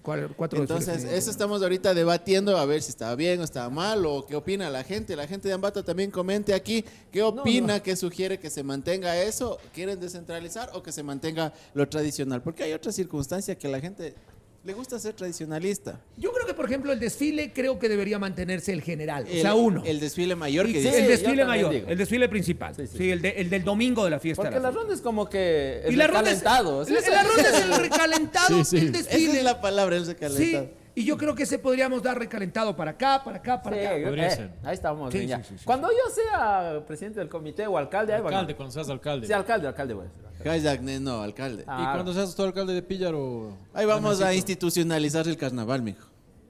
Entonces, 0.61 1.03
eso 1.17 1.29
estamos 1.31 1.61
ahorita 1.61 1.93
debatiendo 1.93 2.57
a 2.57 2.65
ver 2.65 2.81
si 2.81 2.89
estaba 2.89 3.15
bien 3.15 3.39
o 3.39 3.43
estaba 3.43 3.69
mal 3.69 4.05
o 4.05 4.25
qué 4.25 4.35
opina 4.35 4.69
la 4.69 4.83
gente. 4.83 5.15
La 5.15 5.27
gente 5.27 5.47
de 5.47 5.53
Ambato 5.53 5.83
también 5.83 6.11
comente 6.11 6.53
aquí 6.53 6.83
qué 7.11 7.21
opina, 7.23 7.81
qué 7.83 7.95
sugiere 7.95 8.39
que 8.39 8.49
se 8.49 8.63
mantenga 8.63 9.21
eso, 9.21 9.57
quieren 9.73 9.99
descentralizar 9.99 10.69
o 10.73 10.81
que 10.81 10.91
se 10.91 11.03
mantenga 11.03 11.53
lo 11.73 11.87
tradicional. 11.87 12.41
Porque 12.41 12.63
hay 12.63 12.73
otra 12.73 12.91
circunstancia 12.91 13.55
que 13.55 13.67
la 13.67 13.79
gente 13.79 14.15
le 14.63 14.73
gusta 14.73 14.99
ser 14.99 15.13
tradicionalista. 15.13 15.99
Yo 16.17 16.31
creo 16.31 16.45
que, 16.45 16.53
por 16.53 16.65
ejemplo, 16.65 16.91
el 16.91 16.99
desfile 16.99 17.51
creo 17.51 17.79
que 17.79 17.89
debería 17.89 18.19
mantenerse 18.19 18.71
el 18.71 18.81
general. 18.83 19.25
o 19.25 19.27
El- 19.27 19.41
sea, 19.41 19.55
uno. 19.55 19.81
El 19.85 19.99
desfile 19.99 20.35
mayor 20.35 20.67
que 20.67 20.73
Sí, 20.73 20.77
dice. 20.87 20.99
el 21.01 21.07
desfile 21.07 21.45
mayor, 21.45 21.73
digo. 21.73 21.87
el 21.87 21.97
desfile 21.97 22.29
principal. 22.29 22.75
Sí, 22.75 22.85
Sí, 22.85 22.97
sí. 22.97 23.09
el, 23.11 23.21
de- 23.23 23.29
el 23.41 23.49
del 23.49 23.63
domingo 23.63 24.03
de 24.05 24.11
la 24.11 24.19
fiesta. 24.19 24.43
Porque 24.43 24.55
la 24.57 24.61
la 24.61 24.71
ronda 24.71 24.93
es 24.93 25.01
como 25.01 25.27
que. 25.27 25.81
y 25.85 25.89
Es 25.89 25.97
la 25.97 26.05
ronda 26.07 26.29
es, 26.31 26.39
recalentado. 26.39 26.83
la, 26.83 27.01
la 27.09 27.23
ronda 27.23 27.49
es 27.49 27.61
el 27.65 27.73
recalentado 27.89 28.63
Sí, 28.63 28.63
sí. 28.79 28.85
del 28.85 28.95
Esa 28.95 29.09
desfile. 29.09 29.37
es 29.39 29.43
la 29.43 29.61
palabra, 29.61 29.95
el 29.95 30.05
Sí, 30.05 30.11
recalentado. 30.13 30.69
Y 31.01 31.05
yo 31.05 31.17
creo 31.17 31.33
que 31.33 31.45
se 31.45 31.57
podríamos 31.57 32.03
dar 32.03 32.17
recalentado 32.17 32.75
para 32.75 32.91
acá, 32.91 33.23
para 33.23 33.37
acá, 33.37 33.61
para 33.61 33.75
Sí, 33.75 33.85
acá. 33.85 34.07
Podría 34.07 34.27
eh, 34.27 34.35
ser. 34.35 34.51
ahí 34.63 34.73
estamos. 34.73 35.11
Sí, 35.11 35.17
bien, 35.17 35.29
ya. 35.29 35.37
sí, 35.37 35.43
sí, 35.49 35.57
sí, 35.57 35.65
Cuando 35.65 35.89
yo 35.89 36.13
sea 36.13 36.83
presidente 36.85 37.19
del 37.19 37.27
comité 37.29 37.65
o 37.65 37.77
alcalde, 37.77 38.13
ahí 38.13 38.21
va. 38.21 38.29
Alcalde, 38.29 38.55
cuando 38.55 38.71
seas 38.71 38.89
alcalde. 38.89 39.25
Sí, 39.25 39.33
alcalde, 39.33 39.67
alcalde, 39.67 39.93
voy 39.95 40.05
a 40.05 40.09
ser. 40.09 40.47
Hashtag, 40.47 40.81
no, 41.01 41.21
alcalde. 41.21 41.63
Ah, 41.67 41.81
Y 41.81 41.93
cuando 41.93 42.13
seas 42.13 42.35
tú 42.35 42.43
alcalde 42.43 42.73
de 42.73 42.83
Píllaro. 42.83 43.57
Ahí 43.73 43.85
vamos 43.85 44.21
a 44.21 44.33
institucionalizar 44.33 45.27
el 45.27 45.37
carnaval, 45.37 45.81
mijo. 45.81 46.07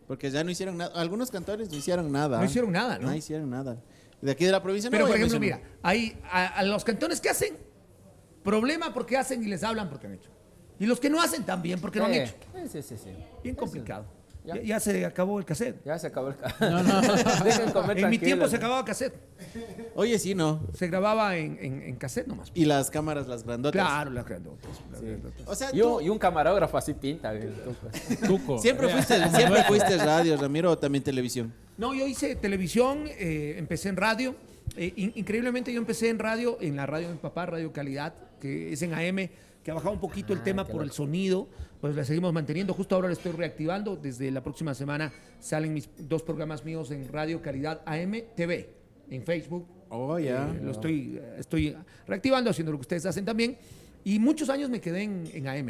Porque 0.07 0.29
ya 0.29 0.43
no 0.43 0.51
hicieron 0.51 0.77
nada. 0.77 0.99
Algunos 0.99 1.31
cantores 1.31 1.69
no 1.71 1.77
hicieron 1.77 2.11
nada. 2.11 2.39
No 2.39 2.45
hicieron 2.45 2.71
nada, 2.71 2.99
¿no? 2.99 3.07
No 3.07 3.15
hicieron 3.15 3.49
nada. 3.49 3.77
De 4.21 4.31
aquí 4.31 4.45
de 4.45 4.51
la 4.51 4.61
provincia 4.61 4.89
no 4.89 4.91
Pero, 4.91 5.07
por 5.07 5.15
ejemplo, 5.15 5.39
mira, 5.39 5.61
hay 5.81 6.19
a, 6.29 6.47
a 6.47 6.63
los 6.63 6.83
cantones 6.83 7.21
que 7.21 7.29
hacen, 7.29 7.57
problema 8.43 8.93
porque 8.93 9.17
hacen 9.17 9.41
y 9.43 9.47
les 9.47 9.63
hablan 9.63 9.89
porque 9.89 10.07
han 10.07 10.13
hecho. 10.13 10.29
Y 10.79 10.85
los 10.85 10.99
que 10.99 11.09
no 11.09 11.21
hacen 11.21 11.43
también 11.43 11.79
porque 11.79 11.99
no 11.99 12.05
han 12.05 12.13
hecho. 12.13 12.33
Sí, 12.53 12.67
sí, 12.69 12.81
sí, 12.81 12.97
sí. 12.97 13.09
Bien 13.43 13.55
complicado. 13.55 14.05
Ya. 14.43 14.55
Ya, 14.55 14.61
ya 14.63 14.79
se 14.79 15.05
acabó 15.05 15.37
el 15.39 15.45
cassette. 15.45 15.83
Ya 15.85 15.99
se 15.99 16.07
acabó 16.07 16.29
el 16.29 16.35
No, 16.59 16.81
no. 16.83 17.01
Dejen 17.43 17.71
comer 17.71 17.99
En 17.99 18.09
mi 18.09 18.17
tiempo 18.17 18.47
se 18.47 18.55
acababa 18.55 18.83
cassette. 18.83 19.13
Oye, 19.95 20.17
sí, 20.17 20.33
no. 20.33 20.61
Se 20.73 20.87
grababa 20.87 21.37
en, 21.37 21.57
en, 21.61 21.81
en 21.83 21.95
cassette 21.95 22.27
nomás. 22.27 22.51
Y 22.55 22.65
las 22.65 22.89
cámaras, 22.89 23.27
las 23.27 23.43
grandotas. 23.43 23.79
Claro, 23.81 24.09
las 24.11 24.25
grandotas. 24.25 24.69
las 24.91 25.01
grandotas. 25.01 25.47
O 25.47 25.53
sea, 25.55 25.69
Y 25.73 25.79
tú 25.79 25.97
un, 25.97 26.03
y 26.03 26.09
un 26.09 26.17
camarógrafo 26.17 26.77
así 26.77 26.93
pinta. 26.93 27.33
pues. 27.33 28.19
Tuco. 28.21 28.57
siempre 28.57 28.89
fuiste, 28.89 29.29
siempre 29.29 29.63
fuiste 29.65 29.97
radio, 29.97 30.37
Ramiro, 30.37 30.71
o 30.71 30.77
también 30.77 31.03
televisión. 31.03 31.53
No, 31.77 31.93
yo 31.93 32.07
hice 32.07 32.35
televisión, 32.35 33.03
eh, 33.07 33.55
empecé 33.57 33.89
en 33.89 33.97
radio. 33.97 34.35
Eh, 34.77 34.93
in- 34.95 35.11
increíblemente 35.15 35.71
yo 35.73 35.79
empecé 35.79 36.09
en 36.09 36.17
radio, 36.19 36.57
en 36.61 36.75
la 36.77 36.85
radio 36.85 37.07
de 37.09 37.13
mi 37.13 37.19
papá, 37.19 37.45
Radio 37.45 37.71
Calidad, 37.73 38.13
que 38.39 38.73
es 38.73 38.81
en 38.81 38.93
AM, 38.93 39.29
que 39.63 39.71
ha 39.71 39.73
bajado 39.73 39.93
un 39.93 39.99
poquito 39.99 40.33
el 40.33 40.41
tema 40.41 40.65
por 40.65 40.83
el 40.83 40.91
sonido, 40.91 41.47
pues 41.79 41.95
la 41.95 42.03
seguimos 42.03 42.33
manteniendo. 42.33 42.73
Justo 42.73 42.95
ahora 42.95 43.07
la 43.07 43.13
estoy 43.13 43.31
reactivando. 43.31 43.95
Desde 43.95 44.31
la 44.31 44.41
próxima 44.41 44.73
semana 44.73 45.11
salen 45.39 45.73
mis 45.73 45.89
dos 45.97 46.23
programas 46.23 46.65
míos 46.65 46.91
en 46.91 47.07
Radio 47.11 47.41
Calidad 47.41 47.81
AM 47.85 48.13
TV, 48.35 48.73
en 49.09 49.23
Facebook. 49.23 49.67
Oh, 49.89 50.17
ya. 50.17 50.49
Eh, 50.49 50.61
lo 50.63 50.71
estoy, 50.71 51.19
eh, 51.21 51.35
estoy 51.39 51.75
reactivando, 52.07 52.49
haciendo 52.49 52.71
lo 52.71 52.77
que 52.77 52.83
ustedes 52.83 53.05
hacen 53.05 53.25
también. 53.25 53.57
Y 54.03 54.17
muchos 54.17 54.49
años 54.49 54.69
me 54.69 54.81
quedé 54.81 55.03
en, 55.03 55.29
en 55.31 55.47
AM. 55.47 55.69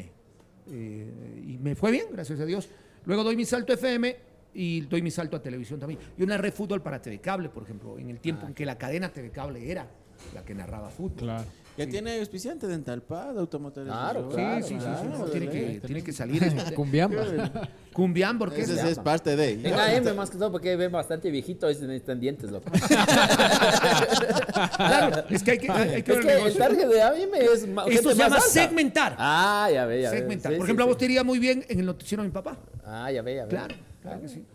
Eh, 0.69 1.43
y 1.47 1.57
me 1.57 1.75
fue 1.75 1.91
bien, 1.91 2.05
gracias 2.11 2.39
a 2.39 2.45
Dios. 2.45 2.69
Luego 3.05 3.23
doy 3.23 3.35
mi 3.35 3.45
salto 3.45 3.73
a 3.73 3.75
FM 3.75 4.15
y 4.53 4.81
doy 4.81 5.01
mi 5.01 5.11
salto 5.11 5.35
a 5.35 5.41
televisión 5.41 5.79
también. 5.79 5.99
Yo 6.17 6.25
narré 6.25 6.51
fútbol 6.51 6.81
para 6.81 7.01
TV 7.01 7.19
Cable, 7.19 7.49
por 7.49 7.63
ejemplo, 7.63 7.97
en 7.97 8.09
el 8.09 8.19
tiempo 8.19 8.47
en 8.47 8.53
que 8.53 8.65
la 8.65 8.77
cadena 8.77 9.09
TV 9.09 9.31
Cable 9.31 9.69
era 9.69 9.87
la 10.33 10.45
que 10.45 10.53
narraba 10.53 10.89
fútbol. 10.89 11.17
Claro. 11.17 11.45
Ya 11.85 11.91
tiene 11.91 12.19
auspiciante 12.19 12.67
Dental 12.67 13.01
Pad, 13.01 13.37
automotores. 13.39 13.91
Claro, 13.91 14.29
Sí, 14.29 14.35
claro, 14.35 14.61
sí, 14.61 14.73
sí, 14.73 14.79
sí, 14.79 14.85
claro, 14.85 15.09
no, 15.17 15.25
tiene, 15.25 15.49
que, 15.49 15.81
tiene 15.85 16.03
que 16.03 16.13
salir. 16.13 16.43
eso. 16.43 16.55
Cumbiamba. 16.75 17.23
Cumbián, 17.93 18.39
porque 18.39 18.61
Ese 18.61 18.89
es, 18.89 18.99
parte 18.99 19.35
de. 19.35 19.53
En 19.67 19.73
AM 19.73 20.15
más 20.15 20.29
que 20.29 20.37
todo 20.37 20.51
porque 20.51 20.75
ven 20.77 20.91
bastante 20.91 21.29
viejito 21.29 21.69
y 21.69 21.75
se 21.75 21.81
necesitan 21.85 22.19
dientes, 22.21 22.49
loco. 22.49 22.71
claro, 24.77 25.23
es 25.29 25.43
que 25.43 25.51
hay 25.51 25.57
que, 25.57 25.69
hay, 25.69 25.89
hay 25.95 26.03
que 26.03 26.11
es 26.13 26.25
ver 26.25 26.37
que 26.37 26.47
el 26.47 26.57
target 26.57 26.87
de 26.87 27.01
AM 27.01 27.33
es 27.33 27.67
Esto 27.95 28.11
se 28.11 28.15
llama 28.15 28.35
alta. 28.37 28.47
segmentar. 28.47 29.15
Ah, 29.17 29.69
ya 29.73 29.85
ve, 29.85 30.01
ya 30.03 30.11
ve. 30.11 30.17
segmentar. 30.17 30.51
Sí, 30.51 30.57
por 30.57 30.65
sí, 30.65 30.69
ejemplo, 30.69 30.85
a 30.85 30.87
sí. 30.87 30.89
vos 30.89 30.97
te 30.97 31.05
iría 31.05 31.23
muy 31.23 31.39
bien 31.39 31.65
en 31.67 31.79
el 31.79 31.85
noticiero 31.85 32.23
de 32.23 32.29
mi 32.29 32.33
papá. 32.33 32.57
Ah, 32.85 33.11
ya 33.11 33.21
ve, 33.21 33.35
ya 33.35 33.43
ve. 33.43 33.49
Claro, 33.49 33.75
claro 34.01 34.21
que 34.21 34.29
sí. 34.29 34.45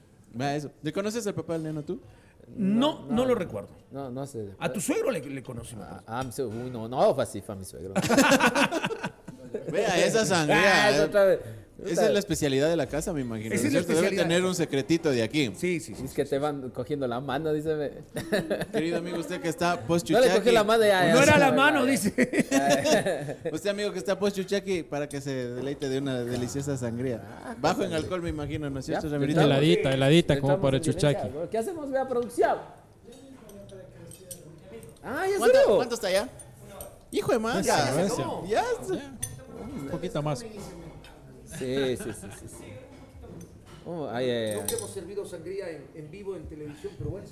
Va, 0.40 0.54
eso. 0.54 0.70
¿Le 0.82 0.92
conoces 0.92 1.26
al 1.26 1.34
papá 1.34 1.54
del 1.54 1.64
neno 1.64 1.82
tú? 1.82 2.00
No, 2.48 3.06
no, 3.08 3.24
lo 3.24 3.34
recuerdo. 3.34 3.70
No, 3.90 4.10
no 4.10 4.26
sé. 4.26 4.50
A 4.58 4.72
tu 4.72 4.80
suegro 4.80 5.10
le, 5.10 5.20
le 5.20 5.42
conocí. 5.42 5.74
me 5.76 5.82
Ah, 5.82 6.02
ah, 6.06 6.22
mi 6.24 6.32
suegro. 6.32 6.56
Uy, 6.58 6.70
no, 6.70 6.88
no, 6.88 7.14
fue 7.14 7.24
así, 7.24 7.40
fue 7.40 7.54
a 7.54 7.58
mi 7.58 7.64
suegro. 7.64 7.94
Vea, 9.72 10.04
esa 10.04 10.20
Ah, 10.22 10.26
sangría. 10.26 10.90
es 10.90 10.96
eh. 10.98 11.04
otra 11.04 11.24
vez. 11.24 11.40
Esa 11.88 12.06
es 12.06 12.12
la 12.12 12.18
especialidad 12.18 12.68
de 12.68 12.76
la 12.76 12.86
casa, 12.86 13.12
me 13.12 13.20
imagino. 13.20 13.54
Esa 13.54 13.66
es 13.66 13.72
la 13.72 13.82
¿cierto? 13.82 14.02
Debe 14.02 14.16
tener 14.16 14.44
un 14.44 14.54
secretito 14.54 15.10
de 15.10 15.22
aquí. 15.22 15.52
Sí, 15.56 15.80
sí, 15.80 15.94
sí. 15.94 16.04
Es 16.04 16.12
que 16.12 16.24
te 16.24 16.38
van 16.38 16.70
cogiendo 16.70 17.06
la 17.06 17.20
mano, 17.20 17.52
dice. 17.52 17.92
Querido 18.72 18.98
amigo, 18.98 19.18
usted 19.18 19.40
que 19.40 19.48
está 19.48 19.80
post 19.80 20.10
No 20.10 20.20
le 20.20 20.30
cogí 20.30 20.50
la 20.50 20.64
mano 20.64 20.82
ya. 20.84 21.06
ya, 21.06 21.12
No 21.12 21.16
ya, 21.18 21.22
era 21.22 21.32
ya, 21.32 21.38
la 21.38 21.48
ya, 21.50 21.52
mano, 21.56 21.84
ya. 21.84 21.90
dice. 21.90 23.36
Usted 23.52 23.70
amigo 23.70 23.92
que 23.92 23.98
está 23.98 24.18
post 24.18 24.36
chuchaqui 24.36 24.82
para 24.82 25.08
que 25.08 25.20
se 25.20 25.48
deleite 25.50 25.88
de 25.88 25.98
una 25.98 26.22
deliciosa 26.24 26.76
sangría. 26.76 27.22
Bajo 27.60 27.82
en 27.82 27.92
alcohol, 27.92 28.22
me 28.22 28.30
imagino, 28.30 28.68
¿no 28.70 28.80
es 28.80 28.86
cierto, 28.86 29.06
Ya, 29.06 29.12
Ramirito? 29.12 29.40
Heladita, 29.40 29.92
heladita, 29.92 30.40
como 30.40 30.60
para 30.60 30.76
el 30.76 30.82
chuchaqui. 30.82 31.28
¿Qué 31.50 31.58
hacemos? 31.58 31.90
Vea 31.90 32.06
producción. 32.08 32.58
Ay, 35.02 35.32
¿en 35.32 35.38
¿Cuánto, 35.38 35.76
cuánto 35.76 35.94
está 35.94 36.10
ya? 36.10 36.28
Hijo 37.12 37.30
de 37.32 37.38
madre. 37.38 37.62
Ya, 37.62 37.78
Ya, 37.94 38.08
ya. 38.48 38.64
ya. 38.88 39.16
Un 39.80 39.88
poquito 39.88 40.20
más. 40.22 40.44
Sí, 41.46 41.96
sí, 41.96 42.04
sí, 42.12 42.28
sí. 42.40 42.46
sí. 42.48 42.64
Oh, 43.86 44.08
ay, 44.10 44.28
ay, 44.28 44.50
ay. 44.58 44.60
hemos 44.76 44.90
servido 44.90 45.24
sangría 45.24 45.70
en, 45.70 45.84
en 45.94 46.10
vivo 46.10 46.34
en 46.34 46.42
televisión, 46.48 46.92
pero 46.98 47.10
bueno. 47.10 47.26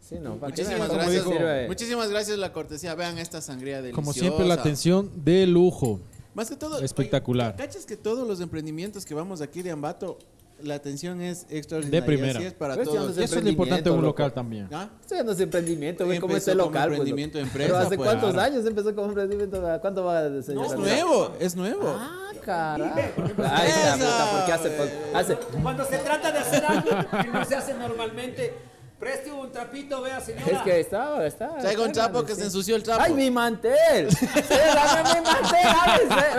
Sí, 0.00 0.16
no, 0.22 0.36
¿para 0.36 0.54
qué 0.54 0.62
Muchísimas 0.62 0.88
gracias. 0.92 1.24
sirve? 1.24 1.66
Muchísimas 1.66 2.10
gracias 2.10 2.38
la 2.38 2.52
cortesía. 2.52 2.94
Vean 2.94 3.18
esta 3.18 3.40
sangría 3.40 3.78
deliciosa. 3.78 3.96
Como 3.96 4.12
siempre, 4.12 4.46
la 4.46 4.54
atención 4.54 5.10
de 5.24 5.46
lujo. 5.48 5.98
Más 6.34 6.48
que 6.48 6.54
todo. 6.56 6.78
Espectacular. 6.80 7.54
oye, 7.54 7.64
¿Cachas 7.66 7.84
que 7.86 7.96
todos 7.96 8.28
los 8.28 8.40
emprendimientos 8.40 9.04
que 9.04 9.14
vamos 9.14 9.40
aquí 9.40 9.62
de 9.62 9.72
Ambato, 9.72 10.18
la 10.62 10.76
atención 10.76 11.20
es 11.20 11.46
extraordinaria? 11.50 12.00
De 12.02 12.06
primera. 12.06 12.38
Así 12.38 12.46
es 12.46 12.52
para 12.54 12.76
Pero 12.76 12.92
todos. 12.92 13.16
si 13.16 13.22
Eso 13.24 13.38
es 13.38 13.42
lo 13.42 13.50
importante 13.50 13.84
de 13.84 13.90
un 13.90 13.96
loco. 13.96 14.06
local 14.22 14.32
también. 14.32 14.68
¿Ah? 14.70 14.90
Haciendo 15.04 15.32
ese 15.32 15.42
emprendimiento, 15.42 16.04
güey, 16.04 16.20
¿cómo 16.20 16.36
es 16.36 16.46
el 16.46 16.58
local, 16.58 16.90
emprendimiento 16.90 17.38
de 17.38 17.44
empresa, 17.44 17.66
Pero 17.72 17.78
¿hace 17.78 17.96
pues. 17.96 18.06
cuántos 18.08 18.32
Claro. 18.32 18.52
años 18.54 18.64
empezó 18.66 18.94
como 18.94 19.08
emprendimiento? 19.08 19.60
¿Cuánto 19.80 20.04
va 20.04 20.20
a 20.20 20.42
señor? 20.42 20.66
Es 20.66 20.76
nuevo, 20.76 21.32
es 21.40 21.56
nuevo. 21.56 21.88
Ah, 21.88 22.25
carajo. 22.46 22.94
Ay, 23.50 23.68
esa 23.68 23.92
puta, 23.94 24.30
¿por 24.32 24.44
qué 24.46 24.52
hace? 24.52 24.68
hace? 25.14 25.36
Cuando 25.62 25.84
se 25.84 25.98
trata 25.98 26.32
de 26.32 26.38
hacer 26.38 26.64
algo 26.64 26.90
que 27.22 27.28
no 27.28 27.44
se 27.44 27.56
hace 27.56 27.74
normalmente, 27.74 28.54
preste 28.98 29.30
un 29.32 29.52
trapito, 29.52 30.00
vea, 30.00 30.18
señora. 30.20 30.52
Es 30.52 30.58
que 30.62 30.80
estaba, 30.80 31.26
estaba. 31.26 31.58
Traigo 31.58 31.84
un 31.84 31.92
trapo 31.92 32.24
que 32.24 32.32
sí. 32.34 32.38
se 32.40 32.46
ensució 32.46 32.76
el 32.76 32.82
trapo. 32.82 33.02
¡Ay, 33.04 33.12
mi 33.12 33.30
mantel! 33.30 34.10
¡Sí, 34.10 34.26
dame 34.74 35.02
mi 35.14 35.20
mantel! 35.20 35.68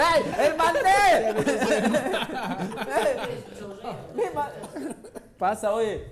¡Ay, 0.03 0.24
¡El 0.47 0.55
mantel! 0.55 1.36
Mi 4.16 4.24
ma- 4.34 4.49
Pasa, 5.38 5.72
oye. 5.72 6.12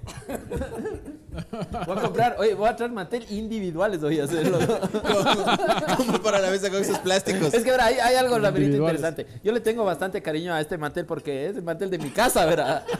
Voy 1.86 1.98
a 1.98 2.02
comprar, 2.02 2.36
oye, 2.40 2.54
voy 2.54 2.70
a 2.70 2.76
traer 2.76 2.92
mantel 2.92 3.26
individuales 3.30 4.02
hoy 4.04 4.20
a 4.20 4.26
hacerlo. 4.26 4.60
Como 5.98 6.22
para 6.22 6.40
la 6.40 6.50
mesa 6.50 6.70
con 6.70 6.82
esos 6.82 7.00
plásticos. 7.00 7.54
Es 7.54 7.64
que, 7.64 7.72
verá, 7.72 7.86
hay, 7.86 7.96
hay 7.96 8.16
algo, 8.16 8.36
Individuales. 8.38 9.00
interesante. 9.00 9.28
Yo 9.44 9.52
le 9.52 9.60
tengo 9.60 9.84
bastante 9.86 10.22
cariño 10.22 10.54
a 10.54 10.62
este 10.62 10.78
mantel 10.78 11.06
porque 11.06 11.48
es 11.48 11.58
el 11.58 11.64
mantel 11.64 11.90
de 11.90 11.98
mi 11.98 12.10
casa, 12.10 12.46
¿verdad? 12.46 12.84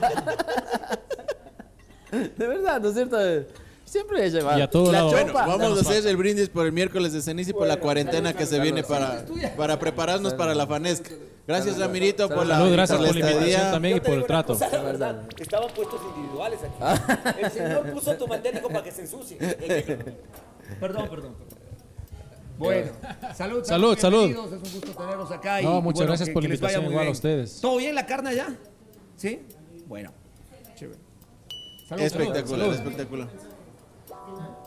De 2.36 2.46
verdad, 2.46 2.80
¿no 2.80 2.88
es 2.88 2.94
cierto? 2.94 3.18
Siempre 3.84 4.24
he 4.26 4.30
llevado. 4.30 4.58
Y 4.58 4.62
a 4.62 4.70
todo 4.70 4.90
la 4.90 4.98
lado. 5.04 5.10
Bueno, 5.10 5.32
vamos 5.32 5.78
a 5.78 5.80
hacer 5.80 6.06
el 6.06 6.16
brindis 6.16 6.48
por 6.48 6.66
el 6.66 6.72
miércoles 6.72 7.12
de 7.12 7.22
ceniza 7.22 7.50
y 7.50 7.52
por 7.52 7.66
la 7.66 7.78
cuarentena 7.78 8.32
que 8.32 8.46
se 8.46 8.58
viene 8.60 8.82
para, 8.82 9.24
para 9.56 9.78
prepararnos 9.78 10.34
para 10.34 10.54
la 10.54 10.66
fanesca. 10.66 11.10
Gracias, 11.46 11.78
Ramirito, 11.78 12.28
por 12.28 12.44
la, 12.46 12.56
Salud, 12.56 12.72
gracias 12.72 12.98
por 12.98 13.06
la 13.06 13.12
invitación 13.20 13.70
también 13.70 13.96
y 13.98 14.00
por 14.00 14.14
el 14.14 14.24
trato. 14.26 14.58
la 14.58 14.82
verdad, 14.82 15.22
estaban 15.38 15.68
puestos 15.74 16.00
individuales 16.16 16.58
aquí. 16.62 17.40
El 17.40 17.50
señor 17.52 17.92
puso 17.92 18.14
tu 18.16 18.26
mantel 18.26 18.54
dijo 18.54 18.68
para 18.68 18.82
que 18.82 18.90
se 18.90 19.02
ensucie. 19.02 19.38
Perdón, 20.80 21.08
perdón. 21.08 21.34
Bueno, 22.58 22.90
salud, 23.34 23.62
Salud, 23.64 23.96
salud. 23.98 24.30
Es 24.30 24.36
un 24.36 24.58
gusto 24.60 24.92
tenerlos 24.92 25.30
acá. 25.30 25.60
No, 25.60 25.78
y, 25.78 25.82
muchas 25.82 25.94
bueno, 25.98 26.06
gracias 26.08 26.28
que- 26.28 26.32
por 26.32 26.42
la 26.42 26.48
invitación, 26.48 26.84
igual 26.86 27.06
a 27.06 27.10
ustedes. 27.10 27.60
¿Todo 27.60 27.76
bien 27.76 27.94
la 27.94 28.06
carne 28.06 28.34
ya? 28.34 28.52
¿Sí? 29.16 29.42
Bueno, 29.86 30.12
chévere. 30.74 30.98
Salud, 31.88 32.02
Espectacular, 32.02 32.60
salud. 32.60 32.74
espectacular. 32.74 33.28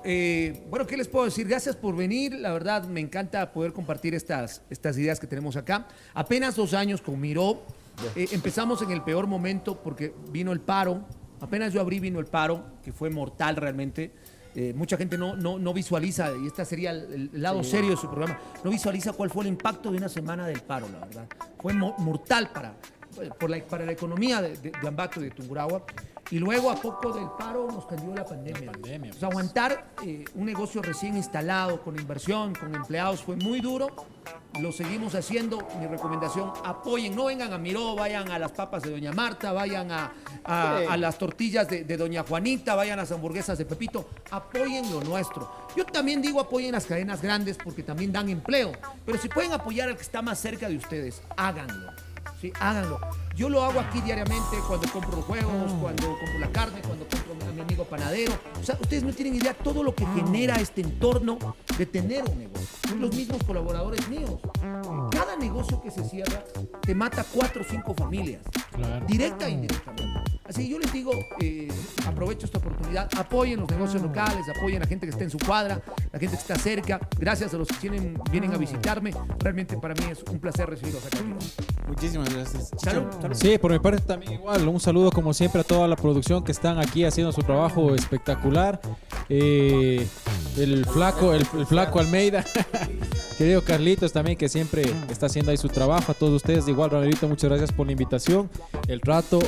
Eh, 0.04 0.64
bueno, 0.70 0.86
¿qué 0.88 0.96
les 0.98 1.08
puedo 1.08 1.26
decir? 1.26 1.48
Gracias 1.48 1.76
por 1.76 1.96
venir. 1.96 2.34
La 2.34 2.52
verdad, 2.54 2.84
me 2.86 3.00
encanta 3.00 3.52
poder 3.52 3.74
compartir 3.74 4.16
estas, 4.16 4.62
estas 4.70 4.98
ideas 4.98 5.20
que 5.20 5.28
tenemos 5.28 5.56
acá. 5.56 5.88
Apenas 6.14 6.56
dos 6.56 6.74
años 6.74 7.02
con 7.02 7.20
Miró. 7.20 7.62
Eh, 8.16 8.28
empezamos 8.32 8.82
en 8.82 8.92
el 8.92 9.02
peor 9.02 9.28
momento 9.28 9.78
porque 9.82 10.14
vino 10.32 10.52
el 10.52 10.62
paro. 10.62 11.04
Apenas 11.42 11.74
yo 11.74 11.82
abrí, 11.82 12.00
vino 12.00 12.20
el 12.20 12.26
paro, 12.26 12.64
que 12.84 12.92
fue 12.94 13.10
mortal 13.10 13.56
realmente. 13.56 14.12
Eh, 14.56 14.74
mucha 14.76 14.98
gente 14.98 15.18
no, 15.18 15.36
no, 15.36 15.60
no 15.60 15.74
visualiza, 15.74 16.32
y 16.36 16.48
este 16.48 16.66
sería 16.66 16.90
el, 16.92 17.30
el 17.34 17.42
lado 17.42 17.64
serio 17.64 17.92
de 17.92 17.98
su 17.98 18.08
programa, 18.10 18.38
no 18.64 18.72
visualiza 18.72 19.14
cuál 19.14 19.30
fue 19.30 19.44
el 19.44 19.50
impacto 19.50 19.92
de 19.92 19.98
una 19.98 20.10
semana 20.10 20.48
del 20.48 20.62
paro, 20.62 20.88
la 20.92 21.06
verdad. 21.06 21.28
Fue 21.62 21.72
mo- 21.72 21.96
mortal 22.00 22.50
para, 22.52 22.74
por 23.40 23.50
la, 23.50 23.64
para 23.64 23.86
la 23.86 23.92
economía 23.92 24.42
de, 24.42 24.58
de- 24.58 24.72
de 24.72 24.88
Ambato 24.88 25.22
y 25.22 25.26
de 25.26 25.30
Tungurahua. 25.32 25.84
Y 26.32 26.38
luego, 26.38 26.70
a 26.70 26.76
poco 26.76 27.12
del 27.12 27.28
paro, 27.40 27.68
nos 27.72 27.86
cayó 27.88 28.14
la 28.14 28.24
pandemia. 28.24 28.72
sea, 29.14 29.30
aguantar 29.30 29.90
eh, 30.06 30.26
un 30.36 30.46
negocio 30.46 30.82
recién 30.82 31.18
instalado, 31.18 31.82
con 31.82 32.00
inversión, 32.00 32.54
con 32.54 32.76
empleados, 32.76 33.22
fue 33.24 33.36
muy 33.36 33.62
duro. 33.62 33.88
Lo 34.60 34.72
seguimos 34.72 35.16
haciendo. 35.16 35.58
Mi 35.80 35.88
recomendación, 35.88 36.52
apoyen, 36.64 37.16
no 37.16 37.26
vengan 37.26 37.52
a 37.54 37.58
Miró, 37.58 37.96
vayan 37.96 38.30
a 38.32 38.38
las 38.38 38.52
papas 38.52 38.84
de 38.84 38.92
Doña 38.92 39.12
Marta, 39.12 39.54
vayan 39.54 39.92
a, 39.92 40.12
a- 40.44 40.78
Sí. 40.80 40.86
a 40.90 40.98
las 40.98 41.18
tortillas 41.18 41.68
de, 41.68 41.84
de 41.84 41.98
Doña 41.98 42.24
Juanita, 42.24 42.76
vayan 42.76 43.00
a 43.00 43.04
las 43.04 43.12
hamburguesas 43.12 43.58
de 43.58 43.66
Pepito. 43.66 44.10
Apoyen 44.30 44.92
lo 44.92 45.02
nuestro. 45.02 45.50
Yo 45.76 45.84
también 45.86 46.22
digo 46.22 46.40
apoyen 46.40 46.74
las 46.74 46.86
cadenas 46.86 47.22
grandes 47.24 47.58
porque 47.64 47.82
también 47.84 48.12
dan 48.12 48.30
empleo. 48.30 48.72
Pero 49.06 49.18
si 49.18 49.30
pueden 49.30 49.52
apoyar 49.54 49.90
al 49.90 49.96
que 49.96 50.02
está 50.04 50.22
más 50.22 50.40
cerca 50.40 50.68
de 50.70 50.78
ustedes, 50.78 51.22
háganlo. 51.38 51.92
Sí, 52.40 52.54
háganlo. 52.60 53.00
Yo 53.36 53.50
lo 53.50 53.64
hago 53.64 53.80
aquí 53.80 54.00
diariamente 54.02 54.58
cuando 54.68 54.90
compro 54.92 55.16
los 55.18 55.26
juegos, 55.26 55.74
cuando 55.82 56.08
compro 56.08 56.40
la 56.40 56.52
carne, 56.52 56.82
cuando 56.82 57.06
compro 57.08 57.48
a 57.48 57.52
mi 57.52 57.62
amigo 57.62 57.84
panadero. 57.84 58.34
O 58.60 58.64
sea, 58.64 58.78
ustedes 58.80 59.04
no 59.04 59.12
tienen 59.14 59.36
idea 59.36 59.54
todo 59.54 59.84
lo 59.84 59.94
que 59.94 60.06
genera 60.08 60.56
este 60.56 60.82
entorno 60.82 61.38
de 61.78 61.86
tener 61.86 62.24
un 62.30 62.40
negocio. 62.40 62.68
Son 62.88 63.02
los 63.02 63.14
mismos 63.14 63.44
colaboradores 63.44 64.08
míos. 64.08 64.40
Cada 65.12 65.36
negocio 65.36 65.82
que 65.82 65.92
se 65.92 66.04
cierra 66.04 66.44
te 66.82 66.96
mata 66.96 67.26
cuatro 67.34 67.62
o 67.62 67.66
cinco 67.70 67.94
familias. 67.94 68.42
Claro. 68.72 69.06
Directa 69.06 69.48
e 69.48 69.52
indirectamente. 69.52 70.29
Así 70.50 70.64
que 70.64 70.70
yo 70.72 70.80
les 70.80 70.92
digo, 70.92 71.12
eh, 71.42 71.68
aprovecho 72.08 72.48
esta 72.48 72.58
oportunidad, 72.58 73.08
apoyen 73.16 73.60
los 73.60 73.70
negocios 73.70 74.02
locales, 74.02 74.50
apoyen 74.50 74.78
a 74.78 74.80
la 74.80 74.88
gente 74.88 75.06
que 75.06 75.12
está 75.12 75.24
en 75.24 75.30
su 75.30 75.38
cuadra, 75.38 75.80
la 76.12 76.20
gente 76.20 76.36
que 76.36 76.42
está 76.42 76.56
cerca. 76.58 77.00
Gracias 77.20 77.54
a 77.54 77.58
los 77.58 77.68
que 77.68 77.76
tienen, 77.76 78.20
vienen 78.32 78.52
a 78.52 78.58
visitarme. 78.58 79.12
Realmente 79.38 79.78
para 79.78 79.94
mí 79.94 80.06
es 80.12 80.24
un 80.24 80.40
placer 80.40 80.68
recibirlos 80.68 81.06
acá. 81.06 81.20
Muchísimas 81.88 82.34
gracias. 82.34 82.72
Salud, 82.78 83.04
salud. 83.22 83.36
Sí, 83.36 83.60
por 83.60 83.72
mi 83.72 83.78
parte 83.78 84.02
también 84.02 84.34
igual. 84.34 84.68
Un 84.68 84.80
saludo 84.80 85.12
como 85.12 85.36
siempre 85.36 85.62
a 85.62 85.64
toda 85.64 85.88
la 85.88 85.96
producción 85.96 86.44
que 86.44 86.52
están 86.52 86.80
aquí 86.80 87.06
haciendo 87.06 87.32
su 87.32 87.44
trabajo 87.44 87.94
espectacular. 87.94 88.82
Eh, 89.30 90.08
el 90.58 90.84
flaco, 90.86 91.36
el, 91.36 91.46
el 91.60 91.68
flaco 91.68 92.00
Almeida. 92.00 92.44
Querido 93.38 93.64
Carlitos 93.64 94.12
también 94.12 94.38
que 94.38 94.50
siempre 94.50 94.82
está 95.10 95.28
haciendo 95.28 95.52
ahí 95.52 95.58
su 95.58 95.70
trabajo. 95.70 96.12
A 96.12 96.16
todos 96.16 96.34
ustedes 96.34 96.68
igual, 96.68 96.90
Ramirito, 96.90 97.28
muchas 97.28 97.52
gracias 97.52 97.72
por 97.72 97.86
la 97.86 97.92
invitación. 97.92 98.50
El 98.88 99.00
trato 99.00 99.40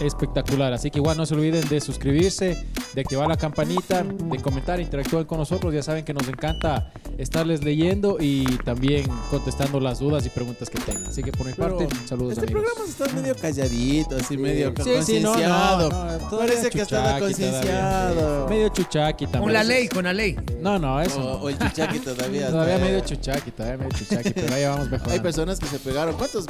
espectacular. 0.00 0.31
Así 0.36 0.90
que 0.90 0.98
igual 0.98 1.16
no 1.16 1.26
se 1.26 1.34
olviden 1.34 1.68
de 1.68 1.80
suscribirse, 1.80 2.56
de 2.94 3.00
activar 3.00 3.28
la 3.28 3.36
campanita, 3.36 4.02
de 4.02 4.38
comentar, 4.40 4.80
interactúen 4.80 5.24
con 5.24 5.38
nosotros. 5.38 5.72
Ya 5.74 5.82
saben 5.82 6.04
que 6.04 6.14
nos 6.14 6.26
encanta 6.28 6.90
estarles 7.18 7.62
leyendo 7.62 8.16
y 8.20 8.44
también 8.64 9.06
contestando 9.30 9.78
las 9.80 9.98
dudas 9.98 10.24
y 10.26 10.30
preguntas 10.30 10.70
que 10.70 10.78
tengan. 10.80 11.06
Así 11.06 11.22
que 11.22 11.32
por 11.32 11.46
mi 11.46 11.52
Pero 11.52 11.76
parte, 11.78 11.94
saludos 12.06 12.32
Este 12.38 12.46
amigos. 12.46 12.62
programa 12.64 12.90
está 12.90 13.20
medio 13.20 13.34
calladito, 13.36 14.16
así 14.16 14.36
medio 14.38 14.72
Sí, 14.76 14.82
sí, 15.04 15.20
no, 15.20 15.30
concienciado. 15.32 15.90
no, 15.90 16.04
no, 16.04 16.18
todavía 16.28 16.38
Parece 16.54 16.70
que 16.70 16.80
está 16.82 17.18
concienciado. 17.18 18.14
todavía. 18.14 18.48
Medio 18.56 18.68
chuchaqui 18.70 19.24
también. 19.26 19.42
Con 19.44 19.52
la 19.52 19.64
ley, 19.64 19.88
con 19.88 20.04
la 20.04 20.12
ley. 20.12 20.36
No, 20.60 20.78
no, 20.78 21.00
eso. 21.00 21.18
O, 21.20 21.22
no. 21.24 21.44
o 21.44 21.48
el 21.48 21.58
chuchaqui 21.58 21.98
todavía. 22.04 22.48
Todavía 22.50 22.78
medio 22.78 23.00
chuchaqui, 23.00 23.50
todavía 23.50 23.78
medio 23.78 23.90
chuchaqui, 23.98 24.30
pero 24.30 24.54
ahí 24.54 24.64
vamos 24.64 24.84
mejorando. 24.90 25.12
Hay 25.12 25.20
personas 25.20 25.58
que 25.60 25.66
se 25.66 25.78
pegaron. 25.78 26.14
¿Cuántos? 26.16 26.46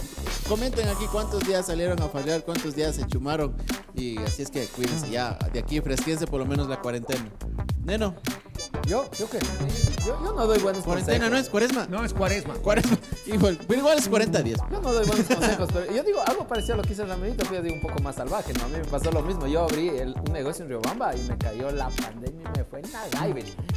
Comenten 0.48 0.88
aquí 0.88 1.04
cuántos 1.10 1.46
días 1.46 1.66
salieron 1.66 2.00
a 2.00 2.08
fallar, 2.08 2.42
cuántos 2.44 2.74
días 2.76 2.94
se 2.96 3.06
chumaron. 3.06 3.54
Y 3.94 4.18
así 4.18 4.42
es 4.42 4.50
que 4.50 4.66
cuídense 4.66 5.10
ya. 5.10 5.38
De 5.52 5.60
aquí 5.60 5.80
fresquense 5.80 6.26
por 6.26 6.40
lo 6.40 6.46
menos 6.46 6.68
la 6.68 6.80
cuarentena. 6.80 7.30
Neno, 7.84 8.14
¿Yo? 8.86 9.08
¿Yo 9.18 9.30
qué? 9.30 9.38
Yo, 10.04 10.18
yo 10.24 10.32
no 10.32 10.46
doy 10.46 10.58
buenos 10.58 10.82
cuarentena 10.84 11.26
no 11.30 11.36
consejos. 11.36 11.44
es 11.46 11.50
cuaresma. 11.50 11.86
No, 11.88 12.04
es 12.04 12.12
cuaresma. 12.12 12.54
Cuaresma. 12.54 12.98
Igual, 13.26 13.58
pero 13.68 13.80
igual 13.80 13.98
es 13.98 14.08
40 14.08 14.42
días. 14.42 14.60
Yo 14.70 14.80
no 14.80 14.92
doy 14.92 15.06
buenos 15.06 15.26
consejos, 15.26 15.68
pero 15.72 15.92
yo 15.94 16.02
digo 16.02 16.20
algo 16.26 16.46
parecido 16.48 16.74
a 16.74 16.76
lo 16.78 16.82
que 16.82 16.92
hizo 16.92 17.02
el 17.02 17.08
Ramirito, 17.08 17.44
pero 17.44 17.56
yo 17.56 17.62
digo 17.62 17.74
un 17.76 17.80
poco 17.82 18.00
más 18.02 18.16
salvaje, 18.16 18.52
¿no? 18.54 18.64
A 18.64 18.68
mí 18.68 18.76
me 18.78 18.84
pasó 18.84 19.12
lo 19.12 19.22
mismo. 19.22 19.46
Yo 19.46 19.62
abrí 19.62 19.88
el- 19.90 20.14
un 20.26 20.32
negocio 20.32 20.64
en 20.64 20.70
Riobamba 20.70 21.14
y 21.14 21.22
me 21.22 21.38
cayó 21.38 21.70
la 21.70 21.88
pandemia 21.90 22.50
y 22.54 22.58
me 22.58 22.64
fue 22.64 22.80
en. 22.80 22.92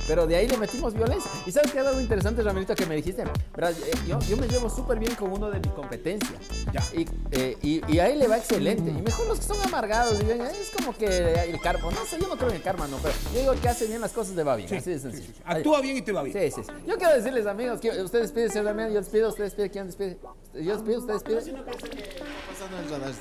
Pero 0.08 0.26
de 0.28 0.36
ahí 0.36 0.48
le 0.48 0.58
metimos 0.58 0.94
violencia. 0.94 1.30
¿Y 1.46 1.52
sabes 1.52 1.72
qué 1.72 1.80
es 1.80 1.86
algo 1.88 2.00
interesante, 2.02 2.42
Ramirito, 2.42 2.74
que 2.76 2.86
me 2.86 2.96
dijiste? 2.96 3.24
Verás, 3.56 3.76
eh, 3.78 3.92
yo, 4.08 4.20
yo 4.22 4.38
me 4.38 4.48
llevo 4.48 4.70
súper 4.70 5.00
bien 5.00 5.14
con 5.16 5.32
uno 5.32 5.50
de 5.52 5.60
mi 5.60 5.70
competencia. 5.70 6.36
Ya. 6.74 6.82
Y, 6.94 7.08
eh, 7.32 7.58
y, 7.62 7.82
y 7.94 8.00
a 8.00 8.10
él 8.10 8.20
le 8.20 8.28
va 8.28 8.38
excelente. 8.38 8.90
Y 8.90 9.02
mejor 9.02 9.28
los 9.28 9.40
que 9.40 9.46
son 9.46 9.62
amargados 9.64 10.20
y 10.20 10.26
ven, 10.26 10.42
eh, 10.42 10.52
es 10.60 10.72
como 10.76 10.96
que 10.98 11.06
el 11.44 11.60
karma. 11.62 11.92
No 11.92 12.06
sé, 12.06 12.20
yo 12.20 12.28
no 12.28 12.36
creo 12.36 12.50
en 12.50 12.56
el 12.56 12.62
karma, 12.62 12.88
no, 12.88 12.98
pero 12.98 13.14
yo 13.34 13.40
digo 13.42 13.54
que 13.62 13.70
hace 13.70 13.86
bien 13.88 14.02
las 14.02 14.12
cosas 14.12 14.36
de 14.36 14.44
va 14.44 14.56
bien. 14.70 14.82
así 14.82 14.91
de 14.91 14.99
sencillo. 14.99 15.34
Actúa 15.45 15.82
bien 15.82 15.97
y 15.97 16.01
te 16.01 16.11
va 16.11 16.24
bien. 16.24 16.51
Sí, 16.51 16.61
sí, 16.61 16.63
sí. 16.63 16.72
Yo 16.88 16.97
quiero 16.97 17.13
decirles, 17.16 17.45
amigos, 17.45 17.80
que 17.80 17.89
ustedes 18.01 18.32
piden, 18.32 18.49
señor 18.49 18.66
Damián, 18.66 18.89
yo 18.89 18.95
despido, 18.95 19.30
ustedes 19.30 19.53
piden, 19.53 19.70
¿quién 19.70 19.86
despide? 19.88 20.18
Yo 20.53 20.74
despido, 20.74 20.99
ustedes 20.99 21.24
Yo 21.24 21.41
sí 21.41 21.51
piden. 21.51 21.66
que 21.66 21.72
está 21.72 22.26
pasando 22.49 22.78
el 22.80 22.89
radar. 22.89 23.13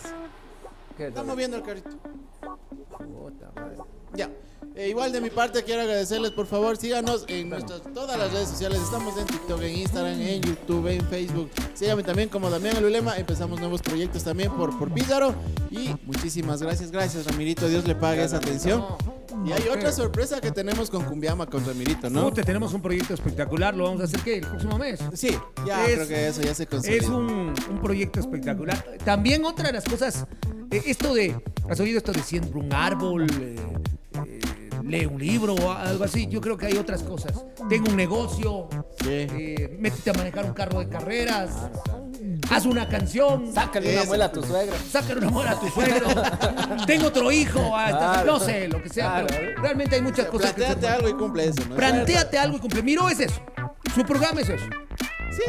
¿Qué? 0.97 1.07
Está 1.09 1.23
moviendo 1.25 1.57
el 1.57 1.63
carrito. 1.63 1.91
Puta 2.99 3.51
madre. 3.57 3.77
Ya. 4.15 4.31
Eh, 4.77 4.89
igual 4.89 5.13
de 5.13 5.21
mi 5.21 5.31
parte 5.31 5.63
quiero 5.63 5.83
agradecerles, 5.83 6.33
por 6.33 6.47
favor, 6.47 6.77
síganos 6.77 7.25
en 7.29 7.49
nuestras 7.49 7.81
todas 7.95 8.19
las 8.19 8.33
redes 8.33 8.49
sociales. 8.49 8.81
Estamos 8.83 9.17
en 9.17 9.25
TikTok, 9.27 9.63
en 9.63 9.77
Instagram, 9.79 10.21
en 10.21 10.43
YouTube, 10.43 10.89
en 10.89 11.01
Facebook. 11.09 11.49
Síganme 11.75 12.03
también 12.03 12.29
como 12.29 12.51
Damián 12.51 12.77
Alulema. 12.79 13.17
Empezamos 13.17 13.61
nuevos 13.61 13.83
proyectos 13.83 14.25
también 14.25 14.51
por, 14.53 14.77
por 14.77 14.93
Pizarro. 14.93 15.33
Y 15.71 15.91
muchísimas 16.05 16.61
gracias, 16.61 16.91
gracias 16.91 17.25
Ramirito. 17.27 17.69
Dios 17.69 17.87
le 17.87 17.95
pague 17.95 18.25
esa 18.25 18.39
atención. 18.39 18.85
Y 19.47 19.53
hay 19.53 19.69
otra 19.69 19.93
sorpresa 19.93 20.41
que 20.41 20.51
tenemos 20.51 20.91
con 20.91 21.05
Cumbiama, 21.05 21.47
con 21.47 21.65
Ramirito, 21.65 22.11
¿no? 22.11 22.33
Tenemos 22.33 22.73
un 22.75 22.83
proyecto 22.83 23.15
espectacular, 23.15 23.77
lo 23.77 23.85
vamos 23.85 24.01
a 24.01 24.05
hacer 24.05 24.21
¿qué? 24.21 24.39
el 24.39 24.47
próximo 24.47 24.77
mes. 24.79 24.99
Sí, 25.13 25.37
ya 25.67 25.87
Es- 25.87 25.95
creo 25.95 26.09
que 26.09 26.27
eso 26.29 26.43
ya 26.43 26.55
se 26.55 26.67
consolida. 26.67 26.97
Es 27.01 27.09
un, 27.09 27.55
un 27.71 27.81
proyecto 27.81 28.19
espectacular. 28.19 28.83
También 29.05 29.45
otra 29.45 29.69
de 29.69 29.75
las 29.75 29.85
cosas, 29.85 30.27
eh, 30.73 30.83
esto 30.87 31.15
de, 31.15 31.37
¿has 31.69 31.79
oído 31.79 31.99
esto 31.99 32.11
de 32.13 32.23
siembra 32.25 32.59
un 32.59 32.73
árbol? 32.73 33.27
eh, 33.41 33.57
lee 34.85 35.07
un 35.07 35.19
libro 35.19 35.55
o 35.55 35.73
algo 35.73 36.05
así. 36.05 36.27
Yo 36.29 36.41
creo 36.41 36.57
que 36.57 36.67
hay 36.67 36.77
otras 36.77 37.03
cosas. 37.03 37.33
Tengo 37.69 37.91
un 37.91 37.97
negocio, 37.97 38.69
Sí. 39.01 39.09
eh, 39.11 39.77
métete 39.79 40.11
a 40.11 40.13
manejar 40.15 40.45
un 40.45 40.53
carro 40.55 40.79
de 40.81 40.89
carreras, 40.89 41.51
haz 42.51 42.67
una 42.67 42.89
canción, 42.89 43.53
Sácale 43.53 43.95
una 43.95 44.05
muela 44.05 44.25
a 44.27 44.33
tu 44.33 44.43
suegra. 44.43 44.77
sácale 44.91 45.21
una 45.21 45.31
muela 45.31 45.51
a 45.53 45.61
tu 45.61 45.69
suegro, 45.69 46.07
tengo 46.87 47.07
otro 47.09 47.31
hijo, 47.33 47.61
Claro. 47.71 48.33
no 48.33 48.41
sé, 48.41 48.69
lo 48.69 48.83
que 48.83 48.89
sea. 48.89 49.11
Claro. 49.11 49.27
pero 49.29 49.63
realmente 49.63 49.97
hay 49.97 50.03
muchas 50.03 50.27
cosas 50.27 50.53
que 50.53 50.63
Plantéate 50.63 50.81
pueden- 50.81 50.95
algo 50.95 51.09
y 51.09 51.13
cumple 51.23 51.45
eso, 51.49 51.63
¿no? 51.69 51.77
Plantéate 51.77 52.39
algo 52.39 52.57
y 52.57 52.61
cumple. 52.61 52.83
Miro 52.83 53.09
es 53.09 53.21
eso. 53.21 53.41
Su 53.95 54.05
programa 54.05 54.41
es 54.41 54.49
eso. 54.49 54.65
Sí, 55.31 55.43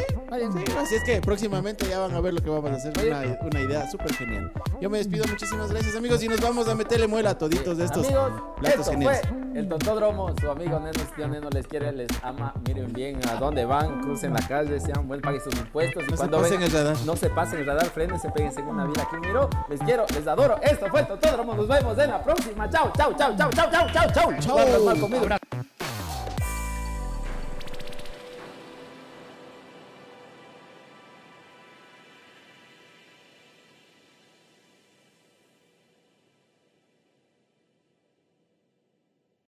sí, 0.64 0.72
así 0.76 0.94
es 0.96 1.04
que 1.04 1.20
próximamente 1.20 1.86
ya 1.88 2.00
van 2.00 2.12
a 2.12 2.20
ver 2.20 2.34
lo 2.34 2.42
que 2.42 2.50
vamos 2.50 2.70
a 2.72 2.74
hacer. 2.74 2.92
Una, 3.06 3.38
una 3.40 3.60
idea 3.60 3.88
súper 3.88 4.12
genial. 4.14 4.50
Yo 4.80 4.90
me 4.90 4.98
despido, 4.98 5.24
muchísimas 5.28 5.70
gracias 5.70 5.94
amigos 5.94 6.20
y 6.24 6.28
nos 6.28 6.40
vamos 6.40 6.66
a 6.68 6.74
meterle 6.74 7.06
muela 7.06 7.30
a 7.30 7.38
toditos 7.38 7.78
de 7.78 7.84
estos 7.84 8.04
Amigos, 8.04 8.32
platos 8.58 8.80
esto 8.80 8.90
geniales. 8.90 9.20
fue 9.28 9.60
el 9.60 9.68
Tontódromo. 9.68 10.34
Su 10.40 10.50
amigo 10.50 10.80
Neno, 10.80 10.92
tío 11.14 11.28
Neno 11.28 11.48
les 11.50 11.68
quiere, 11.68 11.92
les 11.92 12.08
ama. 12.24 12.52
Miren 12.66 12.92
bien 12.92 13.20
a 13.28 13.36
dónde 13.36 13.64
van, 13.64 14.00
crucen 14.00 14.32
la 14.34 14.40
calle, 14.48 14.80
sean 14.80 15.06
buen, 15.06 15.20
paguen 15.20 15.40
sus 15.40 15.54
impuestos. 15.54 16.02
Y 16.02 16.06
No 16.06 16.10
se 16.12 16.16
cuando 16.16 16.38
pasen 16.40 16.58
ven- 16.58 16.66
el 16.66 16.72
radar. 16.72 16.96
No 17.06 17.16
se 17.16 17.30
pasen 17.30 17.58
el 17.60 17.66
radar, 17.66 17.86
frenense, 17.86 18.28
péguense 18.32 18.60
en 18.60 18.66
una 18.66 18.86
vida. 18.86 19.02
Aquí 19.04 19.16
miro, 19.24 19.48
les 19.68 19.80
quiero, 19.82 20.04
les 20.12 20.26
adoro. 20.26 20.58
Esto 20.62 20.86
fue 20.88 21.00
el 21.02 21.06
Tontódromo. 21.06 21.54
Nos 21.54 21.68
vemos 21.68 21.96
en 21.96 22.10
la 22.10 22.20
próxima. 22.24 22.68
Chao, 22.70 22.92
chao, 22.96 23.14
chao, 23.16 23.36
chao, 23.36 23.50
chao, 23.52 23.70
chao, 23.70 23.86
chao, 23.92 24.12
chao. 24.12 24.32
Chao. 24.40 25.75